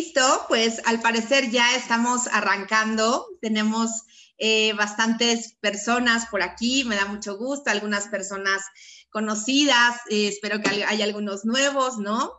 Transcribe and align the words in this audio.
Listo, 0.00 0.46
pues 0.48 0.80
al 0.86 1.02
parecer 1.02 1.50
ya 1.50 1.76
estamos 1.76 2.26
arrancando. 2.28 3.26
Tenemos 3.42 3.90
eh, 4.38 4.72
bastantes 4.72 5.58
personas 5.60 6.24
por 6.30 6.40
aquí, 6.40 6.84
me 6.84 6.96
da 6.96 7.04
mucho 7.04 7.36
gusto, 7.36 7.70
algunas 7.70 8.08
personas 8.08 8.62
conocidas, 9.10 9.96
eh, 10.08 10.28
espero 10.28 10.62
que 10.62 10.84
haya 10.84 11.04
algunos 11.04 11.44
nuevos, 11.44 11.98
¿no? 11.98 12.32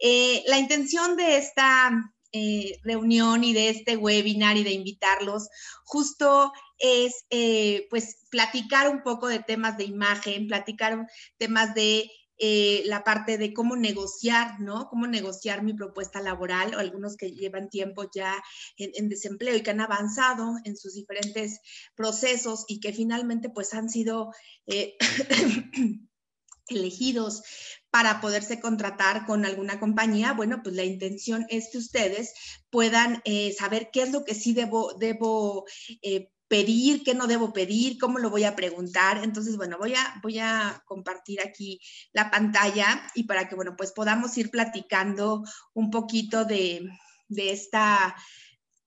Eh, 0.00 0.42
la 0.48 0.58
intención 0.58 1.16
de 1.16 1.36
esta 1.36 2.10
reunión 2.82 3.44
y 3.44 3.52
de 3.52 3.68
este 3.68 3.96
webinar 3.96 4.56
y 4.56 4.64
de 4.64 4.72
invitarlos 4.72 5.48
justo 5.84 6.52
es 6.78 7.24
pues 7.90 8.26
platicar 8.28 8.88
un 8.88 9.04
poco 9.04 9.28
de 9.28 9.38
temas 9.38 9.76
de 9.76 9.84
imagen, 9.84 10.48
platicar 10.48 11.06
temas 11.38 11.76
de 11.76 12.10
eh, 12.38 12.82
la 12.86 13.04
parte 13.04 13.38
de 13.38 13.52
cómo 13.52 13.76
negociar, 13.76 14.60
¿no? 14.60 14.88
Cómo 14.88 15.06
negociar 15.06 15.62
mi 15.62 15.72
propuesta 15.72 16.20
laboral 16.20 16.74
o 16.74 16.78
algunos 16.78 17.16
que 17.16 17.30
llevan 17.30 17.70
tiempo 17.70 18.10
ya 18.14 18.42
en, 18.76 19.08
desempleo 19.08 19.54
y 19.54 19.62
que 19.62 19.70
han 19.70 19.80
avanzado 19.80 20.56
en 20.64 20.76
sus 20.76 20.94
diferentes 20.94 21.60
procesos 21.94 22.64
y 22.66 22.80
que 22.80 22.92
finalmente 22.92 23.50
pues 23.50 23.74
han 23.74 23.88
sido 23.88 24.32
eh, 24.66 24.96
elegidos 26.68 27.42
para 27.90 28.20
poderse 28.20 28.60
contratar 28.60 29.26
con 29.26 29.44
alguna 29.44 29.78
compañía, 29.78 30.32
bueno, 30.32 30.62
pues 30.64 30.74
la 30.74 30.82
intención 30.82 31.46
es 31.48 31.68
que 31.70 31.78
ustedes 31.78 32.34
puedan 32.70 33.22
eh, 33.24 33.52
saber 33.52 33.90
qué 33.92 34.02
es 34.02 34.10
lo 34.10 34.24
que 34.24 34.34
sí 34.34 34.52
debo, 34.52 34.94
debo 34.94 35.64
pedir, 36.54 37.02
qué 37.02 37.14
no 37.14 37.26
debo 37.26 37.52
pedir, 37.52 37.98
cómo 37.98 38.20
lo 38.20 38.30
voy 38.30 38.44
a 38.44 38.54
preguntar. 38.54 39.24
Entonces, 39.24 39.56
bueno, 39.56 39.76
voy 39.76 39.96
a, 39.96 40.20
voy 40.22 40.38
a 40.38 40.80
compartir 40.86 41.40
aquí 41.40 41.80
la 42.12 42.30
pantalla 42.30 43.02
y 43.16 43.24
para 43.24 43.48
que, 43.48 43.56
bueno, 43.56 43.74
pues 43.76 43.90
podamos 43.90 44.38
ir 44.38 44.52
platicando 44.52 45.42
un 45.72 45.90
poquito 45.90 46.44
de, 46.44 46.88
esta, 47.28 48.14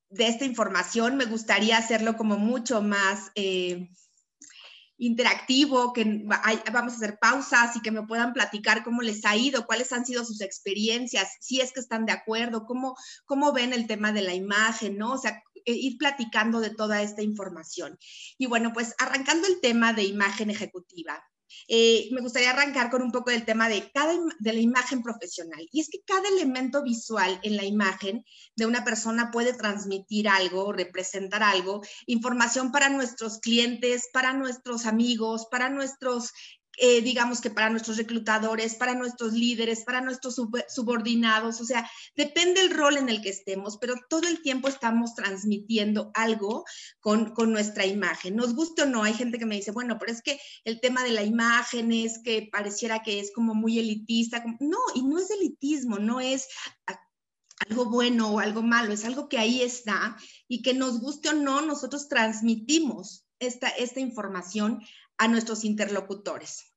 de 0.10 0.28
esta 0.28 0.46
información. 0.46 1.18
Me 1.18 1.26
gustaría 1.26 1.78
hacerlo 1.78 2.16
como 2.16 2.38
mucho 2.38 2.82
más... 2.82 3.32
Eh, 3.36 3.90
interactivo, 5.00 5.94
que 5.94 6.24
vamos 6.74 6.94
a 6.94 6.96
hacer 6.96 7.20
pausas 7.20 7.76
y 7.76 7.82
que 7.82 7.92
me 7.92 8.08
puedan 8.08 8.34
platicar 8.34 8.84
cómo 8.84 9.04
les 9.04 9.24
ha 9.26 9.36
ido, 9.36 9.68
cuáles 9.68 9.94
han 9.94 10.08
sido 10.08 10.26
sus 10.26 10.42
experiencias, 10.42 11.38
si 11.40 11.62
es 11.62 11.72
que 11.72 11.82
están 11.82 12.08
de 12.08 12.14
acuerdo, 12.14 12.66
cómo, 12.66 12.96
cómo 13.26 13.54
ven 13.54 13.74
el 13.74 13.86
tema 13.86 14.12
de 14.12 14.24
la 14.24 14.34
imagen, 14.34 14.98
¿no? 14.98 15.14
O 15.14 15.18
sea, 15.20 15.44
ir 15.74 15.98
platicando 15.98 16.60
de 16.60 16.70
toda 16.70 17.02
esta 17.02 17.22
información. 17.22 17.98
Y 18.38 18.46
bueno, 18.48 18.74
pues 18.74 18.96
arrancando 19.00 19.48
el 19.48 19.60
tema 19.62 19.94
de 19.94 20.04
imagen 20.04 20.50
ejecutiva. 20.50 21.24
Eh, 21.68 22.10
me 22.12 22.22
gustaría 22.22 22.52
arrancar 22.52 22.90
con 22.90 23.02
un 23.02 23.12
poco 23.12 23.32
del 23.32 23.46
tema 23.46 23.70
de, 23.70 23.90
cada, 23.92 24.14
de 24.40 24.54
la 24.54 24.60
imagen 24.60 25.02
profesional. 25.02 25.68
Y 25.72 25.82
es 25.82 25.90
que 25.90 26.02
cada 26.06 26.28
elemento 26.28 26.84
visual 26.84 27.40
en 27.44 27.56
la 27.56 27.64
imagen 27.64 28.26
de 28.56 28.66
una 28.66 28.84
persona 28.84 29.32
puede 29.32 29.54
transmitir 29.54 30.28
algo, 30.28 30.72
representar 30.74 31.44
algo, 31.44 31.82
información 32.06 32.72
para 32.72 32.90
nuestros 32.90 33.40
clientes, 33.40 34.10
para 34.14 34.34
nuestros 34.34 34.86
amigos, 34.86 35.48
para 35.50 35.70
nuestros 35.70 36.32
eh, 36.78 37.02
digamos 37.02 37.42
que 37.42 37.50
para 37.50 37.70
nuestros 37.70 37.98
reclutadores, 37.98 38.76
para 38.76 38.94
nuestros 38.94 39.34
líderes, 39.34 39.84
para 39.84 40.02
nuestros 40.02 40.36
subordinados, 40.70 41.60
o 41.60 41.66
sea, 41.66 41.90
depende 42.16 42.62
el 42.62 42.70
rol 42.70 42.98
en 42.98 43.10
el 43.10 43.22
que 43.22 43.30
estemos, 43.30 43.78
pero 43.80 43.96
todo 44.10 44.28
el 44.28 44.44
tiempo 44.44 44.68
estamos 44.68 45.16
transmitiendo 45.16 46.12
algo 46.14 46.66
con, 47.00 47.34
con 47.34 47.52
nuestra 47.52 47.86
imagen. 47.86 48.36
Nos 48.36 48.54
guste 48.54 48.84
o 48.84 48.86
no, 48.86 49.04
hay 49.04 49.14
gente 49.14 49.40
que 49.40 49.48
me 49.48 49.56
dice, 49.56 49.72
bueno, 49.72 49.98
pero 50.00 50.12
es 50.12 50.22
que 50.22 50.40
el 50.66 50.80
tema 50.80 51.04
de 51.04 51.12
la 51.12 51.24
imagen 51.24 51.92
es 51.92 52.20
que 52.24 52.48
pareciera 52.52 53.02
que 53.02 53.20
es 53.20 53.32
como 53.34 53.56
muy 53.56 53.80
elitista. 53.80 54.44
No, 54.60 54.78
y 54.94 55.04
no 55.04 55.18
es 55.18 55.32
elitismo, 55.32 55.98
no 55.98 56.20
es 56.20 56.48
algo 57.68 57.86
bueno 57.86 58.34
o 58.34 58.40
algo 58.40 58.62
malo, 58.62 58.94
es 58.94 59.04
algo 59.04 59.28
que 59.28 59.40
ahí 59.40 59.62
está 59.62 60.16
y 60.48 60.62
que 60.62 60.74
nos 60.74 61.00
guste 61.00 61.30
o 61.30 61.34
no, 61.34 61.62
nosotros 61.62 62.08
transmitimos 62.08 63.26
esta, 63.40 63.70
esta 63.70 64.00
información 64.00 64.82
a 65.18 65.28
nuestros 65.28 65.64
interlocutores. 65.64 66.74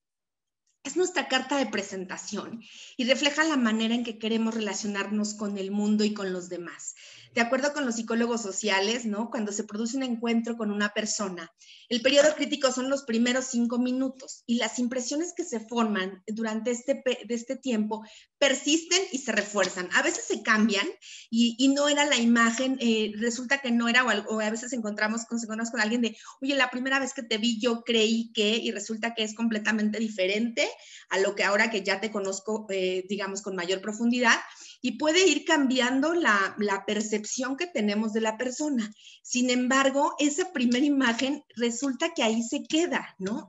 Es 0.83 0.97
nuestra 0.97 1.29
carta 1.29 1.59
de 1.59 1.67
presentación 1.67 2.63
y 2.97 3.05
refleja 3.05 3.45
la 3.45 3.59
manera 3.59 3.95
en 3.95 4.03
que 4.03 4.19
queremos 4.19 4.55
relacionarnos 4.55 5.35
con 5.35 5.59
el 5.59 5.71
mundo 5.71 6.05
y 6.05 6.15
con 6.15 6.33
los 6.33 6.49
demás. 6.49 6.95
De 7.35 7.41
acuerdo 7.41 7.73
con 7.73 7.87
los 7.87 7.95
psicólogos 7.95 8.43
sociales, 8.43 9.05
¿no? 9.05 9.31
Cuando 9.31 9.53
se 9.53 9.63
produce 9.63 9.97
un 9.97 10.03
encuentro 10.03 10.57
con 10.57 10.73
una 10.73 10.89
persona, 10.93 11.53
el 11.89 12.03
periodo 12.03 12.35
crítico 12.35 12.73
son 12.73 12.91
los 12.91 13.05
primeros 13.05 13.47
cinco 13.47 13.79
minutos 13.79 14.43
y 14.47 14.57
las 14.57 14.81
impresiones 14.81 15.33
que 15.37 15.45
se 15.45 15.61
forman 15.61 16.25
durante 16.27 16.73
este, 16.73 17.03
de 17.05 17.35
este 17.35 17.55
tiempo 17.55 18.05
persisten 18.39 19.01
y 19.13 19.19
se 19.19 19.31
refuerzan. 19.31 19.89
A 19.95 20.03
veces 20.03 20.25
se 20.25 20.43
cambian 20.43 20.87
y, 21.31 21.69
no 21.69 21.89
era 21.89 22.05
la 22.05 22.17
imagen, 22.17 22.77
eh, 22.81 23.13
resulta 23.17 23.59
que 23.59 23.71
no 23.71 23.89
era, 23.89 24.05
o, 24.05 24.41
a 24.41 24.51
veces 24.51 24.73
encontramos 24.73 25.25
con, 25.25 25.39
con 25.41 25.81
alguien 25.81 26.03
de, 26.03 26.17
oye, 26.41 26.57
la 26.57 26.71
primera 26.71 26.99
vez 26.99 27.15
que 27.15 27.23
te 27.23 27.39
vi 27.39 27.61
yo 27.61 27.83
creí 27.85 28.33
que, 28.33 28.57
y 28.57 28.73
resulta 28.73 29.15
que 29.15 29.23
es 29.23 29.35
completamente 29.35 30.01
diferente 30.01 30.69
a 31.11 31.19
lo 31.19 31.37
que 31.37 31.45
ahora 31.45 31.71
que 31.71 31.85
ya 31.85 32.01
te 32.01 32.11
conozco, 32.11 32.67
eh, 32.71 33.05
digamos, 33.09 33.43
con 33.43 33.55
mayor 33.55 33.81
profundidad 33.81 34.39
y 34.83 34.93
puede 34.93 35.27
ir 35.27 35.45
cambiando 35.45 36.15
la, 36.15 36.57
percepción 36.87 37.57
que 37.57 37.67
tenemos 37.67 38.13
de 38.13 38.21
la 38.21 38.37
persona. 38.37 38.91
Sin 39.23 39.51
embargo, 39.51 40.15
esa 40.19 40.53
primera 40.53 40.85
imagen 40.85 41.45
resulta 41.57 42.15
que 42.15 42.23
ahí 42.23 42.43
se 42.43 42.65
queda, 42.65 43.15
¿no? 43.19 43.49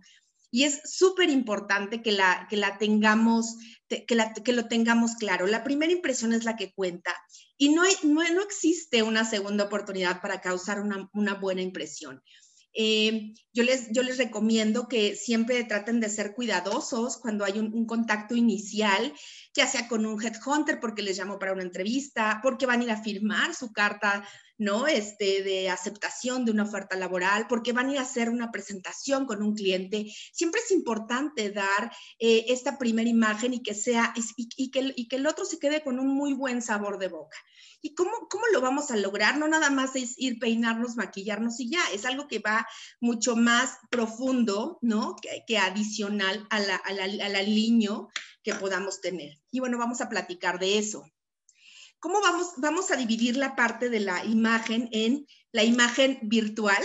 Y 0.54 0.64
es 0.66 0.82
súper 0.84 1.30
importante 1.30 2.02
que 2.02 2.12
la, 2.12 2.48
tengamos, 2.78 3.56
que, 3.88 4.54
lo 4.54 4.68
tengamos 4.68 5.16
claro. 5.16 5.48
La 5.48 5.64
primera 5.64 5.94
impresión 5.94 6.34
es 6.34 6.44
la 6.44 6.58
que 6.58 6.74
cuenta 6.74 7.16
y 7.58 7.70
no, 7.70 7.84
existe 8.44 9.02
una 9.02 9.24
segunda 9.24 9.64
oportunidad 9.66 10.22
para 10.22 10.42
causar 10.42 10.82
una 11.14 11.34
buena 11.36 11.62
impresión. 11.62 12.22
Eh, 12.74 13.34
yo, 13.54 13.64
les, 13.64 13.92
yo 13.92 14.02
les 14.02 14.18
recomiendo 14.18 14.88
que 14.88 15.16
siempre 15.16 15.64
traten 15.66 16.00
de 16.00 16.10
ser 16.10 16.34
cuidadosos 16.34 17.18
cuando 17.18 17.44
hay 17.44 17.60
un, 17.60 17.86
contacto 17.86 18.36
inicial, 18.36 19.14
ya 19.54 19.68
sea 19.68 19.88
con 19.88 20.06
un 20.06 20.22
headhunter 20.22 20.80
porque 20.80 21.02
les 21.02 21.18
llamo 21.18 21.38
para 21.38 21.54
una 21.54 21.64
entrevista, 21.64 22.40
porque 22.42 22.66
van 22.66 22.82
a 22.82 22.84
ir 22.86 22.92
a 22.92 23.04
firmar 23.04 23.54
su 23.54 23.74
carta 23.74 24.26
¿no? 24.62 24.86
Este, 24.86 25.42
de 25.42 25.72
aceptación 25.72 26.46
de 26.46 26.52
una 26.52 26.66
oferta 26.66 26.96
laboral, 26.96 27.48
porque 27.50 27.74
van 27.74 27.90
a 27.90 27.94
ir 27.94 27.98
a 27.98 28.04
hacer 28.04 28.30
una 28.30 28.52
presentación 28.52 29.26
con 29.26 29.42
un 29.42 29.56
cliente. 29.56 30.06
Siempre 30.32 30.62
es 30.64 30.70
importante 30.70 31.50
dar 31.50 31.92
eh, 32.20 32.46
esta 32.50 32.78
primera 32.78 33.10
imagen 33.10 33.56
y 33.56 33.64
que 33.64 33.74
sea, 33.74 34.14
y, 34.16 34.70
que, 34.70 34.94
y 34.96 35.08
que 35.08 35.16
el 35.16 35.26
otro 35.26 35.46
se 35.46 35.58
quede 35.58 35.82
con 35.82 36.00
un 36.00 36.10
muy 36.10 36.34
buen 36.34 36.62
sabor 36.62 37.00
de 37.00 37.08
boca. 37.08 37.38
¿Y 37.82 37.96
cómo, 37.96 38.12
cómo 38.30 38.44
lo 38.54 38.62
vamos 38.62 38.92
a 38.92 38.98
lograr? 38.98 39.40
No 39.40 39.48
nada 39.48 39.72
más 39.72 39.96
es 39.96 40.14
ir 40.18 40.38
peinarnos, 40.38 40.96
maquillarnos 40.96 41.60
y 41.60 41.72
ya, 41.72 41.82
es 41.92 42.06
algo 42.06 42.28
que 42.28 42.38
va 42.38 42.68
mucho 43.00 43.36
más 43.36 43.80
profundo, 43.90 44.78
¿no? 44.84 45.16
Que, 45.48 45.58
adicional 45.58 46.46
a 46.52 46.60
la, 46.60 46.76
a 46.76 46.90
al 46.90 47.36
aliño 47.36 48.10
que 48.44 48.54
podamos 48.54 49.02
tener. 49.02 49.40
Y 49.50 49.60
bueno, 49.60 49.80
vamos 49.80 50.02
a 50.02 50.10
platicar 50.10 50.60
de 50.60 50.78
eso. 50.78 51.04
¿Cómo 52.02 52.20
vamos, 52.20 52.54
vamos 52.58 52.90
a 52.90 52.98
dividir 52.98 53.38
la 53.38 53.56
parte 53.56 53.90
de 53.90 54.00
la 54.00 54.26
imagen 54.26 54.90
en 54.92 55.26
la 55.54 55.64
imagen 55.64 56.20
virtual? 56.24 56.84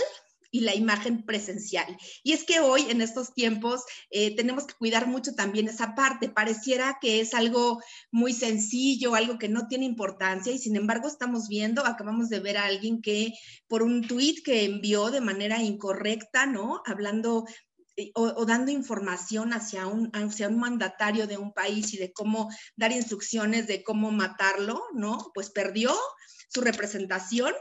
y 0.51 0.61
la 0.61 0.75
imagen 0.75 1.23
presencial. 1.25 1.97
Y 2.23 2.33
es 2.33 2.43
que 2.43 2.59
hoy, 2.59 2.85
en 2.89 3.01
estos 3.01 3.33
tiempos, 3.33 3.83
eh, 4.09 4.35
tenemos 4.35 4.65
que 4.65 4.75
cuidar 4.75 5.07
mucho 5.07 5.35
también 5.35 5.67
esa 5.67 5.93
parte. 5.93 6.29
Pareciera 6.29 6.97
que 7.01 7.19
es 7.19 7.33
algo 7.33 7.81
muy 8.11 8.33
sencillo, 8.33 9.15
algo 9.15 9.37
que 9.37 9.49
no 9.49 9.67
tiene 9.67 9.85
importancia, 9.85 10.51
y 10.53 10.57
sin 10.57 10.75
embargo 10.75 11.07
estamos 11.07 11.47
viendo, 11.47 11.85
acabamos 11.85 12.29
de 12.29 12.39
ver 12.39 12.57
a 12.57 12.65
alguien 12.65 13.01
que 13.01 13.33
por 13.67 13.83
un 13.83 14.07
tuit 14.07 14.43
que 14.43 14.63
envió 14.63 15.11
de 15.11 15.21
manera 15.21 15.61
incorrecta, 15.61 16.45
¿no? 16.45 16.81
Hablando 16.85 17.45
o, 18.13 18.45
dando 18.45 18.71
información 18.71 19.53
hacia 19.53 19.87
un, 19.87 20.11
hacia 20.13 20.47
un 20.47 20.59
mandatario 20.59 21.27
de 21.27 21.37
un 21.37 21.53
país 21.53 21.93
y 21.93 21.97
de 21.97 22.13
cómo 22.13 22.49
dar 22.75 22.91
instrucciones 22.91 23.67
de 23.67 23.83
cómo 23.83 24.11
matarlo, 24.11 24.83
¿no? 24.93 25.31
Pues 25.33 25.49
perdió 25.49 25.95
su 26.49 26.61
representación 26.61 27.53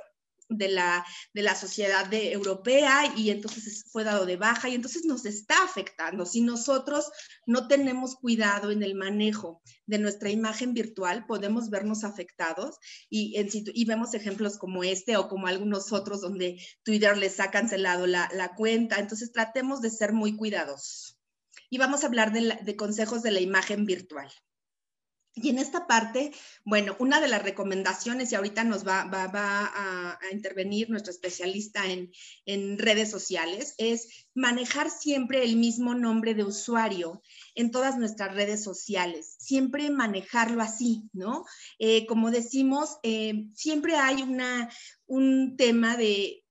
de 0.48 0.68
la, 0.68 1.04
de 1.34 1.42
la 1.42 1.54
sociedad 1.54 2.06
de, 2.06 2.32
europea 2.32 3.12
y 3.16 3.30
entonces 3.30 3.84
fue 3.90 4.04
dado 4.04 4.26
de 4.26 4.36
baja 4.36 4.68
y 4.68 4.74
entonces 4.74 5.04
nos 5.04 5.24
está 5.26 5.62
afectando. 5.64 6.26
Si 6.26 6.40
nosotros 6.40 7.10
no 7.46 7.68
tenemos 7.68 8.16
cuidado 8.16 8.70
en 8.70 8.82
el 8.82 8.94
manejo 8.94 9.62
de 9.86 9.98
nuestra 9.98 10.30
imagen 10.30 10.74
virtual, 10.74 11.26
podemos 11.26 11.70
vernos 11.70 12.04
afectados 12.04 12.76
y, 13.08 13.36
en, 13.38 13.48
y 13.52 13.84
vemos 13.84 14.14
ejemplos 14.14 14.58
como 14.58 14.84
este 14.84 15.16
o 15.16 15.28
como 15.28 15.46
algunos 15.46 15.92
otros 15.92 16.20
donde 16.20 16.60
Twitter 16.82 17.16
les 17.16 17.40
ha 17.40 17.50
cancelado 17.50 18.06
la, 18.06 18.28
la 18.34 18.54
cuenta. 18.54 18.98
Entonces 18.98 19.32
tratemos 19.32 19.80
de 19.80 19.90
ser 19.90 20.12
muy 20.12 20.36
cuidadosos. 20.36 21.18
Y 21.68 21.78
vamos 21.78 22.04
a 22.04 22.06
hablar 22.06 22.32
de 22.32 22.76
consejos 22.76 23.22
de 23.22 23.32
la 23.32 23.40
imagen 23.40 23.86
virtual. 23.86 24.30
Y 25.38 25.50
en 25.50 25.58
esta 25.58 25.86
parte, 25.86 26.32
bueno, 26.64 26.96
una 26.98 27.20
de 27.20 27.28
las 27.28 27.42
recomendaciones, 27.42 28.32
y 28.32 28.36
ahorita 28.36 28.64
nos 28.64 28.88
va, 28.88 29.04
va, 29.04 29.28
a, 29.34 30.18
intervenir 30.32 30.88
nuestro 30.88 31.10
especialista 31.12 31.84
en, 31.84 32.10
en, 32.46 32.78
redes 32.78 33.10
sociales, 33.10 33.74
es 33.76 34.26
manejar 34.34 34.90
siempre 34.90 35.44
el 35.44 35.56
mismo 35.56 35.94
nombre 35.94 36.32
de 36.32 36.44
usuario 36.44 37.20
en 37.54 37.70
todas 37.70 37.98
nuestras 37.98 38.34
redes 38.34 38.64
sociales, 38.64 39.36
siempre 39.38 39.90
manejarlo 39.90 40.62
así, 40.62 41.02
¿no? 41.12 41.44
Eh, 41.78 42.06
como 42.06 42.30
decimos, 42.30 42.96
eh, 43.02 43.44
siempre 43.52 43.96
hay 43.96 44.22
una, 44.22 44.70
un 45.06 45.58
tema 45.58 45.98
de 45.98 46.45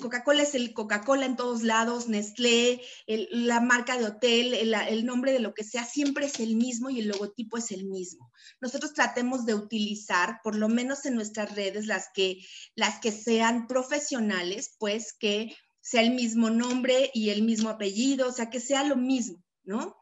Coca-Cola 0.00 0.42
es 0.42 0.54
el 0.54 0.72
Coca-Cola 0.72 1.26
en 1.26 1.36
todos 1.36 1.62
lados, 1.62 2.08
Nestlé, 2.08 2.80
la 3.06 3.60
marca 3.60 3.98
de 3.98 4.06
hotel, 4.06 4.54
el, 4.54 5.06
nombre 5.06 5.32
de 5.32 5.40
lo 5.40 5.54
que 5.54 5.64
sea, 5.64 5.84
siempre 5.84 6.26
es 6.26 6.40
el 6.40 6.56
mismo 6.56 6.90
y 6.90 7.00
el 7.00 7.08
logotipo 7.08 7.58
es 7.58 7.70
el 7.70 7.84
mismo. 7.84 8.30
Nosotros 8.60 8.94
tratemos 8.94 9.46
de 9.46 9.54
utilizar, 9.54 10.40
por 10.42 10.56
lo 10.56 10.68
menos 10.68 11.06
en 11.06 11.14
nuestras 11.14 11.54
redes, 11.54 11.86
las 11.86 12.08
que, 12.14 12.38
las 12.74 13.00
que 13.00 13.12
sean 13.12 13.66
profesionales, 13.66 14.74
pues 14.78 15.12
que 15.12 15.56
sea 15.80 16.02
el 16.02 16.10
mismo 16.10 16.50
nombre 16.50 17.10
y 17.14 17.30
el 17.30 17.42
mismo 17.42 17.68
apellido, 17.68 18.28
o 18.28 18.32
sea, 18.32 18.50
que 18.50 18.60
sea 18.60 18.84
lo 18.84 18.96
mismo, 18.96 19.42
¿no? 19.64 19.96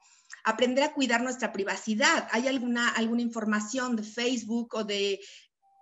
Aprender 0.44 0.84
a 0.84 0.92
cuidar 0.92 1.22
nuestra 1.22 1.52
privacidad. 1.52 2.28
¿Hay 2.32 2.48
alguna, 2.48 2.90
alguna 2.90 3.22
información 3.22 3.96
de 3.96 4.02
Facebook 4.02 4.74
o 4.74 4.84
de 4.84 5.20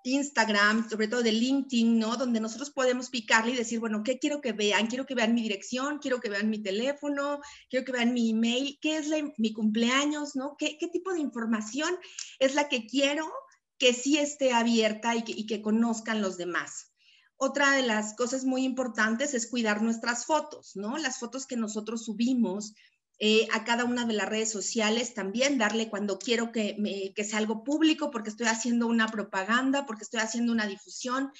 Instagram, 0.06 0.88
sobre 0.88 1.08
todo 1.08 1.22
de 1.22 1.32
LinkedIn, 1.32 1.98
¿no? 1.98 2.16
Donde 2.16 2.40
nosotros 2.40 2.70
podemos 2.70 3.10
picarle 3.10 3.52
y 3.52 3.56
decir, 3.56 3.80
bueno, 3.80 4.02
¿qué 4.02 4.18
quiero 4.18 4.40
que 4.40 4.52
vean? 4.52 4.86
Quiero 4.86 5.06
que 5.06 5.14
vean 5.14 5.34
mi 5.34 5.42
dirección, 5.42 5.98
quiero 5.98 6.20
que 6.20 6.28
vean 6.28 6.48
mi 6.48 6.62
teléfono, 6.62 7.40
quiero 7.68 7.84
que 7.84 7.92
vean 7.92 8.14
mi 8.14 8.30
email, 8.30 8.78
¿qué 8.80 8.98
es 8.98 9.08
mi 9.38 9.52
cumpleaños, 9.52 10.36
¿no? 10.36 10.56
¿Qué, 10.58 10.78
tipo 10.92 11.12
de 11.12 11.20
información 11.20 11.96
es 12.38 12.54
la 12.54 12.68
que 12.68 12.86
quiero 12.86 13.30
que 13.78 13.92
sí 13.92 14.16
esté 14.18 14.52
abierta 14.52 15.14
y 15.14 15.22
que, 15.22 15.32
y 15.32 15.46
que 15.46 15.60
conozcan 15.60 16.22
los 16.22 16.36
demás? 16.36 16.92
Otra 17.38 17.72
de 17.72 17.82
las 17.82 18.14
cosas 18.14 18.44
muy 18.44 18.64
importantes 18.64 19.34
es 19.34 19.46
cuidar 19.46 19.82
nuestras 19.82 20.24
fotos, 20.24 20.72
¿no? 20.74 20.96
Las 20.96 21.18
fotos 21.18 21.46
que 21.46 21.56
nosotros 21.56 22.04
subimos, 22.04 22.74
eh, 23.18 23.48
a 23.52 23.64
cada 23.64 23.84
una 23.84 24.04
de 24.04 24.12
las 24.12 24.28
redes 24.28 24.50
sociales 24.50 25.14
también, 25.14 25.56
darle 25.56 25.88
cuando 25.88 26.18
quiero 26.18 26.52
que, 26.52 27.12
que 27.14 27.24
sea 27.24 27.38
algo 27.38 27.64
público, 27.64 28.10
porque 28.10 28.30
estoy 28.30 28.46
haciendo 28.46 28.86
una 28.86 29.08
propaganda, 29.08 29.86
porque 29.86 30.04
estoy 30.04 30.20
haciendo 30.20 30.52
una 30.52 30.66
difusión. 30.66 31.32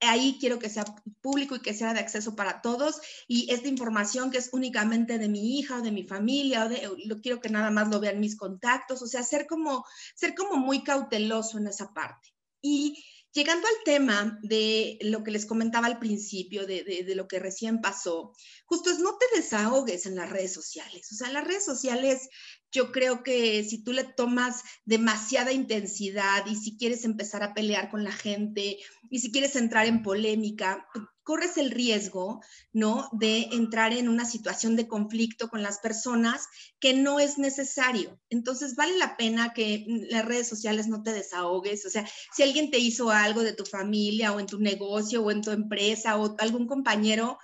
Ahí 0.00 0.38
quiero 0.40 0.58
que 0.58 0.70
sea 0.70 0.84
público 1.20 1.56
y 1.56 1.60
que 1.60 1.74
sea 1.74 1.92
de 1.92 2.00
acceso 2.00 2.36
para 2.36 2.62
todos. 2.62 3.00
Y 3.26 3.52
esta 3.52 3.68
información 3.68 4.30
que 4.30 4.38
es 4.38 4.48
únicamente 4.52 5.18
de 5.18 5.28
mi 5.28 5.58
hija 5.58 5.78
o 5.78 5.82
de 5.82 5.92
mi 5.92 6.04
familia, 6.04 6.64
o 6.64 6.68
de, 6.68 6.88
lo 7.04 7.20
quiero 7.20 7.40
que 7.40 7.50
nada 7.50 7.70
más 7.70 7.88
lo 7.88 8.00
vean 8.00 8.20
mis 8.20 8.36
contactos, 8.36 9.02
o 9.02 9.06
sea, 9.06 9.22
ser 9.22 9.46
como, 9.46 9.84
ser 10.14 10.34
como 10.34 10.56
muy 10.56 10.82
cauteloso 10.82 11.58
en 11.58 11.66
esa 11.66 11.92
parte. 11.92 12.32
Y 12.62 13.04
Llegando 13.38 13.68
al 13.68 13.84
tema 13.84 14.40
de 14.42 14.98
lo 15.00 15.22
que 15.22 15.30
les 15.30 15.46
comentaba 15.46 15.86
al 15.86 16.00
principio, 16.00 16.66
de, 16.66 17.04
lo 17.14 17.28
que 17.28 17.38
recién 17.38 17.80
pasó, 17.80 18.32
justo 18.64 18.90
es 18.90 18.98
no 18.98 19.16
te 19.16 19.26
desahogues 19.36 20.06
en 20.06 20.16
las 20.16 20.28
redes 20.28 20.52
sociales. 20.52 21.08
O 21.12 21.14
sea, 21.14 21.30
las 21.30 21.46
redes 21.46 21.64
sociales 21.64 22.28
yo 22.72 22.90
creo 22.90 23.22
que 23.22 23.62
si 23.62 23.84
tú 23.84 23.92
le 23.92 24.02
tomas 24.02 24.64
demasiada 24.84 25.52
intensidad 25.52 26.46
y 26.46 26.56
si 26.56 26.76
quieres 26.76 27.04
empezar 27.04 27.44
a 27.44 27.54
pelear 27.54 27.92
con 27.92 28.02
la 28.02 28.10
gente 28.10 28.78
y 29.08 29.20
si 29.20 29.30
quieres 29.30 29.54
entrar 29.54 29.86
en 29.86 30.02
polémica, 30.02 30.88
corres 31.28 31.58
el 31.58 31.70
riesgo, 31.72 32.40
¿no? 32.72 33.10
De 33.12 33.48
entrar 33.52 33.92
en 33.92 34.08
una 34.08 34.24
situación 34.24 34.76
de 34.76 34.88
conflicto 34.88 35.50
con 35.50 35.62
las 35.62 35.78
personas 35.78 36.46
que 36.80 36.94
no 36.94 37.20
es 37.20 37.36
necesario. 37.36 38.18
Entonces, 38.30 38.76
vale 38.76 38.96
la 38.96 39.18
pena 39.18 39.52
que 39.52 39.84
las 40.08 40.24
redes 40.24 40.48
sociales 40.48 40.88
no 40.88 41.02
te 41.02 41.12
desahogues. 41.12 41.84
O 41.84 41.90
sea, 41.90 42.08
si 42.34 42.42
alguien 42.42 42.70
te 42.70 42.78
hizo 42.78 43.10
algo 43.10 43.42
de 43.42 43.52
tu 43.52 43.66
familia 43.66 44.32
o 44.32 44.40
en 44.40 44.46
tu 44.46 44.58
negocio 44.58 45.22
o 45.22 45.30
en 45.30 45.42
tu 45.42 45.50
empresa 45.50 46.16
o 46.16 46.34
algún 46.38 46.66
compañero, 46.66 47.36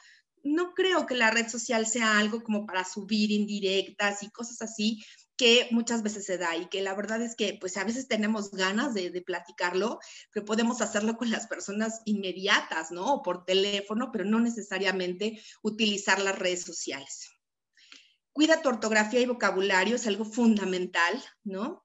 no 0.43 0.73
creo 0.73 1.05
que 1.05 1.15
la 1.15 1.31
red 1.31 1.51
social 1.51 1.87
sea 1.87 2.19
algo 2.19 2.43
como 2.43 2.65
para 2.65 2.87
subir 2.87 3.33
indirectas 3.33 4.23
y 4.23 4.31
cosas 4.31 4.63
así 4.63 5.05
que 5.37 5.69
muchas 5.71 6.03
veces 6.03 6.25
se 6.25 6.39
da 6.39 6.57
y 6.57 6.67
que 6.67 6.83
la 6.83 6.95
verdad 6.95 7.21
es 7.23 7.35
que 7.35 7.57
pues 7.61 7.77
a 7.77 7.85
veces 7.85 8.09
tenemos 8.09 8.51
ganas 8.53 8.95
de, 8.95 9.11
platicarlo, 9.23 9.99
pero 10.33 10.45
podemos 10.45 10.81
hacerlo 10.81 11.17
con 11.17 11.31
las 11.31 11.47
personas 11.47 12.01
inmediatas, 12.05 12.91
¿no? 12.91 13.15
O 13.15 13.23
por 13.23 13.45
teléfono, 13.45 14.11
pero 14.13 14.25
no 14.25 14.41
necesariamente 14.41 15.43
utilizar 15.63 16.21
las 16.21 16.39
redes 16.39 16.63
sociales. 16.63 17.31
Cuida 18.33 18.63
tu 18.63 18.69
ortografía 18.69 19.21
y 19.21 19.27
vocabulario, 19.27 19.97
es 19.97 20.07
algo 20.07 20.25
fundamental, 20.25 21.23
¿no? 21.45 21.85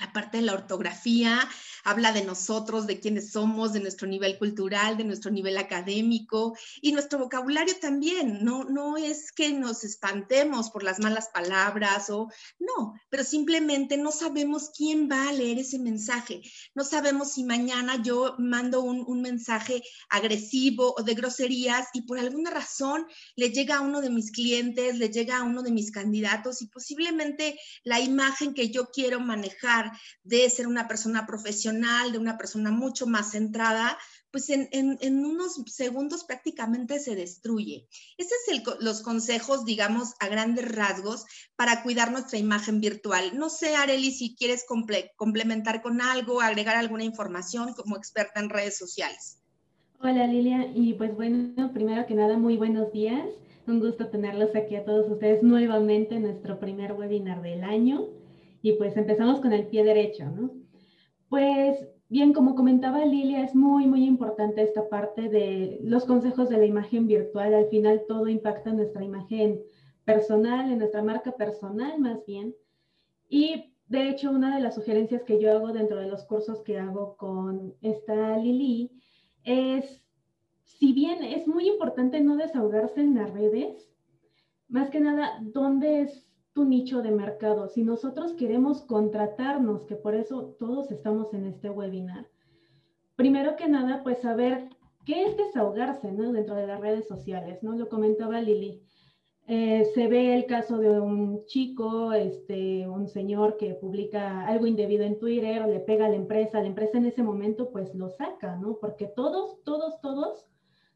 la 0.00 0.12
parte 0.12 0.38
de 0.38 0.42
la 0.42 0.54
ortografía, 0.54 1.48
habla 1.84 2.12
de 2.12 2.24
nosotros, 2.24 2.86
de 2.86 2.98
quiénes 2.98 3.30
somos, 3.30 3.72
de 3.72 3.80
nuestro 3.80 4.08
nivel 4.08 4.38
cultural, 4.38 4.96
de 4.96 5.04
nuestro 5.04 5.30
nivel 5.30 5.58
académico 5.58 6.56
y 6.80 6.92
nuestro 6.92 7.18
vocabulario 7.18 7.74
también. 7.80 8.44
No, 8.44 8.64
no 8.64 8.96
es 8.96 9.30
que 9.30 9.52
nos 9.52 9.84
espantemos 9.84 10.70
por 10.70 10.82
las 10.82 10.98
malas 10.98 11.28
palabras 11.28 12.10
o 12.10 12.28
no, 12.58 12.94
pero 13.10 13.22
simplemente 13.22 13.96
no 13.96 14.10
sabemos 14.10 14.70
quién 14.76 15.08
va 15.10 15.28
a 15.28 15.32
leer 15.32 15.58
ese 15.58 15.78
mensaje. 15.78 16.40
No 16.74 16.84
sabemos 16.84 17.32
si 17.32 17.44
mañana 17.44 18.02
yo 18.02 18.34
mando 18.38 18.80
un, 18.80 19.04
un 19.06 19.20
mensaje 19.20 19.82
agresivo 20.08 20.94
o 20.96 21.02
de 21.02 21.14
groserías 21.14 21.88
y 21.92 22.02
por 22.02 22.18
alguna 22.18 22.50
razón 22.50 23.06
le 23.36 23.50
llega 23.50 23.76
a 23.76 23.80
uno 23.82 24.00
de 24.00 24.10
mis 24.10 24.30
clientes, 24.30 24.96
le 24.96 25.10
llega 25.10 25.38
a 25.38 25.42
uno 25.42 25.62
de 25.62 25.70
mis 25.70 25.90
candidatos 25.90 26.62
y 26.62 26.68
posiblemente 26.68 27.58
la 27.82 28.00
imagen 28.00 28.54
que 28.54 28.70
yo 28.70 28.90
quiero 28.90 29.20
manejar 29.20 29.92
de 30.22 30.48
ser 30.48 30.66
una 30.66 30.88
persona 30.88 31.26
profesional, 31.26 31.73
de 31.80 32.18
una 32.18 32.38
persona 32.38 32.70
mucho 32.70 33.06
más 33.06 33.32
centrada, 33.32 33.98
pues 34.30 34.48
en, 34.50 34.98
unos 35.24 35.62
segundos 35.66 36.24
prácticamente 36.24 36.98
se 36.98 37.14
destruye. 37.14 37.88
Esos 38.18 38.38
son 38.46 38.76
los 38.80 39.02
consejos, 39.02 39.64
digamos, 39.64 40.14
a 40.20 40.28
grandes 40.28 40.72
rasgos 40.74 41.24
para 41.56 41.82
cuidar 41.82 42.12
nuestra 42.12 42.38
imagen 42.38 42.80
virtual. 42.80 43.36
No 43.38 43.48
sé, 43.48 43.76
Areli, 43.76 44.12
si 44.12 44.34
quieres 44.34 44.64
complementar 45.16 45.82
con 45.82 46.00
algo, 46.00 46.40
agregar 46.40 46.76
alguna 46.76 47.04
información 47.04 47.74
como 47.74 47.96
experta 47.96 48.40
en 48.40 48.50
redes 48.50 48.76
sociales. 48.78 49.38
Hola 50.00 50.26
Lilia, 50.26 50.70
y 50.74 50.94
pues 50.94 51.14
bueno, 51.14 51.72
primero 51.72 52.06
que 52.06 52.14
nada, 52.14 52.36
muy 52.36 52.56
buenos 52.56 52.92
días. 52.92 53.24
Un 53.66 53.80
gusto 53.80 54.08
tenerlos 54.08 54.54
aquí 54.54 54.76
a 54.76 54.84
todos 54.84 55.10
ustedes 55.10 55.42
nuevamente 55.42 56.16
en 56.16 56.22
nuestro 56.22 56.58
primer 56.58 56.92
webinar 56.92 57.40
del 57.40 57.64
año. 57.64 58.06
Y 58.62 58.72
pues 58.72 58.96
empezamos 58.96 59.40
con 59.40 59.52
el 59.52 59.66
pie 59.66 59.84
derecho, 59.84 60.24
¿no? 60.24 60.63
Pues 61.34 61.84
bien, 62.08 62.32
como 62.32 62.54
comentaba 62.54 63.04
Lilia, 63.04 63.42
es 63.42 63.56
muy, 63.56 63.88
muy 63.88 64.04
importante 64.04 64.62
esta 64.62 64.88
parte 64.88 65.28
de 65.28 65.80
los 65.82 66.04
consejos 66.04 66.48
de 66.48 66.58
la 66.58 66.64
imagen 66.64 67.08
virtual. 67.08 67.54
Al 67.54 67.66
final 67.70 68.04
todo 68.06 68.28
impacta 68.28 68.70
en 68.70 68.76
nuestra 68.76 69.02
imagen 69.02 69.60
personal, 70.04 70.70
en 70.70 70.78
nuestra 70.78 71.02
marca 71.02 71.32
personal 71.32 71.98
más 71.98 72.24
bien. 72.24 72.54
Y 73.28 73.74
de 73.88 74.10
hecho, 74.10 74.30
una 74.30 74.54
de 74.54 74.62
las 74.62 74.76
sugerencias 74.76 75.24
que 75.24 75.40
yo 75.40 75.50
hago 75.50 75.72
dentro 75.72 75.96
de 75.96 76.06
los 76.06 76.22
cursos 76.22 76.62
que 76.62 76.78
hago 76.78 77.16
con 77.16 77.74
esta 77.80 78.36
Lili 78.36 78.92
es, 79.42 80.06
si 80.62 80.92
bien 80.92 81.24
es 81.24 81.48
muy 81.48 81.66
importante 81.66 82.20
no 82.20 82.36
desahogarse 82.36 83.00
en 83.00 83.16
las 83.16 83.32
redes, 83.32 83.90
más 84.68 84.88
que 84.88 85.00
nada, 85.00 85.40
¿dónde 85.42 86.02
es 86.02 86.23
tu 86.54 86.64
nicho 86.64 87.02
de 87.02 87.10
mercado. 87.10 87.68
Si 87.68 87.82
nosotros 87.82 88.32
queremos 88.32 88.82
contratarnos, 88.82 89.84
que 89.84 89.96
por 89.96 90.14
eso 90.14 90.54
todos 90.58 90.90
estamos 90.90 91.34
en 91.34 91.46
este 91.46 91.68
webinar, 91.68 92.28
primero 93.16 93.56
que 93.56 93.68
nada, 93.68 94.02
pues 94.02 94.20
saber 94.20 94.70
qué 95.04 95.26
es 95.26 95.36
desahogarse 95.36 96.12
¿no? 96.12 96.32
dentro 96.32 96.54
de 96.54 96.66
las 96.66 96.80
redes 96.80 97.06
sociales, 97.06 97.62
¿no? 97.62 97.74
Lo 97.76 97.88
comentaba 97.88 98.40
Lili. 98.40 98.82
Eh, 99.46 99.84
se 99.94 100.08
ve 100.08 100.34
el 100.34 100.46
caso 100.46 100.78
de 100.78 100.98
un 100.98 101.44
chico, 101.44 102.14
este, 102.14 102.88
un 102.88 103.08
señor 103.08 103.58
que 103.58 103.74
publica 103.74 104.46
algo 104.46 104.66
indebido 104.66 105.04
en 105.04 105.18
Twitter, 105.18 105.66
le 105.66 105.80
pega 105.80 106.06
a 106.06 106.08
la 106.08 106.16
empresa, 106.16 106.62
la 106.62 106.68
empresa 106.68 106.96
en 106.96 107.06
ese 107.06 107.22
momento 107.22 107.70
pues 107.70 107.94
lo 107.94 108.08
saca, 108.08 108.56
¿no? 108.56 108.78
Porque 108.80 109.06
todos, 109.06 109.62
todos, 109.64 110.00
todos 110.00 110.46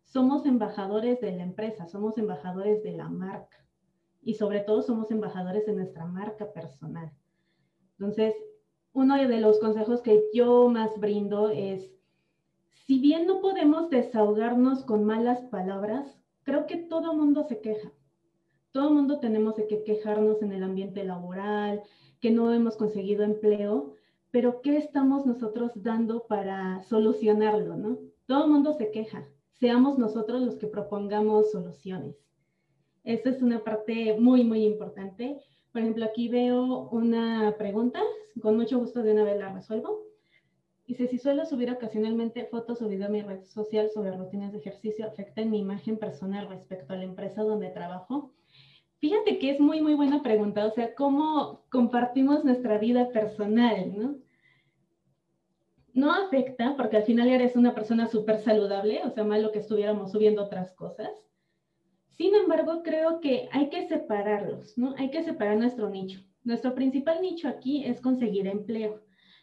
somos 0.04 0.46
embajadores 0.46 1.20
de 1.20 1.32
la 1.32 1.42
empresa, 1.42 1.86
somos 1.86 2.16
embajadores 2.16 2.82
de 2.82 2.92
la 2.92 3.10
marca 3.10 3.67
y 4.22 4.34
sobre 4.34 4.60
todo 4.60 4.82
somos 4.82 5.10
embajadores 5.10 5.66
de 5.66 5.72
nuestra 5.72 6.04
marca 6.06 6.52
personal. 6.52 7.12
Entonces, 7.98 8.34
uno 8.92 9.16
de 9.16 9.40
los 9.40 9.58
consejos 9.58 10.00
que 10.02 10.22
yo 10.32 10.68
más 10.68 10.98
brindo 10.98 11.50
es, 11.50 11.90
si 12.86 12.98
bien 13.00 13.26
no 13.26 13.40
podemos 13.40 13.90
desahogarnos 13.90 14.84
con 14.84 15.04
malas 15.04 15.40
palabras, 15.46 16.18
creo 16.42 16.66
que 16.66 16.76
todo 16.76 17.14
mundo 17.14 17.44
se 17.44 17.60
queja. 17.60 17.92
Todo 18.72 18.90
mundo 18.90 19.18
tenemos 19.20 19.56
que 19.56 19.82
quejarnos 19.84 20.42
en 20.42 20.52
el 20.52 20.62
ambiente 20.62 21.04
laboral, 21.04 21.82
que 22.20 22.30
no 22.30 22.52
hemos 22.52 22.76
conseguido 22.76 23.24
empleo, 23.24 23.94
pero 24.30 24.60
¿qué 24.60 24.76
estamos 24.76 25.26
nosotros 25.26 25.72
dando 25.74 26.26
para 26.26 26.82
solucionarlo, 26.82 27.76
no? 27.76 27.98
Todo 28.26 28.46
mundo 28.46 28.74
se 28.74 28.90
queja. 28.90 29.26
Seamos 29.52 29.98
nosotros 29.98 30.42
los 30.42 30.56
que 30.56 30.66
propongamos 30.66 31.50
soluciones. 31.50 32.16
Esa 33.08 33.30
es 33.30 33.40
una 33.40 33.64
parte 33.64 34.18
muy, 34.18 34.44
muy 34.44 34.66
importante. 34.66 35.38
Por 35.72 35.80
ejemplo, 35.80 36.04
aquí 36.04 36.28
veo 36.28 36.90
una 36.90 37.54
pregunta, 37.56 38.02
con 38.42 38.54
mucho 38.54 38.78
gusto 38.78 39.02
de 39.02 39.12
una 39.12 39.24
vez 39.24 39.38
la 39.38 39.50
resuelvo. 39.50 40.02
Dice, 40.86 41.06
si 41.06 41.16
suelo 41.16 41.46
subir 41.46 41.70
ocasionalmente 41.70 42.44
fotos 42.44 42.82
o 42.82 42.88
video 42.88 43.06
a 43.06 43.10
mi 43.10 43.22
red 43.22 43.44
social 43.44 43.88
sobre 43.88 44.14
rutinas 44.14 44.52
de 44.52 44.58
ejercicio, 44.58 45.06
¿afecta 45.06 45.40
en 45.40 45.50
mi 45.50 45.58
imagen 45.58 45.96
personal 45.96 46.50
respecto 46.50 46.92
a 46.92 46.96
la 46.96 47.04
empresa 47.04 47.42
donde 47.44 47.70
trabajo? 47.70 48.34
Fíjate 48.98 49.38
que 49.38 49.52
es 49.52 49.58
muy, 49.58 49.80
muy 49.80 49.94
buena 49.94 50.22
pregunta. 50.22 50.66
O 50.66 50.70
sea, 50.70 50.94
¿cómo 50.94 51.62
compartimos 51.70 52.44
nuestra 52.44 52.76
vida 52.76 53.08
personal, 53.08 53.96
no? 53.96 54.16
No 55.94 56.12
afecta 56.12 56.76
porque 56.76 56.98
al 56.98 57.04
final 57.04 57.28
eres 57.30 57.56
una 57.56 57.74
persona 57.74 58.06
súper 58.06 58.40
saludable, 58.40 59.00
o 59.06 59.10
sea, 59.10 59.24
malo 59.24 59.50
que 59.50 59.60
estuviéramos 59.60 60.12
subiendo 60.12 60.44
otras 60.44 60.74
cosas. 60.74 61.27
Sin 62.18 62.34
embargo, 62.34 62.82
creo 62.82 63.20
que 63.20 63.48
hay 63.52 63.70
que 63.70 63.86
separarlos, 63.86 64.76
¿no? 64.76 64.92
Hay 64.98 65.10
que 65.10 65.22
separar 65.22 65.56
nuestro 65.56 65.88
nicho. 65.88 66.20
Nuestro 66.42 66.74
principal 66.74 67.22
nicho 67.22 67.46
aquí 67.46 67.84
es 67.84 68.00
conseguir 68.00 68.48
empleo. 68.48 69.00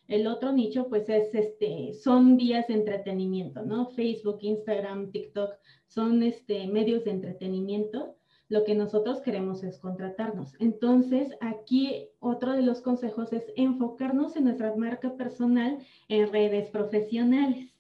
El 0.10 0.28
otro 0.28 0.52
nicho, 0.52 0.90
pues, 0.90 1.08
es 1.08 1.34
este, 1.34 1.94
son 1.94 2.36
días 2.36 2.68
de 2.68 2.74
entretenimiento, 2.74 3.64
¿no? 3.64 3.92
Facebook, 3.92 4.40
Instagram, 4.42 5.10
TikTok, 5.12 5.54
son 5.88 6.22
este, 6.22 6.68
medios 6.68 7.06
de 7.06 7.12
entretenimiento. 7.12 8.18
Lo 8.50 8.66
que 8.66 8.76
nosotros 8.76 9.22
queremos 9.22 9.64
es 9.64 9.80
contratarnos. 9.80 10.54
Entonces, 10.60 11.30
aquí 11.40 12.10
otro 12.20 12.52
de 12.52 12.62
los 12.62 12.82
consejos 12.82 13.32
es 13.32 13.46
enfocarnos 13.56 14.36
en 14.36 14.44
nuestra 14.44 14.76
marca 14.76 15.16
personal 15.16 15.80
en 16.10 16.30
redes 16.30 16.70
profesionales. 16.72 17.72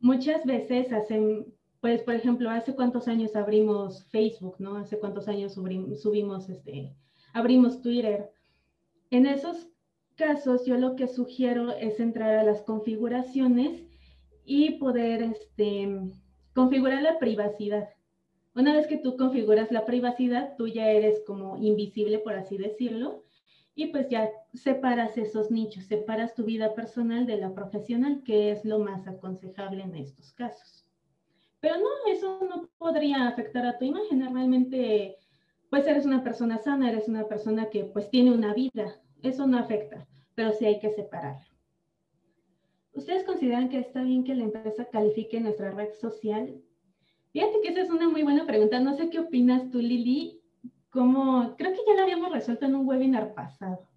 Muchas 0.00 0.44
veces 0.46 0.92
hacen, 0.92 1.51
pues, 1.82 2.00
por 2.04 2.14
ejemplo, 2.14 2.48
hace 2.48 2.76
cuántos 2.76 3.08
años 3.08 3.34
abrimos 3.34 4.04
Facebook, 4.04 4.54
¿no? 4.60 4.76
Hace 4.76 5.00
cuántos 5.00 5.26
años 5.26 5.54
subimos, 5.54 6.48
este, 6.48 6.94
abrimos 7.32 7.82
Twitter. 7.82 8.30
En 9.10 9.26
esos 9.26 9.66
casos, 10.14 10.64
yo 10.64 10.76
lo 10.78 10.94
que 10.94 11.08
sugiero 11.08 11.72
es 11.72 11.98
entrar 11.98 12.38
a 12.38 12.44
las 12.44 12.62
configuraciones 12.62 13.82
y 14.44 14.78
poder 14.78 15.22
este, 15.22 15.98
configurar 16.54 17.02
la 17.02 17.18
privacidad. 17.18 17.88
Una 18.54 18.74
vez 18.74 18.86
que 18.86 18.98
tú 18.98 19.16
configuras 19.16 19.72
la 19.72 19.84
privacidad, 19.84 20.54
tú 20.56 20.68
ya 20.68 20.88
eres 20.88 21.24
como 21.26 21.56
invisible, 21.56 22.20
por 22.20 22.34
así 22.34 22.58
decirlo, 22.58 23.24
y 23.74 23.88
pues 23.88 24.08
ya 24.08 24.30
separas 24.54 25.18
esos 25.18 25.50
nichos, 25.50 25.86
separas 25.86 26.36
tu 26.36 26.44
vida 26.44 26.76
personal 26.76 27.26
de 27.26 27.38
la 27.38 27.52
profesional, 27.52 28.22
que 28.24 28.52
es 28.52 28.64
lo 28.64 28.78
más 28.78 29.08
aconsejable 29.08 29.82
en 29.82 29.96
estos 29.96 30.32
casos. 30.32 30.81
Pero 31.62 31.76
no, 31.78 32.12
eso 32.12 32.40
no 32.42 32.68
podría 32.76 33.28
afectar 33.28 33.64
a 33.64 33.78
tu 33.78 33.84
imagen, 33.84 34.20
realmente 34.20 35.16
pues 35.70 35.86
eres 35.86 36.04
una 36.04 36.22
persona 36.22 36.58
sana, 36.58 36.90
eres 36.90 37.06
una 37.08 37.28
persona 37.28 37.70
que 37.70 37.84
pues 37.84 38.10
tiene 38.10 38.32
una 38.32 38.52
vida, 38.52 39.00
eso 39.22 39.46
no 39.46 39.58
afecta, 39.58 40.06
pero 40.34 40.52
sí 40.52 40.66
hay 40.66 40.80
que 40.80 40.90
separarlo. 40.90 41.46
¿Ustedes 42.94 43.22
consideran 43.24 43.68
que 43.68 43.78
está 43.78 44.02
bien 44.02 44.24
que 44.24 44.34
la 44.34 44.42
empresa 44.42 44.86
califique 44.86 45.40
nuestra 45.40 45.70
red 45.70 45.92
social? 45.92 46.60
Fíjate 47.32 47.60
que 47.62 47.68
esa 47.68 47.82
es 47.82 47.90
una 47.90 48.08
muy 48.08 48.24
buena 48.24 48.44
pregunta. 48.44 48.80
No 48.80 48.94
sé 48.94 49.08
qué 49.08 49.20
opinas 49.20 49.70
tú, 49.70 49.78
Lili. 49.78 50.42
Como, 50.90 51.54
creo 51.56 51.72
que 51.72 51.80
ya 51.86 51.94
la 51.94 52.02
habíamos 52.02 52.32
resuelto 52.32 52.66
en 52.66 52.74
un 52.74 52.86
webinar 52.86 53.32
pasado. 53.32 53.88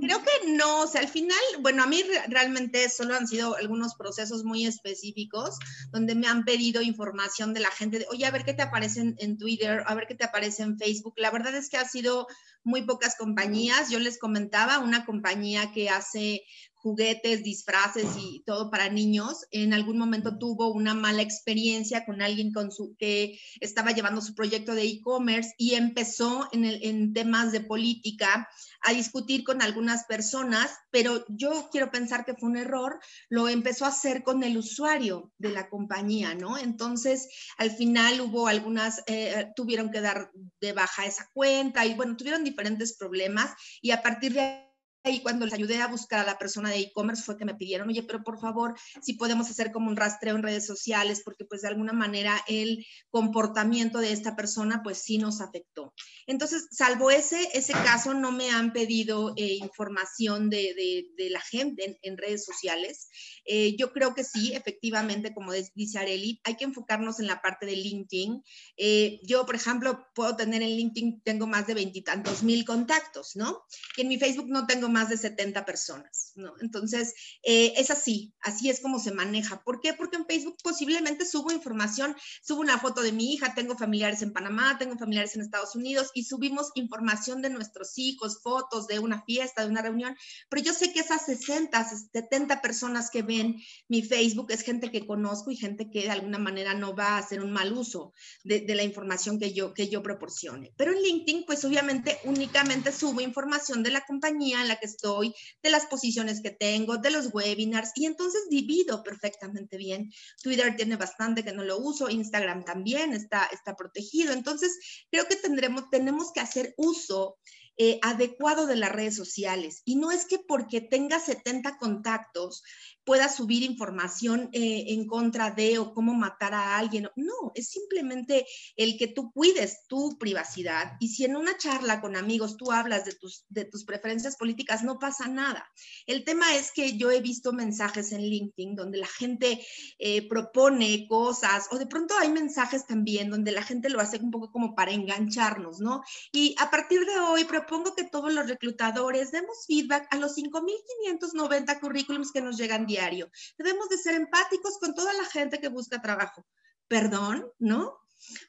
Creo 0.00 0.22
que 0.22 0.52
no, 0.52 0.82
o 0.82 0.86
sea, 0.86 1.00
al 1.00 1.08
final, 1.08 1.38
bueno, 1.60 1.82
a 1.82 1.86
mí 1.86 2.02
realmente 2.28 2.88
solo 2.88 3.14
han 3.14 3.26
sido 3.26 3.56
algunos 3.56 3.94
procesos 3.94 4.44
muy 4.44 4.66
específicos 4.66 5.56
donde 5.90 6.14
me 6.14 6.26
han 6.26 6.44
pedido 6.44 6.82
información 6.82 7.54
de 7.54 7.60
la 7.60 7.70
gente, 7.70 8.00
de, 8.00 8.06
oye, 8.10 8.26
a 8.26 8.30
ver 8.30 8.44
qué 8.44 8.54
te 8.54 8.62
aparece 8.62 9.00
en, 9.00 9.14
en, 9.18 9.38
Twitter, 9.38 9.82
a 9.86 9.94
ver 9.94 10.06
qué 10.06 10.14
te 10.14 10.24
aparece 10.24 10.62
en 10.62 10.78
Facebook. 10.78 11.14
La 11.16 11.30
verdad 11.30 11.54
es 11.54 11.68
que 11.68 11.76
ha 11.76 11.88
sido 11.88 12.26
muy 12.62 12.82
pocas 12.82 13.16
compañías. 13.16 13.90
Yo 13.90 13.98
les 13.98 14.18
comentaba, 14.18 14.78
una 14.78 15.04
compañía 15.04 15.72
que 15.72 15.88
hace 15.88 16.42
juguetes, 16.82 17.42
disfraces 17.42 18.06
y 18.18 18.42
todo 18.46 18.70
para 18.70 18.88
niños, 18.88 19.46
en 19.50 19.72
algún 19.74 19.98
momento 19.98 20.38
tuvo 20.38 20.72
una 20.72 20.94
mala 20.94 21.22
experiencia 21.22 22.04
con 22.04 22.22
alguien 22.22 22.52
con 22.52 22.72
su, 22.72 22.96
que 22.98 23.38
estaba 23.60 23.92
llevando 23.92 24.20
su 24.20 24.34
proyecto 24.34 24.74
de 24.74 24.84
e-commerce 24.84 25.54
y 25.58 25.74
empezó 25.74 26.48
en, 26.52 27.12
temas 27.12 27.52
de 27.52 27.60
política 27.60 28.48
a 28.82 28.92
discutir 28.92 29.44
con 29.44 29.62
algunas 29.62 30.04
personas, 30.04 30.70
pero 30.90 31.24
yo 31.28 31.68
quiero 31.70 31.90
pensar 31.90 32.24
que 32.24 32.34
fue 32.34 32.48
un 32.48 32.56
error, 32.56 32.98
lo 33.28 33.48
empezó 33.48 33.84
a 33.84 33.88
hacer 33.88 34.22
con 34.22 34.42
el 34.42 34.56
usuario 34.56 35.32
de 35.38 35.50
la 35.50 35.68
compañía, 35.68 36.34
¿no? 36.34 36.56
Entonces, 36.56 37.28
al 37.58 37.70
final 37.70 38.20
hubo 38.20 38.46
algunas, 38.46 39.02
eh, 39.06 39.50
tuvieron 39.54 39.90
que 39.90 40.00
dar 40.00 40.30
de 40.60 40.72
baja 40.72 41.06
esa 41.06 41.28
cuenta 41.32 41.84
y 41.84 41.94
bueno, 41.94 42.16
tuvieron 42.16 42.44
diferentes 42.44 42.96
problemas 42.96 43.50
y 43.82 43.90
a 43.90 44.02
partir 44.02 44.32
de 44.34 44.69
y 45.04 45.22
cuando 45.22 45.46
les 45.46 45.54
ayudé 45.54 45.80
a 45.80 45.86
buscar 45.86 46.20
a 46.20 46.26
la 46.26 46.38
persona 46.38 46.70
de 46.70 46.78
e-commerce 46.80 47.22
fue 47.22 47.38
que 47.38 47.46
me 47.46 47.54
pidieron, 47.54 47.88
oye, 47.88 48.02
pero 48.02 48.22
por 48.22 48.38
favor, 48.38 48.74
si 49.00 49.14
podemos 49.14 49.48
hacer 49.48 49.72
como 49.72 49.88
un 49.88 49.96
rastreo 49.96 50.36
en 50.36 50.42
redes 50.42 50.66
sociales, 50.66 51.22
porque 51.24 51.44
pues 51.44 51.62
de 51.62 51.68
alguna 51.68 51.92
manera 51.92 52.42
el 52.46 52.84
comportamiento 53.10 53.98
de 53.98 54.12
esta 54.12 54.36
persona 54.36 54.82
pues 54.82 54.98
sí 54.98 55.18
nos 55.18 55.40
afectó. 55.40 55.94
Entonces, 56.26 56.68
salvo 56.70 57.10
ese, 57.10 57.48
ese 57.54 57.72
caso, 57.72 58.14
no 58.14 58.30
me 58.30 58.50
han 58.50 58.72
pedido 58.72 59.32
eh, 59.36 59.54
información 59.54 60.50
de, 60.50 60.74
de, 61.16 61.30
la 61.30 61.40
gente 61.40 61.98
en, 62.02 62.18
redes 62.18 62.44
sociales. 62.44 63.08
Eh, 63.44 63.76
yo 63.76 63.92
creo 63.92 64.14
que 64.14 64.24
sí, 64.24 64.52
efectivamente, 64.52 65.32
como 65.32 65.52
dice 65.74 65.98
Areli, 65.98 66.40
hay 66.44 66.56
que 66.56 66.64
enfocarnos 66.64 67.20
en 67.20 67.26
la 67.26 67.40
parte 67.40 67.66
de 67.66 67.76
LinkedIn. 67.76 68.42
Eh, 68.76 69.20
yo, 69.22 69.46
por 69.46 69.54
ejemplo, 69.54 70.06
puedo 70.14 70.36
tener 70.36 70.62
en 70.62 70.76
LinkedIn, 70.76 71.22
tengo 71.22 71.46
más 71.46 71.66
de 71.66 71.74
veintitantos 71.74 72.42
mil 72.42 72.64
contactos, 72.64 73.36
¿no? 73.36 73.62
Y 73.96 74.02
en 74.02 74.08
mi 74.08 74.18
Facebook 74.18 74.48
no 74.48 74.66
tengo 74.66 74.89
más 74.90 75.08
de 75.08 75.16
70 75.16 75.64
personas, 75.64 76.32
¿no? 76.36 76.52
Entonces, 76.60 77.14
eh, 77.42 77.72
es 77.76 77.90
así, 77.90 78.34
así 78.40 78.68
es 78.68 78.80
como 78.80 78.98
se 78.98 79.12
maneja. 79.12 79.62
¿Por 79.62 79.80
qué? 79.80 79.94
Porque 79.94 80.16
en 80.16 80.26
Facebook 80.26 80.56
posiblemente 80.62 81.24
subo 81.24 81.52
información, 81.52 82.14
subo 82.42 82.60
una 82.60 82.78
foto 82.78 83.02
de 83.02 83.12
mi 83.12 83.32
hija, 83.32 83.54
tengo 83.54 83.76
familiares 83.76 84.22
en 84.22 84.32
Panamá, 84.32 84.76
tengo 84.78 84.96
familiares 84.98 85.34
en 85.34 85.42
Estados 85.42 85.74
Unidos 85.74 86.10
y 86.14 86.24
subimos 86.24 86.70
información 86.74 87.42
de 87.42 87.50
nuestros 87.50 87.96
hijos, 87.96 88.40
fotos 88.42 88.86
de 88.86 88.98
una 88.98 89.22
fiesta, 89.24 89.62
de 89.62 89.70
una 89.70 89.82
reunión, 89.82 90.16
pero 90.48 90.62
yo 90.62 90.72
sé 90.72 90.92
que 90.92 91.00
esas 91.00 91.24
60, 91.26 91.88
70 92.12 92.60
personas 92.60 93.10
que 93.10 93.22
ven 93.22 93.56
mi 93.88 94.02
Facebook 94.02 94.50
es 94.50 94.62
gente 94.62 94.90
que 94.90 95.06
conozco 95.06 95.50
y 95.50 95.56
gente 95.56 95.90
que 95.90 96.02
de 96.02 96.10
alguna 96.10 96.38
manera 96.38 96.74
no 96.74 96.94
va 96.94 97.10
a 97.10 97.18
hacer 97.18 97.42
un 97.42 97.52
mal 97.52 97.72
uso 97.72 98.12
de, 98.44 98.60
de 98.60 98.74
la 98.74 98.82
información 98.82 99.38
que 99.38 99.52
yo, 99.52 99.74
que 99.74 99.88
yo 99.88 100.02
proporcione. 100.02 100.72
Pero 100.76 100.92
en 100.92 101.02
LinkedIn, 101.02 101.44
pues 101.46 101.64
obviamente 101.64 102.18
únicamente 102.24 102.92
subo 102.92 103.20
información 103.20 103.82
de 103.82 103.90
la 103.90 104.04
compañía 104.06 104.62
en 104.62 104.68
la 104.68 104.79
que 104.80 104.86
estoy, 104.86 105.34
de 105.62 105.70
las 105.70 105.86
posiciones 105.86 106.40
que 106.42 106.50
tengo, 106.50 106.96
de 106.96 107.10
los 107.10 107.32
webinars, 107.32 107.92
y 107.94 108.06
entonces 108.06 108.48
divido 108.50 109.02
perfectamente 109.02 109.76
bien. 109.76 110.10
Twitter 110.42 110.74
tiene 110.76 110.96
bastante 110.96 111.44
que 111.44 111.52
no 111.52 111.62
lo 111.62 111.78
uso, 111.78 112.10
Instagram 112.10 112.64
también 112.64 113.12
está, 113.12 113.48
está 113.52 113.76
protegido. 113.76 114.32
Entonces, 114.32 115.04
creo 115.10 115.26
que 115.26 115.36
tendremos, 115.36 115.90
tenemos 115.90 116.32
que 116.32 116.40
hacer 116.40 116.74
uso 116.76 117.38
eh, 117.82 117.98
adecuado 118.02 118.66
de 118.66 118.76
las 118.76 118.92
redes 118.92 119.16
sociales. 119.16 119.80
Y 119.86 119.96
no 119.96 120.10
es 120.10 120.26
que 120.26 120.38
porque 120.38 120.82
tenga 120.82 121.18
70 121.18 121.78
contactos 121.78 122.62
pueda 123.04 123.28
subir 123.28 123.62
información 123.62 124.50
eh, 124.52 124.84
en 124.88 125.06
contra 125.06 125.50
de 125.50 125.78
o 125.78 125.94
cómo 125.94 126.14
matar 126.14 126.54
a 126.54 126.76
alguien. 126.76 127.08
No, 127.16 127.52
es 127.54 127.70
simplemente 127.70 128.46
el 128.76 128.98
que 128.98 129.08
tú 129.08 129.32
cuides 129.32 129.86
tu 129.88 130.18
privacidad. 130.18 130.92
Y 131.00 131.08
si 131.08 131.24
en 131.24 131.36
una 131.36 131.56
charla 131.56 132.00
con 132.00 132.16
amigos 132.16 132.56
tú 132.56 132.70
hablas 132.70 133.04
de 133.04 133.14
tus, 133.14 133.46
de 133.48 133.64
tus 133.64 133.84
preferencias 133.84 134.36
políticas, 134.36 134.84
no 134.84 134.98
pasa 134.98 135.26
nada. 135.26 135.66
El 136.06 136.24
tema 136.24 136.54
es 136.54 136.72
que 136.72 136.96
yo 136.96 137.10
he 137.10 137.20
visto 137.20 137.52
mensajes 137.52 138.12
en 138.12 138.22
LinkedIn 138.22 138.76
donde 138.76 138.98
la 138.98 139.08
gente 139.08 139.64
eh, 139.98 140.28
propone 140.28 141.06
cosas 141.08 141.66
o 141.70 141.78
de 141.78 141.86
pronto 141.86 142.14
hay 142.18 142.30
mensajes 142.30 142.86
también 142.86 143.30
donde 143.30 143.52
la 143.52 143.62
gente 143.62 143.88
lo 143.88 144.00
hace 144.00 144.18
un 144.18 144.30
poco 144.30 144.52
como 144.52 144.74
para 144.74 144.92
engancharnos, 144.92 145.80
¿no? 145.80 146.02
Y 146.30 146.54
a 146.58 146.70
partir 146.70 147.04
de 147.06 147.18
hoy 147.18 147.44
propongo 147.70 147.94
que 147.94 148.02
todos 148.02 148.34
los 148.34 148.48
reclutadores 148.48 149.30
demos 149.30 149.64
feedback 149.64 150.08
a 150.10 150.16
los 150.16 150.36
5.590 150.36 151.78
currículums 151.78 152.32
que 152.32 152.40
nos 152.40 152.56
llegan 152.56 152.84
diario. 152.84 153.30
Debemos 153.56 153.88
de 153.88 153.96
ser 153.96 154.14
empáticos 154.14 154.76
con 154.78 154.92
toda 154.92 155.12
la 155.12 155.24
gente 155.26 155.60
que 155.60 155.68
busca 155.68 156.02
trabajo. 156.02 156.44
Perdón, 156.88 157.46
¿no? 157.60 157.96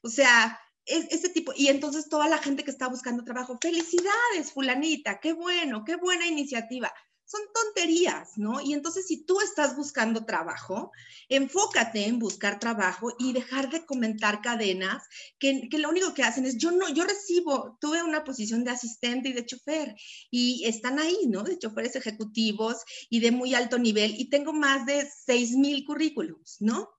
O 0.02 0.10
sea, 0.10 0.60
es, 0.86 1.06
ese 1.12 1.30
tipo, 1.30 1.54
y 1.56 1.68
entonces 1.68 2.10
toda 2.10 2.28
la 2.28 2.40
gente 2.40 2.64
que 2.64 2.72
está 2.72 2.88
buscando 2.88 3.24
trabajo, 3.24 3.60
felicidades, 3.62 4.52
fulanita, 4.54 5.20
qué 5.20 5.34
bueno, 5.34 5.84
qué 5.86 5.98
buena 5.98 6.26
iniciativa 6.26 6.92
son 7.32 7.42
tonterías, 7.54 8.38
¿no? 8.38 8.60
Y 8.60 8.74
entonces 8.74 9.08
si 9.08 9.24
tú 9.24 9.40
estás 9.40 9.78
buscando 9.78 10.26
trabajo, 10.26 10.92
enfócate 11.30 12.06
en 12.06 12.20
buscar 12.20 12.60
trabajo 12.60 13.14
y 13.18 13.32
dejar 13.32 13.70
de 13.70 13.86
comentar 13.86 14.42
cadenas 14.42 15.04
que, 15.40 15.70
que, 15.70 15.80
lo 15.80 15.90
único 15.90 16.14
que 16.14 16.24
hacen 16.24 16.46
es, 16.46 16.58
yo 16.58 16.72
no, 16.72 16.90
yo 16.90 17.06
recibo, 17.06 17.78
tuve 17.80 18.04
una 18.04 18.26
posición 18.26 18.66
de 18.66 18.72
asistente 18.72 19.30
y 19.30 19.34
de 19.34 19.46
chofer 19.46 19.96
y 20.30 20.66
están 20.66 21.00
ahí, 21.00 21.28
¿no? 21.28 21.44
De 21.44 21.58
choferes 21.58 21.96
ejecutivos 21.96 22.78
y 23.10 23.22
de 23.22 23.32
muy 23.32 23.56
alto 23.56 23.80
nivel 23.80 24.14
y 24.18 24.30
tengo 24.30 24.52
más 24.52 24.86
de 24.86 25.10
6 25.26 25.52
mil 25.52 25.86
currículums, 25.86 26.58
¿no? 26.60 26.90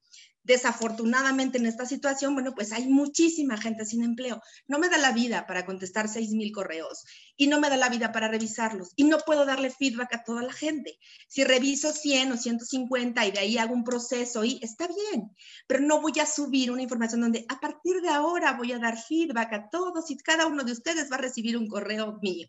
Desafortunadamente 0.45 1.59
en 1.59 1.67
esta 1.67 1.87
situación, 1.87 2.35
bueno, 2.35 2.53
pues 2.53 2.73
hay 2.73 2.89
muchísima 2.89 3.57
gente 3.57 3.85
sin 3.85 4.03
empleo. 4.03 4.43
No 4.67 4.81
me 4.81 4.89
da 4.89 4.99
la 4.99 5.13
vida 5.13 5.47
para 5.47 5.65
contestar 5.65 6.09
6 6.09 6.31
mil 6.31 6.51
correos 6.51 7.05
y 7.37 7.47
no 7.47 7.61
me 7.61 7.71
da 7.71 7.77
la 7.77 7.89
vida 7.89 8.13
para 8.13 8.29
revisarlos 8.29 8.93
y 8.97 9.05
no 9.05 9.19
puedo 9.19 9.45
darle 9.45 9.71
feedback 9.71 10.15
a 10.15 10.25
toda 10.25 10.43
la 10.43 10.53
gente. 10.53 10.99
Si 11.29 11.45
reviso 11.45 11.93
100 11.93 12.33
o 12.33 12.37
150 12.37 13.27
y 13.27 13.31
de 13.31 13.39
ahí 13.39 13.59
hago 13.59 13.75
un 13.75 13.85
proceso 13.85 14.45
y 14.45 14.59
está 14.63 14.87
bien, 14.87 15.31
pero 15.67 15.81
no 15.81 16.01
voy 16.01 16.13
a 16.21 16.27
subir 16.27 16.71
una 16.71 16.83
información 16.83 17.21
donde 17.21 17.45
a 17.49 17.61
partir 17.61 18.01
de 18.01 18.09
ahora 18.09 18.53
voy 18.53 18.73
a 18.73 18.79
dar 18.79 18.99
feedback 18.99 19.53
a 19.53 19.71
todos 19.71 20.11
y 20.11 20.17
cada 20.17 20.47
uno 20.47 20.65
de 20.65 20.73
ustedes 20.73 21.11
va 21.11 21.17
a 21.17 21.21
recibir 21.21 21.57
un 21.57 21.69
correo 21.69 22.19
mío. 22.21 22.49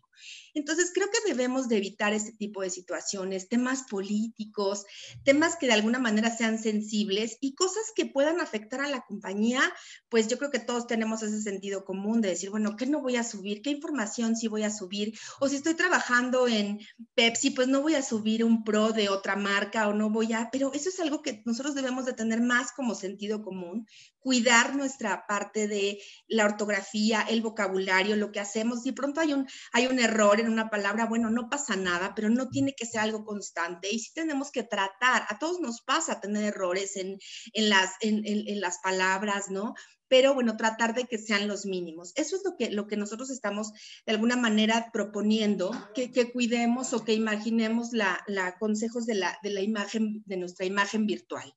Entonces 0.54 0.92
creo 0.94 1.08
que 1.10 1.28
debemos 1.28 1.68
de 1.68 1.78
evitar 1.78 2.12
este 2.12 2.32
tipo 2.32 2.62
de 2.62 2.70
situaciones, 2.70 3.48
temas 3.48 3.84
políticos, 3.90 4.84
temas 5.24 5.56
que 5.56 5.66
de 5.66 5.72
alguna 5.72 5.98
manera 5.98 6.34
sean 6.34 6.58
sensibles 6.58 7.38
y 7.40 7.54
cosas 7.54 7.92
que 7.94 8.06
puedan 8.06 8.40
afectar 8.40 8.80
a 8.80 8.88
la 8.88 9.00
compañía, 9.02 9.60
pues 10.08 10.28
yo 10.28 10.38
creo 10.38 10.50
que 10.50 10.60
todos 10.60 10.86
tenemos 10.86 11.22
ese 11.22 11.42
sentido 11.42 11.84
común 11.84 12.20
de 12.20 12.28
decir, 12.28 12.50
bueno, 12.50 12.76
¿qué 12.76 12.86
no 12.86 13.02
voy 13.02 13.16
a 13.16 13.24
subir? 13.24 13.62
¿Qué 13.62 13.70
información 13.70 14.36
sí 14.36 14.48
voy 14.48 14.62
a 14.62 14.70
subir? 14.74 15.18
O 15.40 15.48
si 15.48 15.56
estoy 15.56 15.74
trabajando 15.74 16.46
en 16.48 16.80
Pepsi, 17.14 17.50
pues 17.50 17.68
no 17.68 17.80
voy 17.80 17.94
a 17.94 18.02
subir 18.02 18.44
un 18.44 18.64
pro 18.64 18.92
de 18.92 19.08
otra 19.08 19.36
marca 19.36 19.88
o 19.88 19.94
no 19.94 20.10
voy 20.10 20.32
a, 20.32 20.50
pero 20.50 20.72
eso 20.72 20.88
es 20.88 21.00
algo 21.00 21.22
que 21.22 21.42
nosotros 21.46 21.74
debemos 21.74 22.04
de 22.04 22.12
tener 22.12 22.40
más 22.40 22.72
como 22.72 22.94
sentido 22.94 23.42
común, 23.42 23.86
cuidar 24.18 24.74
nuestra 24.74 25.26
parte 25.26 25.68
de 25.68 26.00
la 26.28 26.46
ortografía, 26.46 27.22
el 27.22 27.42
vocabulario, 27.42 28.16
lo 28.16 28.32
que 28.32 28.40
hacemos. 28.40 28.82
Si 28.82 28.92
pronto 28.92 29.20
hay 29.20 29.34
un, 29.34 29.46
hay 29.72 29.86
un 29.86 29.98
error 29.98 30.40
en 30.40 30.50
una 30.50 30.70
palabra, 30.70 31.06
bueno, 31.06 31.30
no 31.30 31.48
pasa 31.50 31.76
nada, 31.76 32.14
pero 32.14 32.30
no 32.30 32.48
tiene 32.48 32.74
que 32.74 32.86
ser 32.86 33.00
algo 33.02 33.24
constante. 33.24 33.88
Y 33.92 33.98
sí 33.98 34.12
tenemos 34.14 34.50
que 34.50 34.62
tratar, 34.62 35.26
a 35.28 35.38
todos 35.38 35.60
nos 35.60 35.82
pasa 35.82 36.20
tener 36.20 36.44
errores 36.44 36.96
en, 36.96 37.18
en 37.52 37.68
las, 37.68 37.90
en, 38.00 38.22
en, 38.24 38.60
las 38.60 38.78
palabras, 38.78 39.50
¿no? 39.50 39.74
Pero 40.14 40.32
bueno, 40.32 40.56
tratar 40.56 40.94
de 40.94 41.06
que 41.06 41.18
sean 41.18 41.48
los 41.48 41.66
mínimos. 41.66 42.12
Eso 42.14 42.36
es 42.36 42.42
lo 42.44 42.56
que, 42.56 42.70
lo 42.70 42.86
que 42.86 42.96
nosotros 42.96 43.30
estamos 43.30 43.72
de 44.06 44.12
alguna 44.12 44.36
manera 44.36 44.90
proponiendo, 44.92 45.72
que, 45.92 46.12
que 46.12 46.30
cuidemos 46.30 46.92
o 46.92 47.04
que 47.04 47.14
imaginemos 47.14 47.92
la, 47.92 48.22
la 48.28 48.56
consejos 48.56 49.06
de 49.06 49.16
la, 49.16 49.36
de 49.42 49.50
la 49.50 49.60
imagen, 49.60 50.22
de 50.24 50.36
nuestra 50.36 50.66
imagen 50.66 51.06
virtual. 51.06 51.52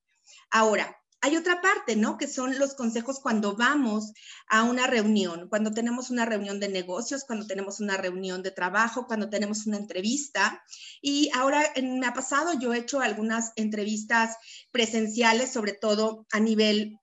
Ahora, 0.50 0.98
hay 1.22 1.38
otra 1.38 1.62
parte, 1.62 1.96
¿no? 1.96 2.18
Que 2.18 2.28
son 2.28 2.58
los 2.58 2.74
consejos 2.74 3.20
cuando 3.20 3.56
vamos 3.56 4.12
a 4.48 4.64
una 4.64 4.88
reunión, 4.88 5.50
cuando 5.50 5.70
tenemos 5.70 6.10
una 6.10 6.26
reunión 6.26 6.60
de 6.60 6.70
negocios, 6.70 7.26
cuando 7.28 7.46
tenemos 7.46 7.80
una 7.80 7.96
reunión 7.96 8.42
de 8.42 8.50
trabajo, 8.50 9.06
cuando 9.06 9.30
tenemos 9.30 9.68
una 9.68 9.78
entrevista. 9.78 10.64
Y 11.00 11.30
ahora 11.36 11.62
me 11.80 12.08
ha 12.08 12.14
pasado, 12.14 12.60
yo 12.60 12.74
he 12.74 12.80
hecho 12.80 13.02
algunas 13.02 13.52
entrevistas 13.56 14.36
presenciales, 14.72 15.54
sobre 15.54 15.74
todo 15.74 16.26
a 16.32 16.40
nivel 16.40 16.98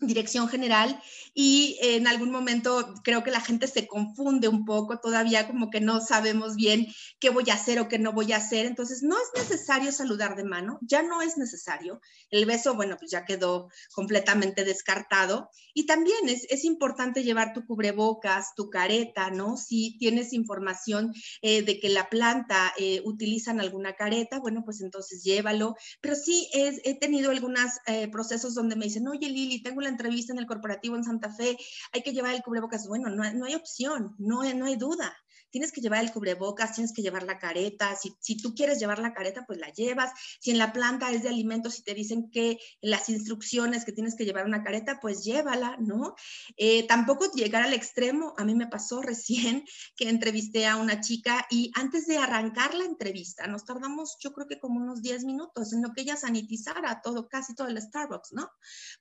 dirección 0.00 0.48
general 0.48 1.00
y 1.34 1.78
en 1.82 2.06
algún 2.06 2.30
momento 2.30 2.94
creo 3.04 3.22
que 3.22 3.30
la 3.30 3.40
gente 3.40 3.66
se 3.66 3.86
confunde 3.86 4.48
un 4.48 4.64
poco, 4.64 4.98
todavía 4.98 5.46
como 5.46 5.70
que 5.70 5.80
no 5.80 6.00
sabemos 6.00 6.56
bien 6.56 6.86
qué 7.18 7.30
voy 7.30 7.50
a 7.50 7.54
hacer 7.54 7.80
o 7.80 7.88
qué 7.88 7.98
no 7.98 8.12
voy 8.12 8.32
a 8.32 8.36
hacer, 8.36 8.66
entonces 8.66 9.02
no 9.02 9.16
es 9.16 9.42
necesario 9.42 9.92
saludar 9.92 10.36
de 10.36 10.44
mano, 10.44 10.78
ya 10.82 11.02
no 11.02 11.22
es 11.22 11.36
necesario, 11.36 12.00
el 12.30 12.46
beso, 12.46 12.74
bueno, 12.74 12.96
pues 12.98 13.10
ya 13.10 13.24
quedó 13.24 13.68
completamente 13.94 14.64
descartado. 14.64 15.50
Y 15.74 15.86
también 15.86 16.28
es, 16.28 16.46
es 16.50 16.64
importante 16.64 17.22
llevar 17.22 17.52
tu 17.52 17.64
cubrebocas, 17.64 18.54
tu 18.56 18.70
careta, 18.70 19.30
¿no? 19.30 19.56
Si 19.56 19.96
tienes 19.98 20.32
información 20.32 21.14
eh, 21.42 21.62
de 21.62 21.78
que 21.80 21.88
la 21.88 22.08
planta 22.08 22.72
eh, 22.78 23.00
utilizan 23.04 23.60
alguna 23.60 23.94
careta, 23.94 24.38
bueno, 24.40 24.62
pues 24.64 24.80
entonces 24.80 25.22
llévalo, 25.22 25.76
pero 26.00 26.14
sí 26.14 26.48
he 26.52 26.98
tenido 26.98 27.30
algunos 27.30 27.70
eh, 27.86 28.08
procesos 28.08 28.54
donde 28.54 28.76
me 28.76 28.86
dicen, 28.86 29.08
oye 29.08 29.28
Lili, 29.28 29.62
tengo 29.62 29.80
la 29.80 29.87
entrevista 29.88 30.32
en 30.32 30.38
el 30.38 30.46
corporativo 30.46 30.96
en 30.96 31.04
Santa 31.04 31.30
Fe, 31.30 31.56
hay 31.92 32.02
que 32.02 32.12
llevar 32.12 32.34
el 32.34 32.42
cubrebocas. 32.42 32.86
Bueno, 32.86 33.08
no, 33.10 33.30
no 33.32 33.46
hay 33.46 33.54
opción, 33.54 34.14
no, 34.18 34.42
no 34.54 34.66
hay 34.66 34.76
duda 34.76 35.16
tienes 35.50 35.72
que 35.72 35.80
llevar 35.80 36.02
el 36.02 36.12
cubrebocas, 36.12 36.74
tienes 36.74 36.92
que 36.92 37.02
llevar 37.02 37.22
la 37.22 37.38
careta, 37.38 37.94
si, 37.96 38.14
si, 38.20 38.36
tú 38.36 38.54
quieres 38.54 38.78
llevar 38.78 38.98
la 38.98 39.12
careta, 39.12 39.44
pues 39.46 39.58
la 39.58 39.72
llevas, 39.72 40.12
si 40.40 40.50
en 40.50 40.58
la 40.58 40.72
planta 40.72 41.10
es 41.10 41.22
de 41.22 41.28
alimentos 41.28 41.78
y 41.78 41.82
te 41.82 41.94
dicen 41.94 42.30
que 42.30 42.58
las 42.80 43.08
instrucciones 43.08 43.84
que 43.84 43.92
tienes 43.92 44.14
que 44.16 44.24
llevar 44.24 44.46
una 44.46 44.62
careta, 44.62 44.98
pues 45.00 45.24
llévala, 45.24 45.76
¿no? 45.80 46.14
Eh, 46.56 46.86
tampoco 46.86 47.30
llegar 47.32 47.62
al 47.62 47.74
extremo, 47.74 48.34
a 48.36 48.44
mí 48.44 48.54
me 48.54 48.66
pasó 48.66 49.02
recién 49.02 49.64
que 49.96 50.08
entrevisté 50.08 50.66
a 50.66 50.76
una 50.76 51.00
chica 51.00 51.46
y 51.50 51.70
antes 51.74 52.06
de 52.06 52.18
arrancar 52.18 52.74
la 52.74 52.84
entrevista, 52.84 53.46
nos 53.46 53.64
tardamos 53.64 54.16
yo 54.20 54.32
creo 54.32 54.46
que 54.46 54.58
como 54.58 54.80
unos 54.80 55.02
10 55.02 55.24
minutos 55.24 55.72
en 55.72 55.82
lo 55.82 55.92
que 55.92 56.02
ella 56.02 56.16
sanitizara 56.16 57.00
todo, 57.02 57.28
casi 57.28 57.54
todo 57.54 57.68
el 57.68 57.80
Starbucks, 57.80 58.32
¿no? 58.32 58.50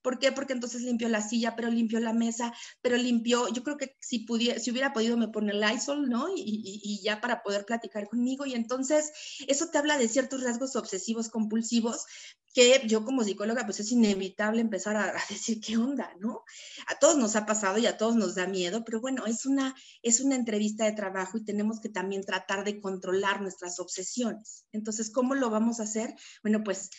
¿Por 0.01 0.19
qué? 0.19 0.31
Porque 0.31 0.53
entonces 0.53 0.81
limpió 0.81 1.09
la 1.09 1.21
silla, 1.21 1.55
pero 1.55 1.69
limpió 1.69 1.99
la 1.99 2.13
mesa, 2.13 2.53
pero 2.81 2.97
limpió, 2.97 3.47
yo 3.49 3.63
creo 3.63 3.77
que 3.77 3.95
si, 3.99 4.19
pudiera, 4.19 4.59
si 4.59 4.71
hubiera 4.71 4.93
podido 4.93 5.17
me 5.17 5.27
pone 5.27 5.51
el 5.51 5.61
Lysol, 5.61 6.09
¿no? 6.09 6.27
Y, 6.45 7.01
ya 7.03 7.21
para 7.21 7.43
poder 7.43 7.65
platicar 7.65 8.07
conmigo. 8.07 8.45
Y 8.45 8.53
entonces 8.53 9.11
eso 9.47 9.67
te 9.69 9.77
habla 9.77 9.97
de 9.97 10.07
ciertos 10.07 10.43
rasgos 10.43 10.75
obsesivos 10.75 11.29
compulsivos 11.29 12.05
que 12.53 12.81
yo 12.87 13.05
como 13.05 13.23
psicóloga 13.23 13.65
pues 13.65 13.79
es 13.79 13.91
inevitable 13.91 14.61
empezar 14.61 14.95
a, 14.95 15.13
decir 15.29 15.61
qué 15.61 15.77
onda, 15.77 16.11
¿no? 16.19 16.43
A 16.87 16.97
todos 16.97 17.15
nos 17.15 17.35
ha 17.35 17.45
pasado 17.45 17.77
y 17.77 17.85
a 17.85 17.97
todos 17.97 18.15
nos 18.15 18.33
da 18.33 18.47
miedo, 18.47 18.83
pero 18.83 18.99
bueno, 18.99 19.27
es 19.27 19.45
una, 19.45 19.75
es 20.01 20.21
una 20.21 20.35
entrevista 20.35 20.85
de 20.85 20.93
trabajo 20.93 21.37
y 21.37 21.45
tenemos 21.45 21.79
que 21.79 21.89
también 21.89 22.23
tratar 22.23 22.63
de 22.63 22.79
controlar 22.79 23.41
nuestras 23.41 23.79
obsesiones. 23.79 24.65
Entonces, 24.71 25.11
¿cómo 25.11 25.35
lo 25.35 25.51
vamos 25.51 25.79
a 25.79 25.83
hacer? 25.83 26.15
Bueno, 26.41 26.63
pues 26.63 26.89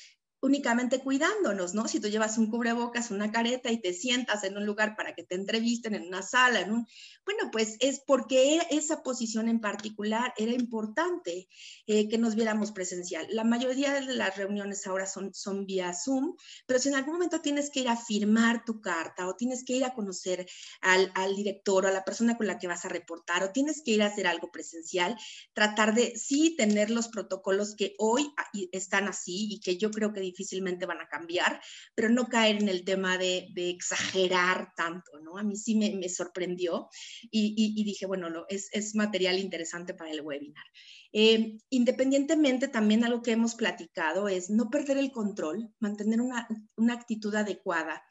únicamente 0.41 1.01
cuidándonos, 1.01 1.75
¿no? 1.75 1.89
Si 1.89 2.01
tú 2.01 2.09
llevas 2.09 2.39
un 2.39 2.51
cubrebocas, 2.51 3.11
una 3.11 3.33
careta 3.33 3.71
y 3.71 3.81
te 3.81 3.93
sientas 3.93 4.45
en 4.45 4.57
un 4.57 4.65
lugar 4.65 4.95
para 4.97 5.15
que 5.15 5.25
te 5.25 5.35
entrevisten 5.35 5.95
en 5.95 6.07
una 6.07 6.23
sala, 6.23 6.61
en 6.61 6.73
un, 6.73 6.87
bueno, 7.25 7.51
pues 7.51 7.77
es 7.81 8.01
porque 8.07 8.61
esa 8.71 9.03
posición 9.03 9.49
en 9.49 9.61
particular 9.61 10.33
era 10.37 10.53
importante 10.53 11.49
eh, 11.87 12.09
que 12.09 12.19
nos 12.19 12.35
viéramos 12.37 12.73
presencial. 12.73 13.27
La 13.31 13.45
mayoría 13.45 13.93
de 13.95 14.15
las 14.15 14.37
reuniones 14.37 14.87
ahora 14.87 15.07
son, 15.07 15.35
son 15.35 15.67
vía 15.67 15.93
Zoom, 15.93 16.37
pero 16.67 16.79
si 16.79 16.89
en 16.89 16.95
algún 16.95 17.15
momento 17.15 17.41
tienes 17.41 17.71
que 17.71 17.81
ir 17.81 17.89
a 17.89 17.97
firmar 17.97 18.65
tu 18.65 18.81
carta 18.81 19.27
o 19.27 19.35
tienes 19.35 19.65
que 19.65 19.75
ir 19.75 19.85
a 19.85 19.95
conocer 19.95 20.47
al, 20.81 21.11
al 21.15 21.35
director 21.35 21.85
o 21.85 21.89
a 21.89 21.93
la 21.93 22.05
persona 22.05 22.37
con 22.37 22.47
la 22.47 22.59
que 22.59 22.69
vas 22.69 22.85
a 22.85 22.89
reportar 22.89 23.43
o 23.43 23.51
tienes 23.51 23.83
que 23.83 23.93
ir 23.93 24.03
a 24.03 24.07
hacer 24.07 24.27
algo 24.27 24.53
presencial, 24.53 25.17
tratar 25.53 25.95
de 25.95 26.17
sí 26.17 26.55
tener 26.57 26.91
los 26.91 27.09
protocolos 27.09 27.75
que 27.75 27.95
hoy 27.99 28.33
están 28.73 29.09
así 29.09 29.49
y 29.51 29.61
que 29.61 29.77
yo 29.77 29.91
creo 29.91 30.13
que 30.13 30.28
difícilmente 30.31 30.87
van 30.87 31.01
a 31.01 31.09
cambiar, 31.09 31.61
pero 31.95 32.09
no 32.09 32.27
caer 32.27 32.57
en 32.63 32.69
el 32.69 32.85
tema 32.85 33.19
de, 33.19 33.49
exagerar 33.57 34.73
tanto, 34.77 35.19
¿no? 35.21 35.37
A 35.39 35.43
mí 35.43 35.57
sí 35.57 35.75
me, 35.77 36.09
sorprendió 36.09 36.89
y, 37.31 37.85
dije, 37.85 38.07
bueno, 38.07 38.45
es, 38.49 38.69
es, 38.73 38.95
material 38.95 39.39
interesante 39.39 39.95
para 39.95 40.11
el 40.11 40.23
webinar. 40.23 40.65
Eh, 41.13 41.59
independientemente, 41.71 42.69
también 42.69 43.05
algo 43.05 43.23
que 43.23 43.33
hemos 43.33 43.55
platicado 43.55 44.29
es 44.29 44.51
no 44.51 44.71
perder 44.71 44.99
el 44.99 45.13
control, 45.13 45.71
mantener 45.79 46.21
una, 46.21 46.49
una 46.77 46.95
actitud 46.95 47.35
adecuada 47.35 48.03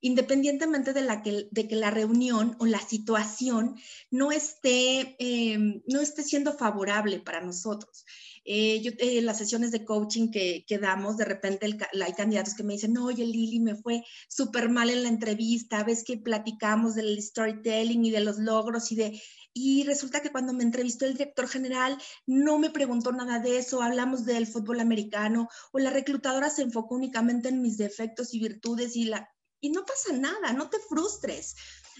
independientemente 0.00 0.92
de, 0.92 1.02
la 1.02 1.22
que, 1.22 1.48
de 1.50 1.68
que 1.68 1.76
la 1.76 1.90
reunión 1.90 2.56
o 2.58 2.66
la 2.66 2.80
situación 2.80 3.76
no 4.10 4.32
esté, 4.32 5.16
eh, 5.18 5.82
no 5.86 6.00
esté 6.00 6.22
siendo 6.22 6.52
favorable 6.56 7.20
para 7.20 7.40
nosotros. 7.40 8.04
Eh, 8.44 8.80
yo, 8.80 8.92
en 8.98 9.26
las 9.26 9.38
sesiones 9.38 9.70
de 9.70 9.84
coaching 9.84 10.30
que, 10.30 10.64
que 10.66 10.78
damos, 10.78 11.16
de 11.16 11.26
repente 11.26 11.66
hay 11.66 12.12
candidatos 12.14 12.54
que 12.54 12.62
me 12.62 12.74
dicen, 12.74 12.96
oye 12.96 13.24
Lili, 13.24 13.60
me 13.60 13.76
fue 13.76 14.02
súper 14.28 14.70
mal 14.70 14.90
en 14.90 15.02
la 15.02 15.08
entrevista, 15.08 15.84
ves 15.84 16.04
que 16.04 16.16
platicamos 16.16 16.94
del 16.94 17.20
storytelling 17.22 18.04
y 18.04 18.10
de 18.10 18.20
los 18.20 18.38
logros 18.38 18.90
y 18.92 18.96
de... 18.96 19.22
Y 19.52 19.82
resulta 19.82 20.22
que 20.22 20.30
cuando 20.30 20.52
me 20.52 20.62
entrevistó 20.62 21.06
el 21.06 21.14
director 21.14 21.48
general 21.48 21.98
no 22.24 22.58
me 22.58 22.70
preguntó 22.70 23.12
nada 23.12 23.40
de 23.40 23.58
eso, 23.58 23.82
hablamos 23.82 24.24
del 24.24 24.46
fútbol 24.46 24.80
americano 24.80 25.48
o 25.72 25.78
la 25.78 25.90
reclutadora 25.90 26.50
se 26.50 26.62
enfocó 26.62 26.94
únicamente 26.94 27.48
en 27.48 27.60
mis 27.60 27.76
defectos 27.76 28.32
y 28.32 28.38
virtudes 28.38 28.96
y 28.96 29.04
la... 29.04 29.28
Y 29.60 29.70
no 29.70 29.84
pasa 29.84 30.16
nada, 30.16 30.52
no 30.54 30.70
te 30.70 30.78
frustres. 30.78 31.54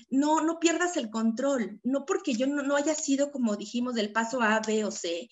No, 0.09 0.41
no 0.41 0.59
pierdas 0.59 0.97
el 0.97 1.11
control, 1.11 1.79
no 1.85 2.07
porque 2.07 2.35
yo 2.35 2.47
no, 2.47 2.63
no, 2.63 2.75
haya 2.75 2.95
sido, 2.95 3.31
como 3.31 3.57
dijimos, 3.57 3.95
del 3.95 4.13
paso 4.13 4.41
A, 4.41 4.61
B 4.61 4.85
o 4.85 4.91
C, 4.91 5.29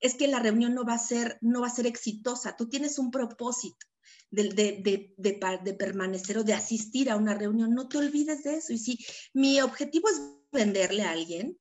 es 0.00 0.14
que 0.14 0.26
la 0.26 0.40
reunión 0.40 0.74
no 0.74 0.84
va 0.84 0.94
a 0.94 0.98
ser, 0.98 1.38
no 1.40 1.60
va 1.60 1.68
a 1.68 1.74
ser 1.74 1.86
exitosa. 1.86 2.56
Tú 2.56 2.68
tienes 2.68 2.98
un 2.98 3.10
propósito 3.10 3.86
de, 4.30 4.52
de, 4.52 5.74
permanecer 5.74 6.38
o 6.38 6.44
de 6.44 6.54
asistir 6.54 7.10
a 7.10 7.16
una 7.16 7.34
reunión. 7.34 7.74
No 7.74 7.88
te 7.88 7.98
olvides 7.98 8.42
de 8.44 8.56
eso. 8.56 8.72
Y 8.72 8.78
si 8.78 8.98
mi 9.34 9.60
objetivo 9.60 10.08
es 10.08 10.20
venderle 10.52 11.02
a 11.02 11.12
alguien, 11.12 11.58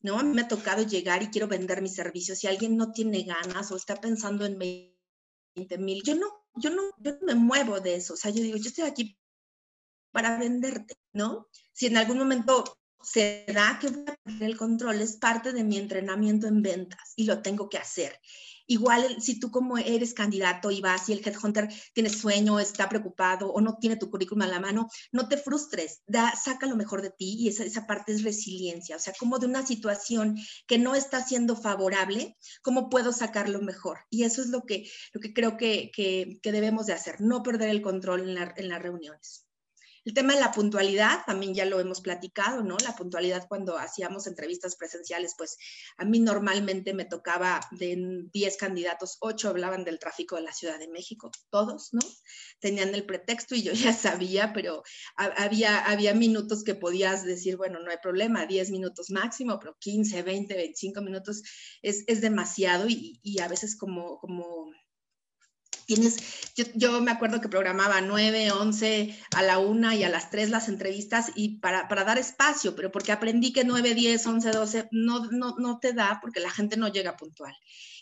¿no? 0.00 0.18
A 0.18 0.22
mí 0.22 0.34
me 0.34 0.42
ha 0.42 0.48
tocado 0.48 0.82
llegar 0.82 1.22
y 1.22 1.28
quiero 1.28 1.48
vender 1.48 1.82
mis 1.82 1.94
servicios. 1.94 2.38
Si 2.38 2.46
alguien 2.46 2.76
no 2.76 2.92
tiene 2.92 3.22
ganas 3.22 3.70
o 3.70 3.76
está 3.76 3.96
pensando 3.96 4.44
en 4.44 4.58
20 4.58 5.78
mil, 5.78 6.02
yo 6.02 6.14
no, 6.14 6.26
yo 6.56 6.70
no, 6.70 6.82
yo 6.98 7.12
no 7.12 7.26
me 7.26 7.34
muevo 7.34 7.80
de 7.80 7.96
eso. 7.96 8.14
O 8.14 8.16
sea, 8.16 8.30
yo 8.30 8.42
digo, 8.42 8.56
yo 8.56 8.68
estoy 8.68 8.84
aquí 8.84 9.18
para 10.10 10.38
venderte, 10.38 10.96
¿no? 11.12 11.48
Si 11.72 11.86
en 11.86 11.96
algún 11.96 12.18
momento 12.18 12.77
se 13.02 13.44
da 13.48 13.78
que 13.80 13.88
voy 13.88 14.04
a 14.06 14.16
perder 14.16 14.50
el 14.50 14.56
control, 14.56 15.00
es 15.00 15.16
parte 15.16 15.52
de 15.52 15.64
mi 15.64 15.78
entrenamiento 15.78 16.46
en 16.46 16.62
ventas 16.62 17.12
y 17.16 17.24
lo 17.24 17.42
tengo 17.42 17.68
que 17.68 17.78
hacer. 17.78 18.18
Igual 18.70 19.22
si 19.22 19.40
tú 19.40 19.50
como 19.50 19.78
eres 19.78 20.12
candidato 20.12 20.70
y 20.70 20.82
vas 20.82 21.08
y 21.08 21.14
el 21.14 21.26
headhunter 21.26 21.68
tiene 21.94 22.10
sueño, 22.10 22.60
está 22.60 22.86
preocupado 22.86 23.50
o 23.50 23.62
no 23.62 23.78
tiene 23.78 23.96
tu 23.96 24.10
currículum 24.10 24.42
a 24.42 24.46
la 24.46 24.60
mano, 24.60 24.88
no 25.10 25.26
te 25.26 25.38
frustres, 25.38 26.02
da, 26.06 26.34
saca 26.36 26.66
lo 26.66 26.76
mejor 26.76 27.00
de 27.00 27.08
ti 27.08 27.34
y 27.38 27.48
esa, 27.48 27.64
esa 27.64 27.86
parte 27.86 28.12
es 28.12 28.22
resiliencia, 28.22 28.96
o 28.96 28.98
sea, 28.98 29.14
como 29.18 29.38
de 29.38 29.46
una 29.46 29.66
situación 29.66 30.36
que 30.66 30.76
no 30.76 30.94
está 30.94 31.24
siendo 31.24 31.56
favorable, 31.56 32.36
¿cómo 32.60 32.90
puedo 32.90 33.12
sacar 33.12 33.48
lo 33.48 33.62
mejor? 33.62 34.00
Y 34.10 34.24
eso 34.24 34.42
es 34.42 34.48
lo 34.48 34.64
que, 34.64 34.86
lo 35.14 35.20
que 35.22 35.32
creo 35.32 35.56
que, 35.56 35.90
que, 35.90 36.38
que 36.42 36.52
debemos 36.52 36.84
de 36.84 36.92
hacer, 36.92 37.22
no 37.22 37.42
perder 37.42 37.70
el 37.70 37.80
control 37.80 38.20
en, 38.20 38.34
la, 38.34 38.52
en 38.54 38.68
las 38.68 38.82
reuniones. 38.82 39.47
El 40.08 40.14
tema 40.14 40.32
de 40.32 40.40
la 40.40 40.52
puntualidad, 40.52 41.18
también 41.26 41.54
ya 41.54 41.66
lo 41.66 41.80
hemos 41.80 42.00
platicado, 42.00 42.62
¿no? 42.62 42.78
La 42.82 42.96
puntualidad 42.96 43.46
cuando 43.46 43.76
hacíamos 43.76 44.26
entrevistas 44.26 44.74
presenciales, 44.74 45.34
pues 45.36 45.58
a 45.98 46.06
mí 46.06 46.18
normalmente 46.18 46.94
me 46.94 47.04
tocaba 47.04 47.60
de 47.72 48.24
10 48.32 48.56
candidatos, 48.56 49.18
8 49.20 49.50
hablaban 49.50 49.84
del 49.84 49.98
tráfico 49.98 50.36
de 50.36 50.42
la 50.44 50.54
Ciudad 50.54 50.78
de 50.78 50.88
México, 50.88 51.30
todos, 51.50 51.90
¿no? 51.92 52.00
Tenían 52.58 52.94
el 52.94 53.04
pretexto 53.04 53.54
y 53.54 53.62
yo 53.62 53.72
ya 53.74 53.92
sabía, 53.92 54.54
pero 54.54 54.82
había, 55.14 55.84
había 55.84 56.14
minutos 56.14 56.64
que 56.64 56.74
podías 56.74 57.22
decir, 57.26 57.58
bueno, 57.58 57.78
no 57.78 57.90
hay 57.90 57.98
problema, 58.02 58.46
10 58.46 58.70
minutos 58.70 59.10
máximo, 59.10 59.58
pero 59.60 59.76
15, 59.78 60.22
20, 60.22 60.54
25 60.54 61.02
minutos 61.02 61.42
es, 61.82 62.04
es 62.06 62.22
demasiado 62.22 62.88
y, 62.88 63.20
y 63.22 63.40
a 63.40 63.48
veces 63.48 63.76
como, 63.76 64.18
como 64.20 64.72
tienes, 65.88 66.18
yo, 66.74 67.00
me 67.00 67.10
acuerdo 67.10 67.40
que 67.40 67.48
programaba 67.48 68.02
9, 68.02 68.52
11, 68.52 69.18
a 69.34 69.42
la 69.42 69.58
1 69.58 69.94
y 69.94 70.04
a 70.04 70.10
las 70.10 70.30
3 70.30 70.50
las 70.50 70.68
entrevistas 70.68 71.32
y 71.34 71.60
para, 71.60 71.88
para, 71.88 72.04
dar 72.04 72.18
espacio, 72.18 72.76
pero 72.76 72.92
porque 72.92 73.10
aprendí 73.10 73.54
que 73.54 73.64
9, 73.64 73.94
10, 73.94 74.26
11, 74.26 74.50
12 74.50 74.88
no, 74.92 75.24
no, 75.30 75.56
no 75.58 75.78
te 75.78 75.94
da 75.94 76.18
porque 76.20 76.40
la 76.40 76.50
gente 76.50 76.76
no 76.76 76.88
llega 76.88 77.16
puntual. 77.16 77.56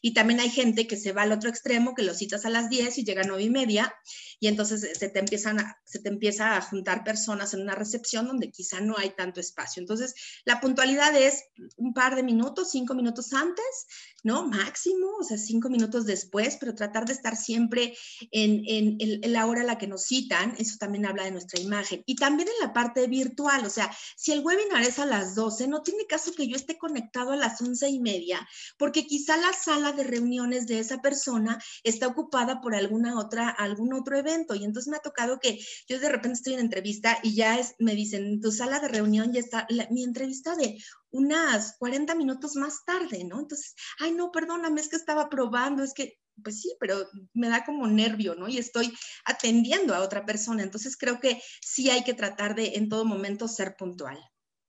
Y 0.07 0.15
también 0.15 0.39
hay 0.39 0.51
gente 0.51 0.87
que 0.87 0.97
se 0.97 1.11
va 1.11 1.23
al 1.23 1.33
otro 1.33 1.51
extremo, 1.51 1.97
que 1.97 2.05
lo 2.05 2.15
citas 2.15 2.45
a 2.45 2.49
las 2.49 2.71
10 2.71 2.97
y 2.99 3.05
llega 3.05 3.23
a 3.23 3.27
9 3.27 3.43
y 3.43 3.51
media, 3.51 3.93
y 4.39 4.47
entonces 4.47 4.97
se 4.97 5.09
te, 5.09 5.19
empiezan 5.19 5.59
se 5.85 5.99
te 5.99 6.09
empieza 6.09 6.57
a 6.57 6.61
juntar 6.61 7.03
personas 7.03 7.55
en 7.55 7.63
una 7.63 7.75
recepción 7.75 8.29
donde 8.29 8.53
quizá 8.53 8.79
no 8.81 8.95
hay 8.97 9.11
tanto 9.17 9.41
espacio. 9.41 9.81
Entonces, 9.81 10.15
la 10.45 10.61
puntualidad 10.61 11.17
es 11.17 11.43
un 11.77 11.93
par 11.93 12.15
de 12.15 12.23
minutos, 12.23 12.71
cinco 12.71 12.95
minutos 12.95 13.33
antes, 13.33 13.87
¿no? 14.23 14.47
Máximo, 14.47 15.09
o 15.19 15.25
sea, 15.25 15.39
cinco 15.39 15.71
minutos 15.71 16.07
después, 16.07 16.57
pero 16.61 16.77
tratar 16.77 17.05
de 17.07 17.13
estar 17.13 17.35
siempre 17.35 17.97
en, 18.31 18.63
en, 18.69 18.99
en 19.01 19.33
la 19.33 19.47
hora 19.47 19.63
a 19.63 19.65
la 19.65 19.77
que 19.77 19.89
nos 19.89 20.05
citan, 20.05 20.55
eso 20.59 20.77
también 20.79 21.05
habla 21.05 21.25
de 21.25 21.33
nuestra 21.33 21.61
imagen. 21.61 22.05
Y 22.07 22.15
también 22.15 22.49
en 22.49 22.65
la 22.65 22.73
parte 22.73 23.09
virtual, 23.09 23.67
o 23.67 23.71
sea, 23.71 23.91
si 24.17 24.31
el 24.31 24.45
webinar 24.45 24.85
es 24.85 25.01
a 25.01 25.07
las 25.07 25.35
12, 25.35 25.67
no 25.67 25.83
tiene 25.83 26.07
caso 26.07 26.33
que 26.33 26.47
yo 26.47 26.55
esté 26.55 26.79
conectado 26.79 27.33
a 27.33 27.37
las 27.37 27.61
once 27.61 27.89
y 27.89 27.99
media, 27.99 28.47
porque 28.79 29.05
quizá 29.05 29.37
la 29.37 29.53
sala 29.53 29.96
de 29.97 30.05
reuniones 30.05 30.67
de 30.67 30.79
esa 30.79 31.01
persona 31.01 31.61
está 31.83 32.07
ocupada 32.07 32.61
por 32.61 32.75
alguna 32.75 33.19
otra, 33.19 33.49
algún 33.49 33.93
otro 33.95 34.17
evento. 34.17 34.55
Y 34.55 34.65
entonces 34.65 34.91
me 34.91 34.97
ha 34.97 35.01
tocado 35.01 35.39
que 35.41 35.59
yo 35.89 35.99
de 35.99 36.09
repente 36.09 36.37
estoy 36.37 36.55
en 36.55 36.61
entrevista 36.61 37.19
y 37.23 37.35
ya 37.35 37.59
es, 37.59 37.75
me 37.79 37.95
dicen, 37.95 38.41
tu 38.41 38.53
sala 38.53 38.79
de 38.81 38.89
reunión 38.89 39.33
ya 39.33 39.41
está, 39.41 39.67
mi 39.91 40.05
entrevista 40.05 40.55
de 40.55 40.79
unas 41.11 41.77
40 41.79 42.15
minutos 42.15 42.57
más 42.57 42.85
tarde, 42.85 43.25
¿no? 43.25 43.41
Entonces, 43.41 43.75
ay, 43.99 44.13
no, 44.13 44.31
perdóname, 44.31 44.81
es 44.81 44.89
que 44.89 44.97
estaba 44.97 45.29
probando, 45.29 45.83
es 45.83 45.95
que, 45.95 46.19
pues 46.43 46.61
sí, 46.61 46.77
pero 46.79 47.09
me 47.33 47.49
da 47.49 47.65
como 47.65 47.87
nervio, 47.87 48.35
¿no? 48.35 48.49
Y 48.49 48.59
estoy 48.59 48.93
atendiendo 49.25 49.95
a 49.95 50.03
otra 50.03 50.27
persona. 50.27 50.63
Entonces, 50.63 50.97
creo 50.97 51.19
que 51.19 51.41
sí 51.63 51.89
hay 51.91 52.05
que 52.05 52.15
tratar 52.15 52.55
de 52.55 52.75
en 52.75 52.89
todo 52.89 53.05
momento 53.05 53.49
ser 53.49 53.77
puntual. 53.77 54.19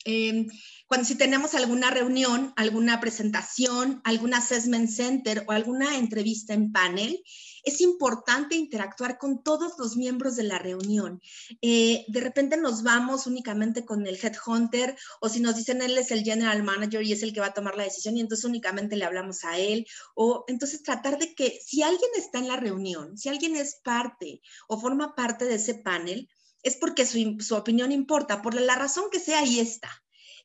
Eh, 0.09 0.47
cuando 0.87 1.05
si 1.05 1.15
tenemos 1.15 1.53
alguna 1.53 1.91
reunión, 1.91 2.53
alguna 2.55 3.01
presentación, 3.01 3.99
algún 4.05 4.33
assessment 4.33 4.89
center 4.89 5.43
o 5.45 5.51
alguna 5.51 5.97
entrevista 5.97 6.53
en 6.53 6.71
panel, 6.71 7.21
es 7.65 7.81
importante 7.81 8.55
interactuar 8.55 9.17
con 9.17 9.43
todos 9.43 9.73
los 9.77 9.97
miembros 9.97 10.37
de 10.37 10.43
la 10.43 10.59
reunión. 10.59 11.21
Eh, 11.61 12.05
de 12.07 12.21
repente 12.21 12.55
nos 12.55 12.83
vamos 12.83 13.27
únicamente 13.27 13.83
con 13.83 14.07
el 14.07 14.15
headhunter 14.15 14.95
o 15.19 15.27
si 15.27 15.41
nos 15.41 15.57
dicen 15.57 15.81
él 15.81 15.97
es 15.97 16.09
el 16.11 16.23
general 16.23 16.63
manager 16.63 17.03
y 17.03 17.11
es 17.11 17.21
el 17.21 17.33
que 17.33 17.41
va 17.41 17.47
a 17.47 17.53
tomar 17.53 17.75
la 17.75 17.83
decisión 17.83 18.15
y 18.15 18.21
entonces 18.21 18.45
únicamente 18.45 18.95
le 18.95 19.03
hablamos 19.03 19.43
a 19.43 19.57
él. 19.57 19.85
O 20.15 20.45
entonces 20.47 20.83
tratar 20.83 21.19
de 21.19 21.35
que 21.35 21.59
si 21.61 21.83
alguien 21.83 22.11
está 22.15 22.39
en 22.39 22.47
la 22.47 22.55
reunión, 22.55 23.17
si 23.17 23.27
alguien 23.27 23.57
es 23.57 23.81
parte 23.83 24.39
o 24.69 24.79
forma 24.79 25.15
parte 25.15 25.43
de 25.43 25.55
ese 25.55 25.75
panel, 25.75 26.29
es 26.67 26.75
porque 26.75 27.05
su, 27.05 27.37
su 27.39 27.55
opinión 27.55 27.91
importa, 27.91 28.41
por 28.41 28.53
la 28.53 28.75
razón 28.75 29.05
que 29.11 29.19
sea, 29.19 29.39
ahí 29.39 29.59
está. 29.59 29.89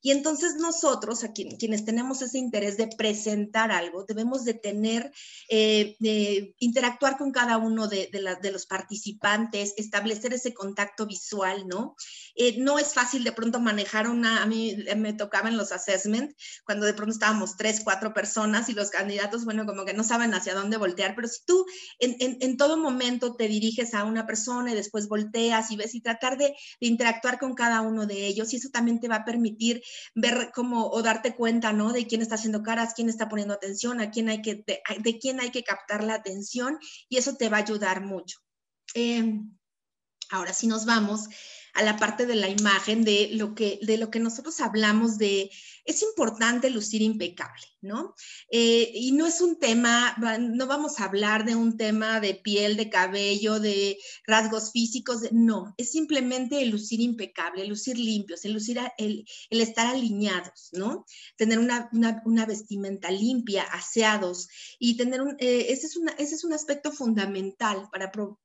Y 0.03 0.11
entonces 0.11 0.57
nosotros, 0.57 1.23
a 1.23 1.33
quienes 1.33 1.85
tenemos 1.85 2.23
ese 2.23 2.37
interés 2.37 2.77
de 2.77 2.89
presentar 2.89 3.71
algo, 3.71 4.05
debemos 4.05 4.45
de 4.45 4.55
tener, 4.55 5.13
eh, 5.49 5.97
de 6.01 6.57
interactuar 6.59 7.17
con 7.17 7.31
cada 7.31 7.57
uno 7.57 7.87
de, 7.87 8.11
de, 8.11 8.51
los 8.51 8.67
participantes, 8.67 9.75
establecer 9.77 10.35
ese 10.35 10.53
contacto 10.53 11.07
visual, 11.07 11.69
¿no? 11.69 11.95
Eh, 12.35 12.57
no 12.59 12.81
es 12.81 12.95
fácil 12.95 13.23
de 13.23 13.31
pronto 13.31 13.61
manejar 13.61 14.09
una, 14.09 14.43
a 14.43 14.47
mí 14.47 14.77
me 14.97 15.13
tocaba 15.13 15.49
en 15.49 15.57
los 15.57 15.71
assessment, 15.71 16.33
cuando 16.65 16.85
de 16.85 16.95
pronto 16.95 17.13
estábamos 17.13 17.57
tres, 17.57 17.81
cuatro 17.85 18.13
personas 18.13 18.69
y 18.69 18.73
los 18.73 18.91
candidatos, 18.91 19.45
bueno, 19.45 19.67
como 19.67 19.85
que 19.85 19.95
no 19.95 20.03
saben 20.03 20.35
hacia 20.35 20.55
dónde 20.55 20.79
voltear, 20.79 21.15
pero 21.15 21.29
si 21.29 21.45
tú 21.47 21.65
en, 22.01 22.17
en, 22.19 22.39
en 22.41 22.57
todo 22.57 22.77
momento 22.77 23.37
te 23.37 23.47
diriges 23.47 23.95
a 23.95 24.03
una 24.03 24.27
persona 24.27 24.73
y 24.73 24.75
después 24.75 25.07
volteas 25.07 25.71
y 25.71 25.77
ves 25.77 25.95
y 25.95 26.01
tratar 26.01 26.39
de, 26.39 26.47
de 26.81 26.87
interactuar 26.89 27.39
con 27.39 27.55
cada 27.55 27.83
uno 27.83 28.07
de 28.07 28.27
ellos, 28.27 28.53
y 28.53 28.57
eso 28.57 28.71
también 28.71 28.99
te 28.99 29.07
va 29.07 29.17
a 29.17 29.25
permitir 29.25 29.81
ver 30.15 30.51
cómo 30.55 30.89
o 30.89 31.03
darte 31.03 31.35
cuenta, 31.35 31.73
¿no? 31.73 31.93
De 31.93 32.07
quién 32.07 32.23
está 32.23 32.37
haciendo 32.37 32.63
caras, 32.63 32.95
quién 32.95 33.09
está 33.09 33.29
poniendo 33.29 33.55
atención, 33.55 34.01
a 34.01 34.11
quién 34.11 34.29
hay 34.29 34.43
que, 34.43 34.65
de, 34.67 35.19
quién 35.19 35.41
hay 35.41 35.51
que 35.51 35.65
captar 35.65 36.05
la 36.05 36.15
atención 36.15 36.79
y 37.09 37.17
eso 37.17 37.37
te 37.37 37.49
va 37.49 37.59
a 37.59 37.61
ayudar 37.61 38.03
mucho. 38.03 38.39
Em, 38.95 39.57
ahora 40.31 40.53
sí 40.53 40.67
nos 40.67 40.85
vamos 40.85 41.29
a 41.75 41.83
la 41.83 41.97
parte 41.97 42.27
de 42.27 42.35
la 42.35 42.49
imagen, 42.49 43.05
de 43.05 43.31
lo 43.33 43.55
que, 43.55 43.79
de 43.83 43.97
lo 43.97 44.11
que 44.11 44.21
nosotros 44.21 44.61
hablamos 44.61 45.17
de, 45.17 45.51
es 45.85 46.03
importante 46.03 46.69
lucir 46.71 47.01
impecable, 47.03 47.63
¿no? 47.81 48.15
Eh, 48.51 48.91
y 48.95 49.13
no 49.13 49.27
es 49.27 49.41
un 49.41 49.59
tema, 49.59 50.15
no 50.39 50.67
vamos 50.67 51.01
a 51.01 51.05
hablar 51.05 51.45
de 51.45 51.57
un 51.57 51.77
tema 51.77 52.21
de 52.21 52.35
piel, 52.35 52.77
de 52.77 52.91
cabello, 52.91 53.59
de 53.59 53.99
rasgos 54.27 54.73
físicos, 54.73 55.33
no, 55.33 55.75
es 55.79 55.91
simplemente 55.91 56.63
el 56.63 56.71
lucir 56.71 57.01
impecable, 57.01 57.63
el 57.63 57.71
lucir 57.71 57.99
limpios, 57.99 58.45
el 58.45 58.53
lucir, 58.53 58.79
el, 58.99 59.27
el 59.51 59.61
estar 59.61 59.87
alineados, 59.87 60.69
¿no? 60.73 61.07
Tener 61.37 61.59
una, 61.59 61.91
una, 61.93 62.47
vestimenta 62.47 63.11
limpia, 63.11 63.63
aseados 63.63 64.49
y 64.79 64.97
tener 64.97 65.23
un, 65.23 65.37
eh, 65.39 65.67
ese, 65.71 65.87
es 65.87 65.97
una, 65.97 66.13
ese 66.13 66.35
es 66.35 66.45
un 66.45 66.53
aspecto 66.53 66.93
fundamental 66.93 67.89
para, 67.91 68.11
pro, 68.11 68.41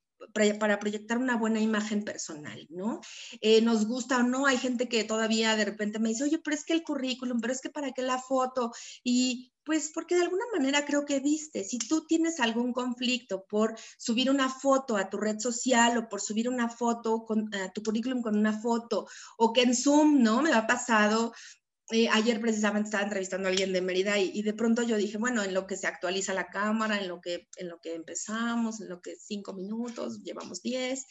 para 0.59 0.79
proyectar 0.79 1.17
una 1.17 1.37
buena 1.37 1.59
imagen 1.59 2.03
personal, 2.03 2.67
¿no? 2.69 3.01
Eh, 3.41 3.61
nos 3.61 3.85
gusta 3.87 4.17
o 4.17 4.23
no, 4.23 4.45
hay 4.45 4.57
gente 4.57 4.87
que 4.87 5.03
todavía 5.03 5.55
de 5.55 5.65
repente 5.65 5.99
me 5.99 6.09
dice, 6.09 6.23
oye, 6.23 6.39
pero 6.43 6.55
es 6.55 6.63
que 6.65 6.73
el 6.73 6.83
currículum, 6.83 7.39
pero 7.39 7.53
es 7.53 7.61
que 7.61 7.69
para 7.69 7.91
qué 7.91 8.01
la 8.01 8.19
foto 8.19 8.71
y 9.03 9.51
pues 9.67 9.91
porque 9.93 10.15
de 10.15 10.21
alguna 10.21 10.45
manera 10.53 10.85
creo 10.85 11.03
que 11.03 11.19
viste, 11.19 11.65
si 11.65 11.77
tú 11.77 12.05
tienes 12.07 12.39
algún 12.39 12.71
conflicto 12.71 13.45
por 13.49 13.77
subir 13.97 14.31
una 14.31 14.47
foto 14.47 14.95
a 14.95 15.09
tu 15.09 15.17
red 15.17 15.39
social 15.39 15.97
o 15.97 16.07
por 16.07 16.21
subir 16.21 16.47
una 16.47 16.69
foto 16.69 17.25
con 17.25 17.53
a 17.53 17.69
tu 17.73 17.83
currículum 17.83 18.21
con 18.21 18.37
una 18.37 18.57
foto 18.57 19.07
o 19.37 19.51
que 19.51 19.63
en 19.63 19.75
Zoom, 19.75 20.23
¿no? 20.23 20.41
Me 20.41 20.53
ha 20.53 20.65
pasado 20.65 21.33
eh, 21.91 22.09
ayer 22.09 22.41
precisamente 22.41 22.87
estaba 22.87 23.03
entrevistando 23.03 23.47
a 23.47 23.51
alguien 23.51 23.71
de 23.71 23.81
Mérida 23.81 24.19
y, 24.19 24.31
y, 24.33 24.41
de 24.41 24.53
pronto 24.53 24.83
yo 24.83 24.97
dije, 24.97 25.17
bueno, 25.17 25.43
en 25.43 25.53
lo 25.53 25.65
que 25.67 25.77
se 25.77 25.87
actualiza 25.87 26.33
la 26.33 26.47
cámara, 26.47 26.99
en 26.99 27.07
lo 27.07 27.21
que, 27.21 27.47
en 27.55 27.69
lo 27.69 27.79
que 27.79 27.95
empezamos, 27.95 28.81
en 28.81 28.89
lo 28.89 29.01
que 29.01 29.15
cinco 29.15 29.53
minutos, 29.53 30.21
llevamos 30.23 30.61
diez. 30.61 31.05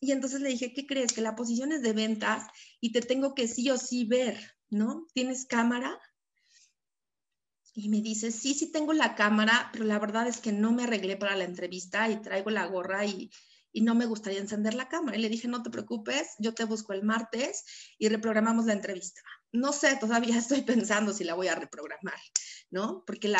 Y 0.00 0.12
entonces 0.12 0.40
le 0.40 0.50
dije, 0.50 0.72
¿qué 0.72 0.86
crees? 0.86 1.12
Que 1.12 1.22
la 1.22 1.34
posición 1.34 1.72
es 1.72 1.82
de 1.82 1.92
ventas 1.92 2.44
y 2.80 2.92
te 2.92 3.00
tengo 3.00 3.34
que 3.34 3.48
sí 3.48 3.68
o 3.70 3.78
sí 3.78 4.04
ver, 4.04 4.38
¿no? 4.70 5.06
¿Tienes 5.12 5.46
cámara? 5.46 5.98
Y 7.74 7.88
me 7.88 8.00
dice, 8.00 8.30
sí, 8.30 8.54
sí 8.54 8.70
tengo 8.70 8.92
la 8.92 9.14
cámara, 9.14 9.70
pero 9.72 9.84
la 9.84 9.98
verdad 9.98 10.28
es 10.28 10.38
que 10.38 10.52
no 10.52 10.72
me 10.72 10.84
arreglé 10.84 11.16
para 11.16 11.36
la 11.36 11.44
entrevista 11.44 12.08
y 12.08 12.22
traigo 12.22 12.50
la 12.50 12.66
gorra 12.66 13.04
y, 13.04 13.30
y 13.72 13.82
no 13.82 13.94
me 13.94 14.06
gustaría 14.06 14.40
encender 14.40 14.74
la 14.74 14.88
cámara. 14.88 15.18
Y 15.18 15.20
le 15.20 15.28
dije, 15.28 15.48
no 15.48 15.62
te 15.62 15.70
preocupes, 15.70 16.36
yo 16.38 16.54
te 16.54 16.64
busco 16.64 16.92
el 16.92 17.02
martes 17.02 17.64
y 17.98 18.08
reprogramamos 18.08 18.64
la 18.64 18.72
entrevista. 18.72 19.20
No 19.52 19.72
sé, 19.72 19.96
todavía 19.96 20.38
estoy 20.38 20.62
pensando 20.62 21.12
si 21.12 21.24
la 21.24 21.34
voy 21.34 21.48
a 21.48 21.54
reprogramar, 21.54 22.18
¿no? 22.70 23.04
Porque 23.06 23.32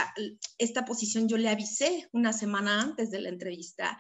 esta 0.59 0.85
posición 0.85 1.29
yo 1.29 1.37
le 1.37 1.49
avisé 1.49 2.09
una 2.13 2.33
semana 2.33 2.81
antes 2.81 3.11
de 3.11 3.21
la 3.21 3.29
entrevista. 3.29 3.99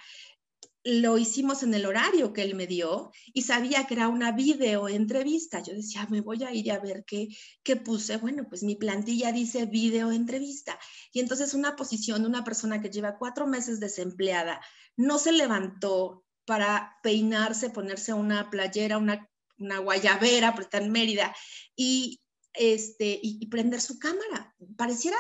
Lo 0.85 1.19
hicimos 1.19 1.65
en 1.65 1.75
el 1.75 1.85
horario 1.85 2.33
que 2.33 2.43
él 2.43 2.55
me 2.55 2.69
dio 2.69 3.11
y 3.35 3.43
sabía 3.43 3.85
que 3.85 3.95
era 3.95 4.09
una 4.09 4.31
video 4.31 4.89
entrevista. 4.89 5.61
Yo 5.61 5.75
decía, 5.75 6.07
me 6.11 6.21
voy 6.21 6.45
a 6.45 6.53
ir 6.53 6.71
a 6.71 6.79
ver 6.79 7.05
qué, 7.05 7.29
qué 7.65 7.75
puse. 7.75 8.19
Bueno, 8.19 8.47
pues 8.49 8.63
mi 8.63 8.77
plantilla 8.77 9.33
dice 9.33 9.67
video 9.67 10.13
entrevista. 10.13 10.79
Y 11.13 11.19
entonces 11.19 11.55
una 11.55 11.75
posición, 11.75 12.25
una 12.25 12.45
persona 12.45 12.81
que 12.81 12.91
lleva 12.91 13.19
cuatro 13.19 13.49
meses 13.49 13.81
desempleada, 13.81 14.61
no 14.97 15.19
se 15.19 15.33
levantó, 15.33 16.25
para 16.47 16.97
peinarse, 17.03 17.71
ponerse 17.71 18.15
una 18.15 18.49
playera, 18.51 18.97
una, 18.99 19.29
una 19.59 19.79
guayabera, 19.79 20.53
porque 20.53 20.65
está 20.65 20.79
en 20.79 20.93
Mérida. 20.93 21.35
Y 21.75 22.21
este, 22.59 23.19
y, 23.23 23.47
prender 23.47 23.81
su 23.81 23.99
cámara. 23.99 24.55
Pareciera, 24.77 25.19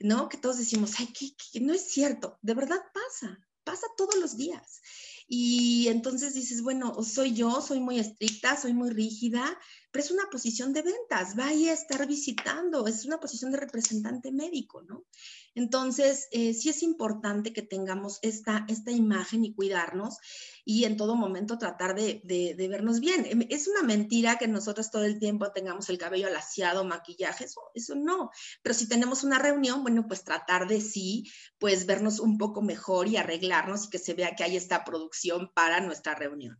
¿no? 0.00 0.28
Que 0.28 0.36
todos 0.36 0.58
decimos, 0.58 0.92
ay, 0.98 1.08
no 1.60 1.72
es 1.72 1.92
cierto. 1.92 2.38
De 2.42 2.54
verdad 2.54 2.80
pasa, 2.92 3.38
pasa 3.64 3.86
todos 3.96 4.16
los 4.16 4.36
días. 4.36 4.80
Y 5.26 5.88
entonces 5.88 6.34
dices, 6.34 6.62
bueno, 6.62 7.02
soy 7.02 7.34
yo, 7.34 7.60
soy 7.62 7.80
muy 7.80 7.98
estricta, 7.98 8.60
soy 8.60 8.72
muy 8.72 8.90
rígida, 8.90 9.58
pero 9.92 10.04
es 10.04 10.10
una 10.10 10.28
posición 10.30 10.72
de 10.72 10.82
ventas, 10.82 11.36
vaya 11.36 11.70
a 11.70 11.74
estar 11.74 12.06
visitando, 12.06 12.86
es 12.86 13.04
una 13.04 13.20
posición 13.20 13.52
de 13.52 13.58
representante 13.58 14.32
médico, 14.32 14.82
¿no? 14.82 15.04
Entonces, 15.54 16.28
eh, 16.32 16.54
sí 16.54 16.70
es 16.70 16.82
importante 16.82 17.52
que 17.52 17.60
tengamos 17.60 18.18
esta, 18.22 18.64
esta 18.68 18.90
imagen 18.90 19.44
y 19.44 19.54
cuidarnos 19.54 20.16
y 20.64 20.84
en 20.84 20.96
todo 20.96 21.14
momento 21.14 21.58
tratar 21.58 21.94
de, 21.94 22.22
vernos 22.70 23.00
bien. 23.00 23.26
Em, 23.28 23.46
es 23.50 23.68
una 23.68 23.82
mentira 23.82 24.38
que 24.38 24.48
nosotros 24.48 24.90
todo 24.90 25.04
el 25.04 25.18
tiempo 25.18 25.52
tengamos 25.52 25.90
el 25.90 25.98
cabello 25.98 26.28
alaciado, 26.28 26.84
maquillaje, 26.84 27.46
eso 27.74 27.94
no. 27.94 28.30
Pero 28.62 28.74
si 28.74 28.88
tenemos 28.88 29.24
una 29.24 29.38
reunión, 29.38 29.82
bueno, 29.82 30.06
pues 30.08 30.24
tratar 30.24 30.66
de 30.68 30.80
sí, 30.80 31.30
pues 31.58 31.84
vernos 31.84 32.18
un 32.18 32.38
poco 32.38 32.62
mejor 32.62 33.08
y 33.08 33.18
arreglarnos 33.18 33.84
y 33.84 33.90
que 33.90 33.98
se 33.98 34.14
vea 34.14 34.34
que 34.34 34.44
hay 34.44 34.56
esta 34.56 34.84
producción 34.84 35.50
para 35.54 35.80
nuestra 35.80 36.14
reunión. 36.14 36.58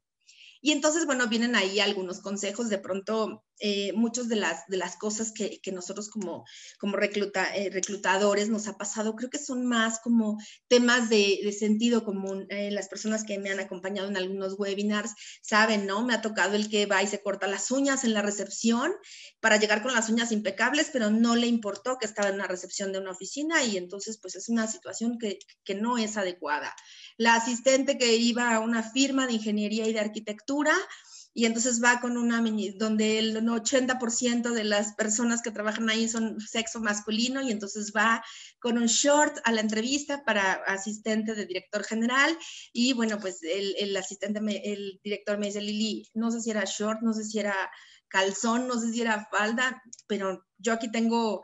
Y 0.62 0.72
entonces, 0.72 1.04
bueno, 1.06 1.26
vienen 1.28 1.56
ahí 1.56 1.80
algunos 1.80 2.20
consejos. 2.20 2.70
De 2.70 2.78
pronto, 2.78 3.44
eh, 3.60 3.92
muchas 3.92 4.28
de 4.28 4.36
las, 4.36 4.66
de 4.66 4.76
las 4.76 4.96
cosas 4.96 5.32
que, 5.32 5.60
que 5.60 5.72
nosotros 5.72 6.10
como, 6.10 6.44
como 6.78 6.96
recluta, 6.96 7.54
eh, 7.54 7.70
reclutadores 7.70 8.48
nos 8.48 8.66
ha 8.68 8.76
pasado, 8.76 9.14
creo 9.14 9.30
que 9.30 9.38
son 9.38 9.66
más 9.66 10.00
como 10.00 10.38
temas 10.68 11.08
de, 11.08 11.54
sentido 11.58 12.04
común. 12.04 12.46
Eh, 12.48 12.70
las 12.70 12.88
personas 12.88 13.24
que 13.24 13.38
me 13.38 13.50
han 13.50 13.60
acompañado 13.60 14.08
en 14.08 14.16
algunos 14.16 14.58
webinars 14.58 15.12
saben, 15.42 15.86
¿no? 15.86 16.04
Me 16.04 16.14
ha 16.14 16.22
tocado 16.22 16.56
el 16.56 16.68
que 16.68 16.86
va 16.86 17.02
y 17.02 17.06
se 17.06 17.22
corta 17.22 17.46
las 17.46 17.70
uñas 17.70 18.04
en 18.04 18.14
la 18.14 18.22
recepción 18.22 18.92
para 19.40 19.58
llegar 19.58 19.82
con 19.82 19.94
las 19.94 20.08
uñas 20.08 20.32
impecables, 20.32 20.90
pero 20.92 21.10
no 21.10 21.36
le 21.36 21.46
importó 21.46 21.98
que 21.98 22.06
estaba 22.06 22.30
en 22.30 22.36
una 22.36 22.46
recepción 22.46 22.92
de 22.92 22.98
una 22.98 23.12
oficina 23.12 23.62
y 23.62 23.76
entonces, 23.76 24.18
pues 24.20 24.34
es 24.34 24.48
una 24.48 24.66
situación 24.66 25.18
que, 25.18 25.38
que 25.64 25.74
no 25.74 25.98
es 25.98 26.16
adecuada 26.16 26.74
la 27.16 27.34
asistente 27.34 27.98
que 27.98 28.16
iba 28.16 28.54
a 28.54 28.60
una 28.60 28.82
firma 28.82 29.26
de 29.26 29.34
ingeniería 29.34 29.86
y 29.86 29.92
de 29.92 30.00
arquitectura 30.00 30.72
y 31.34 31.46
entonces 31.46 31.82
va 31.82 32.00
con 32.00 32.16
una 32.18 32.42
donde 32.76 33.18
el 33.18 33.36
80% 33.36 34.50
de 34.50 34.64
las 34.64 34.94
personas 34.94 35.40
que 35.40 35.50
trabajan 35.50 35.88
ahí 35.88 36.08
son 36.08 36.38
sexo 36.40 36.80
masculino 36.80 37.40
y 37.40 37.50
entonces 37.50 37.92
va 37.96 38.22
con 38.58 38.76
un 38.76 38.86
short 38.86 39.38
a 39.44 39.52
la 39.52 39.62
entrevista 39.62 40.24
para 40.24 40.52
asistente 40.66 41.34
de 41.34 41.46
director 41.46 41.84
general. 41.84 42.36
Y 42.72 42.92
bueno, 42.92 43.18
pues 43.18 43.40
el, 43.42 43.96
asistente, 43.96 44.40
el 44.72 45.00
director 45.02 45.38
me 45.38 45.46
dice, 45.46 45.62
Lili, 45.62 46.06
no 46.14 46.30
sé 46.30 46.40
si 46.40 46.50
era 46.50 46.64
short, 46.64 47.00
no 47.00 47.14
sé 47.14 47.24
si 47.24 47.38
era 47.38 47.70
calzón, 48.08 48.68
no 48.68 48.78
sé 48.78 48.92
si 48.92 49.00
era 49.00 49.26
falda, 49.30 49.82
pero 50.06 50.44
yo 50.58 50.74
aquí 50.74 50.90
tengo 50.90 51.42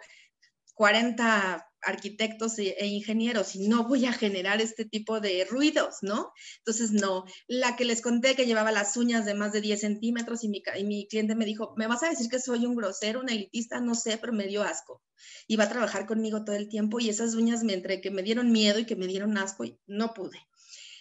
40 0.75 1.68
arquitectos 1.83 2.59
e, 2.59 2.77
e, 2.79 2.87
ingenieros 2.87 3.55
y 3.55 3.69
no 3.69 3.87
voy 3.87 4.07
a 4.07 4.13
generar 4.13 4.61
este 4.61 4.85
tipo 4.85 5.21
de 5.21 5.47
ruidos, 5.49 5.97
¿no? 6.03 6.33
Entonces, 6.59 6.93
no. 6.93 7.25
La 7.47 7.77
que 7.77 7.85
les 7.85 8.03
conté 8.03 8.35
que 8.35 8.47
llevaba 8.47 8.73
las 8.73 8.97
uñas 8.97 9.25
de 9.25 9.35
más 9.35 9.53
de 9.53 9.61
10 9.61 9.81
centímetros 9.81 10.45
y 10.45 10.49
mi, 10.49 10.63
y 10.77 11.09
cliente 11.09 11.35
me 11.35 11.45
dijo, 11.45 11.75
¿me 11.77 11.87
vas 11.87 12.03
a 12.03 12.11
decir 12.11 12.29
que 12.29 12.41
soy 12.41 12.67
un 12.67 12.77
grosero, 12.77 13.21
un 13.21 13.31
elitista? 13.31 13.81
No 13.81 13.95
sé, 13.95 14.19
pero 14.19 14.33
me 14.33 14.47
dio 14.47 14.63
asco. 14.63 15.03
Iba 15.47 15.65
a 15.65 15.69
trabajar 15.69 16.07
conmigo 16.07 16.45
todo 16.45 16.57
el 16.57 16.69
tiempo 16.69 17.01
y 17.01 17.09
esas 17.09 17.35
uñas 17.35 17.65
me 17.65 17.79
que 17.83 18.11
me 18.11 18.23
dieron 18.23 18.53
miedo 18.53 18.79
y 18.79 18.87
que 18.87 18.97
me 18.97 19.07
dieron 19.07 19.39
asco 19.39 19.65
y 19.65 19.79
no 19.87 20.13
pude. 20.15 20.39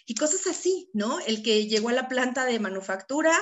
Y 0.06 0.14
cosas 0.14 0.46
así, 0.46 0.88
¿no? 0.94 1.20
El 1.20 1.42
que 1.42 1.66
llegó 1.66 1.90
a 1.90 1.92
la 1.92 2.08
planta 2.08 2.46
de 2.46 2.58
manufactura, 2.58 3.36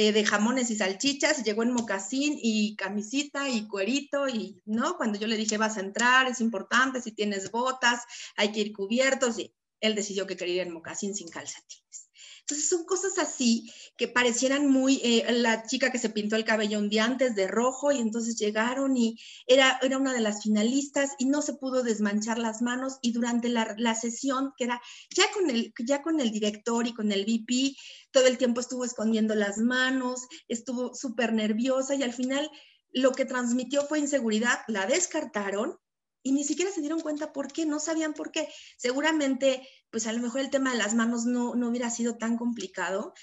eh, 0.00 0.12
de 0.12 0.24
jamones 0.24 0.70
y 0.70 0.76
salchichas, 0.76 1.42
llegó 1.42 1.64
en 1.64 1.72
mocasín 1.72 2.38
y 2.40 2.76
camisita 2.76 3.48
y 3.48 3.66
cuerito 3.66 4.28
y, 4.28 4.62
¿no? 4.64 4.96
Cuando 4.96 5.18
yo 5.18 5.26
le 5.26 5.36
dije, 5.36 5.58
vas 5.58 5.76
a 5.76 5.80
entrar, 5.80 6.28
es 6.28 6.40
importante, 6.40 7.00
si 7.00 7.10
tienes 7.10 7.50
botas, 7.50 8.04
hay 8.36 8.52
que 8.52 8.60
ir 8.60 8.72
cubiertos 8.72 9.40
y 9.40 9.52
él 9.80 9.96
decidió 9.96 10.24
que 10.24 10.36
quería 10.36 10.62
ir 10.62 10.68
en 10.68 10.72
mocasín 10.72 11.16
sin 11.16 11.28
calcetines. 11.28 12.07
Entonces 12.48 12.70
son 12.70 12.84
cosas 12.84 13.18
así 13.18 13.70
que 13.98 14.08
parecieran 14.08 14.70
muy, 14.70 15.02
eh, 15.04 15.30
la 15.32 15.66
chica 15.66 15.92
que 15.92 15.98
se 15.98 16.08
pintó 16.08 16.34
el 16.34 16.46
cabello 16.46 16.78
un 16.78 16.88
día 16.88 17.04
antes 17.04 17.34
de 17.34 17.46
rojo 17.46 17.92
y 17.92 17.98
entonces 17.98 18.38
llegaron 18.38 18.96
y 18.96 19.18
era, 19.46 19.78
era 19.82 19.98
una 19.98 20.14
de 20.14 20.22
las 20.22 20.44
finalistas 20.44 21.10
y 21.18 21.26
no 21.26 21.42
se 21.42 21.52
pudo 21.52 21.82
desmanchar 21.82 22.38
las 22.38 22.62
manos 22.62 23.00
y 23.02 23.12
durante 23.12 23.50
la, 23.50 23.74
la 23.76 23.94
sesión, 23.94 24.54
que 24.56 24.64
era 24.64 24.80
ya 25.14 25.30
con, 25.34 25.50
el, 25.50 25.74
ya 25.86 26.00
con 26.00 26.20
el 26.20 26.30
director 26.30 26.86
y 26.86 26.94
con 26.94 27.12
el 27.12 27.26
VP, 27.26 27.76
todo 28.12 28.26
el 28.26 28.38
tiempo 28.38 28.62
estuvo 28.62 28.86
escondiendo 28.86 29.34
las 29.34 29.58
manos, 29.58 30.26
estuvo 30.48 30.94
súper 30.94 31.34
nerviosa 31.34 31.96
y 31.96 32.02
al 32.02 32.14
final 32.14 32.50
lo 32.92 33.12
que 33.12 33.26
transmitió 33.26 33.82
fue 33.84 33.98
inseguridad, 33.98 34.60
la 34.68 34.86
descartaron 34.86 35.78
y 36.22 36.32
ni 36.32 36.44
siquiera 36.44 36.70
se 36.70 36.80
dieron 36.80 37.00
cuenta 37.00 37.32
por 37.32 37.52
qué, 37.52 37.66
no 37.66 37.78
sabían 37.78 38.14
por 38.14 38.30
qué. 38.30 38.48
Seguramente, 38.76 39.66
pues 39.90 40.06
a 40.06 40.12
lo 40.12 40.20
mejor 40.20 40.40
el 40.40 40.50
tema 40.50 40.72
de 40.72 40.78
las 40.78 40.94
manos 40.94 41.24
no, 41.24 41.54
no 41.54 41.68
hubiera 41.68 41.90
sido 41.90 42.16
tan 42.16 42.36
complicado. 42.36 43.14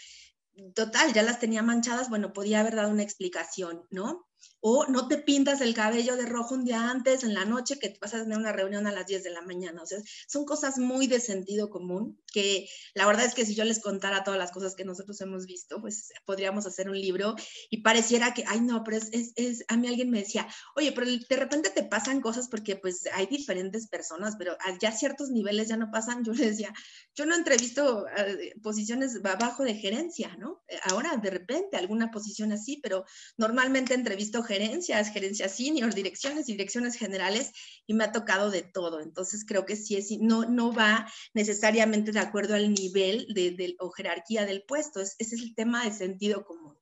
Total, 0.73 1.13
ya 1.13 1.23
las 1.23 1.39
tenía 1.39 1.61
manchadas, 1.61 2.09
bueno, 2.09 2.31
podía 2.33 2.61
haber 2.61 2.75
dado 2.75 2.89
una 2.89 3.03
explicación, 3.03 3.85
¿no? 3.89 4.27
O 4.59 4.85
no 4.87 5.07
te 5.07 5.17
pintas 5.17 5.61
el 5.61 5.73
cabello 5.73 6.15
de 6.17 6.25
rojo 6.25 6.55
un 6.55 6.65
día 6.65 6.89
antes, 6.89 7.23
en 7.23 7.33
la 7.33 7.45
noche, 7.45 7.77
que 7.79 7.97
vas 8.01 8.13
a 8.13 8.23
tener 8.23 8.37
una 8.37 8.51
reunión 8.51 8.87
a 8.87 8.91
las 8.91 9.05
10 9.05 9.23
de 9.23 9.29
la 9.29 9.41
mañana. 9.41 9.81
O 9.83 9.85
sea, 9.85 9.99
son 10.27 10.45
cosas 10.45 10.77
muy 10.77 11.07
de 11.07 11.19
sentido 11.19 11.69
común 11.69 12.19
que 12.33 12.67
la 12.93 13.05
verdad 13.05 13.25
es 13.25 13.33
que 13.33 13.45
si 13.45 13.55
yo 13.55 13.63
les 13.63 13.79
contara 13.79 14.23
todas 14.23 14.37
las 14.37 14.51
cosas 14.51 14.75
que 14.75 14.83
nosotros 14.83 15.21
hemos 15.21 15.45
visto, 15.45 15.79
pues 15.79 16.11
podríamos 16.25 16.65
hacer 16.65 16.89
un 16.89 16.99
libro 16.99 17.35
y 17.69 17.81
pareciera 17.81 18.33
que, 18.33 18.43
ay, 18.47 18.59
no, 18.59 18.83
pero 18.83 18.97
es, 18.97 19.31
es, 19.35 19.63
a 19.69 19.77
mí 19.77 19.87
alguien 19.87 20.09
me 20.09 20.19
decía, 20.19 20.47
oye, 20.75 20.91
pero 20.91 21.07
de 21.07 21.35
repente 21.37 21.69
te 21.69 21.83
pasan 21.83 22.19
cosas 22.19 22.49
porque 22.49 22.75
pues 22.75 23.07
hay 23.13 23.27
diferentes 23.27 23.87
personas, 23.87 24.35
pero 24.37 24.57
ya 24.81 24.91
ciertos 24.91 25.29
niveles 25.29 25.69
ya 25.69 25.77
no 25.77 25.91
pasan. 25.91 26.23
Yo 26.25 26.33
le 26.33 26.47
decía, 26.49 26.73
yo 27.15 27.25
no 27.25 27.35
entrevisto 27.35 28.05
eh, 28.17 28.53
posiciones 28.61 29.19
abajo 29.23 29.63
de 29.63 29.75
gerencia, 29.75 30.35
¿no? 30.37 30.63
Ahora 30.89 31.15
de 31.17 31.29
repente 31.29 31.77
alguna 31.77 32.11
posición 32.11 32.51
así, 32.51 32.79
pero 32.81 33.05
normalmente 33.37 33.93
entrevisto 33.93 34.34
gerencias, 34.43 35.11
gerencias 35.11 35.55
senior, 35.55 35.93
direcciones 35.93 36.45
direcciones 36.45 36.95
generales 36.95 37.51
y 37.87 37.93
me 37.93 38.03
ha 38.03 38.11
tocado 38.11 38.51
de 38.51 38.61
todo. 38.61 39.01
Entonces 39.01 39.45
creo 39.45 39.65
que 39.65 39.75
sí 39.75 39.95
es, 39.95 40.11
no, 40.19 40.45
no 40.45 40.73
va 40.73 41.07
necesariamente 41.33 42.11
de 42.11 42.19
acuerdo 42.19 42.55
al 42.55 42.73
nivel 42.73 43.27
de, 43.33 43.75
o 43.79 43.89
jerarquía 43.91 44.45
del 44.45 44.63
puesto. 44.63 45.01
ese 45.01 45.15
es 45.19 45.33
el 45.33 45.55
tema 45.55 45.83
de 45.83 45.91
sentido 45.91 46.45
común. 46.45 46.77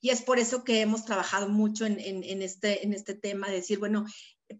Y 0.00 0.10
es 0.10 0.22
por 0.22 0.38
eso 0.38 0.62
que 0.62 0.80
hemos 0.80 1.04
trabajado 1.04 1.48
mucho 1.48 1.84
en, 1.84 1.98
este, 2.42 2.84
en 2.84 2.92
este 2.92 3.14
tema 3.14 3.48
de 3.48 3.56
decir, 3.56 3.78
bueno, 3.78 4.06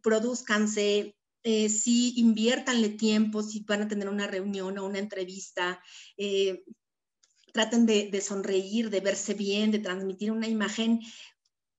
produzcanse, 0.02 1.16
eh, 1.44 1.68
sí 1.68 2.14
inviértanle 2.16 2.88
tiempo, 2.90 3.42
si 3.42 3.60
van 3.60 3.82
a 3.82 3.88
tener 3.88 4.08
una 4.08 4.26
reunión 4.26 4.76
o 4.78 4.86
una 4.86 4.98
entrevista, 4.98 5.80
eh, 6.16 6.64
traten 7.52 7.86
de, 7.86 8.20
sonreír, 8.20 8.90
de 8.90 9.00
verse 9.00 9.34
bien, 9.34 9.70
de 9.70 9.78
transmitir 9.78 10.32
una 10.32 10.48
imagen 10.48 11.00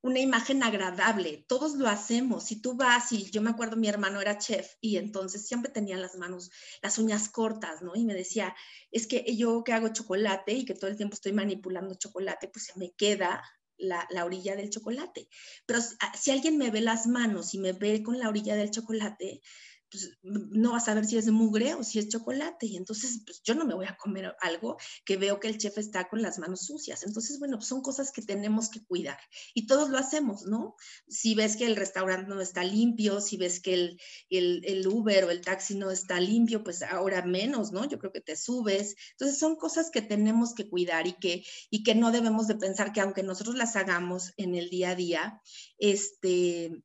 una 0.01 0.19
imagen 0.19 0.63
agradable. 0.63 1.45
Todos 1.47 1.75
lo 1.75 1.87
hacemos. 1.87 2.45
Si 2.45 2.61
tú 2.61 2.75
vas 2.75 3.11
y 3.11 3.29
yo 3.31 3.41
me 3.41 3.49
acuerdo 3.49 3.75
mi 3.75 3.87
hermano 3.87 4.21
era 4.21 4.37
chef 4.37 4.75
y 4.81 4.97
entonces 4.97 5.47
siempre 5.47 5.71
tenía 5.71 5.97
las 5.97 6.15
manos, 6.15 6.51
las 6.81 6.97
uñas 6.97 7.29
cortas, 7.29 7.81
¿no? 7.81 7.95
Y 7.95 8.05
me 8.05 8.13
decía, 8.13 8.55
es 8.91 9.07
que 9.07 9.35
yo 9.35 9.63
que 9.63 9.73
hago 9.73 9.89
chocolate 9.89 10.53
y 10.53 10.65
que 10.65 10.75
todo 10.75 10.89
el 10.89 10.97
tiempo 10.97 11.15
estoy 11.15 11.33
manipulando 11.33 11.95
chocolate, 11.95 12.47
pues 12.47 12.65
se 12.65 12.79
me 12.79 12.91
queda 12.91 13.43
la, 13.77 14.07
la, 14.09 14.25
orilla 14.25 14.55
del 14.55 14.69
chocolate. 14.69 15.27
Pero 15.65 15.79
si 16.13 16.31
alguien 16.31 16.57
me 16.57 16.71
ve 16.71 16.81
las 16.81 17.07
manos 17.07 17.53
y 17.53 17.59
me 17.59 17.73
ve 17.73 18.03
con 18.03 18.19
la 18.19 18.29
orilla 18.29 18.55
del 18.55 18.71
chocolate, 18.71 19.41
pues, 19.89 20.17
no 20.21 20.71
vas 20.71 20.87
a 20.87 20.93
ver 20.93 21.05
si 21.05 21.17
es 21.17 21.27
mugre 21.31 21.73
o 21.73 21.83
si 21.83 21.99
es 21.99 22.09
chocolate. 22.09 22.65
Y 22.67 22.77
entonces, 22.77 23.21
pues 23.25 23.41
yo 23.43 23.55
no 23.55 23.65
me 23.65 23.73
voy 23.73 23.85
a 23.85 23.97
comer 23.97 24.35
algo 24.41 24.77
que 25.05 25.17
veo 25.17 25.39
que 25.39 25.47
el 25.47 25.57
chef 25.57 25.77
está 25.77 26.07
con 26.07 26.21
las 26.21 26.39
manos 26.39 26.65
sucias. 26.65 27.03
Entonces, 27.03 27.39
bueno, 27.39 27.57
pues, 27.57 27.67
son 27.67 27.81
cosas 27.81 28.11
que 28.11 28.21
tenemos 28.21 28.69
que 28.69 28.83
cuidar. 28.83 29.19
Y 29.53 29.67
todos 29.67 29.89
lo 29.89 29.97
hacemos, 29.97 30.45
¿no? 30.45 30.75
Si 31.07 31.35
ves 31.35 31.57
que 31.57 31.65
el 31.65 31.75
restaurante 31.75 32.29
no 32.29 32.41
está 32.41 32.63
limpio, 32.63 33.21
si 33.21 33.37
ves 33.37 33.61
que 33.61 33.73
el, 33.73 33.99
el, 34.29 34.61
el 34.65 34.87
Uber 34.87 35.25
o 35.25 35.31
el 35.31 35.41
taxi 35.41 35.75
no 35.75 35.91
está 35.91 36.19
limpio, 36.19 36.63
pues 36.63 36.83
ahora 36.83 37.25
menos, 37.25 37.71
¿no? 37.71 37.85
Yo 37.85 37.99
creo 37.99 38.11
que 38.11 38.21
te 38.21 38.35
subes. 38.35 38.95
Entonces, 39.11 39.39
son 39.39 39.55
cosas 39.55 39.89
que 39.91 40.01
tenemos 40.01 40.53
que 40.53 40.69
cuidar 40.69 41.07
y 41.07 41.13
que, 41.13 41.43
y 41.69 41.83
que 41.83 41.95
no 41.95 42.11
debemos 42.11 42.47
de 42.47 42.55
pensar 42.55 42.93
que 42.93 43.01
aunque 43.01 43.23
nosotros 43.23 43.55
las 43.55 43.75
hagamos 43.75 44.33
en 44.37 44.55
el 44.55 44.69
día 44.69 44.91
a 44.91 44.95
día, 44.95 45.41
este, 45.77 46.83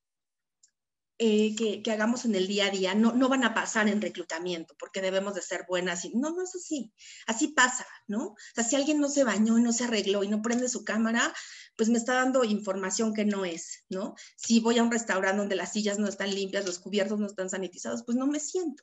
eh, 1.19 1.55
que, 1.55 1.91
hagamos 1.93 2.25
en 2.25 2.35
el 2.35 2.49
día 2.49 2.67
a 2.67 2.71
día 2.71 2.95
no, 2.95 3.13
no 3.13 3.29
van 3.29 3.45
a 3.45 3.55
pasar 3.55 3.89
en 3.89 4.03
reclutamiento 4.03 4.75
porque 4.79 5.01
debemos 5.01 5.35
de 5.35 5.43
ser 5.43 5.65
buenas. 5.69 6.05
Y, 6.05 6.11
no, 6.15 6.31
no 6.31 6.43
es 6.43 6.55
así. 6.57 6.93
Así 7.27 7.49
pasa, 7.49 7.87
¿no? 8.09 8.29
O 8.29 8.37
sea, 8.55 8.65
si 8.65 8.75
alguien 8.75 9.01
no 9.01 9.09
se 9.09 9.23
bañó 9.23 9.57
y 9.59 9.63
no 9.63 9.73
se 9.73 9.85
arregló 9.85 10.25
y 10.25 10.29
no 10.29 10.43
prende 10.43 10.69
su 10.69 10.85
cámara, 10.85 11.33
pues 11.77 11.89
me 11.89 11.99
está 11.99 12.15
dando 12.15 12.43
información 12.45 13.15
que 13.15 13.25
no 13.25 13.45
es, 13.45 13.85
¿no? 13.89 14.15
Si 14.37 14.59
voy 14.59 14.79
a 14.79 14.83
un 14.83 14.91
restaurante 14.91 15.39
donde 15.39 15.57
las 15.57 15.73
sillas 15.73 15.99
no 15.99 16.09
están 16.09 16.35
limpias, 16.35 16.67
los 16.67 16.81
cubiertos 16.81 17.21
no 17.21 17.27
están 17.27 17.49
sanitizados, 17.49 18.03
pues 18.05 18.17
no 18.17 18.27
me 18.27 18.41
siento. 18.41 18.83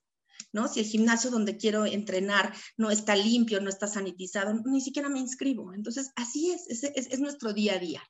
¿No? 0.54 0.68
Si 0.68 0.82
el 0.82 0.86
gimnasio 0.86 1.30
donde 1.30 1.56
quiero 1.56 1.86
entrenar 1.86 2.54
no 2.76 2.92
está 2.92 3.16
limpio, 3.16 3.62
no 3.62 3.70
está 3.70 3.88
sanitizado, 3.88 4.54
ni 4.66 4.82
siquiera 4.82 5.08
me 5.08 5.20
inscribo. 5.20 5.74
Entonces, 5.74 6.12
así 6.16 6.52
es, 6.52 6.68
es, 6.68 6.84
es 6.84 7.20
nuestro 7.20 7.54
día 7.54 7.76
a 7.76 7.80
día. 7.80 8.02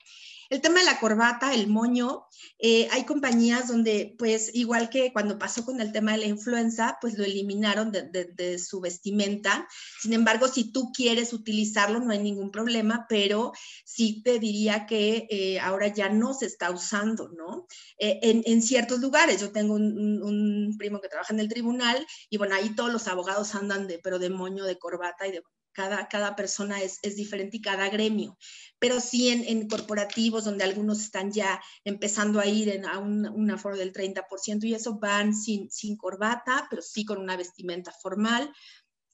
El 0.52 0.60
tema 0.60 0.80
de 0.80 0.86
la 0.86 1.00
corbata, 1.00 1.54
el 1.54 1.68
moño, 1.68 2.26
eh, 2.60 2.90
hay 2.92 3.06
compañías 3.06 3.70
donde, 3.70 4.16
pues, 4.20 4.54
igual 4.54 4.90
que 4.90 5.14
cuando 5.14 5.40
pasó 5.40 5.64
con 5.64 5.80
el 5.80 5.94
tema 5.94 6.12
de 6.12 6.18
la 6.18 6.26
influenza, 6.26 6.98
pues 7.00 7.18
lo 7.18 7.24
eliminaron 7.24 7.90
de, 7.94 8.60
su 8.60 8.82
vestimenta. 8.82 9.66
Sin 10.02 10.12
embargo, 10.12 10.50
si 10.50 10.74
tú 10.74 10.92
quieres 10.92 11.32
utilizarlo, 11.32 12.02
no 12.02 12.12
hay 12.12 12.20
ningún 12.20 12.52
problema, 12.52 13.06
pero 13.08 13.54
sí 13.86 14.22
te 14.24 14.40
diría 14.40 14.86
que 14.86 15.26
eh, 15.30 15.58
ahora 15.62 15.88
ya 15.88 16.10
no 16.10 16.34
se 16.34 16.48
está 16.48 16.70
usando, 16.70 17.30
¿no? 17.30 17.66
Eh, 17.98 18.20
en, 18.46 18.62
ciertos 18.62 19.00
lugares, 19.00 19.40
yo 19.40 19.54
tengo 19.54 19.76
un, 19.76 20.22
un 20.22 20.76
primo 20.78 21.00
que 21.00 21.08
trabaja 21.08 21.34
en 21.34 21.40
el 21.40 21.48
tribunal 21.48 22.06
y 22.30 22.36
bueno, 22.36 22.56
ahí 22.56 22.76
todos 22.76 22.92
los 22.92 23.08
abogados 23.08 23.56
andan 23.56 23.88
de, 23.88 24.00
pero 24.00 24.20
de 24.20 24.30
moño, 24.30 24.66
de 24.66 24.78
corbata 24.78 25.26
y 25.28 25.32
de 25.32 25.44
cada, 25.74 26.08
cada 26.08 26.36
persona 26.36 26.82
es, 26.82 27.00
es, 27.02 27.16
diferente 27.16 27.58
y 27.58 27.62
cada 27.62 27.90
gremio, 27.90 28.38
pero 28.80 29.00
sí 29.00 29.30
en, 29.30 29.68
corporativos 29.68 30.46
donde 30.46 30.64
algunos 30.64 31.00
están 31.00 31.32
ya 31.32 31.62
empezando 31.84 32.40
a 32.40 32.46
ir 32.46 32.70
en, 32.70 32.86
a 32.86 32.98
un, 33.00 33.28
un, 33.28 33.52
aforo 33.52 33.78
del 33.78 33.94
30% 33.94 34.64
y 34.64 34.74
eso 34.74 35.00
van 35.00 35.36
sin, 35.36 35.70
sin 35.72 35.98
corbata, 35.98 36.68
pero 36.70 36.82
sí 36.82 37.06
con 37.06 37.18
una 37.18 37.38
vestimenta 37.38 37.92
formal. 37.92 38.52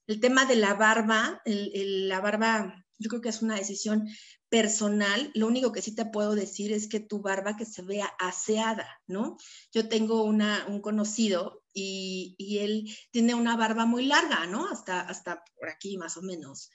El 0.08 0.20
tema 0.20 0.46
de 0.46 0.56
la 0.56 0.74
barba, 0.74 1.42
la 1.46 2.22
barba 2.22 2.88
yo 3.00 3.10
creo 3.10 3.22
que 3.22 3.30
es 3.30 3.42
una 3.42 3.56
decisión 3.56 4.08
personal, 4.50 5.32
lo 5.34 5.48
único 5.48 5.72
que 5.72 5.82
sí 5.82 5.94
te 5.94 6.06
puedo 6.06 6.34
decir 6.34 6.72
es 6.72 6.88
que 6.88 7.00
tu 7.00 7.22
barba 7.22 7.58
que 7.58 7.66
se 7.66 7.82
vea 7.82 8.08
aseada, 8.18 8.88
¿no? 9.06 9.38
Yo 9.74 9.90
tengo 9.90 10.24
una, 10.24 10.66
un 10.68 10.82
conocido 10.82 11.64
y, 11.80 12.58
él 12.60 12.90
tiene 13.12 13.36
una 13.36 13.56
barba 13.56 13.86
muy 13.86 14.06
larga, 14.06 14.46
¿no? 14.48 14.68
Hasta, 14.68 15.02
hasta 15.02 15.44
por 15.60 15.70
aquí 15.70 15.98
más 15.98 16.18
o 16.18 16.22
menos. 16.22 16.70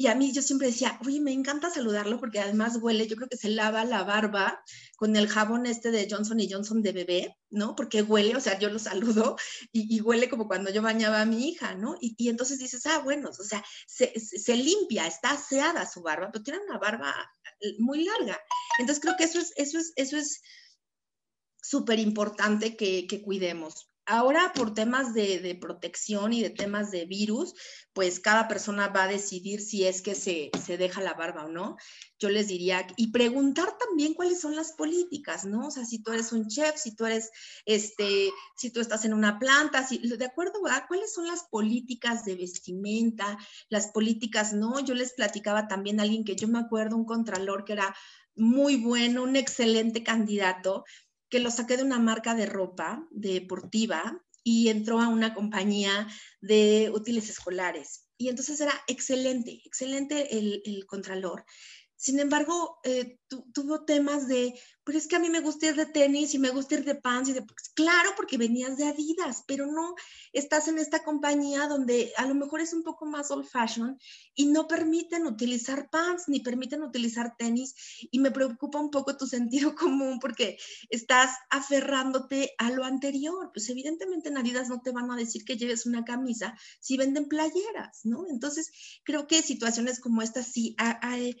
Y 0.00 0.06
a 0.06 0.14
mí 0.14 0.32
yo 0.32 0.42
siempre 0.42 0.68
decía, 0.68 0.96
oye, 1.04 1.20
me 1.20 1.32
encanta 1.32 1.70
saludarlo 1.70 2.20
porque 2.20 2.38
además 2.38 2.78
huele, 2.80 3.08
yo 3.08 3.16
creo 3.16 3.28
que 3.28 3.36
se 3.36 3.48
lava 3.48 3.84
la 3.84 4.04
barba 4.04 4.62
con 4.96 5.16
el 5.16 5.26
jabón 5.26 5.66
este 5.66 5.90
de 5.90 6.06
Johnson 6.08 6.38
y 6.38 6.48
Johnson 6.48 6.82
de 6.82 6.92
bebé, 6.92 7.36
¿no? 7.50 7.74
Porque 7.74 8.02
huele, 8.02 8.36
o 8.36 8.40
sea, 8.40 8.60
yo 8.60 8.68
lo 8.70 8.78
saludo 8.78 9.36
y, 9.72 10.00
huele 10.00 10.28
como 10.28 10.46
cuando 10.46 10.70
yo 10.70 10.82
bañaba 10.82 11.20
a 11.20 11.26
mi 11.26 11.48
hija, 11.48 11.74
¿no? 11.74 11.96
Y, 12.00 12.28
entonces 12.28 12.60
dices, 12.60 12.86
ah, 12.86 13.00
bueno, 13.00 13.30
o 13.30 13.44
sea, 13.44 13.64
se, 13.88 14.56
limpia, 14.56 15.06
está 15.08 15.32
aseada 15.32 15.84
su 15.84 16.00
barba, 16.00 16.30
pero 16.32 16.44
tiene 16.44 16.60
una 16.60 16.78
barba 16.78 17.12
muy 17.80 18.04
larga. 18.04 18.38
Entonces 18.78 19.02
creo 19.02 19.16
que 19.16 19.24
eso 19.24 19.40
es, 19.40 19.52
eso 19.56 19.78
es, 19.78 19.92
eso 19.96 20.16
es 20.16 20.42
súper 21.60 21.98
importante 21.98 22.76
que 22.76 23.22
cuidemos. 23.24 23.87
Ahora, 24.10 24.54
por 24.54 24.72
temas 24.72 25.12
de, 25.12 25.54
protección 25.60 26.32
y 26.32 26.42
de 26.42 26.48
temas 26.48 26.90
de 26.90 27.04
virus, 27.04 27.52
pues 27.92 28.20
cada 28.20 28.48
persona 28.48 28.88
va 28.88 29.02
a 29.02 29.08
decidir 29.08 29.60
si 29.60 29.84
es 29.84 30.00
que 30.00 30.14
se, 30.14 30.50
deja 30.78 31.02
la 31.02 31.12
barba 31.12 31.44
o 31.44 31.50
no. 31.50 31.76
Yo 32.18 32.30
les 32.30 32.48
diría, 32.48 32.86
y 32.96 33.12
preguntar 33.12 33.76
también 33.76 34.14
cuáles 34.14 34.40
son 34.40 34.56
las 34.56 34.72
políticas, 34.72 35.44
¿no? 35.44 35.66
O 35.66 35.70
sea, 35.70 35.84
si 35.84 36.02
tú 36.02 36.12
eres 36.12 36.32
un 36.32 36.48
chef, 36.48 36.76
si 36.76 36.96
tú 36.96 37.04
eres, 37.04 37.30
este, 37.66 38.30
si 38.56 38.70
tú 38.70 38.80
estás 38.80 39.04
en 39.04 39.12
una 39.12 39.38
planta, 39.38 39.86
si, 39.86 39.98
de 39.98 40.24
acuerdo 40.24 40.54
a 40.70 40.86
cuáles 40.86 41.12
son 41.12 41.26
las 41.26 41.42
políticas 41.50 42.24
de 42.24 42.36
vestimenta, 42.36 43.36
las 43.68 43.88
políticas, 43.88 44.54
¿no? 44.54 44.80
Yo 44.80 44.94
les 44.94 45.12
platicaba 45.12 45.68
también 45.68 46.00
a 46.00 46.04
alguien 46.04 46.24
que 46.24 46.34
yo 46.34 46.48
me 46.48 46.60
acuerdo, 46.60 46.96
un 46.96 47.04
contralor 47.04 47.66
que 47.66 47.74
era 47.74 47.94
muy 48.34 48.76
bueno, 48.76 49.24
un 49.24 49.36
excelente 49.36 50.02
candidato, 50.02 50.84
que 51.28 51.40
lo 51.40 51.50
saqué 51.50 51.76
de 51.76 51.82
una 51.82 51.98
marca 51.98 52.34
de 52.34 52.46
ropa 52.46 53.06
deportiva 53.10 54.22
y 54.42 54.68
entró 54.68 55.00
a 55.00 55.08
una 55.08 55.34
compañía 55.34 56.08
de 56.40 56.90
útiles 56.94 57.28
escolares. 57.28 58.08
Y 58.16 58.28
entonces 58.28 58.60
era 58.60 58.72
excelente, 58.88 59.60
excelente 59.64 60.38
el, 60.38 60.62
el 60.64 60.86
contralor. 60.86 61.44
Sin 62.00 62.20
embargo, 62.20 62.78
eh, 62.84 63.18
tuvo 63.52 63.84
temas 63.84 64.28
de, 64.28 64.54
pero 64.84 64.96
es 64.96 65.08
que 65.08 65.16
a 65.16 65.18
mí 65.18 65.28
me 65.30 65.40
gusta 65.40 65.66
ir 65.66 65.74
de 65.74 65.84
tenis 65.84 66.32
y 66.32 66.38
me 66.38 66.50
gusta 66.50 66.76
ir 66.76 66.84
de 66.84 66.94
pants 66.94 67.28
y 67.28 67.32
de, 67.32 67.42
pues, 67.42 67.70
claro, 67.74 68.10
porque 68.16 68.38
venías 68.38 68.76
de 68.76 68.86
Adidas, 68.86 69.42
pero 69.48 69.66
no 69.66 69.96
estás 70.32 70.68
en 70.68 70.78
esta 70.78 71.02
compañía 71.02 71.66
donde 71.66 72.12
a 72.16 72.24
lo 72.26 72.36
mejor 72.36 72.60
es 72.60 72.72
un 72.72 72.84
poco 72.84 73.04
más 73.04 73.32
old 73.32 73.48
fashion 73.48 73.98
y 74.36 74.46
no 74.46 74.68
permiten 74.68 75.26
utilizar 75.26 75.90
pants 75.90 76.28
ni 76.28 76.38
permiten 76.38 76.84
utilizar 76.84 77.34
tenis 77.36 77.74
y 78.12 78.20
me 78.20 78.30
preocupa 78.30 78.78
un 78.78 78.92
poco 78.92 79.16
tu 79.16 79.26
sentido 79.26 79.74
común 79.74 80.20
porque 80.20 80.56
estás 80.90 81.36
aferrándote 81.50 82.54
a 82.58 82.70
lo 82.70 82.84
anterior. 82.84 83.50
Pues 83.52 83.68
evidentemente 83.70 84.28
en 84.28 84.38
Adidas 84.38 84.68
no 84.68 84.82
te 84.82 84.92
van 84.92 85.10
a 85.10 85.16
decir 85.16 85.44
que 85.44 85.56
lleves 85.56 85.84
una 85.84 86.04
camisa 86.04 86.56
si 86.78 86.96
venden 86.96 87.26
playeras, 87.26 88.02
¿no? 88.04 88.24
Entonces, 88.30 88.70
creo 89.02 89.26
que 89.26 89.42
situaciones 89.42 89.98
como 89.98 90.22
estas 90.22 90.46
sí 90.46 90.76
hay 90.78 91.36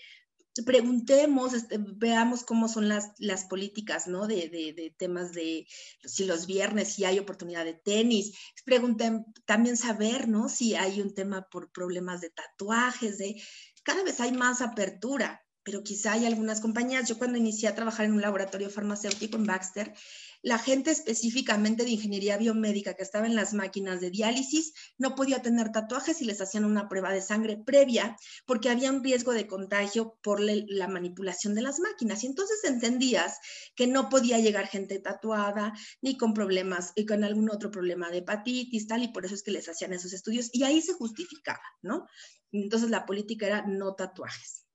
preguntemos, 0.62 1.54
este, 1.54 1.78
veamos 1.78 2.44
cómo 2.44 2.68
son 2.68 2.88
las, 2.88 3.12
las 3.18 3.44
políticas, 3.44 4.06
¿no? 4.06 4.26
De, 4.26 4.48
de, 4.48 4.94
temas 4.96 5.32
de 5.32 5.66
si 6.04 6.24
los 6.24 6.46
viernes, 6.46 6.92
si 6.94 7.04
hay 7.04 7.18
oportunidad 7.18 7.64
de 7.64 7.74
tenis. 7.74 8.32
Pregunten 8.64 9.26
también 9.46 9.76
saber, 9.76 10.28
¿no? 10.28 10.48
Si 10.48 10.74
hay 10.74 11.00
un 11.00 11.14
tema 11.14 11.48
por 11.50 11.70
problemas 11.70 12.20
de 12.20 12.30
tatuajes, 12.30 13.18
de 13.18 13.40
cada 13.82 14.02
vez 14.02 14.20
hay 14.20 14.32
más 14.32 14.60
apertura, 14.60 15.42
pero 15.62 15.82
quizá 15.82 16.12
hay 16.12 16.26
algunas 16.26 16.60
compañías. 16.60 17.08
Yo 17.08 17.18
cuando 17.18 17.38
inicié 17.38 17.68
a 17.68 17.74
trabajar 17.74 18.06
en 18.06 18.12
un 18.12 18.20
laboratorio 18.20 18.70
farmacéutico 18.70 19.36
en 19.36 19.44
Baxter, 19.44 19.94
la 20.42 20.58
gente 20.58 20.90
específicamente 20.90 21.84
de 21.84 21.90
ingeniería 21.90 22.36
biomédica 22.36 22.94
que 22.94 23.02
estaba 23.02 23.26
en 23.26 23.34
las 23.34 23.54
máquinas 23.54 24.00
de 24.00 24.10
diálisis 24.10 24.72
no 24.96 25.14
podía 25.14 25.42
tener 25.42 25.72
tatuajes 25.72 26.20
y 26.22 26.24
les 26.24 26.40
hacían 26.40 26.64
una 26.64 26.88
prueba 26.88 27.12
de 27.12 27.22
sangre 27.22 27.56
previa 27.56 28.16
porque 28.46 28.70
había 28.70 28.90
un 28.90 29.02
riesgo 29.02 29.32
de 29.32 29.46
contagio 29.46 30.18
por 30.22 30.40
la 30.40 30.88
manipulación 30.88 31.54
de 31.54 31.62
las 31.62 31.80
máquinas. 31.80 32.22
Y 32.22 32.28
entonces 32.28 32.62
entendías 32.64 33.38
que 33.74 33.86
no 33.86 34.08
podía 34.08 34.38
llegar 34.38 34.68
gente 34.68 34.98
tatuada 35.00 35.72
ni 36.02 36.16
con 36.16 36.34
problemas 36.34 36.92
y 36.94 37.06
con 37.06 37.24
algún 37.24 37.50
otro 37.50 37.70
problema 37.70 38.10
de 38.10 38.18
hepatitis, 38.18 38.86
tal, 38.86 39.02
y 39.02 39.08
por 39.08 39.24
eso 39.24 39.34
es 39.34 39.42
que 39.42 39.50
les 39.50 39.68
hacían 39.68 39.92
esos 39.92 40.12
estudios 40.12 40.50
y 40.52 40.62
ahí 40.62 40.80
se 40.80 40.94
justificaba, 40.94 41.62
¿no? 41.82 42.06
Entonces 42.52 42.90
la 42.90 43.06
política 43.06 43.46
era 43.46 43.66
no 43.66 43.94
tatuajes. 43.94 44.67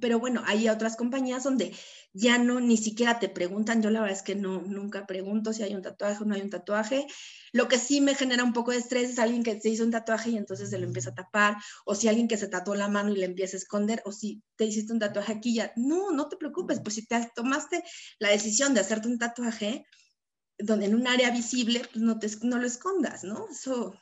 Pero 0.00 0.18
bueno, 0.18 0.42
hay 0.46 0.68
otras 0.68 0.96
compañías 0.96 1.44
donde 1.44 1.74
ya 2.12 2.38
no 2.38 2.60
ni 2.60 2.76
siquiera 2.76 3.18
te 3.18 3.28
preguntan. 3.28 3.82
Yo 3.82 3.90
la 3.90 4.00
verdad 4.00 4.16
es 4.16 4.22
que 4.22 4.34
no, 4.34 4.62
nunca 4.62 5.06
pregunto 5.06 5.52
si 5.52 5.62
hay 5.62 5.74
un 5.74 5.82
tatuaje 5.82 6.22
o 6.22 6.26
no 6.26 6.34
hay 6.34 6.40
un 6.42 6.50
tatuaje. 6.50 7.06
Lo 7.52 7.68
que 7.68 7.78
sí 7.78 8.00
me 8.00 8.14
genera 8.14 8.44
un 8.44 8.52
poco 8.52 8.70
de 8.70 8.78
estrés 8.78 9.10
es 9.10 9.18
alguien 9.18 9.42
que 9.42 9.60
se 9.60 9.68
hizo 9.68 9.84
un 9.84 9.90
tatuaje 9.90 10.30
y 10.30 10.36
entonces 10.36 10.70
se 10.70 10.78
lo 10.78 10.84
empieza 10.84 11.10
a 11.10 11.14
tapar, 11.14 11.56
o 11.84 11.94
si 11.94 12.08
alguien 12.08 12.28
que 12.28 12.36
se 12.36 12.48
tatuó 12.48 12.74
la 12.74 12.88
mano 12.88 13.10
y 13.12 13.16
le 13.16 13.26
empieza 13.26 13.56
a 13.56 13.60
esconder, 13.60 14.02
o 14.04 14.12
si 14.12 14.42
te 14.56 14.64
hiciste 14.64 14.92
un 14.92 14.98
tatuaje 14.98 15.32
aquí 15.32 15.54
ya. 15.54 15.72
No, 15.76 16.10
no 16.10 16.28
te 16.28 16.36
preocupes, 16.36 16.80
pues 16.80 16.96
si 16.96 17.06
te 17.06 17.30
tomaste 17.34 17.82
la 18.18 18.30
decisión 18.30 18.74
de 18.74 18.80
hacerte 18.80 19.08
un 19.08 19.18
tatuaje 19.18 19.84
donde 20.58 20.86
en 20.86 20.94
un 20.94 21.06
área 21.06 21.30
visible, 21.30 21.82
pues 21.92 22.02
no, 22.02 22.18
te, 22.18 22.28
no 22.42 22.58
lo 22.58 22.66
escondas, 22.66 23.24
¿no? 23.24 23.46
Eso 23.50 23.94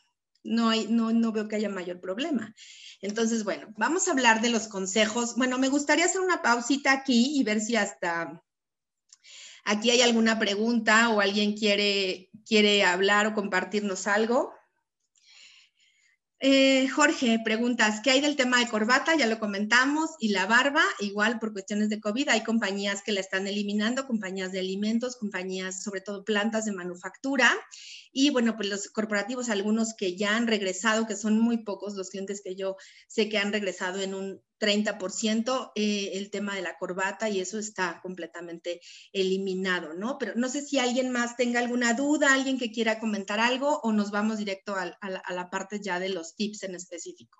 no, 0.44 0.68
hay, 0.68 0.86
no, 0.88 1.12
no 1.12 1.32
veo 1.32 1.48
que 1.48 1.56
haya 1.56 1.68
mayor 1.68 2.00
problema. 2.00 2.54
Entonces, 3.00 3.44
bueno, 3.44 3.72
vamos 3.76 4.06
a 4.06 4.12
hablar 4.12 4.40
de 4.40 4.50
los 4.50 4.68
consejos. 4.68 5.34
Bueno, 5.36 5.58
me 5.58 5.68
gustaría 5.68 6.04
hacer 6.04 6.20
una 6.20 6.42
pausita 6.42 6.92
aquí 6.92 7.38
y 7.38 7.42
ver 7.42 7.60
si 7.60 7.76
hasta 7.76 8.42
aquí 9.64 9.90
hay 9.90 10.02
alguna 10.02 10.38
pregunta 10.38 11.08
o 11.10 11.20
alguien 11.20 11.56
quiere, 11.56 12.30
quiere 12.46 12.84
hablar 12.84 13.26
o 13.26 13.34
compartirnos 13.34 14.06
algo. 14.06 14.52
Eh, 16.46 16.88
Jorge, 16.88 17.40
preguntas, 17.42 18.00
¿qué 18.02 18.10
hay 18.10 18.20
del 18.20 18.36
tema 18.36 18.58
de 18.58 18.68
corbata? 18.68 19.16
Ya 19.16 19.26
lo 19.26 19.38
comentamos. 19.38 20.10
Y 20.18 20.28
la 20.28 20.44
barba, 20.44 20.82
igual 21.00 21.38
por 21.38 21.54
cuestiones 21.54 21.88
de 21.88 22.00
COVID, 22.00 22.28
hay 22.28 22.42
compañías 22.42 23.02
que 23.02 23.12
la 23.12 23.20
están 23.20 23.46
eliminando, 23.46 24.06
compañías 24.06 24.52
de 24.52 24.58
alimentos, 24.58 25.16
compañías, 25.16 25.82
sobre 25.82 26.02
todo 26.02 26.22
plantas 26.22 26.66
de 26.66 26.72
manufactura. 26.72 27.50
Y 28.14 28.30
bueno, 28.30 28.56
pues 28.56 28.70
los 28.70 28.88
corporativos, 28.88 29.50
algunos 29.50 29.94
que 29.94 30.16
ya 30.16 30.36
han 30.36 30.46
regresado, 30.46 31.06
que 31.06 31.16
son 31.16 31.38
muy 31.38 31.64
pocos 31.64 31.94
los 31.94 32.10
clientes 32.10 32.40
que 32.42 32.54
yo 32.54 32.76
sé 33.08 33.28
que 33.28 33.38
han 33.38 33.52
regresado 33.52 34.00
en 34.00 34.14
un 34.14 34.40
30% 34.64 35.72
eh, 35.74 36.12
el 36.14 36.30
tema 36.30 36.54
de 36.54 36.62
la 36.62 36.78
corbata 36.78 37.28
y 37.28 37.40
eso 37.40 37.58
está 37.58 38.00
completamente 38.02 38.80
eliminado, 39.12 39.94
¿no? 39.94 40.16
Pero 40.18 40.32
no 40.36 40.48
sé 40.48 40.62
si 40.62 40.78
alguien 40.78 41.10
más 41.10 41.36
tenga 41.36 41.60
alguna 41.60 41.94
duda, 41.94 42.32
alguien 42.32 42.58
que 42.58 42.70
quiera 42.70 42.98
comentar 42.98 43.40
algo 43.40 43.80
o 43.82 43.92
nos 43.92 44.10
vamos 44.10 44.38
directo 44.38 44.74
a, 44.76 44.86
la, 44.86 45.50
parte 45.50 45.80
ya 45.80 46.00
de 46.00 46.08
los 46.08 46.34
tips 46.36 46.62
en 46.62 46.74
específico. 46.74 47.38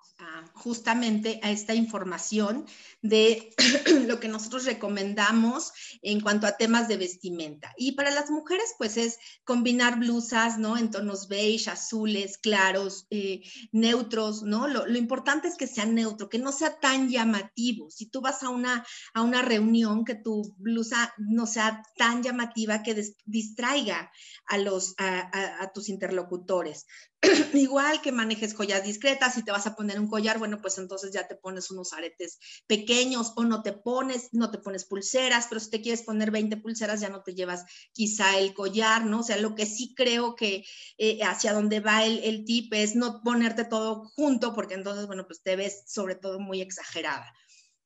justamente 0.53 1.39
a 1.43 1.51
esta 1.51 1.73
información 1.73 2.65
de 3.01 3.53
lo 4.07 4.19
que 4.19 4.27
nosotros 4.27 4.65
recomendamos 4.65 5.71
en 6.01 6.21
cuanto 6.21 6.47
a 6.47 6.57
temas 6.57 6.87
de 6.87 6.97
vestimenta. 6.97 7.73
Y 7.77 7.93
para 7.93 8.11
las 8.11 8.29
mujeres, 8.29 8.75
pues 8.77 8.97
es 8.97 9.17
combinar 9.43 9.97
blusas, 9.97 10.59
¿no? 10.65 10.77
En 10.77 10.89
tonos 10.89 11.27
beige, 11.27 11.69
azules, 11.69 12.39
claros, 12.39 13.05
eh, 13.11 13.43
neutros, 13.71 14.41
¿no? 14.41 14.67
Lo, 14.67 14.97
importante 14.97 15.47
es 15.47 15.57
que 15.57 15.67
sea 15.67 15.85
neutro, 15.85 16.27
que 16.27 16.39
no 16.39 16.51
sea 16.51 16.79
tan 16.79 17.07
llamativo. 17.07 17.91
Si 17.91 18.07
tú 18.07 18.19
vas 18.19 18.41
a 18.41 18.49
una, 18.49 18.83
a 19.13 19.21
una 19.21 19.43
reunión, 19.43 20.05
que 20.05 20.15
tu 20.15 20.55
blusa 20.57 21.13
no 21.19 21.45
sea 21.45 21.83
tan 21.97 22.23
llamativa 22.23 22.81
que 22.81 22.95
distraiga 23.25 24.11
a, 24.47 24.57
los, 24.57 24.95
a, 24.97 25.71
tus 25.71 25.87
interlocutores. 25.89 26.87
igual 27.53 28.01
que 28.01 28.11
manejes 28.11 28.53
joyas 28.53 28.83
discretas, 28.83 29.33
si 29.33 29.43
te 29.43 29.51
vas 29.51 29.67
a 29.67 29.75
poner 29.75 29.99
un 29.99 30.07
collar, 30.07 30.39
bueno, 30.39 30.61
pues 30.61 30.77
entonces 30.77 31.11
ya 31.11 31.27
te 31.27 31.35
pones 31.35 31.71
unos 31.71 31.93
aretes 31.93 32.39
pequeños 32.67 33.33
o 33.35 33.43
no 33.43 33.61
te 33.61 33.73
pones, 33.73 34.29
no 34.31 34.51
te 34.51 34.57
pones 34.57 34.85
pulseras, 34.85 35.47
pero 35.47 35.59
si 35.59 35.69
te 35.69 35.81
quieres 35.81 36.03
poner 36.03 36.31
20 36.31 36.57
pulseras 36.57 37.01
ya 37.01 37.09
no 37.09 37.23
te 37.23 37.33
llevas 37.33 37.65
quizá 37.91 38.37
el 38.37 38.53
collar, 38.53 39.05
¿no? 39.05 39.19
O 39.19 39.23
sea, 39.23 39.37
lo 39.37 39.55
que 39.55 39.65
sí 39.65 39.93
creo 39.95 40.35
que 40.35 40.65
eh, 40.97 41.19
hacia 41.23 41.53
donde 41.53 41.79
va 41.79 42.05
el, 42.05 42.19
el 42.23 42.45
tip 42.45 42.73
es 42.73 42.95
no 42.95 43.21
ponerte 43.23 43.65
todo 43.65 44.05
junto, 44.15 44.53
porque 44.53 44.75
entonces, 44.75 45.07
bueno, 45.07 45.25
pues 45.27 45.41
te 45.41 45.55
ves 45.55 45.83
sobre 45.87 46.15
todo 46.15 46.39
muy 46.39 46.61
exagerada 46.61 47.33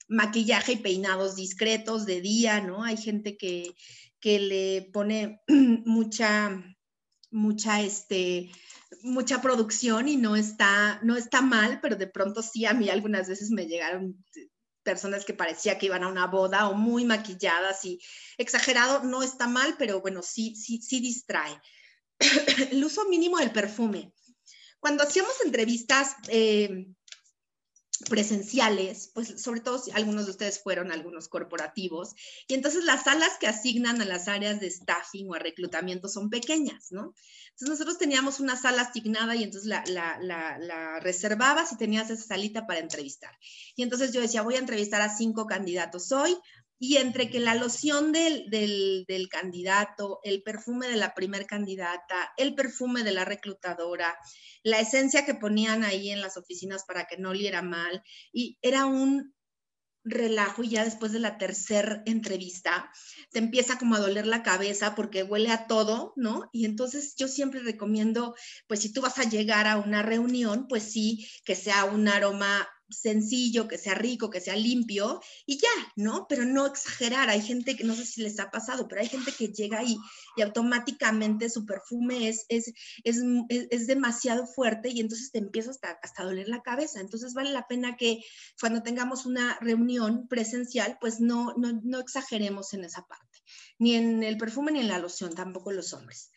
maquillaje 0.10 0.74
y 0.74 0.78
peinados 0.78 1.36
discretos 1.36 2.06
de 2.06 2.20
día, 2.20 2.62
¿no? 2.62 2.84
Hay 2.84 2.97
gente 2.97 3.38
que, 3.38 3.76
que 4.20 4.39
le 4.39 4.89
pone 4.91 5.41
mucha, 5.86 6.64
mucha, 7.32 7.82
este, 7.82 8.52
mucha 9.04 9.42
producción 9.42 10.08
y 10.08 10.18
no 10.18 10.36
está, 10.36 11.00
no 11.04 11.16
está 11.16 11.42
mal, 11.42 11.80
pero 11.82 11.96
de 11.96 12.08
pronto 12.08 12.42
sí, 12.42 12.66
a 12.66 12.74
mí 12.74 12.90
algunas 12.90 13.28
veces 13.28 13.52
me 13.52 13.68
llegaron 13.68 14.24
personas 14.84 15.26
que 15.26 15.34
parecía 15.34 15.78
que 15.78 15.86
iban 15.88 16.04
a 16.04 16.08
una 16.08 16.28
boda 16.28 16.70
o 16.70 16.74
muy 16.74 17.06
maquilladas 17.06 17.86
y 17.86 18.00
exagerado, 18.38 19.04
no 19.04 19.22
está 19.22 19.48
mal, 19.48 19.76
pero 19.78 20.02
bueno, 20.02 20.22
sí, 20.24 20.56
sí, 20.56 20.82
sí 20.82 21.00
distrae. 21.00 21.60
El 22.72 22.84
uso 22.84 23.08
mínimo 23.08 23.38
del 23.38 23.52
perfume. 23.52 24.14
Cuando 24.80 25.04
hacíamos 25.04 25.34
entrevistas, 25.44 26.16
eh, 26.30 26.88
presenciales, 28.08 29.12
pues 29.14 29.41
sobre 29.41 29.60
todo 29.60 29.80
si 29.80 29.91
algunos 29.91 30.26
de 30.26 30.32
ustedes 30.32 30.60
fueron 30.62 30.91
algunos 30.91 31.28
corporativos, 31.28 32.16
y 32.47 32.54
entonces 32.54 32.84
las 32.84 33.04
salas 33.04 33.32
que 33.39 33.47
asignan 33.47 34.02
a 34.02 34.06
las 34.06 34.28
áreas 34.28 34.60
de 34.60 34.70
staffing 34.70 35.30
o 35.30 35.34
a 35.34 35.39
reclutamiento 35.39 36.08
son 36.08 36.30
pequeñas, 36.30 36.91
¿no? 36.91 37.14
Entonces 37.50 37.70
nosotros 37.70 37.97
teníamos 37.97 38.39
una 38.39 38.56
sala 38.56 38.84
asignada 38.84 39.36
y 39.36 39.43
entonces 39.43 39.68
la, 39.68 39.84
la, 39.88 40.18
la, 40.22 40.58
la 40.60 41.00
reservabas 41.02 41.74
y 41.74 41.78
tenías 41.78 42.10
esa 42.10 42.24
salita 42.24 42.66
para 42.66 42.80
entrevistar. 42.80 43.38
Y 43.76 43.84
entonces 43.84 44.14
yo 44.14 44.22
decía, 44.22 44.43
voy 44.43 44.56
a 44.56 44.60
entrevistar 44.60 45.02
a 45.02 45.14
cinco 45.14 45.45
candidatos 45.45 46.12
hoy, 46.14 46.38
y 46.80 46.98
entre 46.98 47.30
que 47.30 47.40
la 47.40 47.56
loción 47.56 48.12
del, 48.12 48.50
del, 48.50 49.06
del, 49.08 49.28
candidato, 49.28 50.22
el 50.24 50.42
perfume 50.42 50.88
de 50.88 50.96
la 50.96 51.14
primer 51.14 51.46
candidata, 51.46 52.32
el 52.38 52.56
perfume 52.56 53.04
de 53.04 53.12
la 53.12 53.26
reclutadora, 53.26 54.18
la 54.64 54.80
esencia 54.80 55.26
que 55.26 55.36
ponían 55.36 55.84
ahí 55.84 56.10
en 56.10 56.22
las 56.22 56.38
oficinas 56.38 56.86
para 56.86 57.06
que 57.06 57.18
no 57.18 57.32
oliera 57.32 57.62
mal, 57.62 58.02
y 58.32 58.58
era 58.62 58.86
un 58.86 59.34
relajo 60.04 60.64
y 60.64 60.70
ya 60.70 60.86
después 60.86 61.12
de 61.12 61.20
la 61.20 61.38
tercera 61.38 62.02
entrevista 62.06 62.90
te 63.32 63.40
empieza 63.40 63.78
como 63.78 63.96
a 63.96 64.00
doler 64.00 64.26
la 64.26 64.44
cabeza 64.44 64.96
porque 64.96 65.24
huele 65.24 65.52
a 65.52 65.68
todo, 65.68 66.14
¿no? 66.16 66.50
Y 66.54 66.66
entonces 66.66 67.16
yo 67.18 67.28
siempre 67.28 67.62
recomiendo, 67.62 68.36
pues 68.68 68.80
si 68.80 68.94
tú 68.94 69.02
vas 69.02 69.20
a 69.20 69.30
llegar 69.30 69.68
a 69.68 69.78
una 69.78 70.02
reunión, 70.02 70.68
pues 70.68 70.84
sí, 70.84 71.28
que 71.44 71.56
sea 71.56 71.86
un 71.86 72.08
aroma 72.08 72.68
sencillo, 72.90 73.68
que 73.68 73.78
sea 73.78 73.96
rico, 73.96 74.30
que 74.30 74.42
sea 74.42 74.56
limpio 74.56 75.22
y 75.46 75.58
ya, 75.58 75.94
¿no? 75.96 76.26
Pero 76.28 76.46
no 76.46 76.66
exagerar. 76.66 77.30
Hay 77.30 77.42
gente 77.42 77.76
que 77.76 77.84
no 77.84 77.96
sé 77.96 78.06
si 78.06 78.22
les 78.22 78.40
ha 78.40 78.52
pasado, 78.52 78.88
pero 78.88 79.02
hay 79.02 79.08
gente 79.08 79.32
que 79.32 79.50
llega 79.50 79.80
ahí 79.80 79.98
y 80.36 80.42
automáticamente 80.42 81.50
su 81.50 81.66
perfume 81.66 82.30
es, 82.30 82.46
es, 82.50 82.74
es, 83.04 83.22
es 83.50 83.88
demasiado 83.88 84.48
fuerte 84.48 84.90
y 84.90 85.00
entonces 85.00 85.32
te 85.32 85.40
empieza 85.40 85.72
hasta, 85.72 86.00
hasta 86.02 86.24
doler 86.24 86.48
la 86.50 86.62
cabeza. 86.62 87.00
Entonces 87.00 87.34
vale 87.34 87.52
la 87.52 87.68
pena 87.68 87.96
que 87.98 88.24
cuando 88.60 88.84
tengamos 88.84 89.26
una 89.26 89.58
reunión 89.62 90.28
presencial, 90.28 90.98
pues 91.00 91.20
no, 91.20 91.54
no, 91.58 91.80
no 91.84 92.00
exageremos 92.00 92.74
en 92.74 92.84
esa 92.84 93.06
parte, 93.08 93.40
ni 93.78 93.96
en 93.96 94.24
el 94.24 94.38
perfume 94.38 94.72
ni 94.72 94.80
en 94.80 94.88
la 94.88 95.00
loción, 95.00 95.36
tampoco 95.36 95.72
los 95.72 95.94
hombres. 95.94 96.32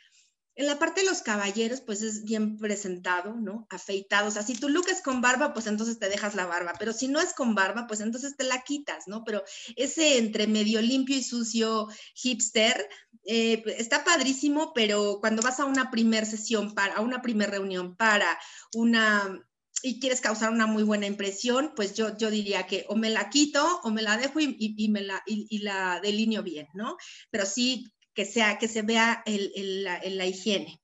En 0.55 0.67
la 0.67 0.79
parte 0.79 1.01
de 1.01 1.07
los 1.07 1.23
caballeros, 1.23 1.81
pues 1.81 2.03
es 2.03 2.25
bien 2.25 2.59
presentado, 2.59 3.35
¿no? 3.35 3.67
Afeitado. 3.71 4.29
O 4.29 4.31
sea, 4.31 4.43
si 4.43 4.55
tu 4.55 4.69
look 4.69 4.87
es 4.91 5.01
con 5.01 5.23
barba, 5.23 5.55
pues 5.55 5.67
entonces 5.67 5.99
te 5.99 6.11
dejas 6.11 6.35
la 6.35 6.45
barba. 6.45 6.75
Pero 6.79 6.93
si 6.93 7.09
no 7.09 7.21
es 7.21 7.33
con 7.33 7.55
barba, 7.55 7.87
pues 7.87 8.01
entonces 8.01 8.37
te 8.37 8.45
la 8.45 8.63
quitas, 8.63 9.09
¿no? 9.09 9.25
Pero 9.25 9.43
ese 9.77 10.19
entre 10.19 10.47
medio 10.47 10.83
limpio 10.83 11.17
y 11.17 11.23
sucio 11.23 11.89
hipster 12.15 12.87
eh, 13.25 13.63
está 13.79 14.05
padrísimo, 14.05 14.73
pero 14.75 15.19
cuando 15.21 15.43
vas 15.43 15.59
a 15.59 15.65
una 15.65 15.91
primer 15.91 16.27
sesión, 16.27 16.75
para, 16.75 16.97
a 16.97 17.01
una 17.01 17.23
primer 17.23 17.51
reunión 17.51 17.97
para 17.97 18.39
una 18.75 19.43
y 19.83 19.99
quieres 20.01 20.21
causar 20.21 20.51
una 20.53 20.67
muy 20.67 20.83
buena 20.83 21.07
impresión, 21.07 21.73
pues 21.75 21.95
yo, 21.95 22.17
yo 22.17 22.31
diría 22.31 22.67
que 22.67 22.85
o 22.89 22.95
me 22.95 23.11
la 23.11 23.31
quito 23.31 23.81
o 23.83 23.91
me 23.91 24.03
la 24.03 24.17
dejo 24.17 24.39
y, 24.39 24.89
me 24.91 25.01
la, 25.01 25.23
y, 25.27 25.47
y 25.51 25.59
la 25.59 25.99
delineo 26.01 26.43
bien, 26.43 26.69
¿no? 26.75 26.97
Pero 27.31 27.47
sí 27.47 27.93
que, 28.15 28.25
sea, 28.25 28.59
que 28.59 28.69
se 28.69 28.83
vea 28.83 29.23
el, 29.27 29.85
la, 29.85 30.27
higiene 30.27 30.83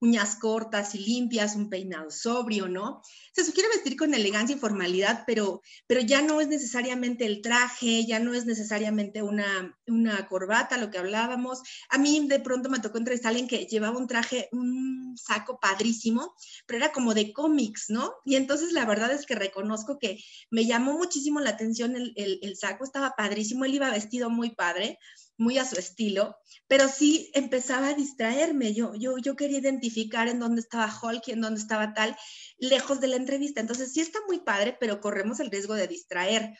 uñas 0.00 0.36
cortas 0.36 0.94
y 0.94 0.98
limpias, 0.98 1.56
un 1.56 1.68
peinado 1.68 2.10
sobrio, 2.10 2.68
¿no? 2.68 3.02
Se 3.32 3.44
sugiere 3.44 3.68
vestir 3.68 3.96
con 3.96 4.14
elegancia 4.14 4.54
y 4.54 4.58
formalidad, 4.58 5.24
pero, 5.26 5.60
pero 5.86 6.00
ya 6.00 6.22
no 6.22 6.40
es 6.40 6.48
necesariamente 6.48 7.26
el 7.26 7.42
traje, 7.42 8.06
ya 8.06 8.20
no 8.20 8.34
es 8.34 8.46
necesariamente 8.46 9.22
una, 9.22 9.76
una 9.86 10.28
corbata, 10.28 10.78
lo 10.78 10.90
que 10.90 10.98
hablábamos. 10.98 11.62
A 11.90 11.98
mí 11.98 12.26
de 12.28 12.38
pronto 12.40 12.68
me 12.68 12.78
tocó 12.78 12.98
entrevistar 12.98 13.28
a 13.28 13.30
alguien 13.30 13.48
que 13.48 13.66
llevaba 13.66 13.98
un 13.98 14.06
traje, 14.06 14.48
un 14.52 15.16
saco 15.16 15.58
padrísimo, 15.60 16.34
pero 16.66 16.78
era 16.78 16.92
como 16.92 17.14
de 17.14 17.32
cómics, 17.32 17.86
¿no? 17.88 18.14
Y 18.24 18.36
entonces 18.36 18.72
la 18.72 18.84
verdad 18.84 19.12
es 19.12 19.26
que 19.26 19.34
reconozco 19.34 19.98
que 19.98 20.22
me 20.50 20.64
llamó 20.64 20.96
muchísimo 20.96 21.40
la 21.40 21.50
atención 21.50 21.96
el, 21.96 22.12
el 22.14 22.56
saco, 22.56 22.84
estaba 22.84 23.14
padrísimo, 23.16 23.64
él 23.64 23.74
iba 23.74 23.90
vestido 23.90 24.30
muy 24.30 24.50
padre, 24.54 24.98
muy 25.38 25.56
a 25.56 25.64
su 25.64 25.78
estilo, 25.78 26.36
pero 26.66 26.88
sí 26.88 27.30
empezaba 27.32 27.88
a 27.88 27.94
distraerme. 27.94 28.74
Yo, 28.74 28.94
yo, 28.94 29.16
yo 29.18 29.36
quería 29.36 29.58
identificar 29.58 30.28
en 30.28 30.40
dónde 30.40 30.60
estaba 30.60 30.92
Hulk 31.02 31.28
y 31.28 31.32
en 31.32 31.40
dónde 31.40 31.60
estaba 31.60 31.94
tal, 31.94 32.16
lejos 32.58 33.00
de 33.00 33.06
la 33.06 33.16
entrevista. 33.16 33.60
Entonces 33.60 33.92
sí 33.92 34.00
está 34.00 34.18
muy 34.26 34.40
padre, 34.40 34.76
pero 34.78 35.00
corremos 35.00 35.40
el 35.40 35.50
riesgo 35.50 35.74
de 35.74 35.86
distraer 35.86 36.58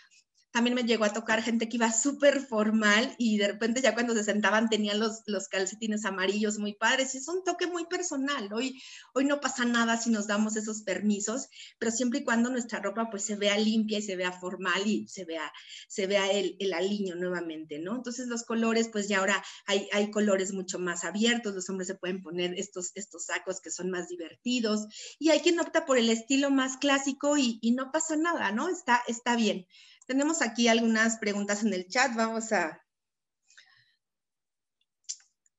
también 0.51 0.74
me 0.74 0.84
llegó 0.84 1.05
a 1.05 1.12
tocar 1.12 1.42
gente 1.42 1.68
que 1.68 1.76
iba 1.76 1.92
súper 1.92 2.40
formal 2.40 3.14
y 3.18 3.36
de 3.38 3.49
repente 3.49 3.82
ya 3.82 3.94
cuando 3.94 4.14
se 4.14 4.24
sentaban 4.24 4.68
tenían 4.68 4.99
los, 4.99 5.22
los 5.26 5.49
calcetines 5.49 6.05
amarillos 6.05 6.59
muy 6.59 6.74
padres. 6.74 7.14
Y 7.14 7.18
es 7.18 7.28
un 7.28 7.44
toque 7.44 7.66
muy 7.66 7.86
personal. 7.86 8.53
Hoy, 8.53 8.80
hoy 9.14 9.24
no 9.24 9.40
pasa 9.40 9.64
nada 9.64 9.96
si 9.99 10.11
nos 10.11 10.26
damos 10.26 10.57
esos 10.57 10.82
permisos, 10.82 11.49
pero 11.78 11.92
siempre 11.92 12.20
y 12.20 12.24
cuando 12.24 12.51
nuestra 12.51 12.80
ropa 12.80 13.11
pues 13.11 13.24
se 13.24 13.36
vea 13.36 13.59
limpia 13.59 13.99
y 13.99 14.03
se 14.03 14.16
vea 14.16 14.32
formal 14.32 14.86
y 14.86 15.07
se 15.07 15.24
vea, 15.24 15.53
se 15.86 16.07
vea 16.07 16.30
el, 16.30 16.57
el 16.59 16.72
aliño 16.72 17.14
nuevamente, 17.14 17.78
¿no? 17.78 17.96
Entonces 17.96 18.28
los 18.28 18.44
colores, 18.44 18.88
pues 18.88 19.07
ya 19.09 19.18
ahora 19.18 19.44
hay, 19.66 19.88
hay 19.92 20.11
colores 20.11 20.53
mucho 20.53 20.78
más 20.78 21.05
abiertos. 21.05 21.55
Los 21.55 21.68
hombres 21.68 21.88
se 21.88 21.94
pueden 21.94 22.22
poner 22.22 22.55
estos, 22.59 22.92
estos 22.94 23.26
sacos 23.26 23.61
que 23.61 23.70
son 23.70 23.90
más 23.90 24.09
divertidos 24.09 24.86
y 25.18 25.28
hay 25.30 25.40
quien 25.40 25.61
opta 25.61 25.84
por 25.84 25.99
el 25.99 26.09
estilo 26.11 26.51
más 26.51 26.78
clásico 26.78 27.36
y, 27.36 27.59
y 27.61 27.72
no 27.72 27.92
pasa 27.92 28.16
nada, 28.16 28.51
¿no? 28.53 28.68
Está, 28.68 29.03
está 29.07 29.36
bien. 29.36 29.66
Tenemos 30.09 30.40
aquí 30.40 30.68
algunas 30.68 31.18
preguntas 31.18 31.62
en 31.62 31.74
el 31.74 31.86
chat. 31.86 32.14
Vamos 32.16 32.50
a... 32.52 32.82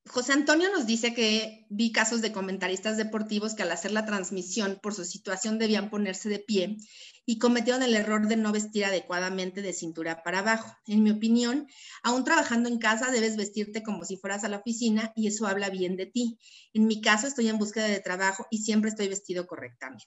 José 0.08 0.32
Antonio 0.32 0.68
nos 0.72 0.88
dice 0.88 1.14
que 1.14 1.66
vi 1.70 1.92
casos 1.92 2.20
de 2.20 2.32
comentaristas 2.32 2.96
deportivos 2.96 3.54
que 3.54 3.62
al 3.62 3.70
hacer 3.70 3.92
la 3.92 4.06
transmisión 4.06 4.80
por 4.82 4.92
su 4.92 5.04
situación 5.04 5.60
debían 5.60 5.88
ponerse 5.88 6.28
de 6.28 6.40
pie 6.40 6.78
y 7.24 7.38
cometieron 7.38 7.84
el 7.84 7.94
error 7.94 8.26
de 8.26 8.36
no 8.36 8.50
vestir 8.50 8.84
adecuadamente 8.84 9.62
de 9.62 9.72
cintura 9.72 10.24
para 10.24 10.40
abajo. 10.40 10.76
En 10.84 11.04
mi 11.04 11.12
opinión, 11.12 11.68
aún 12.02 12.24
trabajando 12.24 12.68
en 12.68 12.80
casa 12.80 13.12
debes 13.12 13.36
vestirte 13.36 13.84
como 13.84 14.04
si 14.04 14.16
fueras 14.16 14.42
a 14.42 14.48
la 14.48 14.56
oficina 14.56 15.12
y 15.14 15.28
eso 15.28 15.46
habla 15.46 15.70
bien 15.70 15.94
de 15.94 16.06
ti. 16.06 16.40
En 16.72 16.88
mi 16.88 17.00
caso 17.00 17.28
estoy 17.28 17.48
en 17.48 17.58
búsqueda 17.58 17.86
de 17.86 18.00
trabajo 18.00 18.48
y 18.50 18.64
siempre 18.64 18.90
estoy 18.90 19.06
vestido 19.06 19.46
correctamente. 19.46 20.06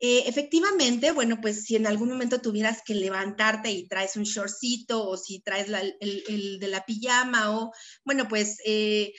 Eh, 0.00 0.24
efectivamente, 0.26 1.12
bueno, 1.12 1.38
pues 1.40 1.64
si 1.64 1.76
en 1.76 1.86
algún 1.86 2.10
momento 2.10 2.40
tuvieras 2.40 2.82
que 2.84 2.94
levantarte 2.94 3.70
y 3.70 3.88
traes 3.88 4.16
un 4.16 4.24
shortcito 4.24 5.08
o 5.08 5.16
si 5.16 5.40
traes 5.40 5.68
el, 5.68 6.24
el, 6.28 6.58
de 6.58 6.68
la 6.68 6.84
pijama 6.84 7.58
o, 7.58 7.72
bueno, 8.04 8.26
pues 8.28 8.58
eh, 8.66 9.12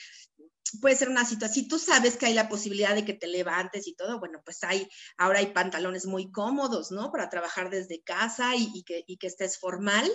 puede 0.80 0.96
ser 0.96 1.08
una 1.08 1.24
situación, 1.24 1.54
si 1.54 1.68
tú 1.68 1.78
sabes 1.78 2.16
que 2.16 2.26
hay 2.26 2.34
la 2.34 2.48
posibilidad 2.48 2.94
de 2.94 3.04
que 3.04 3.14
te 3.14 3.26
levantes 3.26 3.86
y 3.86 3.94
todo, 3.94 4.18
bueno, 4.18 4.42
pues 4.44 4.62
hay, 4.64 4.88
ahora 5.16 5.38
hay 5.38 5.46
pantalones 5.46 6.06
muy 6.06 6.30
cómodos, 6.30 6.90
¿no? 6.90 7.10
Para 7.10 7.30
trabajar 7.30 7.70
desde 7.70 8.02
casa 8.02 8.56
y, 8.56 8.70
y, 8.74 8.82
que, 8.82 9.04
y 9.06 9.16
que, 9.16 9.28
estés 9.28 9.58
formal. 9.58 10.10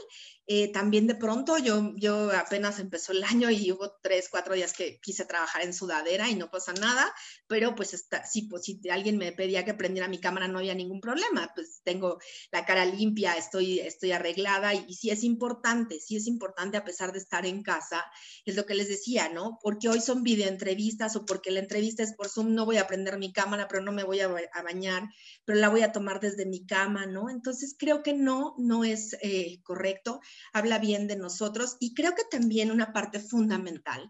Eh, 0.47 0.71
también 0.71 1.07
de 1.07 1.15
pronto 1.15 1.57
yo, 1.57 1.93
yo 1.95 2.31
apenas 2.31 2.79
empezó 2.79 3.13
el 3.13 3.23
año 3.23 3.49
y 3.49 3.71
hubo 3.71 3.97
tres, 4.01 4.27
cuatro 4.29 4.53
días 4.53 4.73
que 4.73 4.99
quise 4.99 5.23
trabajar 5.23 5.63
en 5.63 5.73
sudadera 5.73 6.29
y 6.29 6.35
no 6.35 6.51
pasa 6.51 6.73
nada, 6.73 7.13
pero 7.47 7.73
pues 7.73 7.93
está, 7.93 8.25
sí, 8.25 8.43
pues 8.49 8.63
si 8.63 8.81
alguien 8.89 9.17
me 9.17 9.31
pedía 9.31 9.63
que 9.63 9.73
prendiera 9.73 10.09
mi 10.09 10.19
cámara 10.19 10.49
no 10.49 10.59
había 10.59 10.75
ningún 10.75 10.99
problema, 10.99 11.51
pues 11.55 11.81
tengo 11.83 12.19
la 12.51 12.65
cara 12.65 12.83
limpia, 12.85 13.37
estoy, 13.37 13.79
estoy 13.79 14.11
arreglada 14.11 14.73
y, 14.73 14.85
y 14.89 14.95
sí 14.95 15.09
es 15.09 15.23
importante, 15.23 15.99
sí 15.99 16.17
es 16.17 16.27
importante 16.27 16.75
a 16.75 16.83
pesar 16.83 17.13
de 17.13 17.19
estar 17.19 17.45
en 17.45 17.63
casa, 17.63 18.03
es 18.43 18.55
lo 18.55 18.65
que 18.65 18.75
les 18.75 18.89
decía, 18.89 19.29
¿no? 19.29 19.57
Porque 19.61 19.87
hoy 19.87 20.01
son 20.01 20.23
videos 20.23 20.50
entrevistas 20.51 21.15
o 21.15 21.25
porque 21.25 21.51
la 21.51 21.59
entrevista 21.59 22.03
es 22.03 22.13
por 22.13 22.29
Zoom, 22.29 22.53
no 22.53 22.65
voy 22.65 22.77
a 22.77 22.87
prender 22.87 23.17
mi 23.17 23.33
cámara, 23.33 23.67
pero 23.67 23.81
no 23.81 23.91
me 23.91 24.03
voy 24.03 24.19
a, 24.19 24.29
bañar, 24.63 25.09
pero 25.45 25.59
la 25.59 25.69
voy 25.69 25.81
a 25.81 25.91
tomar 25.91 26.19
desde 26.19 26.45
mi 26.45 26.65
cama, 26.65 27.05
¿no? 27.05 27.29
Entonces 27.29 27.75
creo 27.77 28.03
que 28.03 28.13
no, 28.13 28.53
no 28.57 28.83
es 28.83 29.17
eh, 29.21 29.59
correcto, 29.63 30.21
habla 30.53 30.79
bien 30.79 31.07
de 31.07 31.15
nosotros 31.15 31.77
y 31.79 31.93
creo 31.93 32.13
que 32.15 32.23
también 32.29 32.71
una 32.71 32.93
parte 32.93 33.19
fundamental 33.19 34.09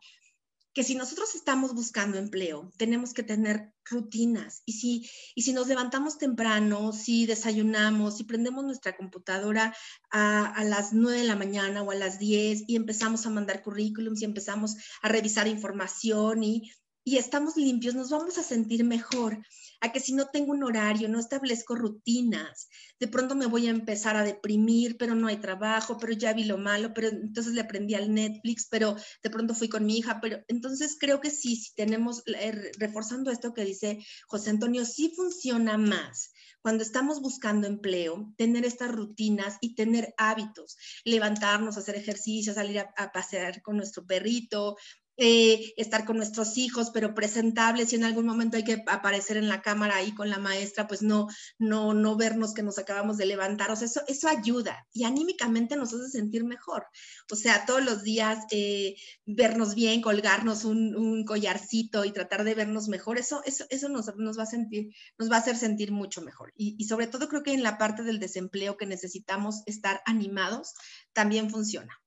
que 0.74 0.84
si 0.84 0.95
nosotros 0.95 1.36
estamos 1.36 1.74
buscando 1.74 2.17
empleo, 2.17 2.72
tenemos 2.78 3.13
que 3.13 3.24
tener 3.24 3.74
rutinas. 3.84 4.61
Y 4.65 4.74
si, 4.74 5.09
y 5.36 5.41
si 5.41 5.53
nos 5.53 5.67
levantamos 5.67 6.17
temprano, 6.17 6.93
si 6.93 7.26
desayunamos, 7.26 8.17
si 8.17 8.24
prendemos 8.24 8.63
nuestra 8.63 8.95
computadora 8.95 9.76
a, 10.11 10.45
a, 10.45 10.63
las 10.63 10.93
9 10.93 11.19
de 11.19 11.28
la 11.28 11.36
mañana 11.36 11.84
o 11.84 11.91
a 11.91 11.95
las 11.95 12.19
10 12.19 12.63
y 12.67 12.76
empezamos 12.76 13.26
a 13.26 13.30
mandar 13.30 13.63
currículums 13.63 14.22
y 14.22 14.26
empezamos 14.26 14.76
a 15.01 15.09
revisar 15.09 15.47
información 15.47 16.43
y, 16.43 16.72
y 17.03 17.17
estamos 17.17 17.57
limpios, 17.57 17.95
nos 17.95 18.09
vamos 18.09 18.37
a 18.37 18.43
sentir 18.43 18.83
mejor. 18.83 19.43
A 19.83 19.91
que 19.91 19.99
si 19.99 20.13
no 20.13 20.27
tengo 20.27 20.51
un 20.51 20.63
horario, 20.63 21.09
no 21.09 21.19
establezco 21.19 21.73
rutinas, 21.73 22.67
de 22.99 23.07
pronto 23.07 23.33
me 23.33 23.47
voy 23.47 23.65
a 23.65 23.71
empezar 23.71 24.15
a 24.15 24.23
deprimir, 24.23 24.95
pero 24.97 25.15
no 25.15 25.27
hay 25.27 25.37
trabajo, 25.37 25.97
pero 25.97 26.13
ya 26.13 26.33
vi 26.33 26.43
lo 26.43 26.59
malo, 26.59 26.93
pero 26.93 27.07
entonces 27.07 27.53
le 27.53 27.61
aprendí 27.61 27.95
al 27.95 28.13
Netflix, 28.13 28.67
pero 28.69 28.95
de 29.23 29.29
pronto 29.31 29.55
fui 29.55 29.69
con 29.69 29.85
mi 29.85 29.97
hija, 29.97 30.19
pero 30.21 30.43
entonces 30.47 30.97
creo 30.99 31.19
que 31.19 31.31
sí, 31.31 31.55
si 31.55 31.73
tenemos, 31.73 32.21
eh, 32.27 32.71
reforzando 32.77 33.31
esto 33.31 33.53
que 33.53 33.65
dice 33.65 34.05
José 34.27 34.51
Antonio, 34.51 34.85
sí 34.85 35.11
funciona 35.15 35.79
más 35.79 36.31
cuando 36.61 36.83
estamos 36.83 37.21
buscando 37.21 37.67
empleo, 37.67 38.33
tener 38.37 38.65
estas 38.65 38.91
rutinas 38.91 39.57
y 39.61 39.73
tener 39.75 40.13
hábitos, 40.17 40.77
levantarnos, 41.03 41.77
hacer 41.77 41.95
ejercicio, 41.95 42.53
salir 42.53 42.79
a, 42.79 42.93
a 42.97 43.11
pasear 43.11 43.61
con 43.61 43.77
nuestro 43.77 44.05
perrito, 44.05 44.77
eh, 45.24 45.74
estar 45.78 46.03
con 46.03 46.17
nuestros 46.17 46.57
hijos, 46.57 46.89
pero 46.91 47.13
presentables, 47.13 47.89
si 47.89 47.95
en 47.95 48.05
algún 48.05 48.26
momento 48.26 48.57
hay 48.57 48.63
que 48.63 48.84
aparecer 48.88 49.38
en 49.38 49.49
la 49.49 49.61
cámara 49.61 49.97
ahí 49.97 50.15
con 50.15 50.32
la 50.32 50.39
maestra, 50.39 50.88
pues 50.88 51.03
no, 51.03 51.28
no, 51.59 51.93
no 51.93 52.15
vernos 52.15 52.55
que 52.55 52.63
nos 52.63 52.80
acabamos 52.80 53.17
de 53.17 53.28
levantar, 53.28 53.69
o 53.69 53.76
sea, 53.76 53.86
eso, 53.86 54.01
eso 54.07 54.28
ayuda 54.28 54.88
y 54.91 55.03
anímicamente 55.03 55.76
nos 55.76 55.93
hace 55.93 56.09
sentir 56.09 56.43
mejor. 56.43 56.88
O 57.32 57.36
sea, 57.36 57.67
todos 57.67 57.86
los 57.86 58.01
días 58.01 58.45
eh, 58.49 58.95
vernos 59.28 59.76
bien, 59.76 60.01
colgarnos 60.01 60.65
un, 60.65 60.95
un, 60.95 61.24
collarcito 61.24 62.03
y 62.03 62.11
tratar 62.11 62.43
de 62.43 62.55
vernos 62.55 62.88
mejor, 62.88 63.19
eso, 63.19 63.43
eso, 63.45 63.65
eso 63.69 63.89
nos, 63.89 64.15
nos, 64.17 64.39
va 64.39 64.43
a 64.43 64.47
sentir, 64.47 64.89
nos 65.19 65.30
va 65.30 65.36
a 65.36 65.39
hacer 65.39 65.55
sentir 65.55 65.91
mucho 65.91 66.24
mejor. 66.24 66.51
Y, 66.55 66.76
y 66.80 66.86
sobre 66.86 67.05
todo 67.05 67.30
creo 67.30 67.43
que 67.43 67.53
en 67.53 67.61
la 67.61 67.78
parte 67.78 68.01
del 68.01 68.17
desempleo 68.17 68.76
que 68.76 68.88
necesitamos 68.88 69.61
estar 69.67 70.01
animados, 70.07 70.74
también 71.13 71.51
funciona. 71.51 72.00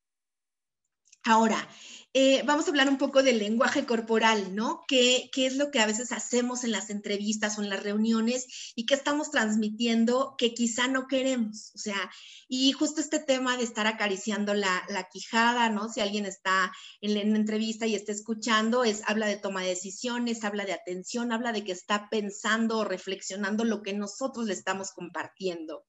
Ahora, 1.27 1.69
eh, 2.17 2.43
vamos 2.45 2.67
a 2.67 2.69
hablar 2.69 2.89
un 2.89 2.99
poco 2.99 3.25
del 3.25 3.39
lenguaje 3.39 3.87
corporal, 3.87 4.55
¿no? 4.55 4.85
¿Qué, 4.87 5.31
¿Qué, 5.33 5.47
es 5.47 5.57
lo 5.57 5.73
que 5.73 5.81
a 5.81 5.87
veces 5.87 6.13
hacemos 6.13 6.63
en 6.63 6.71
las 6.71 6.91
entrevistas 6.91 7.59
o 7.59 7.63
en 7.63 7.71
las 7.71 7.83
reuniones 7.83 8.73
y 8.77 8.87
qué 8.87 8.95
estamos 8.95 9.33
transmitiendo 9.33 10.37
que 10.39 10.55
quizá 10.55 10.87
no 10.87 11.09
queremos? 11.09 11.73
O 11.75 11.79
sea, 11.79 12.11
y 12.47 12.71
justo 12.71 13.01
este 13.01 13.19
tema 13.19 13.57
de 13.57 13.65
estar 13.65 13.89
acariciando 13.89 14.55
la, 14.55 14.85
la 14.89 15.09
quijada, 15.09 15.71
¿no? 15.71 15.89
Si 15.89 16.01
alguien 16.01 16.25
está 16.25 16.73
en, 17.01 17.31
una 17.31 17.39
entrevista 17.39 17.87
y 17.87 17.97
está 17.97 18.13
escuchando, 18.13 18.85
es, 18.85 19.03
habla 19.07 19.27
de 19.27 19.37
toma 19.37 19.63
de 19.63 19.71
decisiones, 19.71 20.45
habla 20.45 20.65
de 20.67 20.75
atención, 20.75 21.33
habla 21.33 21.51
de 21.51 21.65
que 21.65 21.73
está 21.73 22.09
pensando 22.11 22.79
o 22.79 22.85
reflexionando 22.85 23.65
lo 23.65 23.83
que 23.83 23.93
nosotros 23.93 24.47
le 24.47 24.53
estamos 24.53 24.93
compartiendo. 24.93 25.85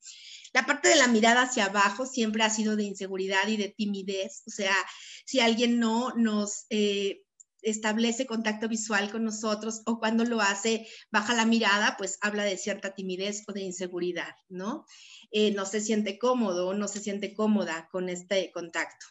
La 0.55 0.65
parte 0.65 0.87
de 0.87 0.95
la 0.95 1.09
mirada 1.09 1.41
hacia 1.41 1.65
abajo 1.65 2.05
siempre 2.05 2.41
ha 2.41 2.49
sido 2.49 2.77
de 2.77 2.85
inseguridad 2.85 3.45
y 3.49 3.57
de 3.57 3.73
timidez, 3.75 4.41
o 4.47 4.51
sea, 4.51 4.73
si 5.25 5.41
alguien 5.41 5.79
no 5.81 6.13
nos 6.15 6.65
eh, 6.69 7.23
establece 7.61 8.25
contacto 8.25 8.69
visual 8.69 9.11
con 9.11 9.25
nosotros 9.25 9.81
o 9.85 9.99
cuando 9.99 10.23
lo 10.23 10.39
hace, 10.39 10.87
baja 11.11 11.33
la 11.33 11.45
mirada, 11.45 11.97
pues 11.97 12.17
habla 12.21 12.45
de 12.45 12.55
cierta 12.55 12.95
timidez 12.95 13.43
o 13.49 13.51
de 13.51 13.63
inseguridad, 13.63 14.33
¿no? 14.47 14.85
Eh, 15.29 15.51
no 15.51 15.65
se 15.65 15.81
siente 15.81 16.17
cómodo, 16.17 16.73
no 16.73 16.87
se 16.87 17.01
siente 17.01 17.33
cómoda 17.33 17.89
con 17.91 18.07
este 18.07 18.53
contacto 18.53 19.07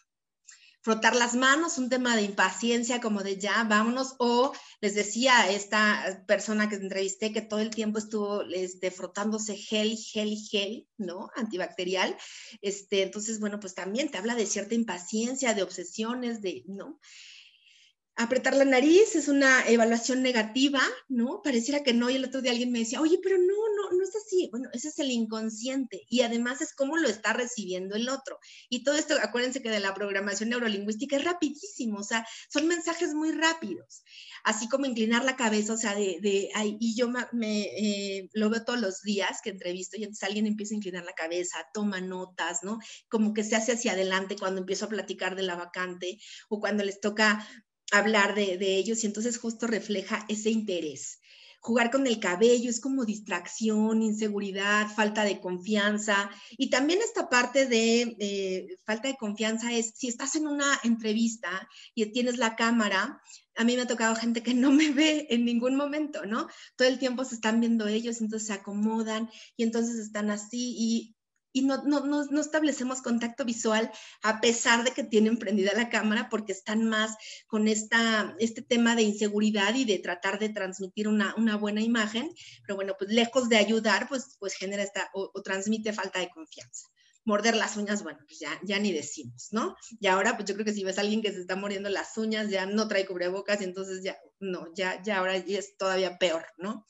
frotar 0.85 1.17
las 1.17 1.35
manos, 1.35 1.79
un 1.79 1.89
tema 1.89 2.15
de 2.15 2.23
impaciencia, 2.23 3.01
como 3.01 3.23
de 3.23 3.39
ya, 3.39 3.65
vámonos, 3.65 4.17
o 4.19 4.53
les 4.83 4.95
decía 4.95 5.51
esta 5.51 6.23
persona 6.27 6.69
que 6.69 6.77
entrevisté 6.77 7.33
que 7.33 7.41
todo 7.41 7.61
el 7.61 7.71
tiempo 7.71 7.99
estuvo 7.99 8.43
este, 8.43 8.91
frotándose 8.91 9.57
gel, 9.57 9.97
gel, 9.97 10.37
gel, 10.37 10.87
¿no? 10.99 11.31
Antibacterial. 11.37 12.15
Este, 12.61 13.03
entonces, 13.03 13.41
bueno, 13.41 13.61
pues 13.61 13.75
también 13.75 14.11
te 14.11 14.19
habla 14.19 14.35
de 14.35 14.45
cierta 14.45 14.75
impaciencia, 14.75 15.55
de 15.55 15.63
obsesiones, 15.63 16.43
de, 16.43 16.65
¿no? 16.67 17.01
Apretar 18.17 18.55
la 18.55 18.65
nariz 18.65 19.17
es 19.17 19.27
una 19.27 19.67
evaluación 19.67 20.23
negativa, 20.23 20.81
¿no? 21.09 21.43
Pareciera 21.43 21.83
que 21.83 21.93
no, 21.93 22.09
y 22.11 22.15
el 22.15 22.25
otro 22.25 22.43
día 22.43 22.53
alguien 22.53 22.71
me 22.71 22.79
decía, 22.79 23.01
oye, 23.01 23.19
pero 23.21 23.39
no, 23.39 23.45
no, 23.45 23.91
no 23.91 24.05
es 24.05 24.15
así. 24.15 24.49
Bueno, 24.53 24.69
ese 24.73 24.89
es 24.89 24.99
el 25.01 25.11
inconsciente 25.11 26.03
y 26.09 26.21
además 26.21 26.61
es 26.61 26.75
cómo 26.75 26.97
lo 26.97 27.09
está 27.09 27.33
recibiendo 27.33 27.97
el 27.97 28.09
otro. 28.09 28.39
Y 28.69 28.85
todo 28.85 28.95
esto, 28.95 29.17
acuérdense 29.21 29.63
que 29.63 29.71
de 29.71 29.81
la 29.81 29.95
programación 29.95 30.51
neurolingüística 30.51 31.17
es 31.17 31.25
rapidísimo, 31.25 31.99
o 31.99 32.03
sea, 32.05 32.25
son 32.49 32.69
mensajes 32.69 33.15
muy 33.15 33.33
rápidos. 33.33 34.05
Así 34.45 34.69
como 34.69 34.87
inclinar 34.87 35.25
la 35.25 35.35
cabeza, 35.35 35.73
o 35.73 35.77
sea, 35.77 35.97
de, 35.97 36.19
de 36.21 36.51
y 36.79 36.95
yo 36.97 37.09
me, 37.33 37.63
eh, 37.63 38.29
lo 38.33 38.49
veo 38.49 38.65
todos 38.65 38.81
los 38.81 39.03
días 39.03 39.41
que 39.43 39.51
entrevisto 39.51 39.97
y 39.97 40.05
entonces 40.05 40.23
alguien 40.23 40.47
empieza 40.47 40.75
a 40.75 40.77
inclinar 40.77 41.05
la 41.05 41.15
cabeza, 41.15 41.67
toma 41.73 42.01
notas, 42.01 42.61
¿no? 42.63 42.79
Como 43.09 43.35
que 43.35 43.43
se 43.43 43.57
hace 43.57 43.73
hacia 43.73 43.93
adelante 43.93 44.37
cuando 44.37 44.61
empiezo 44.61 44.85
a 44.85 44.91
platicar 44.91 45.35
de 45.35 45.43
la 45.43 45.57
vacante 45.57 46.19
o 46.49 46.61
cuando 46.61 46.85
les 46.85 47.01
toca 47.01 47.45
hablar 47.93 48.35
de, 48.35 48.77
ellos 48.77 49.03
y 49.03 49.07
entonces 49.07 49.39
justo 49.39 49.67
refleja 49.67 50.25
ese 50.29 50.51
interés. 50.51 51.21
Jugar 51.61 51.91
con 51.91 52.07
el 52.07 52.21
cabello 52.21 52.69
es 52.69 52.79
como 52.79 53.07
distracción, 53.07 54.03
inseguridad, 54.03 54.87
falta 54.95 55.25
de 55.25 55.41
confianza. 55.41 56.31
Y 56.59 56.69
también 56.69 57.01
esta 57.01 57.31
parte 57.31 57.65
de 57.67 58.77
falta 58.85 59.09
de 59.09 59.17
confianza 59.17 59.73
es 59.73 59.93
si 59.97 60.09
estás 60.09 60.35
en 60.37 60.47
una 60.47 60.79
entrevista 60.83 61.67
y 61.95 62.05
tienes 62.13 62.37
la 62.37 62.55
cámara, 62.55 63.23
a 63.57 63.65
mí 63.65 63.77
me 63.77 63.83
ha 63.83 63.87
tocado 63.87 64.15
gente 64.15 64.43
que 64.43 64.55
no 64.55 64.71
me 64.73 64.91
ve 64.91 65.27
en 65.31 65.45
ningún 65.45 65.77
momento, 65.77 66.27
¿no? 66.27 66.49
Todo 66.77 66.89
el 66.89 66.99
tiempo 66.99 67.25
se 67.25 67.37
están 67.37 67.61
viendo 67.61 67.87
ellos, 67.87 68.21
entonces 68.21 68.49
se 68.49 68.55
acomodan 68.55 69.31
y 69.57 69.63
entonces 69.63 69.97
están 69.97 70.31
así 70.31 70.75
y 70.77 71.17
y 71.55 71.63
no, 71.63 71.85
no, 71.85 72.01
no, 72.01 72.25
no, 72.25 72.41
establecemos 72.41 73.01
contacto 73.01 73.45
visual 73.45 73.91
a 74.23 74.41
pesar 74.41 74.83
de 74.83 74.91
que 74.91 75.05
tienen 75.05 75.39
prendida 75.39 75.73
la 75.73 75.89
cámara 75.89 76.29
porque 76.29 76.53
están 76.53 76.85
más 76.85 77.17
con 77.47 77.69
esta, 77.69 78.35
este 78.41 78.61
tema 78.61 78.97
de 78.97 79.03
inseguridad 79.03 79.73
y 79.77 79.85
de 79.85 80.01
tratar 80.01 80.41
de 80.41 80.49
transmitir 80.49 81.07
una, 81.07 81.33
una 81.37 81.57
buena 81.57 81.81
imagen, 81.81 82.35
pero 82.67 82.75
bueno, 82.75 82.95
pues 82.99 83.11
lejos 83.11 83.49
de 83.49 83.57
ayudar, 83.57 84.09
pues, 84.09 84.37
pues 84.41 84.55
genera 84.55 84.83
esta 84.83 85.09
o, 85.15 85.31
o 85.33 85.43
transmite 85.43 85.93
falta 85.93 86.19
de 86.19 86.29
confianza 86.31 86.89
morder 87.25 87.57
las 87.57 87.77
uñas, 87.77 88.03
bueno, 88.03 88.19
pues 88.27 88.39
ya, 88.39 88.61
ya 88.65 88.79
ni 88.79 88.93
decimos, 88.93 89.49
¿no? 89.51 89.77
Y 89.99 90.09
ahora, 90.09 90.37
pues 90.37 90.47
yo 90.47 90.55
creo 90.55 90.67
que 90.67 90.75
si 90.75 90.85
ves 90.85 90.99
a 90.99 91.01
alguien 91.01 91.23
que 91.23 91.33
se 91.33 91.41
está 91.41 91.57
mordiendo 91.57 91.89
las 91.89 92.19
uñas, 92.19 92.51
ya 92.51 92.67
no 92.67 92.87
trae 92.87 93.07
cubrebocas 93.07 93.63
y 93.63 93.65
entonces 93.65 94.03
ya, 94.03 94.19
no, 94.41 94.69
ya, 94.75 95.03
ya 95.03 95.19
ahora 95.19 95.37
es 95.37 95.77
todavía 95.79 96.19
peor, 96.19 96.45
¿no? 96.59 96.85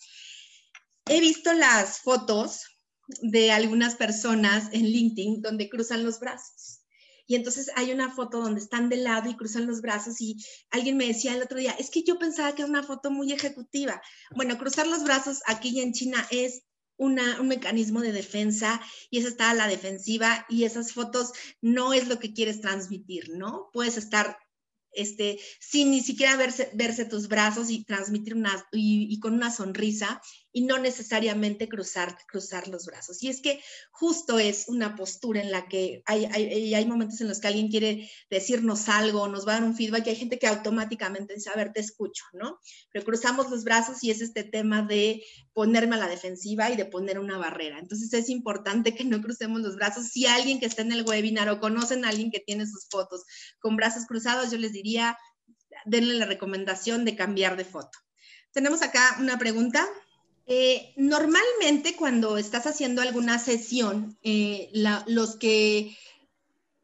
He 1.06 1.20
visto 1.20 1.52
las 1.52 2.00
fotos 2.00 2.73
de 3.22 3.52
algunas 3.52 3.96
personas 3.96 4.68
en 4.72 4.84
LinkedIn 4.86 5.42
donde 5.42 5.68
cruzan 5.68 6.04
los 6.04 6.20
brazos. 6.20 6.80
Y 7.26 7.36
entonces 7.36 7.70
hay 7.74 7.90
una 7.90 8.10
foto 8.10 8.40
donde 8.40 8.60
están 8.60 8.88
de 8.88 8.96
lado 8.96 9.30
y 9.30 9.36
cruzan 9.36 9.66
los 9.66 9.80
brazos 9.80 10.20
y 10.20 10.36
alguien 10.70 10.96
me 10.96 11.06
decía 11.06 11.34
el 11.34 11.42
otro 11.42 11.58
día, 11.58 11.74
es 11.78 11.90
que 11.90 12.02
yo 12.02 12.18
pensaba 12.18 12.54
que 12.54 12.62
era 12.62 12.70
una 12.70 12.82
foto 12.82 13.10
muy 13.10 13.32
ejecutiva. 13.32 14.02
Bueno, 14.34 14.58
cruzar 14.58 14.86
los 14.86 15.04
brazos 15.04 15.40
aquí 15.46 15.80
en 15.80 15.92
China 15.92 16.26
es 16.30 16.62
una, 16.96 17.40
un 17.40 17.48
mecanismo 17.48 18.00
de 18.00 18.12
defensa 18.12 18.80
y 19.10 19.18
esa 19.18 19.28
está 19.28 19.50
a 19.50 19.54
la 19.54 19.68
defensiva 19.68 20.46
y 20.48 20.64
esas 20.64 20.92
fotos 20.92 21.32
no 21.60 21.92
es 21.92 22.08
lo 22.08 22.18
que 22.18 22.34
quieres 22.34 22.60
transmitir, 22.60 23.30
¿no? 23.30 23.70
Puedes 23.72 23.96
estar 23.96 24.38
este, 24.92 25.40
sin 25.60 25.90
ni 25.90 26.02
siquiera 26.02 26.36
verse, 26.36 26.70
verse 26.74 27.04
tus 27.04 27.28
brazos 27.28 27.70
y 27.70 27.84
transmitir 27.84 28.34
una, 28.34 28.64
y, 28.70 29.08
y, 29.10 29.18
con 29.18 29.34
una 29.34 29.50
sonrisa 29.50 30.20
y 30.54 30.62
no 30.62 30.78
necesariamente 30.78 31.68
cruzar, 31.68 32.16
cruzar 32.28 32.68
los 32.68 32.86
brazos. 32.86 33.20
Y 33.24 33.28
es 33.28 33.42
que 33.42 33.60
justo 33.90 34.38
es 34.38 34.66
una 34.68 34.94
postura 34.94 35.42
en 35.42 35.50
la 35.50 35.66
que 35.66 36.04
hay, 36.06 36.26
hay, 36.26 36.72
hay 36.72 36.86
momentos 36.86 37.20
en 37.20 37.26
los 37.26 37.40
que 37.40 37.48
alguien 37.48 37.68
quiere 37.68 38.08
decirnos 38.30 38.88
algo, 38.88 39.26
nos 39.26 39.46
va 39.46 39.56
a 39.56 39.60
dar 39.60 39.64
un 39.64 39.74
feedback 39.74 40.06
y 40.06 40.10
hay 40.10 40.16
gente 40.16 40.38
que 40.38 40.46
automáticamente 40.46 41.34
dice, 41.34 41.50
a 41.50 41.56
ver, 41.56 41.72
te 41.72 41.80
escucho, 41.80 42.24
¿no? 42.34 42.60
Pero 42.92 43.04
cruzamos 43.04 43.50
los 43.50 43.64
brazos 43.64 44.04
y 44.04 44.12
es 44.12 44.20
este 44.20 44.44
tema 44.44 44.82
de 44.82 45.24
ponerme 45.52 45.96
a 45.96 45.98
la 45.98 46.08
defensiva 46.08 46.70
y 46.70 46.76
de 46.76 46.84
poner 46.84 47.18
una 47.18 47.36
barrera. 47.36 47.80
Entonces 47.80 48.12
es 48.12 48.28
importante 48.28 48.94
que 48.94 49.04
no 49.04 49.20
crucemos 49.20 49.60
los 49.60 49.74
brazos. 49.74 50.06
Si 50.06 50.24
alguien 50.26 50.60
que 50.60 50.66
está 50.66 50.82
en 50.82 50.92
el 50.92 51.02
webinar 51.02 51.48
o 51.48 51.58
conocen 51.58 52.04
a 52.04 52.10
alguien 52.10 52.30
que 52.30 52.38
tiene 52.38 52.64
sus 52.64 52.86
fotos 52.88 53.24
con 53.58 53.74
brazos 53.74 54.06
cruzados, 54.06 54.52
yo 54.52 54.58
les 54.58 54.72
diría, 54.72 55.18
denle 55.84 56.14
la 56.14 56.26
recomendación 56.26 57.04
de 57.04 57.16
cambiar 57.16 57.56
de 57.56 57.64
foto. 57.64 57.98
Tenemos 58.52 58.82
acá 58.82 59.16
una 59.18 59.36
pregunta. 59.36 59.84
Eh, 60.46 60.92
normalmente 60.96 61.96
cuando 61.96 62.36
estás 62.36 62.66
haciendo 62.66 63.00
alguna 63.00 63.38
sesión, 63.38 64.18
eh, 64.22 64.70
los 65.06 65.36
que, 65.36 65.96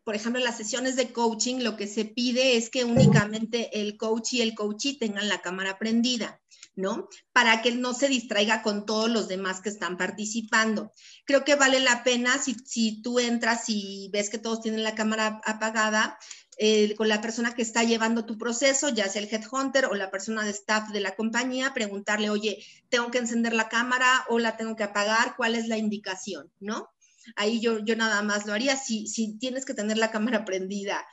por 0.05 0.15
ejemplo, 0.15 0.43
las 0.43 0.57
sesiones 0.57 0.97
de 0.97 1.13
coaching, 1.13 1.57
lo 1.63 1.77
que 1.77 1.87
se 1.87 2.05
pide 2.05 2.57
es 2.57 2.71
que 2.71 2.85
únicamente 2.85 3.81
el 3.81 3.97
coach 3.97 4.35
y 4.35 4.43
el 4.43 4.55
coachee 4.55 4.99
tengan 4.99 5.29
la 5.29 5.43
cámara 5.43 5.79
prendida. 5.79 6.41
¿no? 6.77 7.09
Para 7.33 7.63
que 7.63 7.73
no 7.73 7.93
se 7.93 8.09
distraiga 8.09 8.63
con 8.63 8.87
todos 8.87 9.11
los 9.11 9.29
demás 9.29 9.61
que 9.61 9.69
están 9.69 9.99
participando. 9.99 10.93
Creo 11.27 11.45
que 11.45 11.57
vale 11.57 11.81
la 11.81 12.03
pena 12.05 12.39
si 12.39 13.03
tú 13.03 13.19
entras 13.19 13.65
y 13.69 14.09
ves 14.13 14.31
que 14.31 14.39
todos 14.39 14.63
tienen 14.63 14.83
la 14.83 14.95
cámara 14.95 15.41
apagada, 15.45 16.17
eh, 16.63 16.95
con 16.95 17.09
la 17.09 17.23
persona 17.23 17.55
que 17.55 17.63
está 17.63 17.85
llevando 17.85 18.27
tu 18.27 18.37
proceso, 18.37 18.91
ya 18.91 19.09
sea 19.09 19.23
el 19.23 19.33
headhunter 19.33 19.87
o 19.87 19.95
la 19.95 20.11
persona 20.11 20.45
de 20.45 20.51
staff 20.51 20.91
de 20.91 21.01
la 21.01 21.17
compañía, 21.17 21.73
preguntarle, 21.73 22.29
oye, 22.29 22.63
tengo 22.91 23.11
que 23.11 23.17
encender 23.17 23.55
la 23.55 23.71
cámara 23.71 24.27
o 24.29 24.39
la 24.39 24.59
tengo 24.59 24.77
que 24.77 24.83
apagar, 24.83 25.37
¿cuál 25.37 25.55
es 25.55 25.69
la 25.69 25.79
indicación? 25.79 26.53
¿No? 26.61 26.91
Ahí 27.35 27.61
yo, 27.61 27.79
yo 27.79 27.97
nada 27.97 28.21
más 28.21 28.45
lo 28.45 28.53
haría. 28.53 28.77
Si, 28.77 29.07
si 29.07 29.39
tienes 29.39 29.65
que 29.65 29.73
tener 29.73 29.97
la 29.97 30.11
cámara 30.11 30.45
prendida 30.45 31.07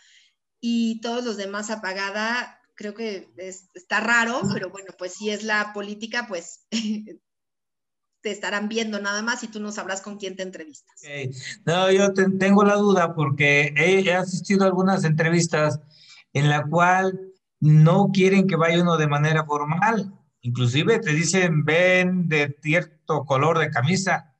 y 0.59 0.99
todos 0.99 1.23
los 1.23 1.37
demás 1.37 1.69
apagada, 1.69 2.59
creo 2.75 2.93
que 2.93 3.29
está 3.73 4.01
raro, 4.01 4.41
pero 4.53 4.69
bueno, 4.69 4.91
pues 4.97 5.13
si 5.13 5.29
es 5.29 5.43
la 5.43 5.71
política, 5.71 6.25
pues 6.27 6.67
te 8.28 8.34
estarán 8.34 8.67
viendo 8.67 8.99
nada 8.99 9.21
más 9.21 9.41
y 9.43 9.47
tú 9.47 9.61
no 9.61 9.71
sabrás 9.71 10.01
con 10.01 10.17
quién 10.17 10.36
te 10.36 10.43
entrevistas. 10.43 11.01
No, 11.65 11.89
yo 11.89 12.13
tengo 12.13 12.65
la 12.65 12.75
duda 12.75 13.15
porque 13.15 13.73
he, 13.78 14.13
asistido 14.13 14.65
a 14.65 14.67
algunas 14.67 15.05
entrevistas 15.05 15.80
en 16.34 16.49
la 16.49 16.65
cual 16.65 17.17
no 17.61 18.09
quieren 18.13 18.45
que 18.45 18.57
vaya 18.57 18.82
uno 18.82 18.97
de 18.97 19.07
manera 19.07 19.45
formal. 19.45 20.13
Inclusive 20.41 20.99
te 20.99 21.13
dicen, 21.13 21.63
ven 21.63 22.28
de 22.28 22.53
cierto 22.61 23.23
color 23.23 23.59
de 23.59 23.69
camisa. 23.69 24.36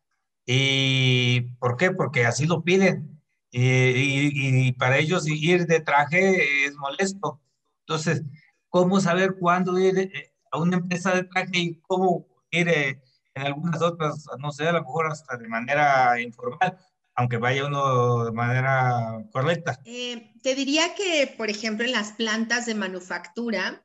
¿Y 0.46 1.56
por 1.60 1.78
qué? 1.78 1.92
Porque 1.92 2.26
así 2.26 2.46
lo 2.46 2.66
piden. 2.66 3.22
Y, 3.52 4.68
y, 4.68 4.74
para 4.74 4.98
ellos 4.98 5.26
ir 5.30 5.66
de 5.66 5.80
traje 5.80 6.66
es 6.66 6.76
molesto. 6.76 7.40
Entonces, 7.86 8.22
¿cómo 8.68 9.00
saber 9.00 9.38
cuándo 9.40 9.80
ir 9.80 9.98
eh, 9.98 10.34
a 10.52 10.60
una 10.60 10.76
empresa 10.76 11.16
de 11.16 11.24
traje 11.24 11.52
y 11.54 11.76
cómo 11.80 12.28
ir 12.52 12.68
eh, 12.68 13.02
en 13.38 13.48
algunas 13.48 13.82
otras, 13.82 14.26
no 14.40 14.52
sé, 14.52 14.68
a 14.68 14.74
lo 14.74 14.82
mejor 14.82 15.08
hasta 15.08 15.38
de 15.38 15.48
manera 15.48 16.20
informal, 16.22 16.78
aunque 17.16 17.38
vaya 17.38 17.66
uno 17.66 18.26
de 18.26 18.32
manera 18.32 19.24
correcta. 19.32 19.80
Eh, 19.86 20.34
te 20.44 20.56
diría 20.56 20.94
que, 20.96 21.34
por 21.38 21.50
ejemplo, 21.50 21.86
en 21.86 21.94
las 21.94 22.12
plantas 22.14 22.66
de 22.66 22.76
manufactura, 22.76 23.84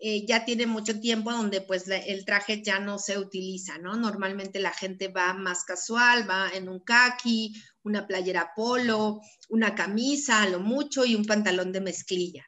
eh, 0.00 0.24
ya 0.26 0.44
tiene 0.44 0.66
mucho 0.66 1.00
tiempo 1.00 1.32
donde 1.32 1.60
pues 1.60 1.88
el 1.88 2.24
traje 2.24 2.62
ya 2.62 2.78
no 2.78 3.00
se 3.00 3.18
utiliza, 3.18 3.78
¿no? 3.78 3.96
Normalmente 3.96 4.60
la 4.60 4.72
gente 4.72 5.08
va 5.08 5.34
más 5.34 5.64
casual, 5.64 6.28
va 6.30 6.50
en 6.54 6.68
un 6.68 6.78
khaki, 6.78 7.60
una 7.82 8.06
playera 8.06 8.52
polo, 8.54 9.20
una 9.48 9.74
camisa 9.74 10.42
a 10.42 10.48
lo 10.48 10.60
mucho 10.60 11.04
y 11.04 11.16
un 11.16 11.24
pantalón 11.24 11.72
de 11.72 11.80
mezclilla. 11.80 12.46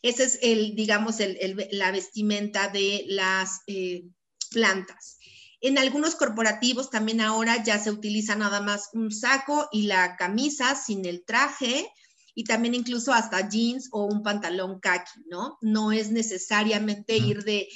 Ese 0.00 0.24
es 0.24 0.38
el, 0.40 0.74
digamos, 0.74 1.20
el, 1.20 1.68
la 1.72 1.90
vestimenta 1.90 2.68
de 2.68 3.04
las 3.08 3.60
eh, 3.66 4.04
plantas. 4.50 5.15
En 5.60 5.78
algunos 5.78 6.14
corporativos 6.14 6.90
también 6.90 7.20
ahora 7.20 7.62
ya 7.62 7.78
se 7.78 7.90
utiliza 7.90 8.36
nada 8.36 8.60
más 8.60 8.90
un 8.92 9.10
saco 9.10 9.68
y 9.72 9.82
la 9.82 10.16
camisa 10.16 10.74
sin 10.74 11.06
el 11.06 11.24
traje 11.24 11.90
y 12.34 12.44
también 12.44 12.74
incluso 12.74 13.12
hasta 13.12 13.48
jeans 13.48 13.88
o 13.92 14.04
un 14.04 14.22
pantalón 14.22 14.78
khaki, 14.78 15.20
¿no? 15.30 15.58
No 15.62 15.92
es 15.92 16.10
necesariamente 16.10 17.16
ir 17.16 17.44
de, 17.44 17.66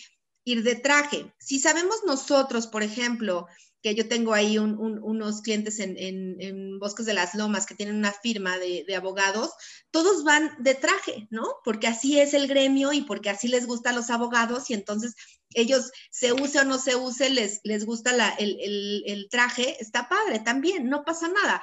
ir 0.45 0.63
de 0.63 0.77
traje. 0.77 1.35
Si 1.39 1.59
sabemos 1.59 1.97
nosotros, 2.07 2.67
por 2.67 2.83
ejemplo, 2.83 3.47
que 3.83 3.95
yo 3.95 4.09
tengo 4.09 4.35
ahí 4.35 4.59
unos 4.59 5.41
clientes 5.41 5.79
en, 5.81 6.79
Bosques 6.79 7.07
de 7.07 7.15
las 7.15 7.35
Lomas 7.35 7.67
que 7.67 7.75
tienen 7.75 7.97
una 7.97 8.13
firma 8.13 8.59
de, 8.59 8.95
abogados, 8.95 9.51
todos 9.91 10.25
van 10.25 10.51
de 10.59 10.75
traje, 10.75 11.29
¿no? 11.31 11.47
Porque 11.65 11.87
así 11.87 12.21
es 12.21 12.35
el 12.35 12.47
gremio 12.47 12.93
y 12.93 13.03
porque 13.03 13.31
así 13.31 13.49
les 13.49 13.67
gustan 13.67 13.97
los 13.97 14.11
abogados 14.11 14.69
y 14.71 14.75
entonces 14.75 15.15
ellos 15.55 15.91
se 16.11 16.33
use 16.33 16.61
o 16.61 16.65
no 16.65 16.79
se 16.79 16.97
use, 16.97 17.31
les, 17.31 17.61
les 17.65 17.85
gusta 17.85 18.11
el, 18.39 19.03
el, 19.07 19.29
traje, 19.31 19.77
está 19.81 20.09
padre 20.09 20.39
también, 20.41 20.89
no 20.89 21.05
pasa 21.05 21.29
nada 21.29 21.63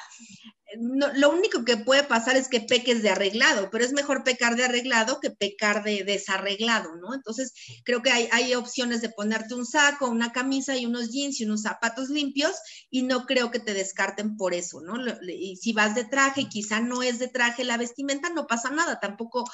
lo 0.76 1.32
único 1.32 1.64
que 1.64 1.78
puede 1.78 2.04
pasar 2.04 2.36
es 2.36 2.50
que 2.50 2.60
peques 2.60 3.02
de 3.02 3.10
arreglado, 3.10 3.70
pero 3.72 3.86
es 3.86 3.94
mejor 3.94 4.24
pecar 4.24 4.58
de 4.58 4.66
arreglado 4.66 5.20
que 5.22 5.32
pecar 5.32 5.84
de 5.84 6.04
desarreglado, 6.04 6.96
¿no? 6.98 7.14
Entonces, 7.14 7.54
creo 7.86 8.02
que 8.02 8.12
hay, 8.12 8.28
hay, 8.32 8.54
opciones 8.54 9.02
de 9.02 9.10
ponerte 9.10 9.54
un 9.54 9.66
saco, 9.66 10.10
una 10.10 10.32
camisa 10.34 10.76
y 10.76 10.86
unos 10.86 11.10
jeans 11.10 11.40
y 11.40 11.46
unos 11.46 11.62
zapatos 11.62 12.10
limpios 12.10 12.56
y 12.90 13.04
no 13.04 13.26
creo 13.26 13.50
que 13.50 13.60
te 13.60 13.74
descarten 13.74 14.36
por 14.36 14.54
eso, 14.54 14.82
¿no? 14.82 14.96
Y 15.28 15.56
si 15.56 15.72
vas 15.72 15.96
de 15.96 16.04
traje 16.04 16.50
quizá 16.50 16.82
no 16.82 17.02
es 17.02 17.20
de 17.20 17.30
traje 17.30 17.64
la 17.64 17.78
vestimenta, 17.78 18.30
no 18.30 18.46
pasa 18.46 18.70
nada, 18.70 19.00
tampoco 19.00 19.46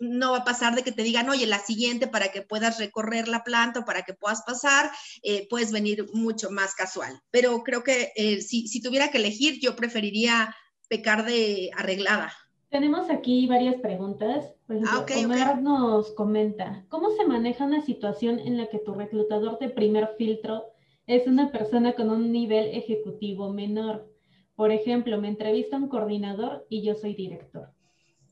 no 0.00 0.32
va 0.32 0.38
a 0.38 0.44
pasar 0.44 0.74
de 0.74 0.82
que 0.82 0.92
te 0.92 1.02
digan, 1.02 1.28
oye, 1.28 1.46
la 1.46 1.58
siguiente 1.58 2.08
para 2.08 2.28
que 2.28 2.42
puedas 2.42 2.78
recorrer 2.78 3.28
la 3.28 3.44
planta 3.44 3.80
o 3.80 3.84
para 3.84 4.02
que 4.02 4.14
puedas 4.14 4.42
pasar, 4.42 4.90
eh, 5.22 5.46
puedes 5.48 5.70
venir 5.70 6.06
mucho 6.12 6.50
más 6.50 6.74
casual. 6.74 7.20
Pero 7.30 7.62
creo 7.62 7.84
que 7.84 8.12
eh, 8.16 8.40
si, 8.40 8.66
si, 8.66 8.82
tuviera 8.82 9.10
que 9.10 9.18
elegir, 9.18 9.60
yo 9.60 9.76
preferiría 9.76 10.54
pecar 10.88 11.24
de 11.24 11.70
arreglada. 11.76 12.32
Tenemos 12.70 13.10
aquí 13.10 13.46
varias 13.46 13.76
preguntas. 13.80 14.54
Por 14.66 14.76
ejemplo, 14.76 15.04
ah, 15.08 15.24
Omar 15.24 15.62
nos 15.62 16.12
comenta, 16.12 16.84
¿cómo 16.88 17.10
se 17.10 17.26
maneja 17.26 17.64
una 17.64 17.82
situación 17.82 18.38
en 18.38 18.56
la 18.56 18.68
que 18.68 18.78
tu 18.78 18.94
reclutador 18.94 19.58
de 19.58 19.68
primer 19.68 20.14
filtro 20.16 20.66
es 21.06 21.26
una 21.26 21.50
persona 21.50 21.94
con 21.94 22.10
un 22.10 22.32
nivel 22.32 22.68
ejecutivo 22.68 23.52
menor? 23.52 24.08
Por 24.54 24.70
ejemplo, 24.70 25.20
me 25.20 25.28
entrevista 25.28 25.76
un 25.76 25.88
coordinador 25.88 26.66
y 26.68 26.82
yo 26.82 26.94
soy 26.94 27.14
director. 27.14 27.70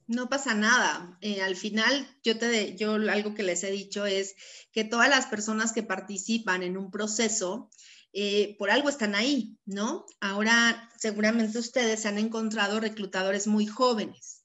No 0.09 0.29
pasa 0.29 0.55
nada. 0.55 1.17
Eh, 1.21 1.41
al 1.43 1.55
final, 1.55 2.09
yo, 2.25 2.37
te, 2.37 2.77
yo 2.77 2.95
algo 2.95 3.35
que 3.35 3.45
les 3.45 3.63
he 3.63 3.71
dicho 3.71 4.07
es 4.07 4.35
que 4.73 4.83
todas 4.83 5.09
las 5.09 5.27
personas 5.27 5.73
que 5.73 5.85
participan 5.85 6.63
en 6.65 6.77
un 6.77 6.91
proceso, 6.91 7.71
eh, 8.13 8.57
por 8.59 8.71
algo 8.71 8.89
están 8.89 9.15
ahí, 9.15 9.57
¿no? 9.67 10.07
Ahora, 10.21 10.91
seguramente 10.99 11.59
ustedes 11.59 12.07
han 12.07 12.19
encontrado 12.19 12.81
reclutadores 12.81 13.47
muy 13.47 13.67
jóvenes 13.67 14.38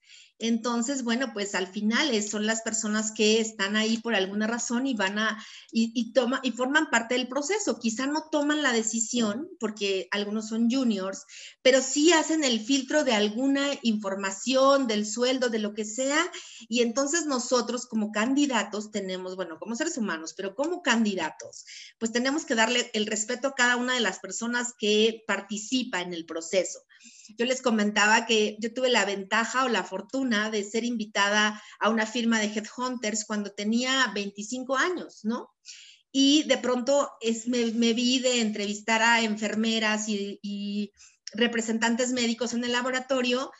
entonces, 0.43 1.05
bueno, 1.05 1.31
pues 1.31 1.55
al 1.55 1.67
final 1.67 2.21
son 2.21 2.45
las 2.45 2.63
personas 2.63 3.13
que 3.13 3.39
están 3.39 3.77
ahí 3.77 3.95
por 3.99 4.13
alguna 4.13 4.45
razón 4.45 4.85
y 4.87 4.93
van 4.93 5.17
a, 5.17 5.41
y, 5.71 6.11
toma, 6.11 6.41
y 6.43 6.51
forman 6.51 6.89
parte 6.89 7.15
del 7.15 7.29
proceso. 7.29 7.79
Quizá 7.79 8.07
no 8.07 8.25
toman 8.29 8.61
la 8.61 8.73
decisión 8.73 9.47
porque 9.57 10.09
algunos 10.11 10.49
son 10.49 10.69
juniors, 10.69 11.23
pero 11.61 11.81
sí 11.81 12.11
hacen 12.11 12.43
el 12.43 12.59
filtro 12.59 13.05
de 13.05 13.13
alguna 13.13 13.69
información, 13.83 14.85
del 14.85 15.05
sueldo, 15.05 15.47
de 15.47 15.59
lo 15.59 15.73
que 15.73 15.85
sea. 15.85 16.19
Y 16.67 16.81
entonces 16.81 17.25
nosotros 17.25 17.85
como 17.85 18.11
candidatos 18.11 18.91
tenemos, 18.91 19.37
bueno, 19.37 19.57
como 19.59 19.77
seres 19.77 19.97
humanos, 19.97 20.33
pero 20.35 20.55
como 20.55 20.81
candidatos, 20.81 21.63
pues 21.97 22.11
tenemos 22.11 22.43
que 22.43 22.55
darle 22.55 22.91
el 22.93 23.05
respeto 23.05 23.47
a 23.47 23.55
cada 23.55 23.77
una 23.77 23.93
de 23.93 24.01
las 24.01 24.19
personas 24.19 24.73
que 24.77 25.23
participa 25.25 26.01
en 26.01 26.13
el 26.13 26.25
proceso. 26.25 26.81
Yo 27.38 27.45
les 27.45 27.61
comentaba 27.61 28.26
que 28.26 28.57
yo 28.59 28.74
tuve 28.74 28.89
la 28.89 29.05
ventaja 29.05 29.65
o 29.65 29.69
la 29.69 29.84
fortuna 29.84 30.49
de 30.49 30.63
ser 30.63 30.84
invitada 30.84 31.61
a 31.80 31.89
una 31.89 32.05
firma 32.05 32.39
de 32.39 32.47
headhunters 32.47 33.26
cuando 33.26 33.51
tenía 33.51 34.11
25 34.13 34.76
años, 34.76 35.19
¿no? 35.24 35.49
Y 36.11 36.43
de 36.43 36.57
pronto 36.59 37.09
es, 37.21 37.47
me, 37.47 37.93
vi 37.93 38.19
de 38.19 38.41
entrevistar 38.41 39.01
a 39.01 39.21
enfermeras 39.21 40.07
y, 40.07 40.91
representantes 41.36 42.11
médicos 42.11 42.53
en 42.53 42.63
el 42.63 42.74
laboratorio, 42.74 43.51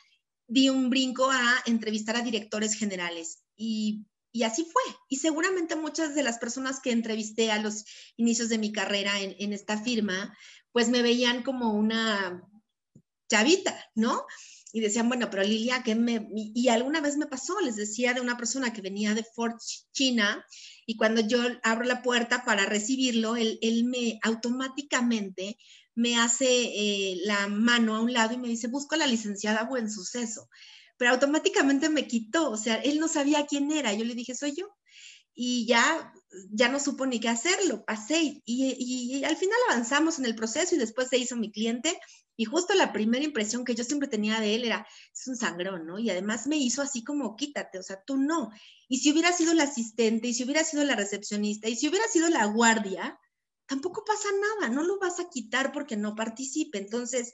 di 0.46 0.68
un 0.68 0.90
brinco 0.90 1.28
a 1.28 1.56
entrevistar 1.66 2.16
a 2.16 2.22
directores 2.22 2.74
generales. 2.74 3.42
Y 3.56 4.04
así 4.44 4.64
fue. 4.64 4.82
Y 5.08 5.16
seguramente 5.16 5.74
muchas 5.74 6.14
de 6.14 6.22
las 6.22 6.38
personas 6.38 6.78
que 6.78 6.92
entrevisté 6.92 7.50
a 7.50 7.60
los 7.60 7.84
inicios 8.16 8.48
de 8.48 8.58
mi 8.58 8.70
carrera 8.70 9.20
en, 9.20 9.34
en, 9.40 9.52
esta 9.52 9.76
firma, 9.76 10.36
pues 10.70 10.88
me 10.88 11.02
veían 11.02 11.42
como 11.42 11.72
una 11.72 12.40
chavita, 13.28 13.74
¿no? 13.94 14.24
Y 14.72 14.80
decían, 14.80 15.08
bueno, 15.08 15.30
pero 15.30 15.44
Lilia, 15.44 15.82
¿qué 15.84 15.94
me...? 15.94 16.26
Y 16.34 16.68
alguna 16.68 17.00
vez 17.00 17.16
me 17.16 17.26
pasó, 17.26 17.60
les 17.60 17.76
decía 17.76 18.12
de 18.12 18.20
una 18.20 18.36
persona 18.36 18.72
que 18.72 18.82
venía 18.82 19.14
de 19.14 19.24
Fort 19.24 19.60
China, 19.92 20.44
y 20.86 20.96
cuando 20.96 21.20
yo 21.20 21.38
abro 21.62 21.84
la 21.84 22.02
puerta 22.02 22.44
para 22.44 22.66
recibirlo, 22.66 23.36
él, 23.36 23.58
él 23.62 23.84
me 23.84 24.18
automáticamente 24.22 25.56
me 25.94 26.16
hace 26.16 26.46
eh, 26.48 27.20
la 27.24 27.46
mano 27.46 27.94
a 27.94 28.00
un 28.00 28.12
lado 28.12 28.34
y 28.34 28.38
me 28.38 28.48
dice, 28.48 28.66
busco 28.66 28.96
a 28.96 28.98
la 28.98 29.06
licenciada 29.06 29.64
Buen 29.64 29.90
Suceso. 29.90 30.48
Pero 30.96 31.12
automáticamente 31.12 31.88
me 31.88 32.06
quitó, 32.06 32.50
o 32.50 32.56
sea, 32.56 32.76
él 32.76 32.98
no 32.98 33.08
sabía 33.08 33.46
quién 33.46 33.70
era. 33.70 33.92
Yo 33.92 34.04
le 34.04 34.14
dije, 34.14 34.34
soy 34.34 34.54
yo. 34.56 34.66
Y 35.34 35.66
ya, 35.66 36.12
ya 36.50 36.68
no 36.68 36.78
supo 36.78 37.06
ni 37.06 37.18
qué 37.18 37.28
hacerlo, 37.28 37.84
pasé 37.84 38.22
y, 38.22 38.42
y, 38.46 39.16
y 39.18 39.24
al 39.24 39.36
final 39.36 39.58
avanzamos 39.68 40.20
en 40.20 40.26
el 40.26 40.36
proceso 40.36 40.76
y 40.76 40.78
después 40.78 41.08
se 41.08 41.18
hizo 41.18 41.34
mi 41.34 41.50
cliente 41.50 41.98
y 42.36 42.44
justo 42.44 42.74
la 42.74 42.92
primera 42.92 43.24
impresión 43.24 43.64
que 43.64 43.74
yo 43.74 43.84
siempre 43.84 44.08
tenía 44.08 44.40
de 44.40 44.54
él 44.54 44.64
era, 44.64 44.86
es 45.12 45.26
un 45.28 45.36
sangrón, 45.36 45.86
¿no? 45.86 45.98
Y 45.98 46.10
además 46.10 46.46
me 46.46 46.56
hizo 46.56 46.82
así 46.82 47.04
como, 47.04 47.36
quítate, 47.36 47.78
o 47.78 47.82
sea, 47.82 48.02
tú 48.04 48.16
no. 48.16 48.50
Y 48.88 48.98
si 48.98 49.12
hubiera 49.12 49.32
sido 49.32 49.54
la 49.54 49.64
asistente, 49.64 50.28
y 50.28 50.34
si 50.34 50.44
hubiera 50.44 50.64
sido 50.64 50.84
la 50.84 50.96
recepcionista, 50.96 51.68
y 51.68 51.76
si 51.76 51.88
hubiera 51.88 52.06
sido 52.08 52.28
la 52.28 52.46
guardia, 52.46 53.18
tampoco 53.66 54.04
pasa 54.04 54.28
nada, 54.58 54.72
no 54.72 54.82
lo 54.82 54.98
vas 54.98 55.20
a 55.20 55.28
quitar 55.28 55.72
porque 55.72 55.96
no 55.96 56.16
participe. 56.16 56.78
Entonces, 56.78 57.32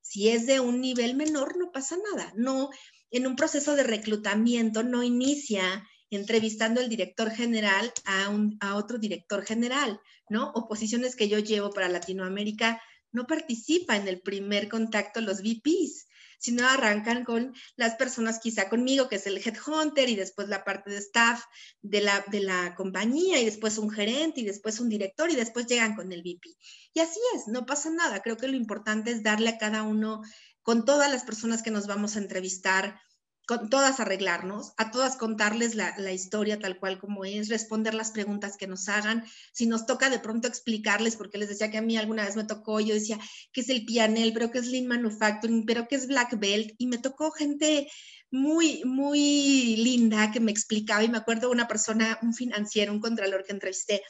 si 0.00 0.28
es 0.30 0.46
de 0.46 0.60
un 0.60 0.80
nivel 0.80 1.14
menor, 1.14 1.58
no 1.58 1.70
pasa 1.70 1.96
nada. 2.12 2.32
No, 2.34 2.70
en 3.10 3.26
un 3.26 3.36
proceso 3.36 3.76
de 3.76 3.82
reclutamiento 3.82 4.82
no 4.82 5.02
inicia 5.02 5.86
entrevistando 6.10 6.80
al 6.80 6.88
director 6.88 7.30
general 7.30 7.92
a, 8.06 8.30
un, 8.30 8.56
a 8.60 8.76
otro 8.76 8.98
director 8.98 9.44
general, 9.44 10.00
¿no? 10.30 10.52
O 10.54 10.66
posiciones 10.66 11.16
que 11.16 11.28
yo 11.28 11.38
llevo 11.38 11.70
para 11.70 11.90
Latinoamérica 11.90 12.80
no 13.12 13.26
participa 13.26 13.96
en 13.96 14.08
el 14.08 14.20
primer 14.20 14.68
contacto 14.68 15.20
los 15.20 15.42
VPs. 15.42 16.06
sino 16.40 16.64
arrancan 16.68 17.24
con 17.24 17.52
las 17.74 17.96
personas 17.96 18.38
quizá 18.38 18.68
conmigo, 18.68 19.08
que 19.08 19.16
es 19.16 19.26
el 19.26 19.38
headhunter 19.38 20.08
y 20.08 20.14
después 20.14 20.48
la 20.48 20.62
parte 20.62 20.88
de 20.88 20.98
staff 20.98 21.42
de 21.82 22.00
la, 22.00 22.24
de 22.28 22.38
la 22.38 22.76
compañía 22.76 23.40
y 23.40 23.44
después 23.44 23.76
un 23.76 23.90
gerente 23.90 24.42
y 24.42 24.44
después 24.44 24.78
un 24.78 24.88
director 24.88 25.28
y 25.32 25.34
después 25.34 25.66
llegan 25.66 25.96
con 25.96 26.12
el 26.12 26.22
VP. 26.22 26.48
Y 26.94 27.00
así 27.00 27.18
es, 27.34 27.48
no 27.48 27.66
pasa 27.66 27.90
nada. 27.90 28.22
Creo 28.22 28.36
que 28.36 28.46
lo 28.46 28.56
importante 28.56 29.10
es 29.10 29.24
darle 29.24 29.48
a 29.48 29.58
cada 29.58 29.82
uno, 29.82 30.22
con 30.62 30.84
todas 30.84 31.10
las 31.10 31.24
personas 31.24 31.62
que 31.62 31.70
nos 31.70 31.86
vamos 31.86 32.14
a 32.14 32.18
entrevistar, 32.18 33.00
con 33.48 33.70
todas 33.70 33.98
arreglarnos, 33.98 34.74
a 34.76 34.90
todas 34.90 35.16
contarles 35.16 35.74
la, 35.74 36.12
historia 36.12 36.58
tal 36.58 36.78
cual 36.78 36.98
como 36.98 37.24
es, 37.24 37.48
responder 37.48 37.94
las 37.94 38.10
preguntas 38.10 38.58
que 38.58 38.66
nos 38.66 38.90
hagan. 38.90 39.24
Si 39.52 39.64
nos 39.64 39.86
toca 39.86 40.10
de 40.10 40.18
pronto 40.18 40.46
explicarles, 40.46 41.16
porque 41.16 41.38
les 41.38 41.48
decía 41.48 41.70
que 41.70 41.78
a 41.78 41.82
mí 41.82 41.96
alguna 41.96 42.26
vez 42.26 42.36
me 42.36 42.44
tocó, 42.44 42.78
yo 42.78 42.92
decía 42.92 43.18
que 43.50 43.62
es 43.62 43.70
el 43.70 43.86
pianel, 43.86 44.34
pero 44.34 44.50
que 44.50 44.58
es 44.58 44.66
Lean 44.66 44.86
Manufacturing, 44.86 45.64
pero 45.64 45.88
que 45.88 45.96
es 45.96 46.08
Black 46.08 46.38
Belt, 46.38 46.74
y 46.76 46.88
me 46.88 46.98
tocó 46.98 47.30
gente 47.30 47.90
muy, 48.30 48.84
muy 48.84 49.76
linda 49.76 50.30
que 50.30 50.40
me 50.40 50.50
explicaba, 50.50 51.02
y 51.02 51.08
me 51.08 51.16
acuerdo 51.16 51.50
una 51.50 51.66
persona, 51.66 52.18
un 52.20 52.34
financiero, 52.34 52.92
un 52.92 53.00
contralor 53.00 53.44
que 53.44 53.52
entrevisté, 53.52 54.02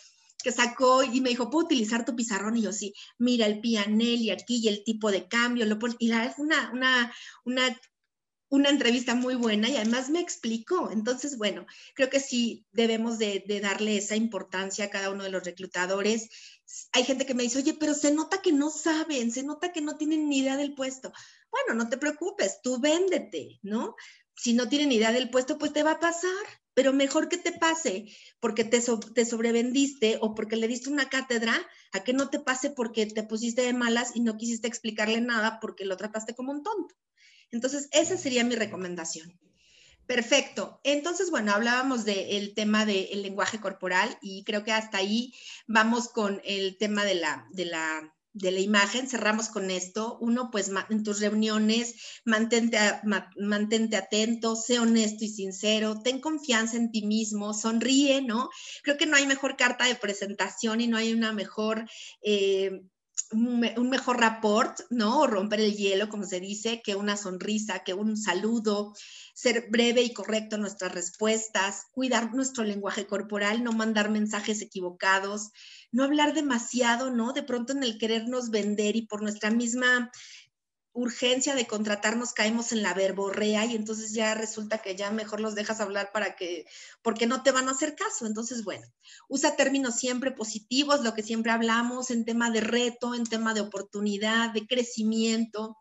que 0.42 0.50
sacó 0.50 1.04
y 1.04 1.20
me 1.20 1.28
dijo, 1.28 1.48
¿puedo 1.48 1.66
utilizar 1.66 2.04
tu 2.04 2.16
pizarrón? 2.16 2.56
Y 2.56 2.62
yo, 2.62 2.72
sí, 2.72 2.92
mira 3.18 3.46
el 3.46 3.60
pianel 3.60 4.20
y 4.20 4.30
aquí 4.30 4.58
y 4.60 4.66
el 4.66 4.82
tipo 4.82 5.12
de 5.12 5.28
cambio, 5.28 5.64
lo 5.64 5.78
y 6.00 6.08
la 6.08 6.24
es 6.24 6.38
una, 6.38 6.72
una, 6.72 7.12
una 7.44 7.76
una 8.50 8.70
entrevista 8.70 9.14
muy 9.14 9.34
buena 9.34 9.68
y 9.68 9.76
además 9.76 10.10
me 10.10 10.20
explicó. 10.20 10.90
Entonces, 10.90 11.36
bueno, 11.36 11.66
creo 11.94 12.08
que 12.08 12.20
sí 12.20 12.66
debemos 12.72 13.18
de, 13.18 13.44
darle 13.62 13.98
esa 13.98 14.16
importancia 14.16 14.86
a 14.86 14.90
cada 14.90 15.10
uno 15.10 15.24
de 15.24 15.30
los 15.30 15.44
reclutadores. 15.44 16.28
Hay 16.92 17.04
gente 17.04 17.26
que 17.26 17.34
me 17.34 17.42
dice, 17.42 17.58
oye, 17.58 17.74
pero 17.74 17.94
se 17.94 18.12
nota 18.12 18.40
que 18.42 18.52
no 18.52 18.70
saben, 18.70 19.30
se 19.32 19.42
nota 19.42 19.72
que 19.72 19.80
no 19.80 19.96
tienen 19.96 20.28
ni 20.28 20.38
idea 20.38 20.56
del 20.56 20.74
puesto. 20.74 21.12
Bueno, 21.50 21.82
no 21.82 21.88
te 21.88 21.98
preocupes, 21.98 22.60
tú 22.62 22.80
véndete, 22.80 23.58
¿no? 23.62 23.96
Si 24.34 24.52
no 24.52 24.68
tienen 24.68 24.92
idea 24.92 25.12
del 25.12 25.30
puesto, 25.30 25.58
pues 25.58 25.72
te 25.72 25.82
va 25.82 25.92
a 25.92 26.00
pasar, 26.00 26.30
pero 26.74 26.92
mejor 26.92 27.28
que 27.28 27.38
te 27.38 27.52
pase 27.52 28.06
porque 28.38 28.64
te, 28.64 28.80
te 29.14 29.24
sobrevendiste 29.24 30.18
o 30.20 30.34
porque 30.34 30.56
le 30.56 30.68
diste 30.68 30.90
una 30.90 31.08
cátedra, 31.08 31.54
a 31.92 32.04
que 32.04 32.12
no 32.12 32.30
te 32.30 32.38
pase 32.38 32.70
porque 32.70 33.06
te 33.06 33.22
pusiste 33.24 33.62
de 33.62 33.72
malas 33.72 34.14
y 34.14 34.20
no 34.20 34.36
quisiste 34.36 34.68
explicarle 34.68 35.20
nada 35.20 35.58
porque 35.60 35.84
lo 35.84 35.96
trataste 35.96 36.34
como 36.34 36.52
un 36.52 36.62
tonto. 36.62 36.94
Entonces, 37.50 37.88
esa 37.92 38.16
sería 38.16 38.44
mi 38.44 38.54
recomendación. 38.54 39.38
Perfecto. 40.08 40.80
Entonces, 40.84 41.30
bueno, 41.30 41.52
hablábamos 41.52 42.06
del 42.06 42.54
tema 42.54 42.86
del 42.86 43.22
lenguaje 43.22 43.60
corporal 43.60 44.16
y 44.22 44.42
creo 44.44 44.64
que 44.64 44.72
hasta 44.72 44.96
ahí 44.96 45.34
vamos 45.66 46.08
con 46.08 46.40
el 46.44 46.78
tema 46.78 47.04
de 47.04 47.14
la, 47.14 47.46
de 47.50 47.66
la, 47.66 48.14
de 48.32 48.50
la 48.50 48.60
imagen. 48.60 49.06
Cerramos 49.06 49.50
con 49.50 49.70
esto. 49.70 50.16
Uno, 50.22 50.50
pues 50.50 50.70
en 50.88 51.02
tus 51.02 51.20
reuniones, 51.20 51.94
mantente, 52.24 52.78
mantente 53.36 53.98
atento, 53.98 54.56
sé 54.56 54.78
honesto 54.78 55.26
y 55.26 55.28
sincero, 55.28 56.00
ten 56.02 56.22
confianza 56.22 56.78
en 56.78 56.90
ti 56.90 57.04
mismo, 57.04 57.52
sonríe, 57.52 58.22
¿no? 58.22 58.48
Creo 58.82 58.96
que 58.96 59.04
no 59.04 59.14
hay 59.14 59.26
mejor 59.26 59.58
carta 59.58 59.84
de 59.84 59.94
presentación 59.94 60.80
y 60.80 60.86
no 60.86 60.96
hay 60.96 61.12
una 61.12 61.34
mejor... 61.34 61.86
Eh, 62.22 62.80
un, 63.32 63.90
mejor 63.90 64.20
rapport, 64.20 64.80
¿no? 64.90 65.20
O 65.20 65.26
romper 65.26 65.60
el 65.60 65.74
hielo, 65.74 66.08
como 66.08 66.24
se 66.24 66.40
dice, 66.40 66.82
que 66.82 66.94
una 66.94 67.16
sonrisa, 67.16 67.80
que 67.80 67.94
un 67.94 68.16
saludo, 68.16 68.94
ser 69.34 69.68
breve 69.70 70.02
y 70.02 70.12
correcto 70.12 70.56
en 70.56 70.62
nuestras 70.62 70.92
respuestas, 70.92 71.86
cuidar 71.92 72.34
nuestro 72.34 72.64
lenguaje 72.64 73.06
corporal, 73.06 73.62
no 73.62 73.72
mandar 73.72 74.10
mensajes 74.10 74.62
equivocados, 74.62 75.50
no 75.92 76.04
hablar 76.04 76.34
demasiado, 76.34 77.10
¿no? 77.10 77.32
De 77.32 77.42
pronto 77.42 77.72
en 77.72 77.82
el 77.82 77.98
querernos 77.98 78.50
vender 78.50 78.96
y 78.96 79.02
por 79.06 79.22
nuestra 79.22 79.50
misma 79.50 80.10
urgencia 80.98 81.54
de 81.54 81.66
contratarnos 81.66 82.32
caemos 82.32 82.72
en 82.72 82.82
la 82.82 82.92
verborrea 82.92 83.64
y 83.66 83.76
entonces 83.76 84.12
ya 84.12 84.34
resulta 84.34 84.78
que 84.78 84.96
ya 84.96 85.10
mejor 85.12 85.40
los 85.40 85.54
dejas 85.54 85.80
hablar 85.80 86.10
para 86.12 86.34
que, 86.34 86.66
porque 87.02 87.26
no 87.26 87.42
te 87.42 87.52
van 87.52 87.68
a 87.68 87.72
hacer 87.72 87.94
caso. 87.94 88.26
Entonces, 88.26 88.64
bueno, 88.64 88.84
usa 89.28 89.54
términos 89.54 89.94
siempre 89.94 90.32
positivos, 90.32 91.02
lo 91.02 91.14
que 91.14 91.22
siempre 91.22 91.52
hablamos 91.52 92.10
en 92.10 92.24
tema 92.24 92.50
de 92.50 92.60
reto, 92.60 93.14
en 93.14 93.24
tema 93.24 93.54
de 93.54 93.60
oportunidad, 93.60 94.52
de 94.52 94.66
crecimiento 94.66 95.76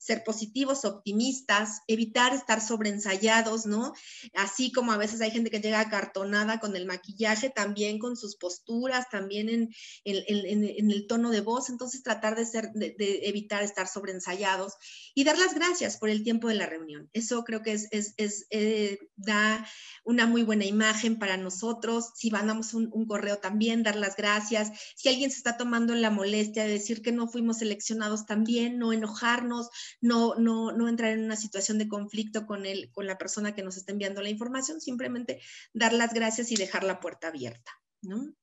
ser 0.00 0.24
positivos, 0.24 0.86
optimistas, 0.86 1.82
evitar 1.86 2.32
estar 2.32 2.62
sobreensayados, 2.62 3.66
¿no? 3.66 3.92
Así 4.32 4.72
como 4.72 4.92
a 4.92 4.96
veces 4.96 5.20
hay 5.20 5.30
gente 5.30 5.50
que 5.50 5.60
llega 5.60 5.90
cartonada 5.90 6.58
con 6.58 6.74
el 6.74 6.86
maquillaje, 6.86 7.50
también 7.50 7.98
con 7.98 8.16
sus 8.16 8.36
posturas, 8.36 9.10
también 9.10 9.50
en, 9.50 9.70
el 10.04 11.06
tono 11.06 11.30
de 11.30 11.42
voz, 11.42 11.68
entonces 11.68 12.02
tratar 12.02 12.34
de, 12.34 13.20
evitar 13.24 13.62
estar 13.62 13.86
sobreensayados 13.86 14.72
y 15.14 15.24
dar 15.24 15.36
las 15.36 15.54
gracias 15.54 15.98
por 15.98 16.08
el 16.08 16.24
tiempo 16.24 16.48
de 16.48 16.54
la 16.54 16.66
reunión. 16.66 17.10
Eso 17.12 17.44
creo 17.44 17.62
que 17.62 17.72
es, 17.72 17.88
es, 17.90 18.46
eh, 18.48 18.98
da 19.16 19.66
una 20.04 20.26
muy 20.26 20.44
buena 20.44 20.64
imagen 20.64 21.18
para 21.18 21.36
nosotros. 21.36 22.12
Si 22.14 22.30
mandamos 22.30 22.72
un, 22.72 22.88
un 22.90 23.06
correo 23.06 23.36
también, 23.36 23.82
dar 23.82 23.96
las 23.96 24.16
gracias. 24.16 24.72
Si 24.96 25.10
alguien 25.10 25.30
se 25.30 25.36
está 25.36 25.58
tomando 25.58 25.94
la 25.94 26.10
molestia 26.10 26.64
de 26.64 26.70
decir 26.70 27.02
que 27.02 27.12
no 27.12 27.28
fuimos 27.28 27.58
seleccionados 27.58 28.24
también, 28.24 28.78
no 28.78 28.94
enojarnos, 28.94 29.68
no, 30.00 30.34
no, 30.36 30.72
no 30.72 30.88
entrar 30.88 31.12
en 31.12 31.24
una 31.24 31.36
situación 31.36 31.78
de 31.78 31.88
conflicto 31.88 32.46
con, 32.46 32.66
el, 32.66 32.90
con 32.92 33.06
la 33.06 33.18
persona 33.18 33.54
que 33.54 33.62
nos 33.62 33.76
está 33.76 33.92
enviando 33.92 34.22
la 34.22 34.30
información, 34.30 34.80
simplemente 34.80 35.40
dar 35.72 35.92
las 35.92 36.12
gracias 36.14 36.50
y 36.52 36.56
dejar 36.56 36.84
la 36.84 37.00
puerta 37.00 37.28
abierta, 37.28 37.72
¿no? 38.02 38.34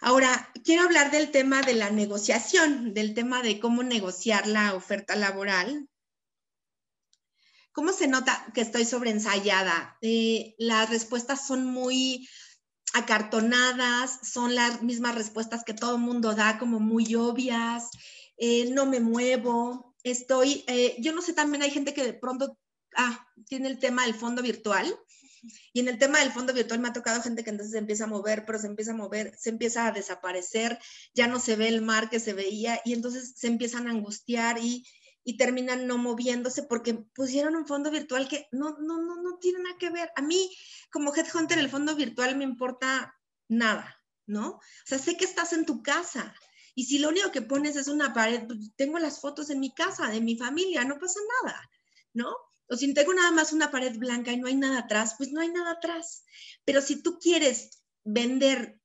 Ahora, 0.00 0.52
quiero 0.64 0.84
hablar 0.84 1.10
del 1.10 1.32
tema 1.32 1.60
de 1.62 1.74
la 1.74 1.90
negociación, 1.90 2.94
del 2.94 3.14
tema 3.14 3.42
de 3.42 3.58
cómo 3.58 3.82
negociar 3.82 4.46
la 4.46 4.74
oferta 4.74 5.16
laboral. 5.16 5.88
¿Cómo 7.72 7.92
se 7.92 8.06
nota 8.06 8.46
que 8.54 8.60
estoy 8.60 8.84
sobreensayada? 8.84 9.96
Eh, 10.00 10.54
las 10.58 10.88
respuestas 10.88 11.46
son 11.46 11.66
muy 11.66 12.28
acartonadas, 12.94 14.20
son 14.22 14.54
las 14.54 14.82
mismas 14.82 15.14
respuestas 15.14 15.64
que 15.64 15.74
todo 15.74 15.98
mundo 15.98 16.34
da, 16.34 16.58
como 16.58 16.80
muy 16.80 17.14
obvias, 17.14 17.90
eh, 18.36 18.70
no 18.70 18.86
me 18.86 19.00
muevo, 19.00 19.87
estoy, 20.10 20.64
eh, 20.66 20.96
yo 20.98 21.12
no 21.12 21.22
sé, 21.22 21.32
también 21.32 21.62
hay 21.62 21.70
gente 21.70 21.94
que 21.94 22.04
de 22.04 22.14
pronto, 22.14 22.58
ah, 22.96 23.26
tiene 23.46 23.68
el 23.68 23.78
tema 23.78 24.04
del 24.04 24.14
fondo 24.14 24.42
virtual. 24.42 24.94
Y 25.72 25.80
en 25.80 25.88
el 25.88 25.98
tema 25.98 26.18
del 26.18 26.32
fondo 26.32 26.52
virtual 26.52 26.80
me 26.80 26.88
ha 26.88 26.92
tocado 26.92 27.22
gente 27.22 27.44
que 27.44 27.50
entonces 27.50 27.72
se 27.72 27.78
empieza 27.78 28.04
a 28.04 28.08
mover, 28.08 28.44
pero 28.44 28.58
se 28.58 28.66
empieza 28.66 28.90
a 28.90 28.96
mover, 28.96 29.36
se 29.38 29.50
empieza 29.50 29.86
a 29.86 29.92
desaparecer, 29.92 30.78
ya 31.14 31.28
no 31.28 31.38
se 31.38 31.54
ve 31.54 31.68
el 31.68 31.80
mar 31.80 32.10
que 32.10 32.18
se 32.18 32.32
veía 32.32 32.80
y 32.84 32.92
entonces 32.92 33.34
se 33.36 33.46
empiezan 33.46 33.86
a 33.86 33.92
angustiar 33.92 34.58
y, 34.58 34.84
y 35.22 35.36
terminan 35.36 35.86
no 35.86 35.98
moviéndose 35.98 36.62
porque 36.64 36.94
pusieron 37.14 37.54
un 37.54 37.66
fondo 37.66 37.90
virtual 37.90 38.28
que 38.28 38.48
no, 38.50 38.78
no, 38.80 39.00
no, 39.00 39.22
no 39.22 39.38
tiene 39.38 39.60
nada 39.60 39.76
que 39.78 39.90
ver. 39.90 40.10
A 40.16 40.22
mí, 40.22 40.50
como 40.90 41.14
headhunter, 41.14 41.58
el 41.58 41.70
fondo 41.70 41.94
virtual 41.94 42.36
me 42.36 42.44
importa 42.44 43.14
nada, 43.46 44.02
¿no? 44.26 44.52
O 44.52 44.60
sea, 44.86 44.98
sé 44.98 45.16
que 45.16 45.24
estás 45.24 45.52
en 45.52 45.66
tu 45.66 45.82
casa, 45.82 46.34
y 46.78 46.84
si 46.84 47.00
lo 47.00 47.08
único 47.08 47.32
que 47.32 47.42
pones 47.42 47.74
es 47.74 47.88
una 47.88 48.14
pared, 48.14 48.46
pues 48.46 48.70
tengo 48.76 49.00
las 49.00 49.20
fotos 49.20 49.50
en 49.50 49.58
mi 49.58 49.74
casa, 49.74 50.10
de 50.10 50.20
mi 50.20 50.36
familia, 50.36 50.84
no 50.84 50.96
pasa 51.00 51.18
nada, 51.42 51.68
¿no? 52.12 52.36
O 52.68 52.76
si 52.76 52.94
tengo 52.94 53.12
nada 53.12 53.32
más 53.32 53.52
una 53.52 53.72
pared 53.72 53.98
blanca 53.98 54.30
y 54.30 54.36
no 54.36 54.46
hay 54.46 54.54
nada 54.54 54.78
atrás, 54.78 55.16
pues 55.18 55.32
no 55.32 55.40
hay 55.40 55.48
nada 55.48 55.72
atrás. 55.72 56.22
Pero 56.64 56.80
si 56.80 57.02
tú 57.02 57.18
quieres 57.18 57.82
vender 58.04 58.80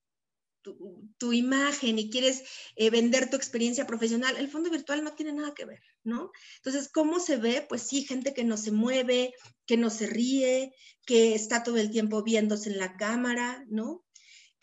tu, 0.64 1.34
imagen 1.34 2.00
y 2.00 2.10
quieres 2.10 2.42
eh, 2.78 2.90
vender 2.90 3.30
tu 3.30 3.38
experiencia 3.38 3.86
profesional, 3.86 4.38
el 4.38 4.50
fondo 4.50 4.72
virtual 4.72 5.04
no 5.04 5.14
tiene 5.14 5.34
nada 5.34 5.54
que 5.54 5.66
ver, 5.66 5.84
¿no? 6.04 6.32
Entonces, 6.56 6.90
¿cómo 6.92 7.20
se 7.20 7.38
ve? 7.38 7.64
Pues 7.70 7.84
sí, 7.84 8.06
gente 8.06 8.34
que 8.34 8.44
no 8.44 8.58
se 8.58 8.72
mueve, 8.72 9.36
que 9.68 9.78
no 9.78 9.92
se 9.92 10.08
ríe, 10.08 10.74
que 11.06 11.36
está 11.36 11.62
todo 11.62 11.78
el 11.78 11.92
tiempo 11.92 12.24
viéndose 12.24 12.72
en 12.72 12.80
la 12.80 12.98
cámara, 12.98 13.64
¿no? 13.70 14.03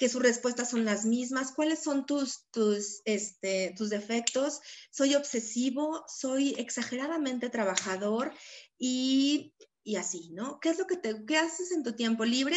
Que 0.01 0.09
sus 0.09 0.23
respuestas 0.23 0.71
son 0.71 0.87
las 0.87 1.05
mismas. 1.05 1.53
¿Cuáles 1.53 1.83
son 1.83 2.07
tus, 2.07 2.47
tus, 2.51 3.03
este, 3.05 3.75
tus 3.77 3.91
defectos? 3.91 4.61
Soy 4.91 5.15
obsesivo, 5.15 6.03
soy 6.09 6.55
exageradamente 6.57 7.51
trabajador 7.51 8.33
y, 8.79 9.53
y 9.85 9.97
así, 9.97 10.31
¿no? 10.33 10.59
¿Qué 10.59 10.71
es 10.71 10.79
lo 10.79 10.87
que 10.87 10.97
te, 10.97 11.27
qué 11.27 11.37
haces 11.37 11.71
en 11.73 11.83
tu 11.83 11.93
tiempo 11.93 12.25
libre? 12.25 12.57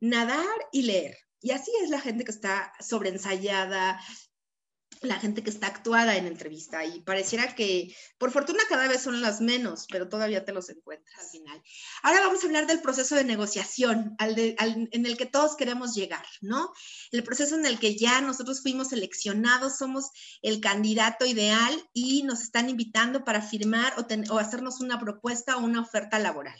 Nadar 0.00 0.44
y 0.72 0.82
leer. 0.82 1.16
Y 1.40 1.52
así 1.52 1.70
es 1.84 1.88
la 1.88 2.00
gente 2.00 2.24
que 2.24 2.32
está 2.32 2.72
sobreensayada, 2.80 4.00
la 5.02 5.18
gente 5.18 5.42
que 5.42 5.50
está 5.50 5.66
actuada 5.66 6.16
en 6.16 6.26
entrevista 6.26 6.84
y 6.84 7.00
pareciera 7.00 7.54
que 7.54 7.94
por 8.18 8.30
fortuna 8.30 8.60
cada 8.68 8.88
vez 8.88 9.02
son 9.02 9.20
las 9.20 9.40
menos, 9.40 9.86
pero 9.90 10.08
todavía 10.08 10.44
te 10.44 10.52
los 10.52 10.68
encuentras 10.70 11.20
al 11.20 11.28
final. 11.28 11.62
Ahora 12.02 12.20
vamos 12.20 12.42
a 12.42 12.46
hablar 12.46 12.66
del 12.66 12.80
proceso 12.80 13.14
de 13.14 13.24
negociación 13.24 14.14
al 14.18 14.38
en 14.38 15.06
el 15.06 15.16
que 15.16 15.26
todos 15.26 15.56
queremos 15.56 15.94
llegar, 15.94 16.24
¿no? 16.40 16.72
El 17.10 17.22
proceso 17.22 17.56
en 17.56 17.66
el 17.66 17.78
que 17.78 17.96
ya 17.96 18.20
nosotros 18.20 18.62
fuimos 18.62 18.88
seleccionados, 18.88 19.76
somos 19.76 20.10
el 20.42 20.60
candidato 20.60 21.26
ideal 21.26 21.72
y 21.92 22.22
nos 22.22 22.42
están 22.42 22.70
invitando 22.70 23.24
para 23.24 23.42
firmar 23.42 23.94
o, 23.98 24.34
o 24.34 24.38
hacernos 24.38 24.80
una 24.80 24.98
propuesta 24.98 25.56
o 25.56 25.60
una 25.60 25.80
oferta 25.80 26.18
laboral. 26.18 26.58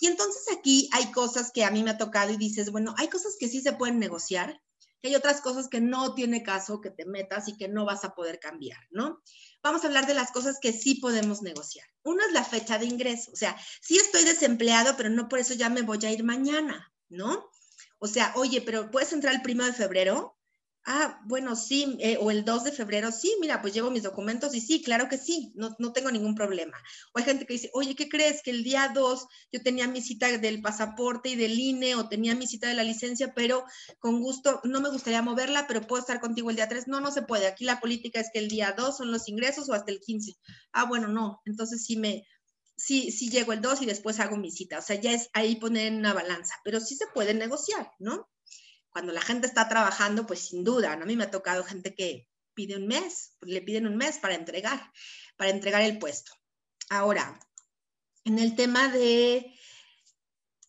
Y 0.00 0.06
entonces 0.06 0.44
aquí 0.56 0.88
hay 0.92 1.12
cosas 1.12 1.50
que 1.52 1.64
a 1.64 1.70
mí 1.70 1.82
me 1.82 1.90
ha 1.90 1.98
tocado 1.98 2.32
y 2.32 2.36
dices, 2.36 2.70
bueno, 2.70 2.94
hay 2.98 3.08
cosas 3.08 3.36
que 3.38 3.48
sí 3.48 3.60
se 3.60 3.72
pueden 3.72 3.98
negociar 3.98 4.60
que 5.04 5.08
hay 5.08 5.16
otras 5.16 5.42
cosas 5.42 5.68
que 5.68 5.82
no 5.82 6.14
tiene 6.14 6.42
caso 6.42 6.80
que 6.80 6.88
te 6.88 7.04
metas 7.04 7.46
y 7.48 7.58
que 7.58 7.68
no 7.68 7.84
vas 7.84 8.06
a 8.06 8.14
poder 8.14 8.40
cambiar, 8.40 8.78
¿no? 8.90 9.20
Vamos 9.62 9.84
a 9.84 9.88
hablar 9.88 10.06
de 10.06 10.14
las 10.14 10.32
cosas 10.32 10.56
que 10.62 10.72
sí 10.72 10.94
podemos 10.94 11.42
negociar. 11.42 11.86
Una 12.04 12.24
es 12.24 12.32
la 12.32 12.42
fecha 12.42 12.78
de 12.78 12.86
ingreso, 12.86 13.30
o 13.30 13.36
sea, 13.36 13.54
sí 13.82 13.96
estoy 13.96 14.24
desempleado, 14.24 14.96
pero 14.96 15.10
no 15.10 15.28
por 15.28 15.40
eso 15.40 15.52
ya 15.52 15.68
me 15.68 15.82
voy 15.82 15.98
a 16.06 16.10
ir 16.10 16.24
mañana, 16.24 16.90
¿no? 17.10 17.50
O 17.98 18.06
sea, 18.06 18.32
oye, 18.36 18.62
pero 18.62 18.90
puedes 18.90 19.12
entrar 19.12 19.34
el 19.34 19.42
primero 19.42 19.66
de 19.66 19.76
febrero, 19.76 20.38
Ah, 20.86 21.18
bueno, 21.24 21.56
sí, 21.56 21.96
eh, 22.00 22.18
o 22.20 22.30
el 22.30 22.44
2 22.44 22.64
de 22.64 22.70
febrero, 22.72 23.10
sí, 23.10 23.34
mira, 23.40 23.62
pues 23.62 23.72
llevo 23.72 23.90
mis 23.90 24.02
documentos 24.02 24.54
y 24.54 24.60
sí, 24.60 24.82
claro 24.82 25.08
que 25.08 25.16
sí, 25.16 25.50
no, 25.54 25.74
no 25.78 25.94
tengo 25.94 26.10
ningún 26.10 26.34
problema. 26.34 26.76
O 27.14 27.18
hay 27.18 27.24
gente 27.24 27.46
que 27.46 27.54
dice, 27.54 27.70
oye, 27.72 27.96
¿qué 27.96 28.10
crees? 28.10 28.42
Que 28.42 28.50
el 28.50 28.62
día 28.62 28.90
2 28.94 29.26
yo 29.50 29.62
tenía 29.62 29.88
mi 29.88 30.02
cita 30.02 30.36
del 30.36 30.60
pasaporte 30.60 31.30
y 31.30 31.36
del 31.36 31.58
INE 31.58 31.94
o 31.94 32.06
tenía 32.10 32.34
mi 32.34 32.46
cita 32.46 32.68
de 32.68 32.74
la 32.74 32.84
licencia, 32.84 33.32
pero 33.34 33.64
con 33.98 34.20
gusto, 34.20 34.60
no 34.64 34.82
me 34.82 34.90
gustaría 34.90 35.22
moverla, 35.22 35.66
pero 35.66 35.86
puedo 35.86 36.00
estar 36.00 36.20
contigo 36.20 36.50
el 36.50 36.56
día 36.56 36.68
3. 36.68 36.86
No, 36.86 37.00
no 37.00 37.10
se 37.10 37.22
puede. 37.22 37.46
Aquí 37.46 37.64
la 37.64 37.80
política 37.80 38.20
es 38.20 38.28
que 38.30 38.40
el 38.40 38.48
día 38.48 38.74
2 38.76 38.98
son 38.98 39.10
los 39.10 39.26
ingresos 39.26 39.70
o 39.70 39.72
hasta 39.72 39.90
el 39.90 40.00
15. 40.00 40.34
Ah, 40.72 40.84
bueno, 40.84 41.08
no, 41.08 41.40
entonces 41.46 41.82
sí 41.82 41.96
me, 41.96 42.26
sí, 42.76 43.10
sí 43.10 43.30
llego 43.30 43.54
el 43.54 43.62
2 43.62 43.80
y 43.80 43.86
después 43.86 44.20
hago 44.20 44.36
mi 44.36 44.50
cita. 44.50 44.80
O 44.80 44.82
sea, 44.82 45.00
ya 45.00 45.12
es 45.12 45.30
ahí 45.32 45.56
poner 45.56 45.94
una 45.94 46.12
balanza, 46.12 46.54
pero 46.62 46.78
sí 46.80 46.94
se 46.94 47.06
puede 47.14 47.32
negociar, 47.32 47.90
¿no? 47.98 48.28
Cuando 48.94 49.12
la 49.12 49.20
gente 49.20 49.48
está 49.48 49.68
trabajando, 49.68 50.24
pues 50.24 50.38
sin 50.38 50.62
duda. 50.62 50.92
A 50.92 50.96
mí 51.04 51.16
me 51.16 51.24
ha 51.24 51.30
tocado 51.32 51.64
gente 51.64 51.96
que 51.96 52.28
pide 52.54 52.76
un 52.76 52.86
mes, 52.86 53.32
le 53.40 53.60
piden 53.60 53.88
un 53.88 53.96
mes 53.96 54.18
para 54.18 54.36
entregar, 54.36 54.92
para 55.36 55.50
entregar 55.50 55.82
el 55.82 55.98
puesto. 55.98 56.30
Ahora, 56.90 57.40
en 58.24 58.38
el 58.38 58.54
tema 58.54 58.86
de 58.86 59.52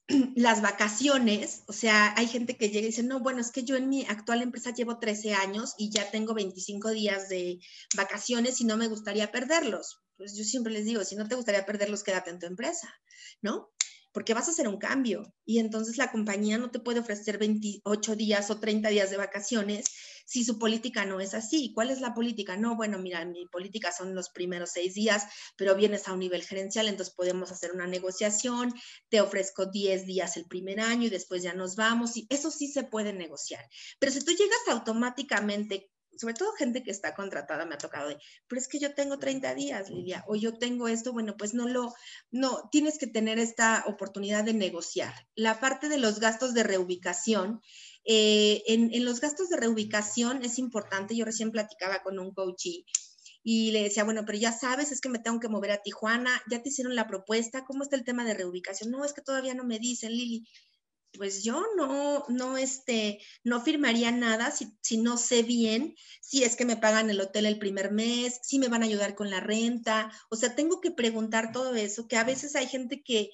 las 0.36 0.64
vacaciones, 0.64 1.66
o 1.68 1.74
sea, 1.74 2.16
hay 2.18 2.26
gente 2.26 2.58
que 2.58 2.70
llega 2.70 2.86
y 2.86 2.90
dice, 2.90 3.04
no, 3.04 3.20
bueno, 3.20 3.42
es 3.42 3.52
que 3.52 3.64
yo 3.64 3.76
en 3.76 3.90
mi 3.90 4.08
actual 4.08 4.42
empresa 4.42 4.74
llevo 4.74 4.98
13 4.98 5.36
años 5.36 5.76
y 5.78 5.92
ya 5.92 6.10
tengo 6.10 6.34
25 6.34 6.90
días 6.90 7.30
de 7.30 7.60
vacaciones 7.96 8.60
y 8.60 8.66
no 8.66 8.76
me 8.76 8.88
gustaría 8.88 9.32
perderlos. 9.32 10.02
Pues 10.18 10.36
yo 10.36 10.44
siempre 10.44 10.74
les 10.74 10.86
digo, 10.86 11.04
si 11.04 11.16
no 11.16 11.28
te 11.28 11.36
gustaría 11.36 11.64
perderlos, 11.64 12.02
quédate 12.02 12.32
en 12.32 12.40
tu 12.40 12.48
empresa, 12.48 12.92
¿no? 13.44 13.70
Porque 14.16 14.34
vas 14.34 14.48
a 14.48 14.52
hacer 14.52 14.70
un 14.70 14.78
cambio 14.78 15.36
y 15.44 15.60
entonces 15.60 15.98
la 15.98 16.10
compañía 16.10 16.58
no 16.58 16.72
te 16.72 16.80
puede 16.80 17.02
ofrecer 17.02 17.38
28 17.38 18.16
días 18.16 18.50
o 18.50 18.62
30 18.62 18.88
días 18.88 19.10
de 19.10 19.18
vacaciones 19.18 19.88
si 20.26 20.46
su 20.46 20.58
política 20.58 21.04
no 21.04 21.20
es 21.20 21.34
así. 21.34 21.74
¿Cuál 21.76 21.90
es 21.90 22.00
la 22.00 22.14
política? 22.14 22.56
No, 22.56 22.78
bueno, 22.78 22.98
mira, 22.98 23.26
mi 23.26 23.46
política 23.48 23.92
son 23.92 24.16
los 24.16 24.30
primeros 24.30 24.72
seis 24.72 24.94
días, 24.94 25.26
pero 25.58 25.76
vienes 25.76 26.08
a 26.08 26.14
un 26.14 26.20
nivel 26.20 26.44
gerencial, 26.44 26.88
entonces 26.88 27.14
podemos 27.14 27.52
hacer 27.52 27.74
una 27.74 27.88
negociación, 27.88 28.74
te 29.10 29.20
ofrezco 29.20 29.66
10 29.66 30.06
días 30.06 30.38
el 30.38 30.46
primer 30.46 30.80
año 30.80 31.08
y 31.08 31.10
después 31.10 31.44
ya 31.44 31.54
nos 31.54 31.76
vamos 31.76 32.16
y 32.16 32.26
eso 32.30 32.52
sí 32.52 32.70
se 32.70 32.86
puede 32.86 33.12
negociar. 33.12 33.68
Pero 34.00 34.14
si 34.14 34.24
tú 34.24 34.32
llegas 34.32 34.62
automáticamente 34.70 35.90
sobre 36.18 36.34
todo 36.34 36.54
gente 36.54 36.84
que 36.84 36.92
está 36.92 37.14
contratada 37.14 37.66
me 37.66 37.76
ha 37.76 37.78
tocado 37.78 38.10
de, 38.10 38.18
pero 38.48 38.62
es 38.62 38.68
que 38.68 38.80
yo 38.80 38.94
tengo 38.94 39.20
30 39.20 39.54
días, 39.56 39.90
Lidia, 39.90 40.24
o 40.28 40.36
yo 40.36 40.58
tengo 40.58 40.88
esto, 40.88 41.14
bueno, 41.14 41.36
pues 41.38 41.54
no 41.54 41.68
lo, 41.68 41.94
no, 42.32 42.70
tienes 42.72 42.98
que 42.98 43.08
tener 43.08 43.40
esta 43.40 43.84
oportunidad 43.88 44.44
de 44.44 44.54
negociar. 44.54 45.14
La 45.36 45.60
parte 45.60 45.90
de 45.90 45.98
los 45.98 46.20
gastos 46.20 46.54
de 46.54 46.64
reubicación, 46.64 47.62
eh, 48.06 48.64
en, 48.68 48.94
en, 48.94 49.04
los 49.06 49.20
gastos 49.20 49.50
de 49.50 49.58
reubicación 49.58 50.44
es 50.44 50.60
importante, 50.60 51.16
yo 51.16 51.26
recién 51.26 51.52
platicaba 51.52 52.04
con 52.04 52.20
un 52.20 52.34
coach 52.34 52.66
y, 52.66 52.86
y 53.44 53.72
le 53.72 53.84
decía, 53.84 54.04
bueno, 54.04 54.24
pero 54.26 54.38
ya 54.38 54.52
sabes, 54.52 54.92
es 54.92 55.02
que 55.02 55.10
me 55.10 55.20
tengo 55.20 55.40
que 55.40 55.50
mover 55.50 55.72
a 55.72 55.82
Tijuana, 55.82 56.42
ya 56.50 56.62
te 56.62 56.70
hicieron 56.70 56.96
la 56.96 57.08
propuesta, 57.08 57.64
¿cómo 57.66 57.84
está 57.84 57.96
el 57.96 58.04
tema 58.04 58.26
de 58.26 58.34
reubicación? 58.34 58.92
No, 58.92 59.06
es 59.06 59.14
que 59.14 59.22
todavía 59.22 59.54
no 59.54 59.64
me 59.64 59.80
dicen, 59.80 60.12
Lili 60.12 60.46
pues 61.18 61.44
yo 61.44 61.66
no, 61.78 62.26
no, 62.30 62.58
este, 62.58 63.20
no 63.44 63.62
firmaría 63.62 64.12
nada 64.12 64.52
si, 64.52 64.78
si, 64.82 64.98
no 64.98 65.18
sé 65.18 65.44
bien 65.44 65.96
si 66.22 66.44
es 66.44 66.56
que 66.56 66.66
me 66.66 66.78
pagan 66.78 67.10
el 67.10 67.22
hotel 67.22 67.46
el 67.46 67.60
primer 67.60 67.92
mes, 67.92 68.40
si 68.44 68.60
me 68.60 68.68
van 68.68 68.84
a 68.84 68.86
ayudar 68.86 69.16
con 69.16 69.30
la 69.30 69.40
renta. 69.40 70.12
O 70.30 70.36
sea, 70.36 70.56
tengo 70.56 70.82
que 70.82 70.92
preguntar 70.92 71.52
todo 71.52 71.76
eso, 71.76 72.08
que 72.08 72.18
a 72.18 72.24
veces 72.24 72.56
hay 72.56 72.68
gente 72.68 73.04
que, 73.04 73.30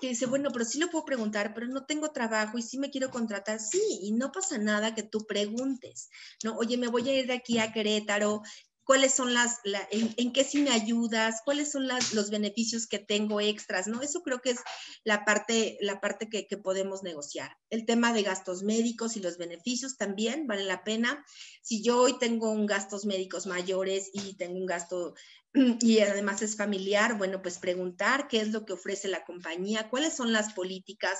que 0.00 0.08
dice, 0.08 0.26
bueno, 0.26 0.50
pero 0.52 0.64
sí 0.64 0.78
lo 0.78 0.90
puedo 0.90 1.04
preguntar, 1.04 1.54
pero 1.54 1.66
no 1.66 1.84
tengo 1.84 2.10
trabajo 2.10 2.58
y 2.58 2.62
sí 2.62 2.78
me 2.78 2.90
quiero 2.90 3.10
contratar. 3.10 3.60
Sí, 3.60 3.82
y 4.02 4.12
no 4.12 4.32
pasa 4.32 4.58
nada 4.58 4.94
que 4.94 5.02
tú 5.02 5.26
preguntes, 5.26 6.10
¿no? 6.42 6.56
Oye, 6.56 6.76
me 6.76 6.88
voy 6.88 7.08
a 7.08 7.14
ir 7.14 7.26
de 7.26 7.34
aquí 7.34 7.58
a 7.58 7.72
Querétaro, 7.72 8.42
cuáles 8.84 9.14
son 9.14 9.32
las, 9.34 9.60
en, 9.90 10.32
qué 10.32 10.44
sí 10.44 10.62
me 10.62 10.70
ayudas, 10.70 11.40
cuáles 11.44 11.70
son 11.70 11.86
los 11.86 12.30
beneficios 12.30 12.86
que 12.86 12.98
tengo 12.98 13.40
extras, 13.40 13.86
¿no? 13.86 14.02
Eso 14.02 14.22
creo 14.22 14.40
que 14.40 14.50
es 14.50 14.60
la 15.04 15.24
parte, 15.24 15.78
la 15.80 16.00
parte 16.00 16.28
que, 16.28 16.46
que, 16.46 16.56
podemos 16.56 17.02
negociar. 17.02 17.56
El 17.70 17.86
tema 17.86 18.12
de 18.12 18.22
gastos 18.22 18.62
médicos 18.62 19.16
y 19.16 19.20
los 19.20 19.38
beneficios 19.38 19.96
también 19.96 20.46
vale 20.46 20.64
la 20.64 20.84
pena. 20.84 21.24
Si 21.62 21.82
yo 21.82 22.00
hoy 22.00 22.18
tengo 22.18 22.50
un 22.50 22.66
gastos 22.66 23.04
médicos 23.04 23.46
mayores 23.46 24.10
y 24.12 24.34
tengo 24.36 24.58
un 24.58 24.66
gasto 24.66 25.14
y 25.80 26.00
además 26.00 26.42
es 26.42 26.56
familiar, 26.56 27.18
bueno, 27.18 27.42
pues 27.42 27.58
preguntar 27.58 28.28
qué 28.28 28.40
es 28.40 28.52
lo 28.52 28.64
que 28.64 28.72
ofrece 28.72 29.08
la 29.08 29.24
compañía, 29.24 29.88
cuáles 29.90 30.14
son 30.14 30.32
las 30.32 30.52
políticas. 30.54 31.18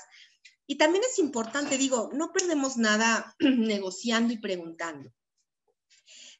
Y 0.65 0.77
también 0.77 1.03
es 1.09 1.19
importante, 1.19 1.77
digo, 1.77 2.09
no 2.13 2.31
perdemos 2.31 2.77
nada 2.77 3.35
negociando 3.39 4.33
y 4.33 4.37
preguntando. 4.37 5.11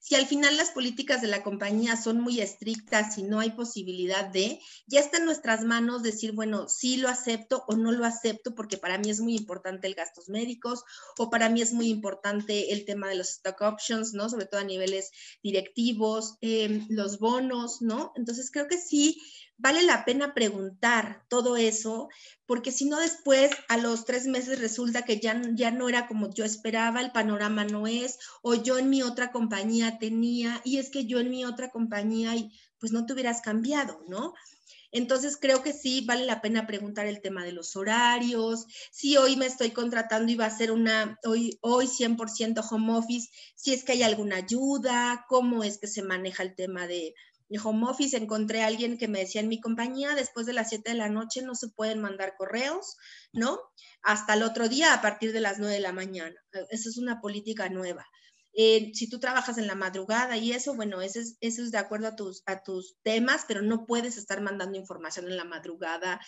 Si 0.05 0.15
al 0.15 0.27
final 0.27 0.57
las 0.57 0.71
políticas 0.71 1.21
de 1.21 1.29
la 1.29 1.43
compañía 1.43 1.95
son 1.95 2.19
muy 2.19 2.41
estrictas 2.41 3.17
y 3.17 3.23
no 3.23 3.39
hay 3.39 3.51
posibilidad 3.51 4.25
de, 4.25 4.59
ya 4.85 4.99
está 4.99 5.19
en 5.19 5.23
nuestras 5.23 5.63
manos 5.63 6.03
decir, 6.03 6.33
bueno, 6.33 6.67
sí 6.67 6.97
lo 6.97 7.07
acepto 7.07 7.63
o 7.69 7.77
no 7.77 7.89
lo 7.93 8.03
acepto 8.03 8.53
porque 8.53 8.77
para 8.77 8.97
mí 8.97 9.09
es 9.09 9.21
muy 9.21 9.33
importante 9.37 9.87
el 9.87 9.95
gastos 9.95 10.27
médicos 10.27 10.83
o 11.17 11.29
para 11.29 11.47
mí 11.47 11.61
es 11.61 11.71
muy 11.71 11.87
importante 11.87 12.73
el 12.73 12.83
tema 12.83 13.07
de 13.07 13.15
los 13.15 13.29
stock 13.29 13.61
options, 13.61 14.13
¿no? 14.13 14.27
Sobre 14.27 14.45
todo 14.45 14.59
a 14.59 14.65
niveles 14.65 15.09
directivos, 15.41 16.35
em, 16.41 16.85
los 16.89 17.17
bonos, 17.17 17.81
¿no? 17.81 18.11
Entonces 18.17 18.51
creo 18.51 18.67
que 18.67 18.79
sí 18.79 19.21
vale 19.63 19.81
la 19.83 20.03
pena 20.03 20.33
preguntar 20.33 21.23
todo 21.29 21.55
eso, 21.55 22.09
porque 22.45 22.73
si 22.73 22.83
no 22.83 22.99
después 22.99 23.49
a 23.69 23.77
los 23.77 24.03
tres 24.03 24.27
meses 24.27 24.59
resulta 24.59 25.03
que 25.03 25.21
ya, 25.21 25.41
ya 25.53 25.71
no 25.71 25.87
era 25.87 26.05
como 26.05 26.29
yo 26.33 26.43
esperaba, 26.43 26.99
el 26.99 27.13
panorama 27.13 27.63
no 27.63 27.87
es, 27.87 28.19
o 28.41 28.55
yo 28.55 28.77
en 28.77 28.89
mi 28.89 29.03
otra 29.03 29.31
compañía 29.31 29.99
tenía, 29.99 30.59
y 30.65 30.79
es 30.79 30.89
que 30.89 31.05
yo 31.05 31.21
en 31.21 31.29
mi 31.29 31.45
otra 31.45 31.69
compañía, 31.69 32.35
y 32.35 32.51
pues 32.77 32.91
no 32.91 33.05
te 33.05 33.13
hubieras 33.13 33.39
cambiado, 33.39 34.03
¿no? 34.09 34.33
Entonces 34.91 35.37
creo 35.39 35.63
que 35.63 35.71
sí 35.71 36.03
vale 36.05 36.25
la 36.25 36.41
pena 36.41 36.67
preguntar 36.67 37.07
el 37.07 37.21
tema 37.21 37.45
de 37.45 37.53
los 37.53 37.77
horarios, 37.77 38.65
si 38.91 39.15
hoy 39.15 39.37
me 39.37 39.45
estoy 39.45 39.71
contratando 39.71 40.29
y 40.29 40.35
va 40.35 40.47
a 40.47 40.57
ser 40.57 40.73
una, 40.73 41.17
hoy, 41.23 41.57
hoy 41.61 41.87
100% 41.87 42.61
home 42.69 42.97
office, 42.97 43.29
si 43.55 43.73
es 43.73 43.85
que 43.85 43.93
hay 43.93 44.03
alguna 44.03 44.35
ayuda, 44.35 45.25
cómo 45.29 45.63
es 45.63 45.77
que 45.77 45.87
se 45.87 46.03
maneja 46.03 46.43
el 46.43 46.53
tema 46.53 46.85
de, 46.85 47.15
home 47.57 47.87
office, 47.87 48.15
encontré 48.15 48.63
a 48.63 48.67
alguien 48.67 48.97
que 48.97 49.07
me 49.07 49.19
decía 49.19 49.41
en 49.41 49.47
mi 49.47 49.59
compañía, 49.59 50.15
después 50.15 50.45
de 50.45 50.53
las 50.53 50.69
7 50.69 50.91
de 50.91 50.97
la 50.97 51.09
noche 51.09 51.41
no 51.41 51.55
se 51.55 51.69
pueden 51.69 52.01
mandar 52.01 52.35
correos, 52.37 52.97
¿no? 53.31 53.59
Hasta 54.01 54.33
el 54.33 54.43
otro 54.43 54.69
día 54.69 54.93
a 54.93 55.01
partir 55.01 55.33
de 55.33 55.41
las 55.41 55.59
9 55.59 55.73
de 55.73 55.79
la 55.79 55.91
mañana. 55.91 56.35
Esa 56.69 56.89
es 56.89 56.97
una 56.97 57.21
política 57.21 57.69
nueva. 57.69 58.05
Eh, 58.55 58.91
si 58.93 59.09
tú 59.09 59.19
trabajas 59.19 59.57
en 59.57 59.67
la 59.67 59.75
madrugada 59.75 60.37
y 60.37 60.51
eso, 60.51 60.75
bueno, 60.75 61.01
eso 61.01 61.19
es, 61.19 61.37
eso 61.41 61.63
es 61.63 61.71
de 61.71 61.79
acuerdo 61.79 62.07
a 62.07 62.15
tus, 62.15 62.43
a 62.45 62.61
tus 62.61 62.97
temas, 63.01 63.45
pero 63.47 63.63
no 63.63 63.85
puedes 63.85 64.17
estar 64.17 64.41
mandando 64.41 64.77
información 64.77 65.27
en 65.27 65.37
la 65.37 65.43
madrugada 65.43 66.21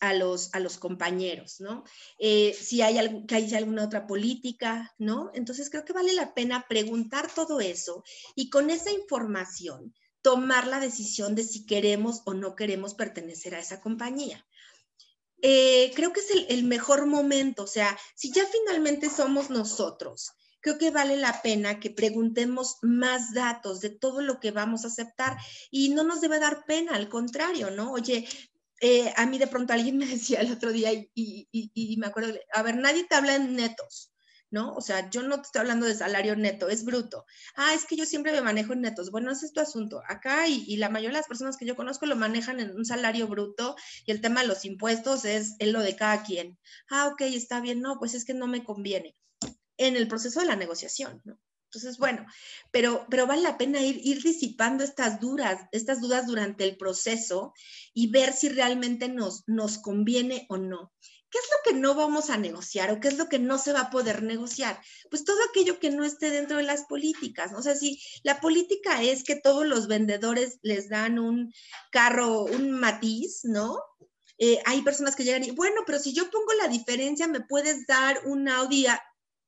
a 0.00 0.14
los, 0.14 0.54
a 0.54 0.60
los 0.60 0.78
compañeros, 0.78 1.60
¿no? 1.60 1.84
Eh, 2.18 2.54
si 2.54 2.82
hay, 2.82 3.26
que 3.26 3.34
hay 3.34 3.54
alguna 3.54 3.84
otra 3.84 4.06
política, 4.06 4.94
¿no? 4.98 5.30
Entonces 5.34 5.70
creo 5.70 5.84
que 5.84 5.92
vale 5.92 6.14
la 6.14 6.34
pena 6.34 6.64
preguntar 6.68 7.30
todo 7.34 7.60
eso 7.60 8.02
y 8.34 8.48
con 8.48 8.70
esa 8.70 8.90
información 8.90 9.92
tomar 10.28 10.66
la 10.66 10.78
decisión 10.78 11.34
de 11.34 11.42
si 11.42 11.64
queremos 11.64 12.20
o 12.26 12.34
no 12.34 12.54
queremos 12.54 12.92
pertenecer 12.92 13.54
a 13.54 13.60
esa 13.60 13.80
compañía. 13.80 14.46
Eh, 15.40 15.90
creo 15.96 16.12
que 16.12 16.20
es 16.20 16.26
el, 16.50 16.64
mejor 16.64 17.06
momento, 17.06 17.62
o 17.62 17.66
sea, 17.66 17.98
si 18.14 18.30
ya 18.30 18.44
finalmente 18.44 19.08
somos 19.08 19.48
nosotros, 19.48 20.32
creo 20.60 20.76
que 20.76 20.90
vale 20.90 21.16
la 21.16 21.40
pena 21.40 21.80
que 21.80 21.88
preguntemos 21.88 22.76
más 22.82 23.32
datos 23.32 23.80
de 23.80 23.88
todo 23.88 24.20
lo 24.20 24.38
que 24.38 24.50
vamos 24.50 24.84
a 24.84 24.88
aceptar 24.88 25.38
y 25.70 25.88
no 25.94 26.04
nos 26.04 26.20
debe 26.20 26.38
dar 26.38 26.66
pena, 26.66 26.94
al 26.94 27.08
contrario, 27.08 27.70
¿no? 27.70 27.92
Oye, 27.92 28.28
eh, 28.82 29.10
a 29.16 29.24
mí 29.24 29.38
de 29.38 29.46
pronto 29.46 29.72
alguien 29.72 29.96
me 29.96 30.04
decía 30.04 30.42
el 30.42 30.52
otro 30.52 30.72
día 30.72 30.92
y, 30.92 31.08
y, 31.14 31.96
me 31.96 32.08
acuerdo, 32.08 32.38
a 32.52 32.62
ver, 32.62 32.76
nadie 32.76 33.04
te 33.04 33.14
habla 33.14 33.34
en 33.34 33.56
netos. 33.56 34.12
¿No? 34.50 34.74
O 34.74 34.80
sea, 34.80 35.10
yo 35.10 35.22
no 35.22 35.36
te 35.36 35.42
estoy 35.42 35.60
hablando 35.60 35.86
de 35.86 35.94
salario 35.94 36.36
neto, 36.36 36.68
es 36.68 36.84
bruto. 36.84 37.26
Ah, 37.56 37.74
es 37.74 37.84
que 37.84 37.96
yo 37.96 38.04
siempre 38.04 38.32
me 38.32 38.40
manejo 38.40 38.72
en 38.72 38.80
netos. 38.80 39.10
Bueno, 39.10 39.30
ese 39.30 39.46
es 39.46 39.52
tu 39.52 39.60
asunto. 39.60 40.02
Acá 40.08 40.48
y, 40.48 40.76
la 40.76 40.88
mayoría 40.88 41.18
de 41.18 41.20
las 41.20 41.28
personas 41.28 41.56
que 41.56 41.66
yo 41.66 41.76
conozco 41.76 42.06
lo 42.06 42.16
manejan 42.16 42.60
en 42.60 42.74
un 42.74 42.84
salario 42.84 43.26
bruto 43.28 43.76
y 44.06 44.12
el 44.12 44.20
tema 44.20 44.42
de 44.42 44.48
los 44.48 44.64
impuestos 44.64 45.24
es, 45.24 45.56
lo 45.60 45.80
de 45.80 45.96
cada 45.96 46.22
quien. 46.22 46.58
Ah, 46.90 47.08
ok, 47.08 47.22
está 47.22 47.60
bien, 47.60 47.80
no, 47.80 47.98
pues 47.98 48.14
es 48.14 48.24
que 48.24 48.34
no 48.34 48.46
me 48.46 48.64
conviene 48.64 49.16
en 49.76 49.96
el 49.96 50.08
proceso 50.08 50.40
de 50.40 50.46
la 50.46 50.56
negociación, 50.56 51.20
¿no? 51.24 51.38
Entonces, 51.70 51.98
bueno, 51.98 52.24
pero, 52.70 53.06
pero 53.10 53.26
vale 53.26 53.42
la 53.42 53.58
pena 53.58 53.82
ir, 53.82 54.00
ir 54.02 54.22
disipando 54.22 54.82
estas 54.82 55.20
dudas, 55.20 55.68
estas 55.70 56.00
dudas 56.00 56.26
durante 56.26 56.64
el 56.64 56.78
proceso 56.78 57.52
y 57.92 58.10
ver 58.10 58.32
si 58.32 58.48
realmente 58.48 59.10
nos, 59.10 59.46
nos 59.46 59.76
conviene 59.76 60.46
o 60.48 60.56
no. 60.56 60.92
¿Qué 61.30 61.38
es 61.38 61.44
lo 61.50 61.72
que 61.72 61.78
no 61.78 61.94
vamos 61.94 62.30
a 62.30 62.38
negociar 62.38 62.90
o 62.90 63.00
qué 63.00 63.08
es 63.08 63.18
lo 63.18 63.28
que 63.28 63.38
no 63.38 63.58
se 63.58 63.72
va 63.72 63.80
a 63.80 63.90
poder 63.90 64.22
negociar? 64.22 64.80
Pues 65.10 65.24
todo 65.24 65.38
aquello 65.48 65.78
que 65.78 65.90
no 65.90 66.04
esté 66.04 66.30
dentro 66.30 66.56
de 66.56 66.62
las 66.62 66.84
políticas. 66.84 67.52
O 67.54 67.62
sea, 67.62 67.74
si 67.74 68.00
la 68.22 68.40
política 68.40 69.02
es 69.02 69.24
que 69.24 69.36
todos 69.36 69.66
los 69.66 69.88
vendedores 69.88 70.58
les 70.62 70.88
dan 70.88 71.18
un 71.18 71.52
carro, 71.90 72.44
un 72.44 72.70
matiz, 72.72 73.40
¿no? 73.44 73.78
Eh, 74.38 74.60
hay 74.66 74.82
personas 74.82 75.16
que 75.16 75.24
llegan 75.24 75.42
y, 75.42 75.50
bueno, 75.50 75.82
pero 75.84 75.98
si 75.98 76.12
yo 76.12 76.30
pongo 76.30 76.52
la 76.54 76.68
diferencia, 76.68 77.26
me 77.26 77.40
puedes 77.40 77.86
dar 77.86 78.20
un 78.24 78.48
Audi. 78.48 78.86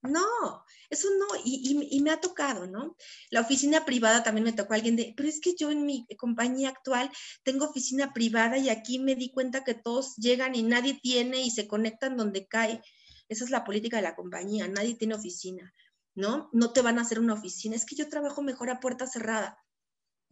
No, 0.03 0.65
eso 0.89 1.09
no, 1.19 1.27
y, 1.45 2.01
me 2.01 2.11
ha 2.11 2.21
tocado, 2.21 2.67
¿no? 2.67 2.97
La 3.29 3.43
oficina 3.43 3.85
privada 3.85 4.23
también 4.23 4.45
me 4.45 4.55
tocó 4.55 4.73
alguien 4.73 4.97
de, 4.97 5.13
pero 5.15 5.29
es 5.29 5.41
que 5.41 5.55
yo 5.55 5.71
en 5.71 5.85
mi 5.85 6.07
compañía 6.17 6.71
actual 6.71 7.11
tengo 7.43 7.67
oficina 7.67 8.15
privada 8.15 8.57
y 8.57 8.71
aquí 8.71 8.99
me 8.99 9.15
di 9.15 9.31
cuenta 9.31 9.63
que 9.63 9.75
todos 9.75 10.17
llegan 10.17 10.55
y 10.55 10.63
nadie 10.63 10.99
tiene 11.03 11.43
y 11.43 11.51
se 11.51 11.69
conectan 11.69 12.17
donde 12.17 12.47
cae. 12.47 12.81
Esa 13.29 13.45
es 13.45 13.51
la 13.51 13.63
política 13.63 13.99
de 13.99 14.03
la 14.03 14.17
compañía, 14.17 14.69
nadie 14.69 14.95
tiene 14.95 15.15
oficina, 15.15 15.75
¿no? 16.15 16.49
No 16.55 16.73
te 16.73 16.81
van 16.81 16.99
a 16.99 17.03
hacer 17.03 17.21
una 17.21 17.35
oficina, 17.35 17.77
es 17.77 17.85
que 17.85 17.97
yo 17.97 18.09
trabajo 18.09 18.41
mejor 18.41 18.71
a 18.71 18.81
puerta 18.81 19.07
cerrada. 19.07 19.59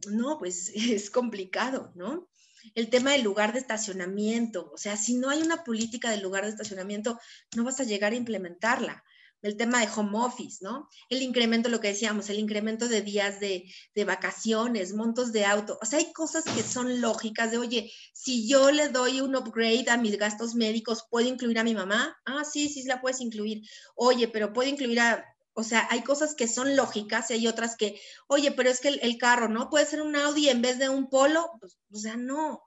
No, 0.07 0.39
pues 0.39 0.71
es 0.75 1.11
complicado, 1.11 1.93
¿no? 1.95 2.31
El 2.75 2.89
tema 2.89 3.13
del 3.13 3.23
lugar 3.23 3.53
de 3.53 3.59
estacionamiento, 3.59 4.71
o 4.73 4.79
sea, 4.79 4.97
si 4.97 5.15
no 5.15 5.29
hay 5.29 5.43
una 5.43 5.63
política 5.63 6.11
del 6.11 6.23
lugar 6.23 6.45
de 6.45 6.51
estacionamiento, 6.51 7.21
no 7.55 7.65
vas 7.65 7.81
a 7.81 7.85
llegar 7.85 8.13
a 8.13 8.17
implementarla 8.17 9.05
el 9.43 9.57
tema 9.57 9.81
de 9.81 9.89
home 9.95 10.19
office, 10.19 10.59
¿no? 10.63 10.89
El 11.09 11.23
incremento, 11.23 11.69
lo 11.69 11.81
que 11.81 11.89
decíamos, 11.89 12.29
el 12.31 12.39
incremento 12.39 12.89
de 12.89 13.03
días 13.03 13.41
de, 13.41 13.65
vacaciones, 14.05 14.95
montos 14.95 15.33
de 15.33 15.45
auto. 15.45 15.79
O 15.83 15.87
sea, 15.87 15.99
hay 15.99 16.13
cosas 16.13 16.45
que 16.45 16.63
son 16.63 17.01
lógicas 17.01 17.51
de, 17.51 17.59
oye, 17.59 17.93
si 18.13 18.49
yo 18.49 18.71
le 18.71 18.89
doy 18.89 19.21
un 19.21 19.37
upgrade 19.37 19.87
a 19.89 19.97
mis 19.97 20.17
gastos 20.19 20.55
médicos, 20.55 21.05
¿puedo 21.11 21.29
incluir 21.29 21.59
a 21.59 21.65
mi 21.65 21.75
mamá? 21.75 22.17
Ah, 22.25 22.45
sí, 22.45 22.69
sí, 22.69 22.83
la 22.85 23.01
puedes 23.01 23.21
incluir. 23.21 23.63
Oye, 23.95 24.29
pero 24.29 24.53
puedo 24.53 24.69
incluir 24.69 25.01
a... 25.01 25.25
O 25.53 25.65
sea, 25.65 25.89
hay 25.91 26.03
cosas 26.03 26.37
que 26.37 26.47
son 26.47 26.77
lógicas 26.77 27.31
y 27.31 27.35
hay 27.35 27.49
otras 27.49 27.77
que, 27.77 28.01
oye, 28.29 28.53
pero 28.53 28.71
es 28.71 28.79
que 28.81 28.89
el, 28.89 29.01
el 29.03 29.19
carro, 29.19 29.49
¿no? 29.49 29.69
Puede 29.69 29.87
ser 29.87 30.03
un 30.03 30.15
Audi 30.15 30.49
en 30.49 30.63
vez 30.63 30.79
de 30.79 30.89
un 30.89 31.09
Polo. 31.09 31.51
Pues, 31.61 31.79
o 31.93 31.99
sea, 31.99 32.17
no. 32.17 32.63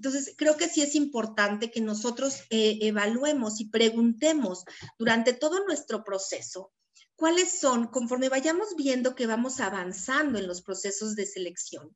Entonces, 0.00 0.32
creo 0.34 0.56
que 0.56 0.66
sí 0.66 0.80
es 0.80 0.94
importante 0.94 1.70
que 1.70 1.82
nosotros 1.82 2.44
eh, 2.48 2.78
evaluemos 2.80 3.60
y 3.60 3.66
preguntemos 3.66 4.64
durante 4.98 5.34
todo 5.34 5.62
nuestro 5.66 6.04
proceso 6.04 6.72
cuáles 7.16 7.60
son, 7.60 7.88
conforme 7.88 8.30
vayamos 8.30 8.76
viendo 8.78 9.14
que 9.14 9.26
vamos 9.26 9.60
avanzando 9.60 10.38
en 10.38 10.46
los 10.46 10.62
procesos 10.62 11.16
de 11.16 11.26
selección, 11.26 11.94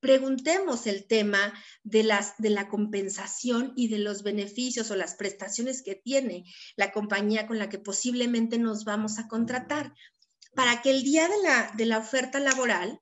preguntemos 0.00 0.88
el 0.88 1.06
tema 1.06 1.54
de, 1.84 2.02
las, 2.02 2.34
de 2.38 2.50
la 2.50 2.68
compensación 2.68 3.72
y 3.76 3.86
de 3.86 4.00
los 4.00 4.24
beneficios 4.24 4.90
o 4.90 4.96
las 4.96 5.14
prestaciones 5.14 5.82
que 5.84 5.94
tiene 5.94 6.42
la 6.74 6.90
compañía 6.90 7.46
con 7.46 7.60
la 7.60 7.68
que 7.68 7.78
posiblemente 7.78 8.58
nos 8.58 8.84
vamos 8.84 9.20
a 9.20 9.28
contratar, 9.28 9.94
para 10.56 10.82
que 10.82 10.90
el 10.90 11.04
día 11.04 11.28
de 11.28 11.40
la, 11.44 11.72
de 11.76 11.86
la 11.86 11.98
oferta 11.98 12.40
laboral 12.40 13.00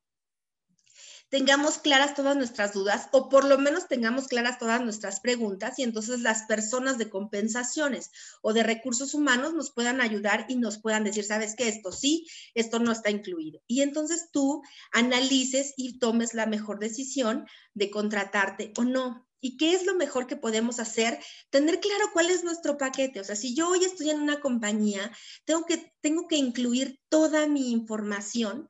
tengamos 1.28 1.78
claras 1.78 2.14
todas 2.14 2.36
nuestras 2.36 2.72
dudas 2.72 3.08
o 3.12 3.28
por 3.28 3.44
lo 3.44 3.58
menos 3.58 3.88
tengamos 3.88 4.28
claras 4.28 4.58
todas 4.58 4.80
nuestras 4.82 5.20
preguntas 5.20 5.78
y 5.78 5.82
entonces 5.82 6.20
las 6.20 6.44
personas 6.44 6.98
de 6.98 7.10
compensaciones 7.10 8.10
o 8.42 8.52
de 8.52 8.62
recursos 8.62 9.14
humanos 9.14 9.52
nos 9.54 9.72
puedan 9.72 10.00
ayudar 10.00 10.46
y 10.48 10.56
nos 10.56 10.78
puedan 10.78 11.04
decir, 11.04 11.24
sabes 11.24 11.56
que 11.56 11.68
esto 11.68 11.90
sí, 11.90 12.26
esto 12.54 12.78
no 12.78 12.92
está 12.92 13.10
incluido. 13.10 13.60
Y 13.66 13.82
entonces 13.82 14.28
tú 14.32 14.62
analices 14.92 15.74
y 15.76 15.98
tomes 15.98 16.34
la 16.34 16.46
mejor 16.46 16.78
decisión 16.78 17.46
de 17.74 17.90
contratarte 17.90 18.72
o 18.76 18.84
no. 18.84 19.26
¿Y 19.40 19.58
qué 19.58 19.74
es 19.74 19.84
lo 19.84 19.94
mejor 19.94 20.26
que 20.26 20.36
podemos 20.36 20.80
hacer? 20.80 21.20
Tener 21.50 21.78
claro 21.80 22.06
cuál 22.12 22.30
es 22.30 22.42
nuestro 22.42 22.78
paquete. 22.78 23.20
O 23.20 23.24
sea, 23.24 23.36
si 23.36 23.54
yo 23.54 23.68
hoy 23.68 23.84
estoy 23.84 24.10
en 24.10 24.20
una 24.20 24.40
compañía, 24.40 25.12
tengo 25.44 25.64
que, 25.66 25.92
tengo 26.00 26.26
que 26.26 26.36
incluir 26.36 27.00
toda 27.08 27.46
mi 27.46 27.70
información, 27.70 28.68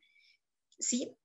¿sí? 0.79 1.17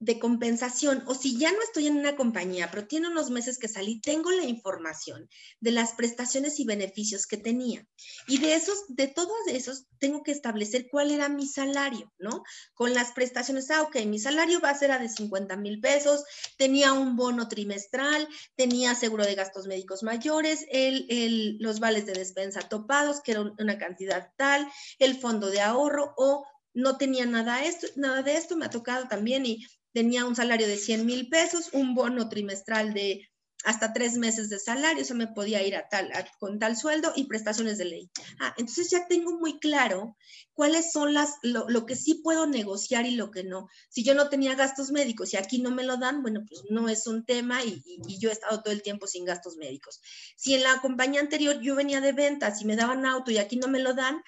De 0.00 0.18
compensación 0.18 1.02
o 1.06 1.14
si 1.14 1.38
ya 1.38 1.50
no 1.50 1.62
estoy 1.62 1.86
en 1.86 1.96
una 1.96 2.16
compañía, 2.16 2.70
pero 2.70 2.86
tiene 2.86 3.08
unos 3.08 3.30
meses 3.30 3.58
que 3.58 3.68
salí, 3.68 4.00
tengo 4.00 4.30
la 4.30 4.44
información 4.44 5.28
de 5.60 5.72
las 5.72 5.92
prestaciones 5.92 6.60
y 6.60 6.64
beneficios 6.64 7.26
que 7.26 7.36
tenía. 7.36 7.86
Y 8.26 8.38
de 8.38 8.54
esos, 8.54 8.84
de 8.88 9.08
todos 9.08 9.36
esos, 9.48 9.86
tengo 9.98 10.22
que 10.22 10.32
establecer 10.32 10.88
cuál 10.90 11.10
era 11.10 11.28
mi 11.28 11.46
salario, 11.46 12.12
¿no? 12.18 12.42
Con 12.74 12.94
las 12.94 13.12
prestaciones, 13.12 13.70
ah, 13.70 13.82
ok, 13.82 13.96
mi 14.06 14.18
salario 14.18 14.60
va 14.60 14.70
a 14.70 14.78
ser 14.78 14.88
de 14.98 15.08
50 15.08 15.56
mil 15.56 15.80
pesos, 15.80 16.24
tenía 16.56 16.92
un 16.92 17.16
bono 17.16 17.48
trimestral, 17.48 18.26
tenía 18.56 18.94
seguro 18.94 19.24
de 19.24 19.34
gastos 19.34 19.66
médicos 19.66 20.02
mayores, 20.02 20.64
el, 20.70 21.58
los 21.60 21.80
vales 21.80 22.06
de 22.06 22.12
despensa 22.12 22.60
topados, 22.60 23.20
que 23.20 23.32
era 23.32 23.42
una 23.58 23.78
cantidad 23.78 24.32
tal, 24.36 24.66
el 24.98 25.18
fondo 25.18 25.50
de 25.50 25.60
ahorro 25.60 26.14
o 26.16 26.46
no 26.74 26.96
tenía 26.96 27.26
nada, 27.26 27.64
esto, 27.64 27.86
nada 27.96 28.22
de 28.22 28.36
esto, 28.36 28.56
me 28.56 28.66
ha 28.66 28.70
tocado 28.70 29.08
también 29.08 29.44
y 29.44 29.66
tenía 29.98 30.26
un 30.26 30.36
salario 30.36 30.68
de 30.68 30.76
100 30.76 31.04
mil 31.04 31.28
pesos, 31.28 31.70
un 31.72 31.92
bono 31.92 32.28
trimestral 32.28 32.94
de 32.94 33.28
hasta 33.64 33.92
tres 33.92 34.16
meses 34.16 34.48
de 34.48 34.60
salario, 34.60 35.02
eso 35.02 35.16
me 35.16 35.26
podía 35.26 35.60
ir 35.66 35.74
a 35.74 35.88
tal, 35.88 36.12
con 36.38 36.60
tal 36.60 36.76
sueldo 36.76 37.12
y 37.16 37.24
prestaciones 37.24 37.78
de 37.78 37.86
ley. 37.86 38.10
Ah, 38.38 38.54
entonces 38.56 38.90
ya 38.92 39.08
tengo 39.08 39.36
muy 39.36 39.58
claro 39.58 40.16
cuáles 40.52 40.92
son 40.92 41.14
las, 41.14 41.34
lo, 41.42 41.84
que 41.84 41.96
sí 41.96 42.20
puedo 42.22 42.46
negociar 42.46 43.06
y 43.06 43.16
lo 43.16 43.32
que 43.32 43.42
no. 43.42 43.66
Si 43.88 44.04
yo 44.04 44.14
no 44.14 44.28
tenía 44.28 44.54
gastos 44.54 44.92
médicos 44.92 45.34
y 45.34 45.36
aquí 45.36 45.60
no 45.60 45.72
me 45.72 45.82
lo 45.82 45.96
dan, 45.96 46.22
bueno, 46.22 46.44
pues 46.48 46.62
no 46.70 46.88
es 46.88 47.08
un 47.08 47.24
tema 47.24 47.64
y, 47.64 47.82
y 48.06 48.20
yo 48.20 48.28
he 48.30 48.32
estado 48.32 48.62
todo 48.62 48.72
el 48.72 48.82
tiempo 48.82 49.08
sin 49.08 49.24
gastos 49.24 49.56
médicos. 49.56 50.00
Si 50.36 50.54
en 50.54 50.62
la 50.62 50.80
compañía 50.80 51.20
anterior 51.20 51.58
yo 51.60 51.74
venía 51.74 52.00
de 52.00 52.12
ventas 52.12 52.62
y 52.62 52.66
me 52.66 52.76
daban 52.76 53.04
auto 53.04 53.32
y 53.32 53.38
aquí 53.38 53.56
no 53.56 53.66
me 53.66 53.80
lo 53.80 53.94
dan, 53.94 54.22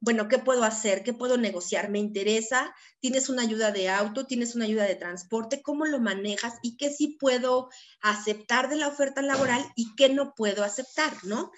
bueno, 0.00 0.28
¿qué 0.28 0.38
puedo 0.38 0.64
hacer? 0.64 1.02
¿Qué 1.02 1.12
puedo 1.12 1.36
negociar? 1.36 1.90
¿Me 1.90 1.98
interesa? 1.98 2.74
¿Tienes 3.00 3.28
una 3.28 3.42
ayuda 3.42 3.72
de 3.72 3.88
auto? 3.88 4.26
¿Tienes 4.26 4.54
una 4.54 4.66
ayuda 4.66 4.84
de 4.84 4.94
transporte? 4.94 5.62
¿Cómo 5.62 5.86
lo 5.86 6.00
manejas? 6.00 6.54
¿Y 6.62 6.76
qué 6.76 6.90
sí 6.90 7.16
puedo 7.18 7.68
aceptar 8.00 8.68
de 8.68 8.76
la 8.76 8.88
oferta 8.88 9.22
laboral 9.22 9.64
y 9.74 9.94
qué 9.96 10.08
no 10.08 10.34
puedo 10.34 10.64
aceptar? 10.64 11.12
¿No? 11.24 11.50